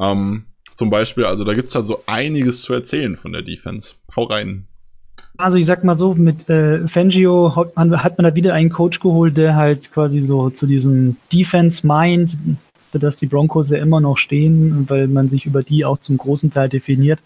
Ähm, 0.00 0.46
zum 0.74 0.90
Beispiel, 0.90 1.24
also 1.24 1.44
da 1.44 1.54
gibt's 1.54 1.74
ja 1.74 1.82
so 1.82 2.02
einiges 2.06 2.62
zu 2.62 2.72
erzählen 2.72 3.16
von 3.16 3.32
der 3.32 3.42
Defense. 3.42 3.94
Hau 4.16 4.24
rein. 4.24 4.68
Also 5.38 5.56
ich 5.56 5.66
sag 5.66 5.82
mal 5.82 5.94
so, 5.94 6.14
mit 6.14 6.48
äh, 6.48 6.86
Fangio 6.86 7.56
hat 7.56 7.74
man, 7.74 8.02
hat 8.02 8.18
man 8.18 8.24
da 8.24 8.34
wieder 8.34 8.54
einen 8.54 8.70
Coach 8.70 9.00
geholt, 9.00 9.36
der 9.36 9.56
halt 9.56 9.90
quasi 9.90 10.20
so 10.20 10.50
zu 10.50 10.66
diesem 10.66 11.16
Defense 11.32 11.86
meint, 11.86 12.38
für 12.92 12.98
das 12.98 13.16
die 13.16 13.26
Broncos 13.26 13.70
ja 13.70 13.78
immer 13.78 14.00
noch 14.00 14.18
stehen, 14.18 14.88
weil 14.88 15.08
man 15.08 15.28
sich 15.28 15.46
über 15.46 15.62
die 15.62 15.84
auch 15.84 15.98
zum 15.98 16.18
großen 16.18 16.50
Teil 16.50 16.68
definiert. 16.68 17.18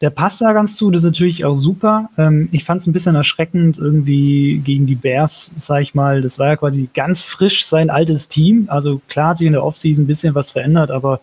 Der 0.00 0.10
passt 0.10 0.40
da 0.40 0.52
ganz 0.52 0.76
zu, 0.76 0.90
das 0.90 1.02
ist 1.02 1.06
natürlich 1.06 1.44
auch 1.44 1.54
super. 1.54 2.08
Ähm, 2.16 2.48
ich 2.52 2.64
fand 2.64 2.80
es 2.80 2.86
ein 2.86 2.92
bisschen 2.92 3.16
erschreckend, 3.16 3.78
irgendwie 3.78 4.62
gegen 4.64 4.86
die 4.86 4.94
Bears, 4.94 5.50
sag 5.58 5.82
ich 5.82 5.94
mal. 5.94 6.22
Das 6.22 6.38
war 6.38 6.46
ja 6.46 6.56
quasi 6.56 6.88
ganz 6.94 7.20
frisch 7.20 7.66
sein 7.66 7.90
altes 7.90 8.28
Team. 8.28 8.66
Also 8.68 9.02
klar 9.08 9.30
hat 9.30 9.38
sich 9.38 9.46
in 9.46 9.52
der 9.52 9.64
Offseason 9.64 10.04
ein 10.04 10.06
bisschen 10.06 10.34
was 10.34 10.52
verändert, 10.52 10.90
aber 10.90 11.20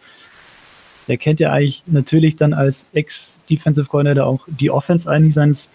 der 1.07 1.17
kennt 1.17 1.39
ja 1.39 1.51
eigentlich 1.51 1.83
natürlich 1.87 2.35
dann 2.35 2.53
als 2.53 2.87
Ex-Defensive 2.93 3.87
Coordinator 3.87 4.25
auch 4.25 4.45
die 4.47 4.71
Offense 4.71 5.09
eigentlich 5.09 5.35
seines 5.35 5.69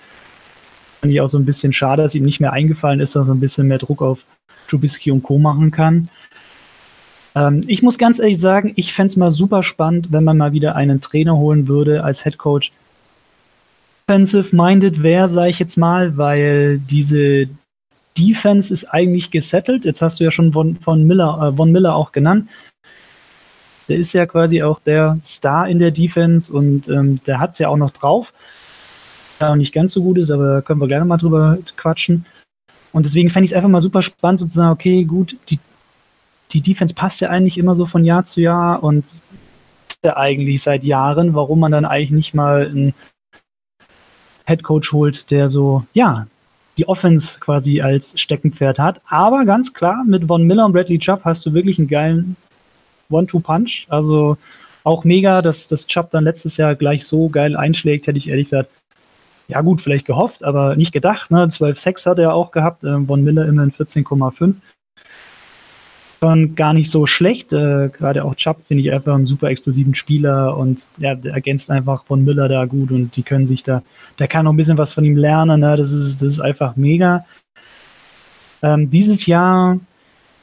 fand 1.00 1.12
ich 1.12 1.20
auch 1.20 1.28
so 1.28 1.38
ein 1.38 1.46
bisschen 1.46 1.72
schade, 1.72 2.02
dass 2.02 2.14
ihm 2.14 2.24
nicht 2.24 2.40
mehr 2.40 2.52
eingefallen 2.52 3.00
ist, 3.00 3.16
dass 3.16 3.22
er 3.22 3.26
so 3.26 3.32
ein 3.32 3.40
bisschen 3.40 3.68
mehr 3.68 3.78
Druck 3.78 4.02
auf 4.02 4.24
Trubisky 4.68 5.10
und 5.10 5.22
Co. 5.22 5.38
machen 5.38 5.70
kann. 5.70 6.08
Ähm, 7.34 7.62
ich 7.66 7.82
muss 7.82 7.98
ganz 7.98 8.18
ehrlich 8.18 8.38
sagen, 8.38 8.72
ich 8.76 8.92
fände 8.92 9.06
es 9.06 9.16
mal 9.16 9.30
super 9.30 9.62
spannend, 9.62 10.08
wenn 10.12 10.24
man 10.24 10.36
mal 10.36 10.52
wieder 10.52 10.76
einen 10.76 11.00
Trainer 11.00 11.36
holen 11.36 11.68
würde 11.68 12.04
als 12.04 12.22
Head 12.22 12.38
Coach. 12.38 12.72
Offensive-minded 14.08 15.02
wäre, 15.02 15.28
sage 15.28 15.50
ich 15.50 15.58
jetzt 15.58 15.76
mal, 15.76 16.16
weil 16.16 16.78
diese 16.78 17.48
Defense 18.18 18.72
ist 18.72 18.84
eigentlich 18.86 19.30
gesettelt. 19.30 19.84
Jetzt 19.84 20.02
hast 20.02 20.20
du 20.20 20.24
ja 20.24 20.30
schon 20.30 20.52
von, 20.52 20.76
von, 20.76 21.04
Miller, 21.04 21.50
äh, 21.52 21.56
von 21.56 21.70
Miller 21.70 21.94
auch 21.94 22.12
genannt. 22.12 22.48
Der 23.88 23.96
ist 23.96 24.12
ja 24.12 24.26
quasi 24.26 24.62
auch 24.62 24.80
der 24.80 25.18
Star 25.22 25.68
in 25.68 25.78
der 25.78 25.90
Defense 25.92 26.52
und 26.52 26.88
ähm, 26.88 27.20
der 27.26 27.40
hat 27.40 27.52
es 27.52 27.58
ja 27.58 27.68
auch 27.68 27.76
noch 27.76 27.90
drauf 27.90 28.32
ja 29.40 29.56
nicht 29.56 29.72
ganz 29.72 29.92
so 29.92 30.02
gut 30.02 30.18
ist, 30.18 30.30
aber 30.30 30.54
da 30.54 30.60
können 30.60 30.80
wir 30.80 30.98
noch 30.98 31.06
mal 31.06 31.16
drüber 31.16 31.58
quatschen. 31.76 32.26
Und 32.92 33.06
deswegen 33.06 33.30
fände 33.30 33.44
ich 33.44 33.52
es 33.52 33.56
einfach 33.56 33.68
mal 33.68 33.80
super 33.80 34.02
spannend, 34.02 34.40
sozusagen, 34.40 34.72
okay, 34.72 35.04
gut, 35.04 35.36
die, 35.48 35.58
die 36.52 36.60
Defense 36.60 36.94
passt 36.94 37.20
ja 37.20 37.30
eigentlich 37.30 37.58
immer 37.58 37.76
so 37.76 37.86
von 37.86 38.04
Jahr 38.04 38.24
zu 38.24 38.40
Jahr 38.40 38.82
und 38.82 39.16
ja 40.04 40.16
eigentlich 40.16 40.62
seit 40.62 40.82
Jahren, 40.82 41.34
warum 41.34 41.60
man 41.60 41.72
dann 41.72 41.84
eigentlich 41.84 42.10
nicht 42.10 42.34
mal 42.34 42.66
einen 42.66 42.94
Headcoach 44.46 44.92
holt, 44.92 45.30
der 45.30 45.48
so, 45.48 45.84
ja, 45.92 46.26
die 46.78 46.88
Offense 46.88 47.38
quasi 47.38 47.80
als 47.80 48.18
Steckenpferd 48.18 48.78
hat. 48.78 49.00
Aber 49.06 49.44
ganz 49.44 49.74
klar, 49.74 50.02
mit 50.04 50.26
Von 50.26 50.44
Miller 50.44 50.64
und 50.64 50.72
Bradley 50.72 50.98
Chubb 50.98 51.24
hast 51.24 51.44
du 51.44 51.52
wirklich 51.52 51.78
einen 51.78 51.88
geilen 51.88 52.36
One-Two-Punch. 53.10 53.86
Also 53.90 54.38
auch 54.82 55.04
mega, 55.04 55.42
dass 55.42 55.68
das 55.68 55.86
Chubb 55.86 56.10
dann 56.10 56.24
letztes 56.24 56.56
Jahr 56.56 56.74
gleich 56.74 57.06
so 57.06 57.28
geil 57.28 57.56
einschlägt, 57.56 58.06
hätte 58.06 58.18
ich 58.18 58.28
ehrlich 58.28 58.48
gesagt 58.48 58.70
ja 59.50 59.60
gut, 59.60 59.80
vielleicht 59.80 60.06
gehofft, 60.06 60.44
aber 60.44 60.76
nicht 60.76 60.92
gedacht. 60.92 61.30
Ne? 61.30 61.44
12,6 61.44 62.06
hat 62.06 62.18
er 62.18 62.34
auch 62.34 62.50
gehabt, 62.50 62.84
äh, 62.84 62.98
Von 63.04 63.24
Miller 63.24 63.46
immerhin 63.46 63.72
14,5. 63.72 64.54
Schon 66.22 66.54
gar 66.54 66.72
nicht 66.72 66.90
so 66.90 67.06
schlecht. 67.06 67.52
Äh, 67.52 67.88
Gerade 67.88 68.24
auch 68.24 68.34
Chubb 68.34 68.62
finde 68.62 68.82
ich 68.82 68.92
einfach 68.92 69.14
einen 69.14 69.26
super 69.26 69.48
explosiven 69.48 69.94
Spieler 69.94 70.56
und 70.56 70.88
ja, 70.98 71.14
der 71.14 71.34
ergänzt 71.34 71.70
einfach 71.70 72.04
Von 72.04 72.24
Miller 72.24 72.48
da 72.48 72.64
gut 72.66 72.90
und 72.90 73.16
die 73.16 73.22
können 73.22 73.46
sich 73.46 73.62
da, 73.62 73.82
der 74.18 74.28
kann 74.28 74.44
noch 74.44 74.52
ein 74.52 74.56
bisschen 74.56 74.78
was 74.78 74.92
von 74.92 75.04
ihm 75.04 75.16
lernen. 75.16 75.60
Ne? 75.60 75.76
Das, 75.76 75.92
ist, 75.92 76.22
das 76.22 76.32
ist 76.32 76.40
einfach 76.40 76.76
mega. 76.76 77.24
Ähm, 78.62 78.90
dieses 78.90 79.26
Jahr 79.26 79.78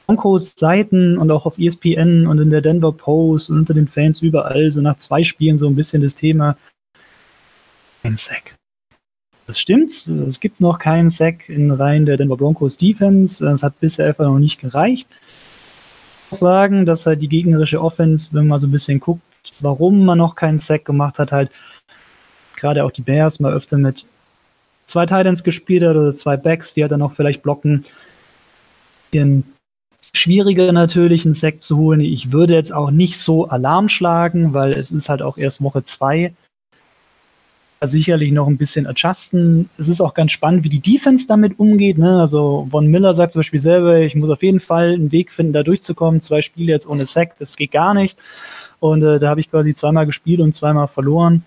Broncos 0.08 0.56
Seiten 0.56 1.18
und 1.18 1.32
auch 1.32 1.46
auf 1.46 1.60
ESPN 1.60 2.28
und 2.28 2.40
in 2.40 2.50
der 2.50 2.62
Denver 2.62 2.94
Post 2.94 3.50
und 3.50 3.60
unter 3.60 3.74
den 3.74 3.88
Fans 3.88 4.22
überall 4.22 4.72
so 4.72 4.82
nach 4.82 4.98
zwei 4.98 5.24
Spielen 5.24 5.58
so 5.58 5.68
ein 5.68 5.76
bisschen 5.76 6.02
das 6.02 6.16
Thema 6.16 6.58
ein 8.04 8.18
Sack. 8.18 8.57
Das 9.48 9.60
stimmt. 9.60 10.06
Es 10.28 10.42
gibt 10.42 10.60
noch 10.60 10.78
keinen 10.78 11.10
Sack 11.10 11.48
in 11.48 11.72
Reihen 11.72 12.06
der 12.06 12.18
Denver 12.18 12.36
Broncos 12.36 12.76
Defense. 12.76 13.44
Das 13.44 13.64
hat 13.64 13.80
bisher 13.80 14.06
einfach 14.06 14.26
noch 14.26 14.40
nicht 14.40 14.60
gereicht. 14.60 15.08
Ich 16.32 16.38
sagen, 16.38 16.86
dass 16.86 17.06
halt 17.06 17.22
die 17.22 17.30
gegnerische 17.30 17.82
Offense, 17.82 18.28
wenn 18.34 18.48
man 18.48 18.60
so 18.60 18.68
ein 18.68 18.72
bisschen 18.72 19.00
guckt, 19.00 19.22
warum 19.62 20.04
man 20.04 20.18
noch 20.18 20.36
keinen 20.36 20.58
Sack 20.58 20.84
gemacht 20.84 21.18
hat, 21.18 21.32
halt 21.32 21.50
gerade 22.58 22.84
auch 22.84 22.92
die 22.92 23.02
Bears 23.02 23.40
mal 23.40 23.54
öfter 23.54 23.78
mit 23.78 24.06
zwei 24.84 25.06
Titans 25.06 25.44
gespielt 25.44 25.84
hat 25.84 25.96
oder 25.96 26.14
zwei 26.14 26.36
Backs, 26.36 26.74
die 26.74 26.82
halt 26.82 26.92
dann 26.92 27.02
auch 27.02 27.14
vielleicht 27.14 27.42
blocken. 27.42 27.86
Den 29.14 29.46
schwieriger 30.14 30.74
natürlich, 30.74 31.24
einen 31.24 31.34
Sack 31.34 31.62
zu 31.62 31.78
holen. 31.78 32.02
Ich 32.02 32.34
würde 32.34 32.54
jetzt 32.54 32.74
auch 32.74 32.92
nicht 32.92 33.18
so 33.18 33.48
Alarm 33.48 33.88
schlagen, 33.88 34.54
weil 34.54 34.74
es 34.74 34.92
ist 34.92 35.08
halt 35.08 35.22
auch 35.22 35.38
erst 35.38 35.64
Woche 35.64 35.84
zwei 35.84 36.34
sicherlich 37.82 38.32
noch 38.32 38.48
ein 38.48 38.58
bisschen 38.58 38.88
adjusten. 38.88 39.70
Es 39.78 39.88
ist 39.88 40.02
auch 40.02 40.14
ganz 40.14 40.32
spannend, 40.32 40.64
wie 40.64 40.70
die 40.70 40.80
Defense 40.80 41.28
damit 41.28 41.60
umgeht. 41.60 41.98
Ne? 41.98 42.20
Also 42.20 42.68
Von 42.72 42.88
Miller 42.88 43.14
sagt 43.14 43.34
zum 43.34 43.40
Beispiel 43.40 43.60
selber, 43.60 44.00
ich 44.00 44.16
muss 44.16 44.30
auf 44.30 44.42
jeden 44.42 44.60
Fall 44.60 44.94
einen 44.94 45.12
Weg 45.12 45.32
finden, 45.32 45.54
da 45.54 45.64
durchzukommen. 45.64 46.22
Zwei 46.22 46.42
Spiele 46.42 46.72
jetzt 46.72 46.88
ohne 46.88 47.06
Sack, 47.06 47.38
das 47.38 47.56
geht 47.56 47.72
gar 47.72 47.94
nicht. 47.94 48.18
Und 48.80 49.04
äh, 49.04 49.20
da 49.20 49.30
habe 49.30 49.40
ich 49.40 49.52
quasi 49.52 49.74
zweimal 49.74 50.06
gespielt 50.06 50.40
und 50.40 50.54
zweimal 50.54 50.88
verloren. 50.88 51.44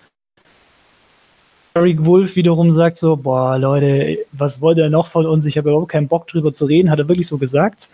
Eric 1.75 2.05
Wolf 2.05 2.35
wiederum 2.35 2.73
sagt 2.73 2.97
so, 2.97 3.17
boah, 3.17 3.57
Leute, 3.57 4.19
was 4.33 4.61
wollt 4.61 4.79
ihr 4.79 4.91
noch 4.91 5.07
von 5.07 5.27
uns? 5.27 5.47
Ich 5.47 5.57
habe 5.57 5.71
überhaupt 5.71 5.93
keinen 5.93 6.09
Bock 6.09 6.27
drüber 6.27 6.53
zu 6.53 6.65
reden, 6.65 6.91
hat 6.91 6.99
er 6.99 7.09
wirklich 7.09 7.29
so 7.29 7.39
gesagt. 7.39 7.89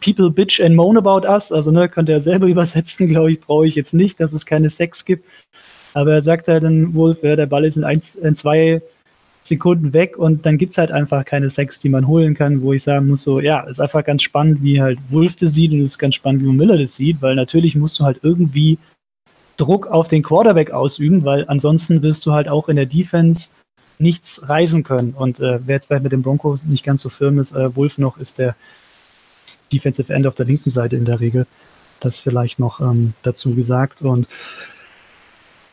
People 0.00 0.30
bitch 0.30 0.60
and 0.60 0.76
moan 0.76 0.96
about 0.96 1.26
us, 1.26 1.50
also 1.50 1.70
ne, 1.70 1.88
könnt 1.88 2.08
ihr 2.08 2.20
selber 2.20 2.46
übersetzen, 2.48 3.08
glaube 3.08 3.32
ich, 3.32 3.40
brauche 3.40 3.66
ich 3.66 3.74
jetzt 3.74 3.94
nicht, 3.94 4.20
dass 4.20 4.32
es 4.32 4.46
keine 4.46 4.70
Sex 4.70 5.04
gibt. 5.04 5.24
Aber 5.94 6.12
er 6.12 6.22
sagt 6.22 6.48
halt 6.48 6.64
dann, 6.64 6.92
Wolf, 6.94 7.22
ja, 7.22 7.36
der 7.36 7.46
Ball 7.46 7.64
ist 7.64 7.76
in, 7.76 7.84
eins, 7.84 8.14
in 8.16 8.36
zwei 8.36 8.82
Sekunden 9.42 9.92
weg 9.92 10.16
und 10.18 10.46
dann 10.46 10.58
gibt 10.58 10.72
es 10.72 10.78
halt 10.78 10.90
einfach 10.90 11.24
keine 11.24 11.50
Sex, 11.50 11.78
die 11.78 11.88
man 11.88 12.06
holen 12.06 12.34
kann, 12.34 12.62
wo 12.62 12.72
ich 12.72 12.82
sagen 12.82 13.08
muss, 13.08 13.22
so, 13.22 13.40
ja, 13.40 13.60
ist 13.60 13.80
einfach 13.80 14.02
ganz 14.04 14.22
spannend, 14.22 14.62
wie 14.62 14.80
halt 14.80 14.98
Wolf 15.10 15.36
das 15.36 15.52
sieht 15.52 15.72
und 15.72 15.80
es 15.80 15.92
ist 15.92 15.98
ganz 15.98 16.14
spannend, 16.14 16.42
wie 16.42 16.48
Miller 16.48 16.78
das 16.78 16.96
sieht, 16.96 17.20
weil 17.20 17.34
natürlich 17.34 17.76
musst 17.76 17.98
du 18.00 18.04
halt 18.04 18.20
irgendwie 18.22 18.78
Druck 19.56 19.86
auf 19.86 20.08
den 20.08 20.22
Quarterback 20.22 20.70
ausüben, 20.70 21.24
weil 21.24 21.44
ansonsten 21.46 22.02
wirst 22.02 22.26
du 22.26 22.32
halt 22.32 22.48
auch 22.48 22.68
in 22.68 22.76
der 22.76 22.86
Defense 22.86 23.48
nichts 23.98 24.48
reisen 24.48 24.82
können. 24.82 25.12
Und 25.12 25.40
äh, 25.40 25.60
wer 25.64 25.76
jetzt 25.76 25.86
vielleicht 25.86 26.02
mit 26.02 26.12
den 26.12 26.22
Broncos 26.22 26.64
nicht 26.64 26.84
ganz 26.84 27.02
so 27.02 27.08
firm 27.08 27.38
ist, 27.38 27.52
äh, 27.52 27.76
Wolf 27.76 27.98
noch 27.98 28.18
ist 28.18 28.38
der 28.38 28.56
Defensive 29.72 30.12
End 30.12 30.26
auf 30.26 30.34
der 30.34 30.46
linken 30.46 30.70
Seite 30.70 30.96
in 30.96 31.04
der 31.04 31.20
Regel. 31.20 31.46
Das 32.00 32.18
vielleicht 32.18 32.58
noch 32.58 32.80
ähm, 32.80 33.14
dazu 33.22 33.54
gesagt. 33.54 34.02
Und 34.02 34.26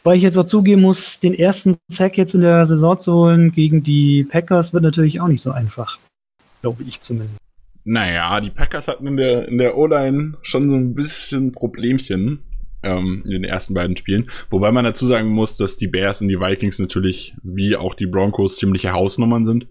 weil 0.03 0.17
ich 0.17 0.23
jetzt 0.23 0.37
auch 0.37 0.45
zugeben 0.45 0.81
muss, 0.81 1.19
den 1.19 1.33
ersten 1.33 1.75
Sack 1.87 2.17
jetzt 2.17 2.33
in 2.33 2.41
der 2.41 2.65
Saison 2.65 2.97
zu 2.97 3.13
holen 3.13 3.51
gegen 3.51 3.83
die 3.83 4.23
Packers 4.23 4.73
wird 4.73 4.83
natürlich 4.83 5.21
auch 5.21 5.27
nicht 5.27 5.41
so 5.41 5.51
einfach. 5.51 5.99
Glaube 6.61 6.83
ich 6.83 6.99
zumindest. 7.01 7.39
Naja, 7.83 8.39
die 8.41 8.51
Packers 8.51 8.87
hatten 8.87 9.07
in 9.07 9.17
der, 9.17 9.47
in 9.47 9.57
der 9.57 9.77
O-Line 9.77 10.33
schon 10.43 10.69
so 10.69 10.75
ein 10.75 10.93
bisschen 10.93 11.51
Problemchen 11.51 12.43
ähm, 12.83 13.23
in 13.25 13.31
den 13.31 13.43
ersten 13.43 13.73
beiden 13.73 13.97
Spielen. 13.97 14.29
Wobei 14.49 14.71
man 14.71 14.85
dazu 14.85 15.05
sagen 15.05 15.29
muss, 15.29 15.57
dass 15.57 15.77
die 15.77 15.87
Bears 15.87 16.21
und 16.21 16.27
die 16.27 16.39
Vikings 16.39 16.79
natürlich, 16.79 17.35
wie 17.43 17.75
auch 17.75 17.95
die 17.95 18.05
Broncos, 18.05 18.57
ziemliche 18.57 18.91
Hausnummern 18.91 19.45
sind. 19.45 19.67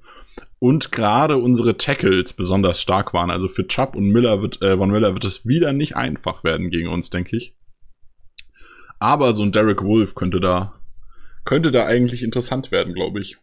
Und 0.59 0.93
gerade 0.93 1.37
unsere 1.39 1.79
Tackles 1.79 2.33
besonders 2.33 2.83
stark 2.83 3.15
waren. 3.15 3.31
Also 3.31 3.49
für 3.49 3.67
Chubb 3.67 3.95
und 3.97 4.09
Miller 4.09 4.43
wird, 4.43 4.61
äh, 4.61 4.77
Von 4.77 4.91
Miller 4.91 5.15
wird 5.15 5.25
es 5.25 5.47
wieder 5.47 5.73
nicht 5.73 5.97
einfach 5.97 6.45
werden 6.45 6.71
gegen 6.71 6.89
uns, 6.89 7.11
denke 7.11 7.37
ich. 7.37 7.55
Aber 9.01 9.33
so 9.33 9.43
ein 9.43 9.51
Derek 9.51 9.83
Wolf 9.83 10.15
könnte 10.15 10.41
da, 10.41 10.75
könnte 11.45 11.73
da 11.73 11.87
eigentlich 11.87 12.23
interessant 12.23 12.71
werden, 12.71 12.95
glaube 12.95 13.21
ich. 13.21 13.39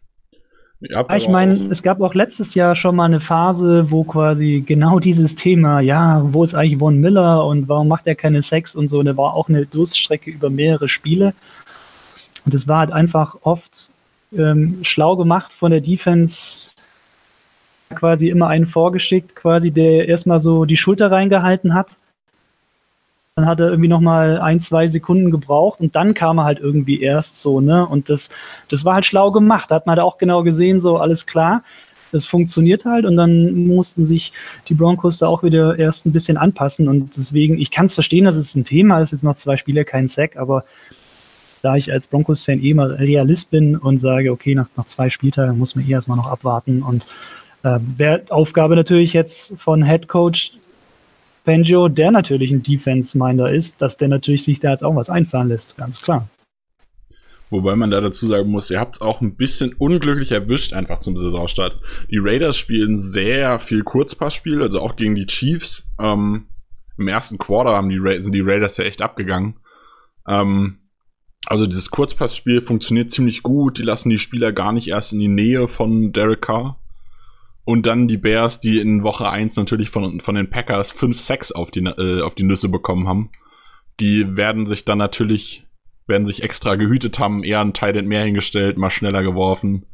Ja, 0.80 1.04
ich 1.16 1.28
meine, 1.28 1.68
es 1.70 1.82
gab 1.82 2.00
auch 2.00 2.14
letztes 2.14 2.54
Jahr 2.54 2.76
schon 2.76 2.94
mal 2.94 3.06
eine 3.06 3.18
Phase, 3.18 3.90
wo 3.90 4.04
quasi 4.04 4.62
genau 4.64 5.00
dieses 5.00 5.34
Thema, 5.34 5.80
ja, 5.80 6.22
wo 6.32 6.44
ist 6.44 6.54
eigentlich 6.54 6.78
Von 6.78 7.00
Miller 7.00 7.44
und 7.44 7.68
warum 7.68 7.88
macht 7.88 8.06
er 8.06 8.14
keine 8.14 8.42
Sex 8.42 8.76
und 8.76 8.86
so, 8.86 9.02
da 9.02 9.16
war 9.16 9.34
auch 9.34 9.48
eine 9.48 9.66
Durststrecke 9.66 10.30
über 10.30 10.50
mehrere 10.50 10.88
Spiele. 10.88 11.34
Und 12.44 12.54
es 12.54 12.68
war 12.68 12.78
halt 12.78 12.92
einfach 12.92 13.38
oft 13.42 13.90
ähm, 14.36 14.78
schlau 14.82 15.16
gemacht 15.16 15.52
von 15.52 15.72
der 15.72 15.80
Defense, 15.80 16.68
quasi 17.94 18.28
immer 18.28 18.46
einen 18.46 18.66
vorgeschickt, 18.66 19.34
quasi, 19.34 19.72
der 19.72 20.06
erstmal 20.06 20.38
so 20.38 20.64
die 20.64 20.76
Schulter 20.76 21.10
reingehalten 21.10 21.74
hat. 21.74 21.96
Dann 23.38 23.46
hat 23.46 23.60
er 23.60 23.68
irgendwie 23.68 23.88
nochmal 23.88 24.40
ein, 24.40 24.58
zwei 24.58 24.88
Sekunden 24.88 25.30
gebraucht 25.30 25.78
und 25.78 25.94
dann 25.94 26.12
kam 26.12 26.38
er 26.38 26.44
halt 26.44 26.58
irgendwie 26.58 27.00
erst 27.00 27.38
so, 27.38 27.60
ne? 27.60 27.86
Und 27.86 28.08
das, 28.08 28.30
das 28.68 28.84
war 28.84 28.96
halt 28.96 29.06
schlau 29.06 29.30
gemacht. 29.30 29.70
Da 29.70 29.76
hat 29.76 29.86
man 29.86 29.94
da 29.94 30.02
auch 30.02 30.18
genau 30.18 30.42
gesehen, 30.42 30.80
so 30.80 30.96
alles 30.96 31.24
klar. 31.24 31.62
Das 32.10 32.26
funktioniert 32.26 32.84
halt 32.84 33.04
und 33.04 33.16
dann 33.16 33.68
mussten 33.68 34.06
sich 34.06 34.32
die 34.68 34.74
Broncos 34.74 35.18
da 35.18 35.28
auch 35.28 35.44
wieder 35.44 35.78
erst 35.78 36.04
ein 36.04 36.10
bisschen 36.10 36.36
anpassen 36.36 36.88
und 36.88 37.16
deswegen, 37.16 37.60
ich 37.60 37.70
kann 37.70 37.86
es 37.86 37.94
verstehen, 37.94 38.24
dass 38.24 38.34
es 38.34 38.56
ein 38.56 38.64
Thema 38.64 39.00
ist, 39.00 39.12
jetzt 39.12 39.22
noch 39.22 39.36
zwei 39.36 39.56
Spiele, 39.56 39.84
kein 39.84 40.08
Sack, 40.08 40.36
aber 40.36 40.64
da 41.62 41.76
ich 41.76 41.92
als 41.92 42.08
Broncos-Fan 42.08 42.60
eh 42.60 42.74
mal 42.74 42.90
Realist 42.92 43.50
bin 43.52 43.76
und 43.76 43.98
sage, 43.98 44.32
okay, 44.32 44.56
nach, 44.56 44.68
nach 44.76 44.86
zwei 44.86 45.10
Spieltagen 45.10 45.58
muss 45.58 45.76
man 45.76 45.86
eh 45.86 45.92
erstmal 45.92 46.16
noch 46.16 46.28
abwarten 46.28 46.82
und 46.82 47.06
äh, 47.62 47.78
Wäre 47.96 48.22
Aufgabe 48.30 48.74
natürlich 48.76 49.12
jetzt 49.12 49.54
von 49.56 49.84
Head 49.84 50.08
Coach 50.08 50.57
Benjo, 51.48 51.88
der 51.88 52.10
natürlich 52.10 52.50
ein 52.50 52.62
Defense-Minder 52.62 53.50
ist, 53.50 53.80
dass 53.80 53.96
der 53.96 54.08
natürlich 54.08 54.44
sich 54.44 54.60
da 54.60 54.70
jetzt 54.70 54.84
auch 54.84 54.94
was 54.94 55.08
einfallen 55.08 55.48
lässt, 55.48 55.78
ganz 55.78 56.02
klar. 56.02 56.28
Wobei 57.48 57.74
man 57.74 57.90
da 57.90 58.02
dazu 58.02 58.26
sagen 58.26 58.50
muss, 58.50 58.70
ihr 58.70 58.78
habt 58.78 58.96
es 58.96 59.00
auch 59.00 59.22
ein 59.22 59.34
bisschen 59.34 59.72
unglücklich 59.72 60.30
erwischt, 60.30 60.74
einfach 60.74 61.00
zum 61.00 61.16
Saisonstart. 61.16 61.80
Die 62.10 62.18
Raiders 62.18 62.58
spielen 62.58 62.98
sehr 62.98 63.58
viel 63.60 63.82
Kurzpassspiel, 63.82 64.60
also 64.60 64.80
auch 64.80 64.94
gegen 64.94 65.14
die 65.14 65.24
Chiefs. 65.24 65.88
Ähm, 65.98 66.48
Im 66.98 67.08
ersten 67.08 67.38
Quarter 67.38 67.70
haben 67.70 67.88
die 67.88 68.22
sind 68.22 68.34
die 68.34 68.42
Raiders 68.42 68.76
ja 68.76 68.84
echt 68.84 69.00
abgegangen. 69.00 69.58
Ähm, 70.28 70.80
also 71.46 71.64
dieses 71.64 71.90
Kurzpassspiel 71.90 72.60
funktioniert 72.60 73.10
ziemlich 73.10 73.42
gut. 73.42 73.78
Die 73.78 73.84
lassen 73.84 74.10
die 74.10 74.18
Spieler 74.18 74.52
gar 74.52 74.74
nicht 74.74 74.88
erst 74.88 75.14
in 75.14 75.18
die 75.18 75.28
Nähe 75.28 75.66
von 75.66 76.12
Derek 76.12 76.42
Carr. 76.42 76.78
Und 77.68 77.84
dann 77.84 78.08
die 78.08 78.16
Bears, 78.16 78.60
die 78.60 78.78
in 78.78 79.02
Woche 79.02 79.28
1 79.28 79.56
natürlich 79.56 79.90
von, 79.90 80.20
von 80.20 80.34
den 80.34 80.48
Packers 80.48 80.90
5 80.90 81.20
Sacks 81.20 81.52
auf 81.52 81.70
die, 81.70 81.80
äh, 81.80 82.22
auf 82.22 82.34
die 82.34 82.44
Nüsse 82.44 82.70
bekommen 82.70 83.06
haben. 83.06 83.28
Die 84.00 84.38
werden 84.38 84.66
sich 84.66 84.86
dann 84.86 84.96
natürlich, 84.96 85.66
werden 86.06 86.24
sich 86.24 86.42
extra 86.42 86.76
gehütet 86.76 87.18
haben, 87.18 87.44
eher 87.44 87.60
ein 87.60 87.74
Teil 87.74 88.00
mehr 88.04 88.24
hingestellt, 88.24 88.78
mal 88.78 88.88
schneller 88.88 89.22
geworfen, 89.22 89.84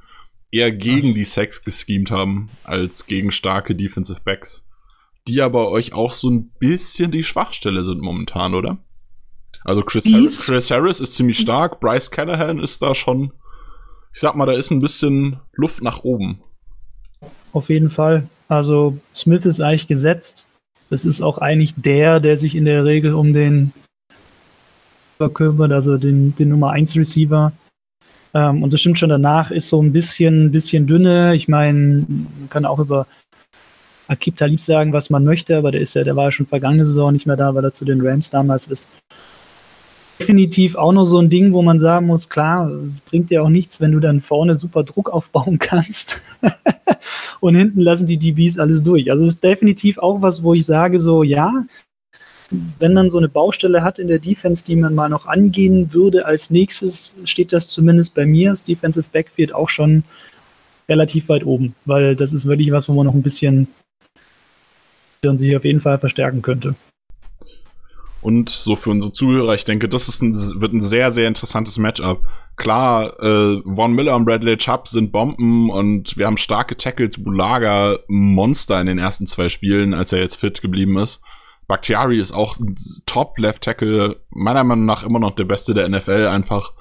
eher 0.52 0.70
gegen 0.70 1.14
die 1.14 1.24
Sacks 1.24 1.64
geschemt 1.64 2.12
haben, 2.12 2.48
als 2.62 3.06
gegen 3.06 3.32
starke 3.32 3.74
Defensive 3.74 4.20
Backs. 4.24 4.64
Die 5.26 5.42
aber 5.42 5.68
euch 5.72 5.94
auch 5.94 6.12
so 6.12 6.30
ein 6.30 6.52
bisschen 6.60 7.10
die 7.10 7.24
Schwachstelle 7.24 7.82
sind 7.82 8.00
momentan, 8.00 8.54
oder? 8.54 8.78
Also 9.64 9.82
Chris 9.82 10.04
Harris, 10.04 10.46
Chris 10.46 10.70
Harris 10.70 11.00
ist 11.00 11.14
ziemlich 11.16 11.40
stark, 11.40 11.80
Bryce 11.80 12.12
Callahan 12.12 12.60
ist 12.60 12.82
da 12.82 12.94
schon, 12.94 13.32
ich 14.12 14.20
sag 14.20 14.36
mal, 14.36 14.46
da 14.46 14.52
ist 14.52 14.70
ein 14.70 14.78
bisschen 14.78 15.40
Luft 15.54 15.82
nach 15.82 16.04
oben 16.04 16.40
auf 17.54 17.70
jeden 17.70 17.88
Fall. 17.88 18.26
Also 18.48 18.98
Smith 19.14 19.46
ist 19.46 19.60
eigentlich 19.60 19.86
gesetzt. 19.86 20.44
Das 20.90 21.04
ist 21.04 21.22
auch 21.22 21.38
eigentlich 21.38 21.74
der, 21.76 22.20
der 22.20 22.36
sich 22.36 22.54
in 22.54 22.66
der 22.66 22.84
Regel 22.84 23.14
um 23.14 23.32
den 23.32 23.72
kümmert, 25.32 25.72
also 25.72 25.96
den, 25.96 26.36
den 26.36 26.50
Nummer 26.50 26.72
1 26.72 26.96
Receiver. 26.96 27.52
Ähm, 28.34 28.62
und 28.62 28.72
das 28.72 28.80
stimmt 28.80 28.98
schon, 28.98 29.08
danach 29.08 29.50
ist 29.50 29.68
so 29.68 29.82
ein 29.82 29.92
bisschen, 29.92 30.50
bisschen 30.50 30.86
dünne. 30.86 31.34
Ich 31.34 31.48
meine, 31.48 32.04
man 32.06 32.48
kann 32.50 32.66
auch 32.66 32.78
über 32.78 33.06
Akib 34.08 34.36
Talib 34.36 34.60
sagen, 34.60 34.92
was 34.92 35.08
man 35.08 35.24
möchte, 35.24 35.56
aber 35.56 35.70
der 35.70 35.80
ist 35.80 35.94
ja, 35.94 36.04
der 36.04 36.16
war 36.16 36.24
ja 36.24 36.30
schon 36.30 36.46
vergangene 36.46 36.84
Saison 36.84 37.12
nicht 37.12 37.26
mehr 37.26 37.36
da, 37.36 37.54
weil 37.54 37.64
er 37.64 37.72
zu 37.72 37.86
den 37.86 38.06
Rams 38.06 38.28
damals 38.28 38.66
ist 38.66 38.90
definitiv 40.18 40.76
auch 40.76 40.92
noch 40.92 41.04
so 41.04 41.18
ein 41.18 41.30
Ding, 41.30 41.52
wo 41.52 41.62
man 41.62 41.80
sagen 41.80 42.06
muss, 42.06 42.28
klar, 42.28 42.70
bringt 43.06 43.30
dir 43.30 43.42
auch 43.42 43.48
nichts, 43.48 43.80
wenn 43.80 43.92
du 43.92 44.00
dann 44.00 44.20
vorne 44.20 44.56
super 44.56 44.84
Druck 44.84 45.10
aufbauen 45.10 45.58
kannst 45.58 46.20
und 47.40 47.56
hinten 47.56 47.80
lassen 47.80 48.06
die 48.06 48.18
DBs 48.18 48.58
alles 48.58 48.82
durch. 48.82 49.10
Also 49.10 49.24
es 49.24 49.34
ist 49.34 49.44
definitiv 49.44 49.98
auch 49.98 50.22
was, 50.22 50.42
wo 50.42 50.54
ich 50.54 50.66
sage 50.66 51.00
so, 51.00 51.22
ja, 51.22 51.64
wenn 52.78 52.92
man 52.92 53.10
so 53.10 53.18
eine 53.18 53.28
Baustelle 53.28 53.82
hat 53.82 53.98
in 53.98 54.08
der 54.08 54.18
Defense, 54.18 54.64
die 54.64 54.76
man 54.76 54.94
mal 54.94 55.08
noch 55.08 55.26
angehen 55.26 55.92
würde, 55.92 56.26
als 56.26 56.50
nächstes 56.50 57.16
steht 57.24 57.52
das 57.52 57.68
zumindest 57.68 58.14
bei 58.14 58.26
mir, 58.26 58.50
das 58.50 58.64
Defensive 58.64 59.06
Backfield 59.12 59.54
auch 59.54 59.68
schon 59.68 60.04
relativ 60.88 61.28
weit 61.28 61.44
oben, 61.44 61.74
weil 61.86 62.14
das 62.14 62.32
ist 62.32 62.46
wirklich 62.46 62.70
was, 62.70 62.88
wo 62.88 62.92
man 62.92 63.06
noch 63.06 63.14
ein 63.14 63.22
bisschen 63.22 63.68
sich 65.22 65.56
auf 65.56 65.64
jeden 65.64 65.80
Fall 65.80 65.98
verstärken 65.98 66.42
könnte. 66.42 66.74
Und 68.24 68.48
so 68.48 68.74
für 68.74 68.88
unsere 68.88 69.12
Zuhörer, 69.12 69.54
ich 69.54 69.66
denke, 69.66 69.86
das 69.86 70.08
ist 70.08 70.22
ein, 70.22 70.32
wird 70.34 70.72
ein 70.72 70.80
sehr, 70.80 71.10
sehr 71.10 71.28
interessantes 71.28 71.76
Matchup. 71.76 72.24
Klar, 72.56 73.12
äh, 73.22 73.60
Von 73.62 73.92
Miller 73.92 74.16
und 74.16 74.24
Bradley 74.24 74.56
Chubb 74.56 74.88
sind 74.88 75.12
Bomben 75.12 75.68
und 75.68 76.16
wir 76.16 76.26
haben 76.26 76.38
starke 76.38 76.74
Tackles, 76.74 77.22
Bulaga, 77.22 77.98
Monster 78.08 78.80
in 78.80 78.86
den 78.86 78.98
ersten 78.98 79.26
zwei 79.26 79.50
Spielen, 79.50 79.92
als 79.92 80.14
er 80.14 80.20
jetzt 80.20 80.36
fit 80.36 80.62
geblieben 80.62 80.96
ist. 80.96 81.20
Bakhtiari 81.66 82.18
ist 82.18 82.32
auch 82.32 82.56
Top 83.04 83.36
Left 83.36 83.62
Tackle, 83.62 84.16
meiner 84.30 84.64
Meinung 84.64 84.86
nach 84.86 85.02
immer 85.02 85.18
noch 85.18 85.32
der 85.32 85.44
beste 85.44 85.74
der 85.74 85.86
NFL 85.86 86.26
einfach. 86.26 86.72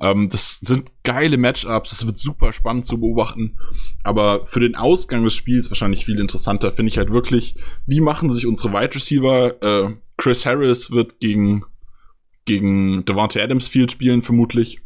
Ähm, 0.00 0.28
das 0.28 0.58
sind 0.60 0.92
geile 1.02 1.36
Matchups, 1.36 1.92
es 1.92 2.06
wird 2.06 2.18
super 2.18 2.52
spannend 2.52 2.86
zu 2.86 2.98
beobachten. 2.98 3.56
Aber 4.02 4.44
für 4.46 4.60
den 4.60 4.76
Ausgang 4.76 5.24
des 5.24 5.34
Spiels 5.34 5.70
wahrscheinlich 5.70 6.04
viel 6.04 6.18
interessanter 6.18 6.72
finde 6.72 6.90
ich 6.90 6.98
halt 6.98 7.10
wirklich, 7.10 7.56
wie 7.86 8.00
machen 8.00 8.30
sich 8.30 8.46
unsere 8.46 8.72
Wide 8.72 8.94
Receiver? 8.94 9.62
Äh, 9.62 9.94
Chris 10.16 10.46
Harris 10.46 10.90
wird 10.90 11.20
gegen, 11.20 11.64
gegen 12.44 13.04
Devontae 13.04 13.42
Adams 13.42 13.68
Field 13.68 13.92
spielen, 13.92 14.22
vermutlich. 14.22 14.80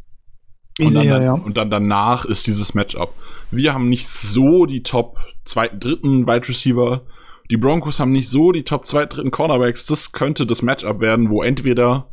Und 0.79 0.93
dann, 0.93 1.05
ja, 1.05 1.21
ja. 1.21 1.33
und 1.33 1.57
dann 1.57 1.69
danach 1.69 2.25
ist 2.25 2.47
dieses 2.47 2.73
Matchup. 2.73 3.13
Wir 3.51 3.73
haben 3.73 3.89
nicht 3.89 4.07
so 4.07 4.65
die 4.65 4.81
Top 4.83 5.19
zweiten, 5.43 5.79
dritten 5.79 6.25
Wide 6.25 6.47
Receiver. 6.47 7.05
Die 7.51 7.57
Broncos 7.57 7.99
haben 7.99 8.11
nicht 8.11 8.29
so 8.29 8.51
die 8.51 8.63
Top 8.63 8.85
zweiten, 8.85 9.15
dritten 9.15 9.31
Cornerbacks. 9.31 9.85
Das 9.87 10.13
könnte 10.13 10.45
das 10.45 10.61
Matchup 10.61 11.01
werden, 11.01 11.29
wo 11.29 11.43
entweder 11.43 12.09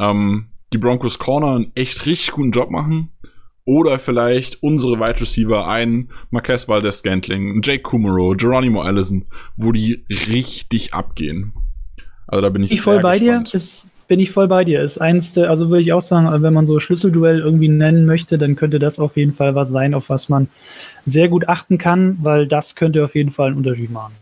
ähm, 0.00 0.51
die 0.72 0.78
Broncos 0.78 1.18
Corner 1.18 1.56
einen 1.56 1.72
echt 1.74 2.06
richtig 2.06 2.32
guten 2.32 2.50
Job 2.50 2.70
machen 2.70 3.10
oder 3.64 3.98
vielleicht 3.98 4.62
unsere 4.62 4.98
Wide 4.98 5.20
Receiver, 5.20 5.68
ein 5.68 6.10
Marquez 6.30 6.68
Valdez 6.68 6.98
Scantling, 6.98 7.60
Jake 7.62 7.82
Kumaro, 7.82 8.34
Geronimo 8.36 8.82
Allison, 8.82 9.26
wo 9.56 9.72
die 9.72 10.04
richtig 10.10 10.94
abgehen. 10.94 11.52
Also 12.26 12.42
da 12.42 12.48
bin 12.48 12.62
ich, 12.62 12.72
ich 12.72 12.80
voll 12.80 13.00
bei 13.00 13.18
gespannt. 13.18 13.52
dir. 13.52 13.56
Ist, 13.56 13.88
bin 14.08 14.18
ich 14.18 14.30
voll 14.30 14.48
bei 14.48 14.64
dir. 14.64 14.82
Ist 14.82 14.98
eins 14.98 15.32
der, 15.32 15.48
also 15.48 15.68
würde 15.68 15.82
ich 15.82 15.92
auch 15.92 16.00
sagen, 16.00 16.42
wenn 16.42 16.52
man 16.52 16.66
so 16.66 16.80
Schlüsselduell 16.80 17.40
irgendwie 17.40 17.68
nennen 17.68 18.04
möchte, 18.04 18.36
dann 18.36 18.56
könnte 18.56 18.78
das 18.78 18.98
auf 18.98 19.16
jeden 19.16 19.32
Fall 19.32 19.54
was 19.54 19.70
sein, 19.70 19.94
auf 19.94 20.08
was 20.08 20.28
man 20.28 20.48
sehr 21.06 21.28
gut 21.28 21.48
achten 21.48 21.78
kann, 21.78 22.18
weil 22.22 22.46
das 22.46 22.74
könnte 22.74 23.04
auf 23.04 23.14
jeden 23.14 23.30
Fall 23.30 23.48
einen 23.48 23.58
Unterschied 23.58 23.90
machen. 23.90 24.14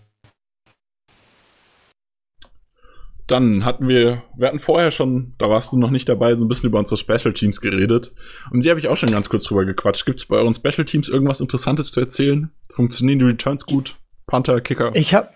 Dann 3.31 3.65
hatten 3.65 3.87
wir, 3.87 4.23
wir 4.37 4.49
hatten 4.49 4.59
vorher 4.59 4.91
schon, 4.91 5.35
da 5.39 5.49
warst 5.49 5.73
du 5.73 5.79
noch 5.79 5.91
nicht 5.91 6.09
dabei, 6.09 6.35
so 6.37 6.45
ein 6.45 6.49
bisschen 6.49 6.69
über 6.69 6.79
unsere 6.79 6.97
Special 6.97 7.33
Teams 7.33 7.61
geredet. 7.61 8.13
Und 8.51 8.65
die 8.65 8.71
habe 8.71 8.81
ich 8.81 8.89
auch 8.89 8.97
schon 8.97 9.11
ganz 9.11 9.29
kurz 9.29 9.45
drüber 9.45 9.65
gequatscht. 9.65 10.05
Gibt 10.05 10.21
es 10.21 10.27
bei 10.27 10.37
euren 10.37 10.55
Special 10.55 10.85
Teams 10.85 11.09
irgendwas 11.09 11.41
Interessantes 11.41 11.93
zu 11.93 12.01
erzählen? 12.01 12.51
Funktionieren 12.75 13.21
die 13.21 13.25
Returns 13.27 13.65
gut? 13.67 13.97
Panther, 14.27 14.61
Kicker? 14.61 14.91
Ich 14.95 15.15
habe 15.15 15.29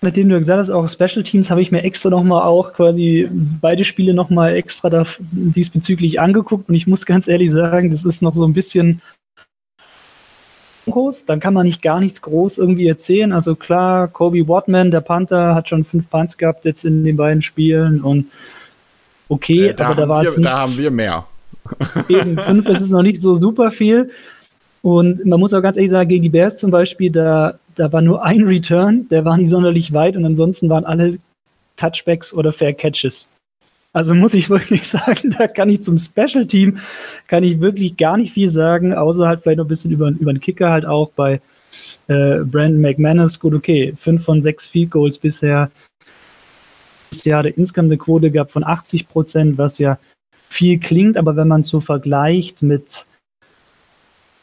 Nachdem 0.00 0.28
du 0.28 0.38
gesagt 0.38 0.60
hast, 0.60 0.70
auch 0.70 0.88
Special 0.88 1.24
Teams, 1.24 1.50
habe 1.50 1.60
ich 1.60 1.72
mir 1.72 1.82
extra 1.82 2.08
nochmal 2.08 2.42
auch 2.42 2.72
quasi 2.72 3.28
beide 3.32 3.84
Spiele 3.84 4.14
nochmal 4.14 4.54
extra 4.54 5.04
diesbezüglich 5.18 6.20
angeguckt 6.20 6.68
und 6.68 6.76
ich 6.76 6.86
muss 6.86 7.04
ganz 7.04 7.26
ehrlich 7.26 7.50
sagen, 7.50 7.90
das 7.90 8.04
ist 8.04 8.22
noch 8.22 8.34
so 8.34 8.46
ein 8.46 8.52
bisschen 8.52 9.02
groß. 10.90 11.24
Dann 11.24 11.40
kann 11.40 11.54
man 11.54 11.66
nicht 11.66 11.82
gar 11.82 12.00
nichts 12.00 12.22
groß 12.22 12.58
irgendwie 12.58 12.86
erzählen. 12.86 13.32
Also 13.32 13.54
klar, 13.54 14.08
Kobe 14.08 14.46
Watman, 14.48 14.90
der 14.90 15.00
Panther, 15.00 15.54
hat 15.54 15.68
schon 15.68 15.84
fünf 15.84 16.08
Punts 16.10 16.36
gehabt 16.36 16.64
jetzt 16.64 16.84
in 16.84 17.04
den 17.04 17.16
beiden 17.16 17.42
Spielen 17.42 18.00
und 18.00 18.26
okay, 19.28 19.68
äh, 19.68 19.82
aber 19.82 19.94
da 19.94 20.08
war 20.08 20.22
es 20.22 20.36
nicht. 20.36 20.48
Da 20.48 20.60
haben 20.60 20.78
wir 20.78 20.90
mehr. 20.90 21.26
Eben, 22.08 22.38
fünf, 22.46 22.66
das 22.66 22.80
ist 22.80 22.90
noch 22.90 23.02
nicht 23.02 23.20
so 23.20 23.34
super 23.34 23.70
viel. 23.70 24.10
Und 24.82 25.24
man 25.24 25.40
muss 25.40 25.52
auch 25.54 25.62
ganz 25.62 25.76
ehrlich 25.76 25.90
sagen, 25.90 26.08
gegen 26.08 26.22
die 26.22 26.28
Bears 26.28 26.58
zum 26.58 26.70
Beispiel, 26.70 27.10
da, 27.10 27.58
da 27.74 27.92
war 27.92 28.00
nur 28.00 28.24
ein 28.24 28.44
Return, 28.44 29.06
der 29.10 29.24
war 29.24 29.36
nicht 29.36 29.48
sonderlich 29.48 29.92
weit 29.92 30.16
und 30.16 30.24
ansonsten 30.24 30.68
waren 30.70 30.84
alle 30.84 31.16
Touchbacks 31.76 32.32
oder 32.32 32.52
Fair 32.52 32.72
Catches. 32.72 33.26
Also 33.92 34.14
muss 34.14 34.34
ich 34.34 34.50
wirklich 34.50 34.86
sagen, 34.86 35.34
da 35.38 35.48
kann 35.48 35.70
ich 35.70 35.82
zum 35.82 35.98
Special 35.98 36.46
Team, 36.46 36.78
kann 37.26 37.44
ich 37.44 37.60
wirklich 37.60 37.96
gar 37.96 38.16
nicht 38.16 38.32
viel 38.32 38.48
sagen, 38.48 38.94
außer 38.94 39.26
halt 39.26 39.42
vielleicht 39.42 39.58
noch 39.58 39.64
ein 39.64 39.68
bisschen 39.68 39.90
über, 39.90 40.08
über 40.08 40.32
den 40.32 40.40
Kicker 40.40 40.70
halt 40.70 40.84
auch 40.84 41.10
bei 41.10 41.40
äh, 42.08 42.40
Brandon 42.44 42.80
McManus. 42.80 43.38
Gut, 43.40 43.54
okay, 43.54 43.94
fünf 43.96 44.24
von 44.24 44.42
sechs 44.42 44.66
Field 44.66 44.90
Goals 44.90 45.18
bisher. 45.18 45.70
Das 47.10 47.24
Jahr 47.24 47.42
der 47.42 47.56
insgesamt 47.56 47.88
eine 47.88 47.98
Quote 47.98 48.30
gab 48.30 48.50
von 48.50 48.64
80 48.64 49.08
Prozent, 49.08 49.58
was 49.58 49.78
ja 49.78 49.98
viel 50.50 50.78
klingt, 50.78 51.16
aber 51.16 51.36
wenn 51.36 51.48
man 51.48 51.62
so 51.62 51.80
vergleicht 51.80 52.62
mit 52.62 53.06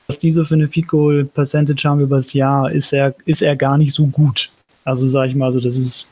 was 0.08 0.20
die 0.20 0.32
so 0.32 0.46
für 0.46 0.54
eine 0.54 0.68
Field 0.68 0.88
Goal 0.88 1.26
Percentage 1.26 1.88
haben 1.88 2.00
über 2.00 2.18
das 2.18 2.34
Jahr, 2.34 2.72
ist 2.72 2.94
er, 2.94 3.16
ist 3.26 3.42
er 3.42 3.56
gar 3.56 3.78
nicht 3.78 3.94
so 3.94 4.06
gut. 4.08 4.52
Also 4.84 5.08
sage 5.08 5.30
ich 5.30 5.36
mal 5.36 5.52
so, 5.52 5.60
das 5.60 5.76
ist 5.76 6.08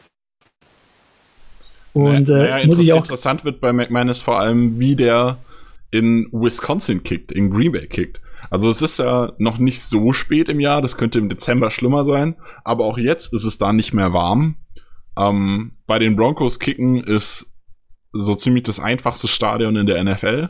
und 1.93 2.27
naja, 2.27 2.59
äh, 2.59 2.67
muss 2.67 2.79
ich 2.79 2.91
auch 2.93 2.97
interessant 2.97 3.45
wird 3.45 3.61
bei 3.61 3.71
McManus 3.71 4.21
vor 4.21 4.39
allem, 4.39 4.79
wie 4.79 4.95
der 4.95 5.37
in 5.91 6.27
Wisconsin 6.31 7.03
kickt, 7.03 7.31
in 7.31 7.51
Green 7.51 7.71
Bay 7.71 7.87
kickt. 7.87 8.19
Also 8.49 8.69
es 8.69 8.81
ist 8.81 8.99
ja 8.99 9.33
noch 9.37 9.57
nicht 9.57 9.81
so 9.81 10.11
spät 10.11 10.49
im 10.49 10.59
Jahr, 10.59 10.81
das 10.81 10.97
könnte 10.97 11.19
im 11.19 11.29
Dezember 11.29 11.71
schlimmer 11.71 12.03
sein, 12.03 12.35
aber 12.63 12.85
auch 12.85 12.97
jetzt 12.97 13.33
ist 13.33 13.45
es 13.45 13.57
da 13.57 13.73
nicht 13.73 13.93
mehr 13.93 14.11
warm. 14.13 14.57
Ähm, 15.17 15.73
bei 15.85 15.99
den 15.99 16.15
Broncos 16.15 16.59
kicken 16.59 17.03
ist 17.03 17.51
so 18.11 18.35
ziemlich 18.35 18.63
das 18.63 18.79
einfachste 18.79 19.27
Stadion 19.27 19.75
in 19.75 19.85
der 19.85 20.03
NFL. 20.03 20.49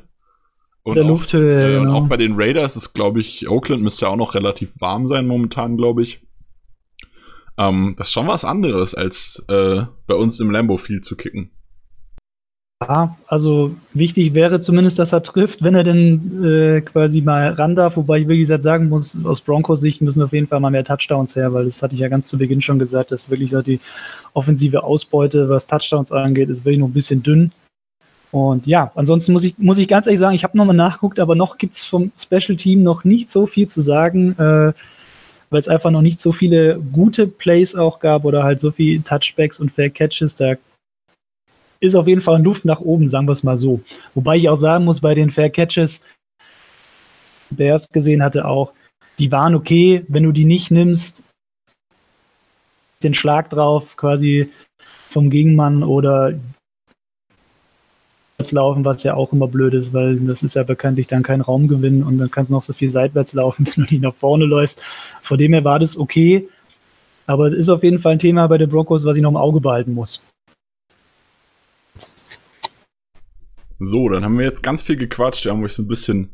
Und 0.83 0.95
der 0.95 1.05
auch, 1.05 1.09
Lufthöhe, 1.09 1.63
äh, 1.65 1.79
genau. 1.79 1.81
Und 1.81 2.03
auch 2.03 2.07
bei 2.07 2.17
den 2.17 2.33
Raiders 2.35 2.75
ist, 2.75 2.93
glaube 2.93 3.21
ich, 3.21 3.47
Oakland 3.47 3.83
müsste 3.83 4.05
ja 4.05 4.11
auch 4.11 4.17
noch 4.17 4.35
relativ 4.35 4.71
warm 4.79 5.07
sein 5.07 5.27
momentan, 5.27 5.77
glaube 5.77 6.03
ich. 6.03 6.21
Ähm, 7.57 7.95
das 7.97 8.07
ist 8.07 8.13
schon 8.13 8.27
was 8.27 8.45
anderes, 8.45 8.95
als 8.95 9.43
äh, 9.47 9.81
bei 10.07 10.15
uns 10.15 10.39
im 10.39 10.51
Lambo 10.51 10.77
viel 10.77 11.01
zu 11.01 11.15
kicken. 11.15 11.51
Ja, 12.81 13.15
also 13.27 13.75
wichtig 13.93 14.33
wäre 14.33 14.59
zumindest, 14.59 14.99
dass 14.99 15.13
er 15.13 15.23
trifft, 15.23 15.63
wenn 15.63 15.75
er 15.75 15.83
denn 15.83 16.43
äh, 16.43 16.81
quasi 16.81 17.21
mal 17.21 17.53
ran 17.53 17.75
darf. 17.75 17.95
Wobei 17.95 18.19
ich, 18.19 18.27
wie 18.27 18.39
gesagt, 18.39 18.63
sagen 18.63 18.89
muss, 18.89 19.17
aus 19.23 19.39
Broncos 19.39 19.79
Sicht 19.79 20.01
müssen 20.01 20.21
auf 20.21 20.33
jeden 20.33 20.47
Fall 20.47 20.59
mal 20.59 20.69
mehr 20.69 20.83
Touchdowns 20.83 21.35
her, 21.35 21.53
weil 21.53 21.65
das 21.65 21.81
hatte 21.81 21.93
ich 21.93 22.01
ja 22.01 22.09
ganz 22.09 22.27
zu 22.27 22.37
Beginn 22.37 22.61
schon 22.61 22.79
gesagt, 22.79 23.11
dass 23.11 23.29
wirklich 23.29 23.51
so 23.51 23.61
die 23.61 23.79
offensive 24.33 24.83
Ausbeute, 24.83 25.47
was 25.47 25.67
Touchdowns 25.67 26.11
angeht, 26.11 26.49
ist 26.49 26.65
wirklich 26.65 26.79
noch 26.79 26.87
ein 26.87 26.93
bisschen 26.93 27.23
dünn. 27.23 27.51
Und 28.31 28.67
ja, 28.67 28.91
ansonsten 28.95 29.31
muss 29.31 29.43
ich, 29.43 29.57
muss 29.59 29.77
ich 29.77 29.87
ganz 29.87 30.07
ehrlich 30.07 30.19
sagen, 30.19 30.35
ich 30.35 30.43
habe 30.43 30.57
nochmal 30.57 30.75
nachgeguckt, 30.75 31.19
aber 31.19 31.35
noch 31.35 31.57
gibt 31.57 31.75
es 31.75 31.85
vom 31.85 32.11
Special 32.17 32.57
Team 32.57 32.83
noch 32.83 33.03
nicht 33.03 33.29
so 33.29 33.45
viel 33.45 33.67
zu 33.67 33.79
sagen, 33.79 34.37
äh, 34.39 34.73
weil 35.53 35.59
es 35.59 35.67
einfach 35.67 35.91
noch 35.91 36.01
nicht 36.01 36.19
so 36.19 36.31
viele 36.31 36.79
gute 36.79 37.27
Plays 37.27 37.75
auch 37.75 37.99
gab 37.99 38.25
oder 38.25 38.43
halt 38.43 38.59
so 38.59 38.71
viele 38.71 39.03
Touchbacks 39.03 39.59
und 39.59 39.71
Fair 39.71 39.91
Catches. 39.91 40.33
Da 40.33 40.55
ist 41.79 41.93
auf 41.93 42.07
jeden 42.07 42.21
Fall 42.21 42.41
Luft 42.41 42.65
nach 42.65 42.79
oben, 42.79 43.07
sagen 43.07 43.27
wir 43.27 43.33
es 43.33 43.43
mal 43.43 43.55
so. 43.55 43.79
Wobei 44.15 44.37
ich 44.37 44.49
auch 44.49 44.55
sagen 44.55 44.83
muss, 44.83 44.99
bei 44.99 45.13
den 45.13 45.29
Fair 45.29 45.51
Catches, 45.51 46.01
Bears 47.51 47.87
gesehen 47.87 48.23
hatte 48.23 48.45
auch, 48.45 48.73
die 49.19 49.31
waren 49.31 49.53
okay, 49.53 50.03
wenn 50.07 50.23
du 50.23 50.31
die 50.31 50.45
nicht 50.45 50.71
nimmst, 50.71 51.21
den 53.03 53.13
Schlag 53.13 53.51
drauf 53.51 53.95
quasi 53.95 54.49
vom 55.11 55.29
Gegenmann 55.29 55.83
oder 55.83 56.33
laufen, 58.51 58.85
was 58.85 59.03
ja 59.03 59.13
auch 59.13 59.33
immer 59.33 59.47
blöd 59.47 59.73
ist, 59.73 59.93
weil 59.93 60.17
das 60.19 60.43
ist 60.43 60.55
ja 60.55 60.63
bekanntlich 60.63 61.07
dann 61.07 61.23
kein 61.23 61.41
Raumgewinn 61.41 62.03
und 62.03 62.17
dann 62.17 62.31
kannst 62.31 62.51
du 62.51 62.55
noch 62.55 62.63
so 62.63 62.73
viel 62.73 62.91
seitwärts 62.91 63.33
laufen, 63.33 63.65
wenn 63.75 63.85
du 63.85 63.93
nicht 63.93 64.01
nach 64.01 64.13
vorne 64.13 64.45
läufst. 64.45 64.81
Von 65.21 65.37
dem 65.37 65.53
her 65.53 65.63
war 65.63 65.79
das 65.79 65.97
okay, 65.97 66.47
aber 67.25 67.47
es 67.51 67.57
ist 67.57 67.69
auf 67.69 67.83
jeden 67.83 67.99
Fall 67.99 68.13
ein 68.13 68.19
Thema 68.19 68.47
bei 68.47 68.57
den 68.57 68.69
Broncos, 68.69 69.05
was 69.05 69.17
ich 69.17 69.23
noch 69.23 69.31
im 69.31 69.37
Auge 69.37 69.61
behalten 69.61 69.93
muss. 69.93 70.21
So, 73.79 74.07
dann 74.09 74.23
haben 74.23 74.37
wir 74.37 74.45
jetzt 74.45 74.63
ganz 74.63 74.81
viel 74.81 74.97
gequatscht. 74.97 75.45
Wir 75.45 75.51
haben 75.51 75.63
euch 75.63 75.73
so 75.73 75.83
ein 75.83 75.87
bisschen 75.87 76.31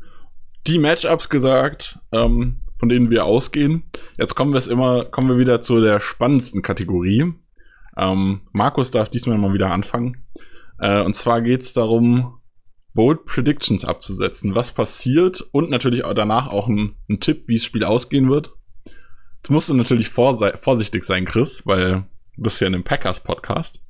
die 0.66 0.78
Matchups 0.78 1.28
gesagt, 1.28 1.98
ähm, 2.12 2.58
von 2.78 2.88
denen 2.88 3.10
wir 3.10 3.24
ausgehen. 3.24 3.84
Jetzt 4.18 4.34
kommen 4.34 4.52
wir 4.52 4.70
immer, 4.70 5.04
kommen 5.04 5.28
wir 5.28 5.38
wieder 5.38 5.60
zu 5.60 5.80
der 5.80 6.00
spannendsten 6.00 6.62
Kategorie. 6.62 7.32
Ähm, 7.96 8.40
Markus 8.52 8.90
darf 8.90 9.08
diesmal 9.08 9.38
mal 9.38 9.52
wieder 9.52 9.70
anfangen. 9.70 10.24
Äh, 10.80 11.02
und 11.02 11.14
zwar 11.14 11.42
geht 11.42 11.62
es 11.62 11.72
darum, 11.72 12.40
Bold 12.94 13.24
Predictions 13.24 13.84
abzusetzen. 13.84 14.54
Was 14.54 14.72
passiert 14.72 15.44
und 15.52 15.70
natürlich 15.70 16.04
auch 16.04 16.14
danach 16.14 16.48
auch 16.48 16.68
ein, 16.68 16.96
ein 17.08 17.20
Tipp, 17.20 17.46
wie 17.46 17.54
das 17.54 17.64
Spiel 17.64 17.84
ausgehen 17.84 18.30
wird. 18.30 18.52
Jetzt 19.38 19.50
musst 19.50 19.68
du 19.68 19.74
natürlich 19.74 20.08
vorsichtig 20.08 21.04
sein, 21.04 21.24
Chris, 21.24 21.66
weil 21.66 22.04
du 22.36 22.42
bist 22.42 22.60
ja 22.60 22.66
in 22.66 22.74
einem 22.74 22.84
Packers-Podcast. 22.84 23.82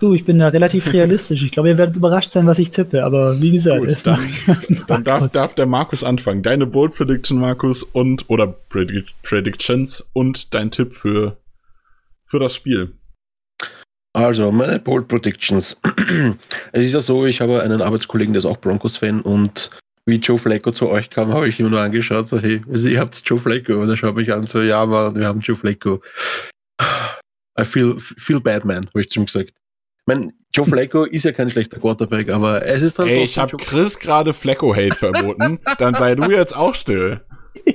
Du, 0.00 0.14
ich 0.14 0.24
bin 0.24 0.40
da 0.40 0.48
relativ 0.48 0.92
realistisch. 0.92 1.44
Ich 1.44 1.52
glaube, 1.52 1.68
ihr 1.68 1.78
werdet 1.78 1.94
überrascht 1.94 2.32
sein, 2.32 2.46
was 2.46 2.58
ich 2.58 2.70
tippe. 2.70 3.04
Aber 3.04 3.40
wie 3.40 3.52
gesagt, 3.52 3.86
Gut, 3.86 4.06
dann, 4.06 4.18
dann 4.88 5.04
darf, 5.04 5.30
darf, 5.30 5.54
der 5.54 5.66
Markus 5.66 6.02
anfangen. 6.02 6.42
Deine 6.42 6.66
Bold 6.66 6.94
Prediction, 6.94 7.38
Markus, 7.38 7.84
und 7.84 8.28
oder 8.28 8.48
Predict 8.48 9.14
Predictions 9.22 10.04
und 10.12 10.54
dein 10.54 10.72
Tipp 10.72 10.94
für, 10.94 11.36
für 12.26 12.40
das 12.40 12.56
Spiel. 12.56 12.94
Also, 14.14 14.52
meine 14.52 14.78
Bold 14.78 15.08
Predictions. 15.08 15.76
es 16.72 16.82
ist 16.82 16.92
ja 16.92 17.00
so, 17.00 17.24
ich 17.24 17.40
habe 17.40 17.62
einen 17.62 17.80
Arbeitskollegen, 17.80 18.34
der 18.34 18.40
ist 18.40 18.46
auch 18.46 18.60
Broncos-Fan 18.60 19.22
und 19.22 19.70
wie 20.04 20.16
Joe 20.16 20.38
Flacco 20.38 20.72
zu 20.72 20.88
euch 20.88 21.10
kam, 21.10 21.32
habe 21.32 21.48
ich 21.48 21.60
ihm 21.60 21.70
nur 21.70 21.80
angeschaut, 21.80 22.28
so, 22.28 22.40
hey, 22.40 22.60
also 22.70 22.88
ihr 22.88 22.98
habt 22.98 23.22
Joe 23.24 23.38
Flacco. 23.38 23.80
Und 23.80 23.88
er 23.88 23.96
schaut 23.96 24.16
mich 24.16 24.32
an, 24.32 24.46
so, 24.46 24.60
ja, 24.60 24.84
Mann, 24.84 25.16
wir 25.16 25.26
haben 25.26 25.40
Joe 25.40 25.56
Flacco. 25.56 26.02
I 27.58 27.64
feel, 27.64 27.96
feel 27.98 28.40
bad, 28.40 28.64
man, 28.64 28.86
habe 28.86 29.00
ich 29.00 29.10
zu 29.10 29.20
ihm 29.20 29.26
gesagt. 29.26 29.50
Ich 29.50 30.06
meine, 30.06 30.32
Joe 30.52 30.66
Flacco 30.66 31.04
ist 31.10 31.24
ja 31.24 31.32
kein 31.32 31.50
schlechter 31.50 31.78
Quarterback, 31.78 32.30
aber 32.30 32.66
es 32.66 32.82
ist 32.82 32.98
dann 32.98 33.08
Ey, 33.08 33.22
ich 33.22 33.38
habe 33.38 33.56
Chris 33.56 33.98
gerade 33.98 34.34
Flacco-Hate 34.34 34.96
verboten. 34.96 35.60
dann 35.78 35.94
sei 35.94 36.16
du 36.16 36.30
jetzt 36.30 36.54
auch 36.54 36.74
still. 36.74 37.20
Ich 37.64 37.74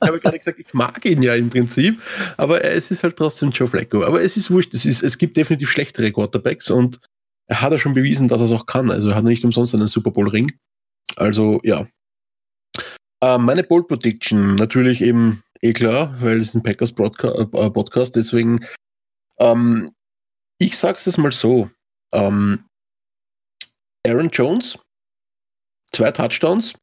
habe 0.00 0.20
gerade 0.20 0.38
gesagt, 0.38 0.60
ich 0.60 0.72
mag 0.74 1.04
ihn 1.04 1.22
ja 1.22 1.34
im 1.34 1.50
Prinzip, 1.50 2.00
aber 2.36 2.64
es 2.64 2.90
ist 2.90 3.02
halt 3.02 3.16
trotzdem 3.16 3.50
Joe 3.50 3.68
Flacco. 3.68 4.04
Aber 4.04 4.22
es 4.22 4.36
ist 4.36 4.50
wurscht, 4.50 4.74
es, 4.74 4.84
ist, 4.84 5.02
es 5.02 5.18
gibt 5.18 5.36
definitiv 5.36 5.70
schlechtere 5.70 6.12
Quarterbacks 6.12 6.70
und 6.70 7.00
er 7.48 7.60
hat 7.60 7.72
ja 7.72 7.78
schon 7.78 7.94
bewiesen, 7.94 8.28
dass 8.28 8.40
er 8.40 8.46
es 8.46 8.52
auch 8.52 8.66
kann. 8.66 8.90
Also 8.90 9.10
er 9.10 9.16
hat 9.16 9.24
nicht 9.24 9.44
umsonst 9.44 9.74
einen 9.74 9.86
Super 9.86 10.10
Bowl-Ring. 10.10 10.50
Also 11.16 11.60
ja. 11.62 11.86
Äh, 13.22 13.38
meine 13.38 13.62
Bold 13.62 13.88
Prediction, 13.88 14.56
natürlich 14.56 15.00
eben 15.00 15.42
eh 15.62 15.72
klar, 15.72 16.14
weil 16.20 16.40
es 16.40 16.54
ein 16.54 16.62
Packers 16.62 16.90
äh, 16.90 17.70
Podcast, 17.70 18.16
deswegen 18.16 18.64
ähm, 19.38 19.92
ich 20.58 20.76
sag's 20.76 21.06
es 21.06 21.18
mal 21.18 21.32
so. 21.32 21.70
Ähm, 22.12 22.64
Aaron 24.06 24.30
Jones, 24.30 24.78
zwei 25.92 26.10
Touchdowns, 26.12 26.74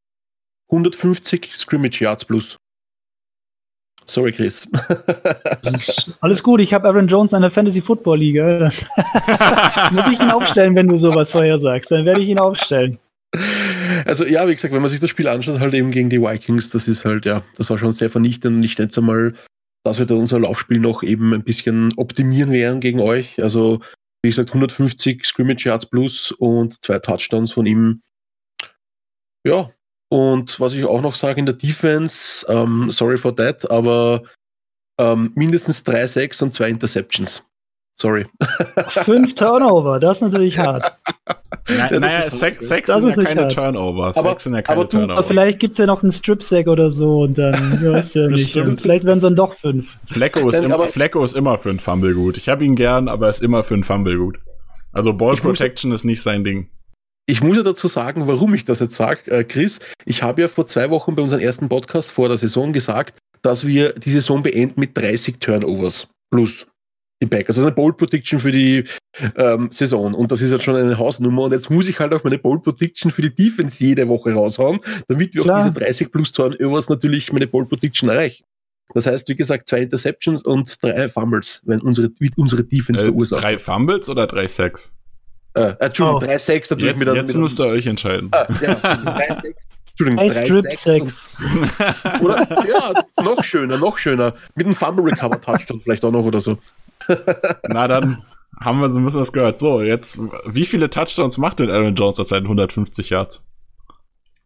150 0.74 1.54
Scrimmage 1.56 2.02
Yards 2.02 2.26
plus. 2.26 2.58
Sorry, 4.06 4.34
Chris. 4.34 4.68
Alles 6.20 6.44
gut, 6.44 6.60
ich 6.60 6.74
habe 6.74 6.90
Aaron 6.90 7.08
Jones 7.08 7.32
in 7.32 7.42
der 7.42 7.52
Fantasy 7.52 7.82
Football 7.82 8.20
Liga. 8.20 8.72
Muss 9.92 10.08
ich 10.12 10.20
ihn 10.20 10.30
aufstellen, 10.30 10.76
wenn 10.76 10.90
du 10.90 10.98
sowas 10.98 11.32
vorher 11.32 11.58
sagst? 11.58 11.92
Dann 11.92 12.06
werde 12.06 12.22
ich 12.22 12.28
ihn 12.28 12.40
aufstellen. 12.40 13.00
Also 14.06 14.26
ja, 14.26 14.46
wie 14.48 14.54
gesagt, 14.54 14.74
wenn 14.74 14.82
man 14.82 14.92
sich 14.92 15.00
das 15.00 15.10
Spiel 15.10 15.28
anschaut, 15.30 15.62
halt 15.62 15.74
eben 15.74 15.92
gegen 15.92 16.10
die 16.10 16.22
Vikings, 16.22 16.70
das 16.72 16.90
ist 16.90 17.06
halt, 17.06 17.26
ja, 17.26 17.44
das 17.56 17.70
war 17.70 17.78
schon 17.78 17.94
sehr 17.94 18.10
vernichtend. 18.10 18.60
Nicht 18.60 18.78
jetzt 18.78 18.98
einmal 18.98 19.34
dass 19.84 20.00
wir 20.00 20.06
da 20.06 20.16
unser 20.16 20.40
Laufspiel 20.40 20.80
noch 20.80 21.04
eben 21.04 21.34
ein 21.34 21.44
bisschen 21.44 21.94
optimieren 21.98 22.52
werden 22.52 22.80
gegen 22.80 23.00
euch. 23.00 23.42
Also, 23.42 23.82
wie 24.24 24.30
gesagt, 24.30 24.50
150 24.50 25.26
Scrimmage 25.26 25.66
Yards 25.66 25.86
plus 25.86 26.32
und 26.32 26.84
zwei 26.84 27.00
Touchdowns 27.00 27.52
von 27.52 27.66
ihm. 27.66 28.02
Ja, 29.46 29.72
und 30.14 30.60
was 30.60 30.74
ich 30.74 30.86
auch 30.86 31.02
noch 31.02 31.16
sage 31.16 31.40
in 31.40 31.48
der 31.48 31.56
Defense, 31.56 32.46
ähm, 32.48 32.92
sorry 32.92 33.18
for 33.18 33.36
that, 33.36 33.70
aber 33.72 34.22
ähm, 35.00 35.32
mindestens 35.34 35.84
drei 35.84 36.06
Sacks 36.06 36.40
und 36.44 36.54
zwei 36.54 36.70
Interceptions. 36.70 37.44
Sorry. 37.96 38.28
Fünf 38.90 39.34
Turnover, 39.36 40.00
das 40.00 40.18
ist 40.18 40.32
natürlich 40.32 40.60
hart. 40.60 40.96
Na, 41.68 41.92
ja, 41.92 42.00
naja, 42.00 42.30
Sex, 42.30 42.68
Sex 42.68 42.94
sind 42.94 43.18
ja 43.18 43.24
keine 43.24 43.42
hart. 43.42 43.56
Turnover. 43.56 44.16
Aber, 44.16 44.30
Sex 44.30 44.44
sind 44.44 44.54
ja 44.54 44.62
keine 44.62 44.82
aber, 44.82 44.90
Turnover. 44.90 45.14
Aber 45.14 45.24
vielleicht 45.24 45.60
gibt 45.60 45.72
es 45.72 45.80
ja 45.80 45.88
noch 45.88 46.04
einen 46.04 46.12
Strip-Sack 46.12 46.68
oder 46.68 46.92
so 46.92 47.22
und 47.22 47.40
dann, 47.40 47.80
du 47.82 47.94
weißt 47.94 48.14
ja 48.14 48.28
nicht. 48.28 48.52
vielleicht 48.54 49.06
werden 49.06 49.18
es 49.18 49.24
dann 49.24 49.36
doch 49.36 49.56
fünf. 49.56 49.98
Flecko 50.06 50.48
ist, 50.48 50.60
immer, 50.60 50.80
Flecko 50.82 51.24
ist 51.24 51.36
immer 51.36 51.58
für 51.58 51.72
ein 51.72 51.80
Fumble 51.80 52.14
gut. 52.14 52.38
Ich 52.38 52.50
habe 52.50 52.64
ihn 52.64 52.76
gern, 52.76 53.08
aber 53.08 53.26
er 53.26 53.30
ist 53.32 53.42
immer 53.42 53.64
für 53.64 53.74
ein 53.74 53.84
Fumble 53.84 54.18
gut. 54.20 54.38
Also 54.94 55.12
Ball 55.12 55.38
Protection 55.38 55.90
muss, 55.90 56.02
ist 56.02 56.06
nicht 56.06 56.22
sein 56.22 56.44
Ding. 56.44 56.70
Ich 57.26 57.42
muss 57.42 57.56
ja 57.56 57.64
dazu 57.64 57.88
sagen, 57.88 58.28
warum 58.28 58.54
ich 58.54 58.66
das 58.66 58.80
jetzt 58.80 58.96
sage, 58.96 59.32
äh, 59.32 59.44
Chris. 59.44 59.80
Ich 60.06 60.24
habe 60.24 60.42
ja 60.42 60.48
vor 60.48 60.68
zwei 60.68 60.90
Wochen 60.90 61.16
bei 61.16 61.22
unserem 61.22 61.42
ersten 61.42 61.70
Podcast 61.70 62.12
vor 62.12 62.28
der 62.28 62.38
Saison 62.38 62.74
gesagt, 62.74 63.18
dass 63.42 63.66
wir 63.66 63.94
die 63.94 64.12
Saison 64.12 64.44
beenden 64.44 64.80
mit 64.80 64.98
30 64.98 65.40
Turnovers 65.40 66.10
plus 66.32 66.68
die 67.22 67.28
Packers. 67.28 67.58
Also 67.58 67.68
eine 67.68 67.76
Bold 67.76 67.96
Prediction 67.98 68.40
für 68.40 68.52
die 68.52 68.84
ähm, 69.38 69.70
Saison. 69.72 70.14
Und 70.14 70.32
das 70.32 70.42
ist 70.42 70.52
halt 70.52 70.64
schon 70.64 70.76
eine 70.76 70.98
Hausnummer. 70.98 71.44
Und 71.44 71.54
jetzt 71.54 71.70
muss 71.70 71.88
ich 71.88 72.00
halt 72.00 72.14
auch 72.14 72.24
meine 72.26 72.38
Bold 72.38 72.64
Prediction 72.64 73.10
für 73.10 73.22
die 73.22 73.34
Defense 73.34 73.82
jede 73.82 74.08
Woche 74.10 74.34
raushauen, 74.34 74.80
damit 75.08 75.34
wir 75.34 75.44
Klar. 75.44 75.60
auch 75.60 75.64
diese 75.64 75.74
30 75.74 76.12
plus 76.12 76.32
Turnovers 76.34 76.90
natürlich 76.90 77.32
meine 77.32 77.48
Bold 77.48 77.70
Prediction 77.70 78.10
erreichen. 78.10 78.44
Das 78.94 79.06
heißt, 79.06 79.30
wie 79.30 79.36
gesagt, 79.36 79.70
zwei 79.70 79.80
Interceptions 79.80 80.44
und 80.44 80.84
drei 80.84 81.08
Fumbles, 81.08 81.62
wenn 81.64 81.80
unsere, 81.80 82.12
unsere 82.36 82.66
Defense 82.66 83.02
äh, 83.02 83.08
verursacht. 83.08 83.42
Drei 83.42 83.58
Fumbles 83.58 84.10
oder 84.10 84.28
drei 84.28 84.48
Sacks? 84.48 84.92
Äh, 85.56 85.74
Entschuldigung, 85.80 86.22
oh. 86.22 86.26
drei 86.26 86.38
Sacks 86.38 86.70
natürlich 86.70 86.92
jetzt, 86.92 87.00
mit 87.00 87.10
einem. 87.10 87.18
Jetzt 87.18 87.36
müsst 87.36 87.60
ihr 87.60 87.68
euch 87.68 87.86
entscheiden. 87.86 88.30
Ah, 88.32 88.48
ja. 88.62 88.74
Entschuldigung, 89.92 90.28
drei 90.28 90.30
Strip 90.30 90.74
Sacks. 90.74 91.46
Oder, 92.22 92.48
ja, 92.68 93.24
noch 93.24 93.44
schöner, 93.44 93.78
noch 93.78 93.98
schöner. 93.98 94.34
Mit 94.56 94.66
einem 94.66 94.76
Fumble 94.76 95.06
Recover 95.06 95.40
Touchdown 95.40 95.82
vielleicht 95.82 96.04
auch 96.04 96.12
noch 96.12 96.24
oder 96.24 96.40
so. 96.40 96.58
Na 97.68 97.88
dann 97.88 98.24
haben 98.60 98.80
wir 98.80 98.90
so 98.90 99.00
ein 99.00 99.06
bisschen 99.06 99.22
was 99.22 99.34
gehört. 99.34 99.60
So, 99.60 99.82
jetzt, 99.82 100.20
wie 100.46 100.66
viele 100.66 100.90
Touchdowns 100.90 101.38
macht 101.38 101.60
denn 101.60 101.70
Aaron 101.70 101.96
Jones 101.96 102.18
seit 102.18 102.44
150 102.44 103.10
Yards? 103.10 103.44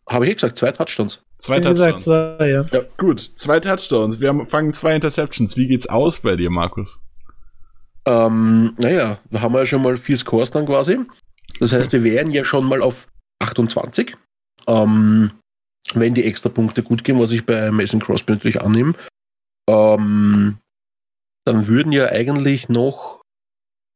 Habe 0.10 0.28
ich 0.28 0.36
gesagt, 0.36 0.58
zwei 0.58 0.72
Touchdowns. 0.72 1.20
Zwei 1.40 1.60
Touchdowns. 1.60 2.04
Gesagt, 2.04 2.40
zwei, 2.40 2.50
ja. 2.50 2.66
ja. 2.72 2.82
Gut, 2.98 3.20
zwei 3.36 3.60
Touchdowns. 3.60 4.20
Wir 4.20 4.30
haben, 4.30 4.46
fangen 4.46 4.74
zwei 4.74 4.96
Interceptions. 4.96 5.56
Wie 5.56 5.68
geht's 5.68 5.88
aus 5.88 6.20
bei 6.20 6.36
dir, 6.36 6.50
Markus? 6.50 7.00
Ähm, 8.08 8.74
naja, 8.78 9.20
da 9.32 9.42
haben 9.42 9.54
wir 9.54 9.60
ja 9.60 9.66
schon 9.66 9.84
mal 9.84 9.98
vier 9.98 10.16
Scores 10.16 10.50
dann 10.50 10.66
quasi. 10.66 10.98
Das 11.60 11.74
heißt, 11.74 11.92
wir 11.92 12.04
wären 12.04 12.30
ja 12.30 12.46
schon 12.46 12.64
mal 12.64 12.82
auf 12.82 13.08
28. 13.40 14.16
Ähm, 14.68 15.32
wenn 15.94 16.14
die 16.14 16.24
extra 16.24 16.48
Punkte 16.50 16.84
gut 16.84 17.04
gehen, 17.04 17.20
was 17.20 17.32
ich 17.32 17.46
bei 17.46 17.70
Mason 17.70 18.00
Crosby 18.00 18.32
natürlich 18.32 18.62
annehme, 18.62 18.94
ähm, 19.70 20.58
dann 21.46 21.68
würden 21.68 21.92
ja 21.92 22.08
eigentlich 22.08 22.70
noch. 22.70 23.22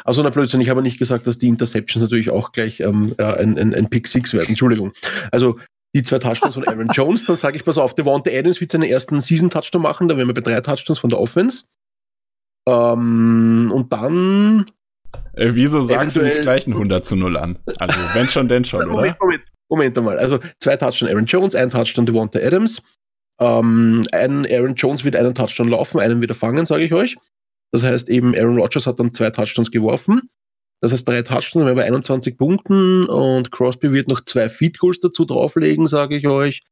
Also, 0.03 0.23
na 0.23 0.29
Blödsinn, 0.29 0.61
ich 0.61 0.69
habe 0.69 0.81
nicht 0.81 0.99
gesagt, 0.99 1.25
dass 1.25 1.38
die 1.38 1.47
Interceptions 1.47 2.01
natürlich 2.01 2.31
auch 2.31 2.51
gleich 2.51 2.81
ähm, 2.81 3.13
äh, 3.17 3.23
ein, 3.23 3.57
ein, 3.57 3.73
ein 3.73 3.89
Pick 3.89 4.07
6 4.07 4.33
werden. 4.33 4.49
Entschuldigung. 4.49 4.91
Also, 5.31 5.57
die 5.95 6.03
zwei 6.03 6.19
Touchdowns 6.19 6.55
von 6.55 6.67
Aaron 6.67 6.89
Jones, 6.93 7.25
dann 7.25 7.38
sage 7.38 7.55
ich 7.55 7.63
pass 7.63 7.77
auf, 7.77 7.95
Devonta 7.95 8.31
Adams 8.31 8.59
wird 8.59 8.71
seinen 8.71 8.83
ersten 8.83 9.21
Season-Touchdown 9.21 9.81
machen, 9.81 10.07
da 10.07 10.17
wären 10.17 10.27
wir 10.27 10.33
bei 10.33 10.41
drei 10.41 10.59
Touchdowns 10.59 10.99
von 10.99 11.09
der 11.09 11.19
Offense. 11.19 11.65
Ähm, 12.67 13.71
und 13.73 13.91
dann. 13.91 14.65
Äh, 15.33 15.51
wieso 15.53 15.83
sagst 15.83 16.17
du 16.17 16.21
nicht 16.21 16.41
gleich 16.41 16.67
ein 16.67 16.73
100 16.73 17.05
zu 17.05 17.15
0 17.15 17.38
an? 17.38 17.59
Also, 17.79 17.95
wenn 18.13 18.29
schon, 18.29 18.47
denn 18.47 18.63
schon, 18.63 18.83
oder? 18.83 18.91
Moment, 18.91 19.19
Moment, 19.19 19.43
Moment 19.69 19.97
einmal. 19.97 20.19
Also, 20.19 20.39
zwei 20.59 20.75
Touchdowns 20.75 21.11
Aaron 21.11 21.25
Jones, 21.25 21.55
ein 21.55 21.69
Touchdown 21.69 22.05
Devonta 22.05 22.39
Adams. 22.39 22.81
Ähm, 23.39 24.03
ein 24.11 24.45
Aaron 24.51 24.75
Jones 24.75 25.03
wird 25.03 25.15
einen 25.15 25.33
Touchdown 25.33 25.69
laufen, 25.69 25.99
einen 25.99 26.21
wieder 26.21 26.35
fangen, 26.35 26.65
sage 26.65 26.83
ich 26.83 26.93
euch. 26.93 27.17
Das 27.71 27.83
heißt 27.83 28.09
eben, 28.09 28.35
Aaron 28.35 28.59
Rodgers 28.59 28.85
hat 28.85 28.99
dann 28.99 29.13
zwei 29.13 29.31
Touchdowns 29.31 29.71
geworfen. 29.71 30.29
Das 30.81 30.91
heißt, 30.91 31.07
drei 31.07 31.21
Touchdowns, 31.21 31.65
wir 31.65 31.75
bei 31.75 31.85
21 31.85 32.38
Punkten 32.38 33.05
und 33.05 33.51
Crosby 33.51 33.93
wird 33.93 34.09
noch 34.09 34.21
zwei 34.21 34.49
Feed 34.49 34.79
Goals 34.79 34.99
dazu 34.99 35.25
drauflegen, 35.25 35.88
sage 35.88 36.17
ich 36.17 36.27
euch. 36.27 36.63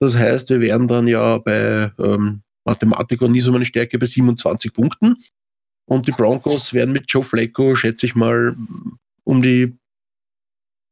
Das 0.00 0.16
heißt, 0.16 0.50
wir 0.50 0.60
wären 0.60 0.88
dann 0.88 1.06
ja 1.06 1.38
bei 1.38 1.92
ähm, 1.98 2.42
Mathematik 2.70 3.20
und 3.22 3.32
nie 3.32 3.40
so 3.40 3.52
meine 3.52 3.64
Stärke 3.64 3.98
bei 3.98 4.06
27 4.06 4.72
Punkten. 4.72 5.16
Und 5.86 6.06
die 6.06 6.12
Broncos 6.12 6.72
werden 6.72 6.92
mit 6.92 7.10
Joe 7.10 7.24
Flacco, 7.24 7.74
schätze 7.74 8.06
ich 8.06 8.14
mal, 8.14 8.56
um 9.24 9.42
die. 9.42 9.76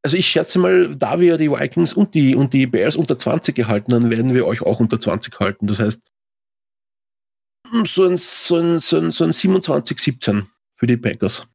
Also 0.03 0.17
ich 0.17 0.27
schätze 0.27 0.59
mal, 0.59 0.95
da 0.95 1.21
wir 1.21 1.39
die 1.39 1.51
Vikings 1.51 1.93
und 1.93 2.15
die, 2.15 2.35
und 2.35 2.53
die 2.53 2.67
Bears 2.67 2.97
unter 2.97 3.19
20 3.19 3.55
gehalten 3.55 3.95
haben, 3.95 4.11
werden 4.11 4.35
wir 4.35 4.47
euch 4.47 4.63
auch 4.63 4.81
unter 4.81 4.99
20 4.99 5.39
halten. 5.39 5.67
Das 5.67 5.81
heißt, 5.81 6.03
so 7.85 8.05
ein, 8.05 8.17
so 8.17 8.57
ein, 8.57 8.81
so 8.81 8.99
ein, 8.99 9.13
so 9.13 9.25
ein 9.25 9.31
27-17 9.31 10.47
für 10.77 10.87
die 10.87 10.97
Packers. 10.97 11.47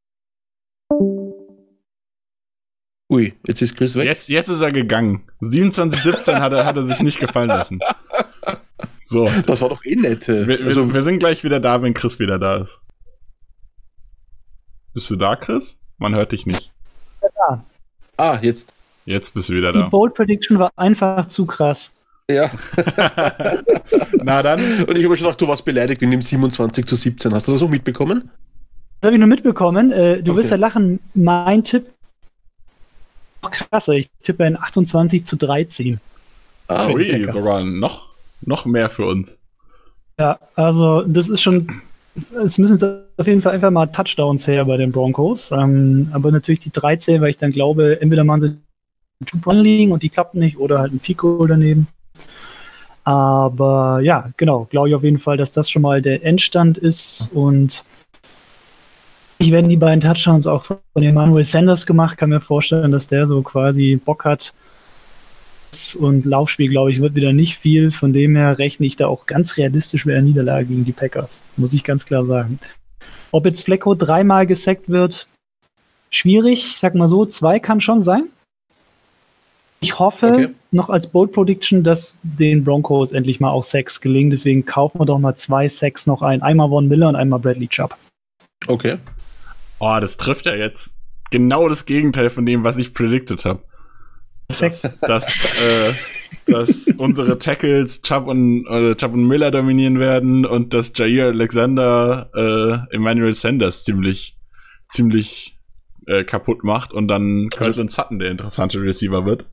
Ui, 3.10 3.34
jetzt 3.46 3.60
ist 3.60 3.76
Chris 3.76 3.94
weg. 3.94 4.06
Jetzt, 4.06 4.28
jetzt 4.28 4.48
ist 4.48 4.60
er 4.60 4.72
gegangen. 4.72 5.24
27-17 5.40 6.40
hat 6.40 6.52
er, 6.52 6.64
hat 6.64 6.76
er 6.76 6.84
sich 6.84 7.00
nicht 7.00 7.20
gefallen 7.20 7.48
lassen. 7.48 7.80
So. 9.06 9.28
Das 9.46 9.60
war 9.60 9.68
doch 9.68 9.84
eh 9.84 9.96
nett. 9.96 10.26
Wir, 10.28 10.46
wir, 10.48 10.60
Also, 10.66 10.92
wir 10.92 11.02
sind 11.02 11.18
gleich 11.18 11.44
wieder 11.44 11.60
da, 11.60 11.82
wenn 11.82 11.92
Chris 11.94 12.18
wieder 12.18 12.38
da 12.38 12.56
ist. 12.56 12.80
Bist 14.94 15.10
du 15.10 15.16
da, 15.16 15.36
Chris? 15.36 15.78
Man 15.98 16.14
hört 16.14 16.32
dich 16.32 16.46
nicht. 16.46 16.72
ah, 18.16 18.38
jetzt. 18.42 18.72
Jetzt 19.06 19.34
bist 19.34 19.50
du 19.50 19.54
wieder 19.54 19.72
Die 19.72 19.78
da. 19.80 19.88
Bold 19.88 20.14
Prediction 20.14 20.58
war 20.58 20.72
einfach 20.76 21.28
zu 21.28 21.44
krass. 21.44 21.92
Ja. 22.30 22.50
Na 24.22 24.42
dann. 24.42 24.84
Und 24.84 24.96
ich 24.96 25.04
habe 25.04 25.16
schon 25.16 25.24
gedacht, 25.26 25.40
du 25.40 25.48
warst 25.48 25.64
beleidigt 25.64 26.00
in 26.00 26.10
dem 26.10 26.22
27 26.22 26.86
zu 26.86 26.96
17. 26.96 27.34
Hast 27.34 27.46
du 27.46 27.52
das 27.52 27.60
auch 27.60 27.68
mitbekommen? 27.68 28.30
Das 29.00 29.08
habe 29.08 29.16
ich 29.16 29.20
nur 29.20 29.28
mitbekommen. 29.28 29.92
Äh, 29.92 30.22
du 30.22 30.34
wirst 30.36 30.50
Okay. 30.50 30.60
ja 30.60 30.66
lachen. 30.66 31.00
Mein 31.12 31.62
Tipp 31.62 31.86
noch 33.42 33.50
krasser. 33.50 33.92
Ich 33.92 34.08
tippe 34.22 34.44
ein 34.44 34.56
28 34.56 35.22
zu 35.24 35.36
13. 35.36 36.00
Ah, 36.68 36.86
die 36.86 36.94
Ui, 36.94 37.28
sogar 37.30 37.62
noch, 37.62 38.08
noch 38.46 38.64
mehr 38.64 38.90
für 38.90 39.06
uns. 39.06 39.38
Ja, 40.18 40.38
also 40.54 41.02
das 41.02 41.28
ist 41.28 41.42
schon. 41.42 41.80
Es 42.44 42.58
müssen 42.58 43.04
auf 43.16 43.26
jeden 43.26 43.42
Fall 43.42 43.54
einfach 43.54 43.72
mal 43.72 43.86
Touchdowns 43.86 44.46
her 44.46 44.64
bei 44.64 44.76
den 44.76 44.92
Broncos. 44.92 45.50
Ähm, 45.50 46.08
aber 46.12 46.30
natürlich 46.30 46.60
die 46.60 46.70
13, 46.70 47.20
weil 47.20 47.30
ich 47.30 47.36
dann 47.36 47.50
glaube, 47.50 48.00
entweder 48.00 48.22
machen 48.22 48.40
sie 48.40 48.56
Two-Point 49.26 49.62
liegen 49.62 49.92
und 49.92 50.02
die 50.02 50.08
klappen 50.08 50.38
nicht 50.38 50.58
oder 50.58 50.78
halt 50.78 50.92
ein 50.92 51.00
Fico 51.00 51.44
daneben. 51.46 51.88
Aber 53.04 54.00
ja, 54.00 54.30
genau, 54.36 54.66
glaube 54.70 54.88
ich 54.88 54.94
auf 54.94 55.02
jeden 55.02 55.18
Fall, 55.18 55.36
dass 55.36 55.52
das 55.52 55.68
schon 55.68 55.82
mal 55.82 56.00
der 56.00 56.24
Endstand 56.24 56.78
ist 56.78 57.28
und 57.32 57.84
ich 59.38 59.50
werden 59.50 59.68
die 59.68 59.76
beiden 59.76 60.00
Touchdowns 60.00 60.46
auch 60.46 60.64
von 60.64 60.78
Emmanuel 60.94 61.44
Sanders 61.44 61.84
gemacht, 61.84 62.16
kann 62.16 62.30
mir 62.30 62.40
vorstellen, 62.40 62.92
dass 62.92 63.08
der 63.08 63.26
so 63.26 63.42
quasi 63.42 64.00
Bock 64.02 64.24
hat. 64.24 64.54
Und 65.94 66.24
Laufspiel, 66.24 66.68
glaube 66.70 66.90
ich, 66.90 67.00
wird 67.00 67.14
wieder 67.14 67.32
nicht 67.32 67.58
viel. 67.58 67.90
Von 67.90 68.12
dem 68.12 68.36
her 68.36 68.58
rechne 68.58 68.86
ich 68.86 68.96
da 68.96 69.06
auch 69.08 69.26
ganz 69.26 69.56
realistisch 69.56 70.04
mit 70.06 70.14
einer 70.14 70.24
Niederlage 70.24 70.66
gegen 70.66 70.84
die 70.84 70.92
Packers. 70.92 71.42
Muss 71.56 71.72
ich 71.74 71.84
ganz 71.84 72.06
klar 72.06 72.24
sagen. 72.24 72.58
Ob 73.30 73.46
jetzt 73.46 73.62
Flecko 73.62 73.94
dreimal 73.94 74.46
gesackt 74.46 74.88
wird, 74.88 75.26
schwierig. 76.10 76.72
Ich 76.74 76.78
sag 76.80 76.94
mal 76.94 77.08
so, 77.08 77.26
zwei 77.26 77.58
kann 77.58 77.80
schon 77.80 78.02
sein. 78.02 78.24
Ich 79.80 79.98
hoffe 79.98 80.26
Okay. 80.32 80.48
noch 80.70 80.88
als 80.88 81.06
Bold 81.06 81.32
Prediction, 81.32 81.82
dass 81.84 82.16
den 82.22 82.64
Broncos 82.64 83.12
endlich 83.12 83.40
mal 83.40 83.50
auch 83.50 83.64
Sacks 83.64 84.00
gelingen. 84.00 84.30
Deswegen 84.30 84.64
kaufen 84.64 84.98
wir 85.00 85.04
doch 85.04 85.18
mal 85.18 85.34
zwei 85.34 85.68
Sacks 85.68 86.06
noch 86.06 86.22
ein. 86.22 86.40
Einmal 86.42 86.68
Von 86.70 86.88
Miller 86.88 87.08
und 87.08 87.16
einmal 87.16 87.38
Bradley 87.38 87.68
Chubb. 87.68 87.96
Okay. 88.66 88.96
Oh, 89.80 89.98
das 90.00 90.16
trifft 90.16 90.46
ja 90.46 90.54
jetzt 90.54 90.92
genau 91.30 91.68
das 91.68 91.84
Gegenteil 91.84 92.30
von 92.30 92.46
dem, 92.46 92.64
was 92.64 92.78
ich 92.78 92.94
predicted 92.94 93.44
habe. 93.44 93.62
Perfekt. 94.58 94.98
Dass, 95.02 95.26
dass, 95.26 95.62
äh, 95.62 95.92
dass 96.46 96.86
unsere 96.98 97.38
Tackles 97.38 98.02
Chubb 98.02 98.26
und, 98.26 98.66
äh, 98.66 98.94
Chubb 98.96 99.14
und 99.14 99.26
Miller 99.26 99.50
dominieren 99.50 99.98
werden 99.98 100.44
und 100.46 100.74
dass 100.74 100.92
Jair 100.96 101.26
Alexander 101.26 102.30
äh, 102.90 102.94
Emmanuel 102.94 103.32
Sanders 103.32 103.84
ziemlich, 103.84 104.36
ziemlich 104.90 105.58
äh, 106.06 106.24
kaputt 106.24 106.64
macht 106.64 106.92
und 106.92 107.08
dann 107.08 107.48
Cortland 107.56 107.90
Sutton 107.92 108.18
der 108.18 108.30
interessante 108.30 108.80
Receiver 108.82 109.24
wird. 109.24 109.46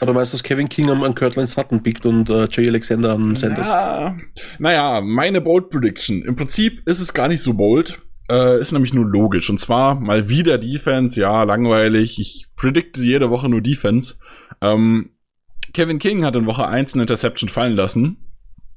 Aber 0.00 0.12
du 0.12 0.18
meinst, 0.18 0.32
dass 0.32 0.42
Kevin 0.42 0.68
King 0.68 0.90
am- 0.90 1.02
an 1.02 1.14
Kirtland 1.14 1.48
Sutton 1.48 1.82
pickt 1.82 2.06
und 2.06 2.28
äh, 2.30 2.48
Jay 2.50 2.66
Alexander 2.68 3.12
an 3.14 3.36
Sanders? 3.36 3.68
Ja, 3.68 4.16
naja, 4.58 5.00
meine 5.00 5.40
Bold 5.40 5.70
Prediction. 5.70 6.22
Im 6.22 6.34
Prinzip 6.34 6.82
ist 6.88 7.00
es 7.00 7.12
gar 7.14 7.28
nicht 7.28 7.40
so 7.40 7.54
bold. 7.54 8.00
Äh, 8.32 8.60
ist 8.62 8.72
nämlich 8.72 8.94
nur 8.94 9.04
logisch. 9.04 9.50
Und 9.50 9.58
zwar 9.58 9.94
mal 9.94 10.30
wieder 10.30 10.56
Defense. 10.56 11.20
Ja, 11.20 11.42
langweilig. 11.42 12.18
Ich 12.18 12.46
predikte 12.56 13.02
jede 13.02 13.28
Woche 13.28 13.50
nur 13.50 13.60
Defense. 13.60 14.14
Ähm, 14.62 15.10
Kevin 15.74 15.98
King 15.98 16.24
hat 16.24 16.34
in 16.34 16.46
Woche 16.46 16.66
1 16.66 16.94
eine 16.94 17.02
Interception 17.02 17.50
fallen 17.50 17.74
lassen. 17.76 18.16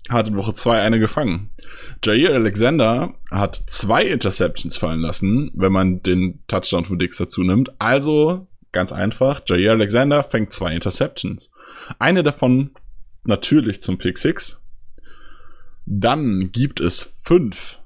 Hat 0.09 0.27
in 0.27 0.35
Woche 0.35 0.53
2 0.53 0.81
eine 0.81 0.99
gefangen. 0.99 1.51
Jair 2.03 2.35
Alexander 2.35 3.13
hat 3.31 3.55
zwei 3.67 4.03
Interceptions 4.03 4.75
fallen 4.75 4.99
lassen, 4.99 5.51
wenn 5.55 5.71
man 5.71 6.03
den 6.03 6.43
Touchdown 6.47 6.83
von 6.83 6.99
Dix 6.99 7.17
dazu 7.17 7.41
nimmt. 7.41 7.71
Also, 7.79 8.47
ganz 8.73 8.91
einfach, 8.91 9.41
Jair 9.47 9.71
Alexander 9.71 10.21
fängt 10.23 10.51
zwei 10.51 10.75
Interceptions. 10.75 11.49
Eine 11.97 12.23
davon 12.23 12.71
natürlich 13.23 13.79
zum 13.79 13.97
Pick 13.97 14.17
6. 14.17 14.61
Dann 15.85 16.51
gibt 16.51 16.81
es 16.81 17.09
fünf 17.23 17.79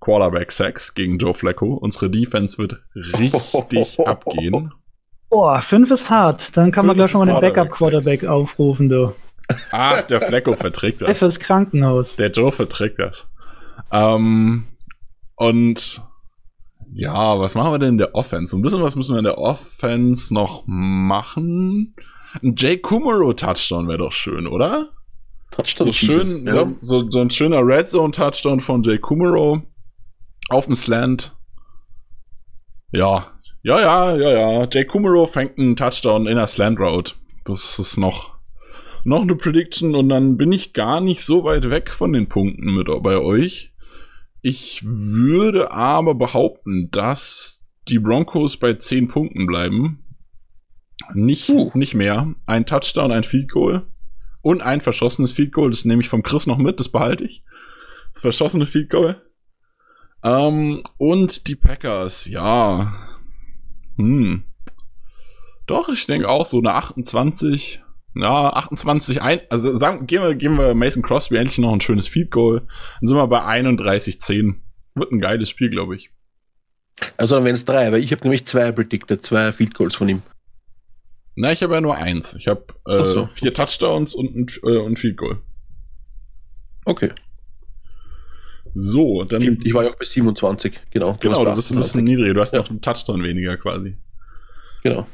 Quarterback-Sacks 0.00 0.94
gegen 0.94 1.18
Joe 1.18 1.34
Flacco. 1.34 1.74
Unsere 1.74 2.10
Defense 2.10 2.58
wird 2.58 2.82
richtig 2.94 4.00
abgehen. 4.06 4.72
Boah, 5.28 5.60
fünf 5.60 5.90
ist 5.90 6.10
hart. 6.10 6.56
Dann 6.56 6.72
kann 6.72 6.86
man 6.86 6.96
Fünf 6.96 7.10
gleich 7.10 7.10
schon 7.12 7.26
mal 7.26 7.34
ist 7.34 7.42
den 7.42 7.52
Quarterback 7.68 7.70
Backup-Quarterback 7.70 8.24
aufrufen, 8.24 8.88
du. 8.88 9.14
Ach, 9.70 10.02
der 10.02 10.20
Flacco 10.20 10.54
verträgt 10.54 11.02
das. 11.02 11.18
fürs 11.18 11.40
Krankenhaus. 11.40 12.16
Der 12.16 12.30
Joe 12.30 12.52
verträgt 12.52 12.98
das. 12.98 13.28
Ähm, 13.92 14.64
und 15.36 16.02
ja, 16.92 17.38
was 17.38 17.54
machen 17.54 17.72
wir 17.72 17.78
denn 17.78 17.90
in 17.90 17.98
der 17.98 18.14
Offense? 18.14 18.56
Ein 18.56 18.62
bisschen 18.62 18.82
was 18.82 18.96
müssen 18.96 19.14
wir 19.14 19.18
in 19.18 19.24
der 19.24 19.38
Offense 19.38 20.32
noch 20.32 20.64
machen. 20.66 21.94
Ein 22.42 22.54
Jay 22.56 22.76
Kumaro 22.76 23.32
Touchdown 23.32 23.88
wäre 23.88 23.98
doch 23.98 24.12
schön, 24.12 24.46
oder? 24.46 24.90
Touchdown 25.50 25.88
So 25.88 25.92
schön, 25.92 26.46
so, 26.46 26.76
so, 26.80 27.10
so 27.10 27.20
ein 27.20 27.30
schöner 27.30 27.64
Red 27.64 27.88
Zone 27.88 28.12
Touchdown 28.12 28.60
von 28.60 28.82
Jay 28.82 28.98
Kumaro 28.98 29.62
auf 30.50 30.66
dem 30.66 30.74
Slant. 30.74 31.36
Ja, 32.92 33.32
ja, 33.62 33.80
ja, 33.80 34.16
ja, 34.16 34.30
ja. 34.30 34.68
Jay 34.70 34.84
Kumaro 34.84 35.26
fängt 35.26 35.58
einen 35.58 35.76
Touchdown 35.76 36.26
in 36.26 36.36
der 36.36 36.46
Slant 36.46 36.78
Route. 36.78 37.14
Das 37.44 37.78
ist 37.78 37.96
noch, 37.96 38.34
noch 39.04 39.22
eine 39.22 39.36
Prediction 39.36 39.94
und 39.94 40.08
dann 40.08 40.36
bin 40.36 40.52
ich 40.52 40.72
gar 40.72 41.00
nicht 41.00 41.22
so 41.22 41.44
weit 41.44 41.70
weg 41.70 41.92
von 41.92 42.12
den 42.12 42.28
Punkten 42.28 42.74
mit 42.74 42.88
bei 43.02 43.18
euch. 43.18 43.72
Ich 44.42 44.82
würde 44.84 45.70
aber 45.70 46.14
behaupten, 46.14 46.90
dass 46.90 47.62
die 47.88 47.98
Broncos 47.98 48.56
bei 48.56 48.74
10 48.74 49.08
Punkten 49.08 49.46
bleiben. 49.46 50.04
Nicht, 51.14 51.48
Uh. 51.48 51.70
nicht 51.74 51.94
mehr. 51.94 52.34
Ein 52.46 52.66
Touchdown, 52.66 53.12
ein 53.12 53.24
Field 53.24 53.50
Goal 53.50 53.86
und 54.42 54.62
ein 54.62 54.80
verschossenes 54.80 55.32
Field 55.32 55.52
Goal. 55.52 55.70
Das 55.70 55.84
nehme 55.84 56.02
ich 56.02 56.08
vom 56.08 56.22
Chris 56.22 56.46
noch 56.46 56.58
mit, 56.58 56.80
das 56.80 56.88
behalte 56.88 57.24
ich. 57.24 57.42
Das 58.12 58.22
verschossene 58.22 58.66
Field 58.66 58.90
Goal. 58.90 59.20
Ähm, 60.22 60.82
und 60.98 61.46
die 61.46 61.56
Packers, 61.56 62.26
ja. 62.26 62.92
Hm. 63.96 64.44
Doch, 65.66 65.88
ich 65.88 66.06
denke 66.06 66.28
auch 66.28 66.46
so 66.46 66.58
eine 66.58 66.74
28. 66.74 67.82
Ja, 68.16 68.50
28, 68.50 69.22
ein, 69.22 69.40
also 69.50 69.76
sagen, 69.76 70.06
geben 70.06 70.24
wir, 70.24 70.34
geben 70.34 70.58
wir 70.58 70.74
Mason 70.74 71.02
Crosby 71.02 71.36
endlich 71.36 71.58
noch 71.58 71.72
ein 71.72 71.80
schönes 71.80 72.08
Field 72.08 72.32
Goal. 72.32 72.66
Dann 73.00 73.06
sind 73.06 73.16
wir 73.16 73.26
bei 73.28 73.44
31, 73.44 74.20
10. 74.20 74.62
Wird 74.94 75.12
ein 75.12 75.20
geiles 75.20 75.48
Spiel, 75.48 75.70
glaube 75.70 75.94
ich. 75.94 76.10
Also 77.16 77.36
dann 77.36 77.44
wären 77.44 77.54
es 77.54 77.64
drei, 77.64 77.92
weil 77.92 78.00
ich 78.00 78.10
habe 78.10 78.22
nämlich 78.22 78.46
zwei 78.46 78.72
predicted, 78.72 79.24
zwei 79.24 79.52
Field 79.52 79.74
Goals 79.74 79.94
von 79.94 80.08
ihm. 80.08 80.22
Na, 81.36 81.52
ich 81.52 81.62
habe 81.62 81.74
ja 81.74 81.80
nur 81.80 81.96
eins. 81.96 82.34
Ich 82.34 82.48
habe 82.48 82.66
äh, 82.86 83.04
so. 83.04 83.26
vier 83.28 83.54
Touchdowns 83.54 84.14
und 84.14 84.34
ein 84.34 84.46
äh, 84.64 84.78
und 84.78 84.98
Field 84.98 85.16
Goal. 85.16 85.38
Okay. 86.84 87.12
So, 88.74 89.24
dann. 89.24 89.42
Stimmt, 89.42 89.66
ich 89.66 89.74
war 89.74 89.84
ja 89.84 89.90
auch 89.90 89.96
bei 89.96 90.04
27, 90.04 90.80
genau. 90.90 91.16
genau, 91.20 91.44
warst 91.44 91.50
du 91.50 91.56
bist 91.56 91.70
ein 91.72 91.76
bisschen 91.78 92.00
28. 92.00 92.04
niedriger. 92.04 92.34
Du 92.34 92.40
hast 92.40 92.52
Ja. 92.52 92.60
noch 92.60 92.70
einen 92.70 92.80
Touchdown 92.80 93.22
weniger 93.22 93.56
quasi. 93.56 93.96
Genau. 94.82 95.06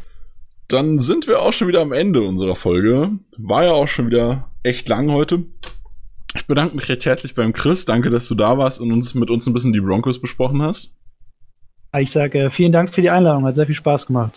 Dann 0.69 0.99
sind 0.99 1.29
wir 1.29 1.43
auch 1.43 1.53
schon 1.53 1.69
wieder 1.69 1.81
am 1.81 1.93
Ende 1.93 2.23
unserer 2.23 2.57
Folge. 2.57 3.11
War 3.39 3.65
ja 3.65 3.73
auch 3.73 3.89
schon 3.89 4.07
wieder 4.11 4.51
echt 4.63 4.89
lang 4.89 5.11
heute. 5.11 5.45
Ich 6.35 6.47
bedanke 6.47 6.77
mich 6.77 6.89
recht 6.89 7.07
herzlich 7.07 7.35
beim 7.35 7.53
Chris. 7.53 7.85
Danke, 7.85 8.11
dass 8.11 8.29
du 8.29 8.35
da 8.35 8.59
warst 8.59 8.81
und 8.81 8.93
uns 8.93 9.15
mit 9.15 9.31
uns 9.31 9.47
ein 9.47 9.53
bisschen 9.53 9.73
die 9.73 9.81
Broncos 9.81 10.21
besprochen 10.21 10.61
hast. 10.63 10.95
Ich 11.99 12.11
sage 12.11 12.39
äh, 12.41 12.51
vielen 12.51 12.73
Dank 12.73 12.93
für 12.93 13.01
die 13.01 13.11
Einladung, 13.11 13.45
hat 13.47 13.55
sehr 13.55 13.67
viel 13.67 13.75
Spaß 13.77 14.07
gemacht. 14.07 14.35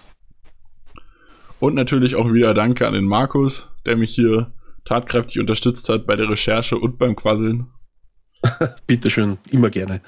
Und 1.60 1.76
natürlich 1.76 2.16
auch 2.16 2.32
wieder 2.32 2.54
Danke 2.54 2.88
an 2.88 2.94
den 2.94 3.04
Markus, 3.06 3.70
der 3.86 3.98
mich 3.98 4.16
hier 4.16 4.54
tatkräftig 4.86 5.40
unterstützt 5.40 5.90
hat 5.90 6.08
bei 6.08 6.16
der 6.16 6.30
Recherche 6.30 6.78
und 6.78 6.98
beim 6.98 7.16
Quasseln. 7.16 7.66
Bitteschön, 8.88 9.38
immer 9.49 9.70
gerne. 9.70 10.02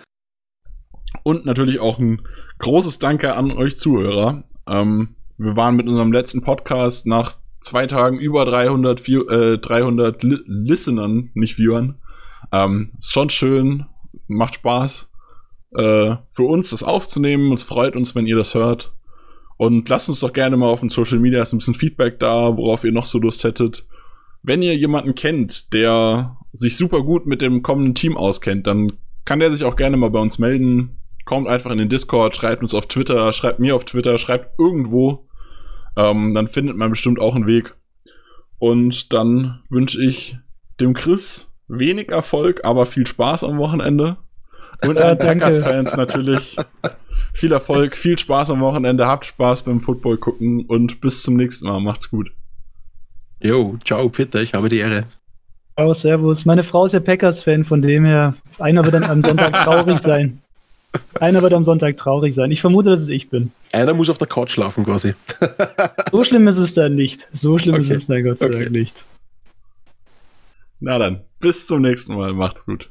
Und 1.23 1.45
natürlich 1.45 1.79
auch 1.79 1.99
ein 1.99 2.21
großes 2.59 2.99
Danke 2.99 3.35
an 3.35 3.51
euch 3.51 3.77
Zuhörer. 3.77 4.43
Ähm, 4.67 5.15
wir 5.37 5.55
waren 5.55 5.75
mit 5.75 5.87
unserem 5.87 6.11
letzten 6.11 6.41
Podcast 6.41 7.05
nach 7.05 7.37
zwei 7.61 7.87
Tagen 7.87 8.19
über 8.19 8.45
300, 8.45 9.01
View- 9.01 9.29
äh, 9.29 9.57
300 9.57 10.23
Li 10.23 10.39
Listenern, 10.45 11.31
nicht 11.33 11.57
Viewern. 11.57 11.99
Ähm, 12.51 12.91
ist 12.97 13.11
schon 13.11 13.29
schön, 13.29 13.85
macht 14.27 14.55
Spaß 14.55 15.11
äh, 15.75 16.15
für 16.31 16.43
uns, 16.43 16.71
das 16.71 16.83
aufzunehmen. 16.83 17.51
Es 17.53 17.63
freut 17.63 17.95
uns, 17.95 18.15
wenn 18.15 18.27
ihr 18.27 18.35
das 18.35 18.55
hört. 18.55 18.93
Und 19.57 19.89
lasst 19.89 20.09
uns 20.09 20.21
doch 20.21 20.33
gerne 20.33 20.57
mal 20.57 20.69
auf 20.69 20.79
den 20.79 20.89
Social 20.89 21.19
Media 21.19 21.41
ein 21.41 21.57
bisschen 21.57 21.75
Feedback 21.75 22.19
da, 22.19 22.57
worauf 22.57 22.83
ihr 22.83 22.91
noch 22.91 23.05
so 23.05 23.19
Lust 23.19 23.43
hättet. 23.43 23.85
Wenn 24.41 24.63
ihr 24.63 24.75
jemanden 24.75 25.13
kennt, 25.13 25.71
der 25.73 26.37
sich 26.53 26.77
super 26.77 27.01
gut 27.01 27.25
mit 27.25 27.41
dem 27.41 27.63
kommenden 27.63 27.95
Team 27.95 28.17
auskennt, 28.17 28.67
dann 28.67 28.93
kann 29.25 29.39
der 29.39 29.51
sich 29.51 29.63
auch 29.63 29.75
gerne 29.75 29.97
mal 29.97 30.09
bei 30.09 30.19
uns 30.19 30.39
melden. 30.39 30.97
Kommt 31.25 31.47
einfach 31.47 31.71
in 31.71 31.77
den 31.77 31.89
Discord, 31.89 32.35
schreibt 32.35 32.63
uns 32.63 32.73
auf 32.73 32.87
Twitter, 32.87 33.31
schreibt 33.31 33.59
mir 33.59 33.75
auf 33.75 33.85
Twitter, 33.85 34.17
schreibt 34.17 34.59
irgendwo. 34.59 35.27
Ähm, 35.95 36.33
dann 36.33 36.47
findet 36.47 36.77
man 36.77 36.89
bestimmt 36.89 37.19
auch 37.19 37.35
einen 37.35 37.47
Weg. 37.47 37.75
Und 38.57 39.13
dann 39.13 39.61
wünsche 39.69 40.03
ich 40.03 40.37
dem 40.79 40.93
Chris 40.93 41.51
wenig 41.67 42.11
Erfolg, 42.11 42.61
aber 42.63 42.85
viel 42.85 43.07
Spaß 43.07 43.43
am 43.43 43.57
Wochenende. 43.57 44.17
Und 44.85 44.97
allen 44.97 45.17
danke. 45.17 45.45
Packers-Fans 45.45 45.95
natürlich 45.95 46.57
viel 47.33 47.51
Erfolg, 47.51 47.95
viel 47.95 48.17
Spaß 48.17 48.51
am 48.51 48.61
Wochenende, 48.61 49.07
habt 49.07 49.25
Spaß 49.25 49.63
beim 49.63 49.81
Football 49.81 50.17
gucken 50.17 50.65
und 50.65 51.01
bis 51.01 51.23
zum 51.23 51.35
nächsten 51.37 51.67
Mal. 51.67 51.79
Macht's 51.79 52.09
gut. 52.09 52.31
Jo, 53.41 53.77
ciao, 53.85 54.09
Peter, 54.09 54.41
ich 54.41 54.53
habe 54.53 54.69
die 54.69 54.79
Ehre. 54.79 55.05
Oh, 55.77 55.93
servus. 55.93 56.45
Meine 56.45 56.63
Frau 56.63 56.85
ist 56.85 56.93
ja 56.93 56.99
Packers-Fan, 56.99 57.63
von 57.63 57.81
dem 57.81 58.05
her, 58.05 58.35
einer 58.59 58.83
wird 58.83 58.93
dann 58.93 59.03
am 59.05 59.23
Sonntag 59.23 59.53
traurig 59.63 59.97
sein. 59.97 60.41
Einer 61.19 61.41
wird 61.41 61.53
am 61.53 61.63
Sonntag 61.63 61.95
traurig 61.97 62.35
sein. 62.35 62.51
Ich 62.51 62.59
vermute, 62.61 62.89
dass 62.89 63.01
es 63.01 63.07
ich 63.09 63.29
bin. 63.29 63.51
Einer 63.71 63.93
muss 63.93 64.09
auf 64.09 64.17
der 64.17 64.27
Couch 64.27 64.51
schlafen 64.51 64.83
quasi. 64.83 65.13
So 66.11 66.23
schlimm 66.25 66.47
ist 66.49 66.57
es 66.57 66.73
dann 66.73 66.95
nicht. 66.95 67.27
So 67.31 67.57
schlimm 67.57 67.75
ist 67.75 67.87
Okay. 67.87 67.95
es 67.95 68.07
dann 68.07 68.23
Gott 68.23 68.39
sei 68.39 68.47
Okay. 68.47 68.59
Dank 68.59 68.71
nicht. 68.71 69.05
Na 70.81 70.97
dann, 70.99 71.21
bis 71.39 71.65
zum 71.67 71.81
nächsten 71.81 72.15
Mal. 72.15 72.33
Macht's 72.33 72.65
gut. 72.65 72.90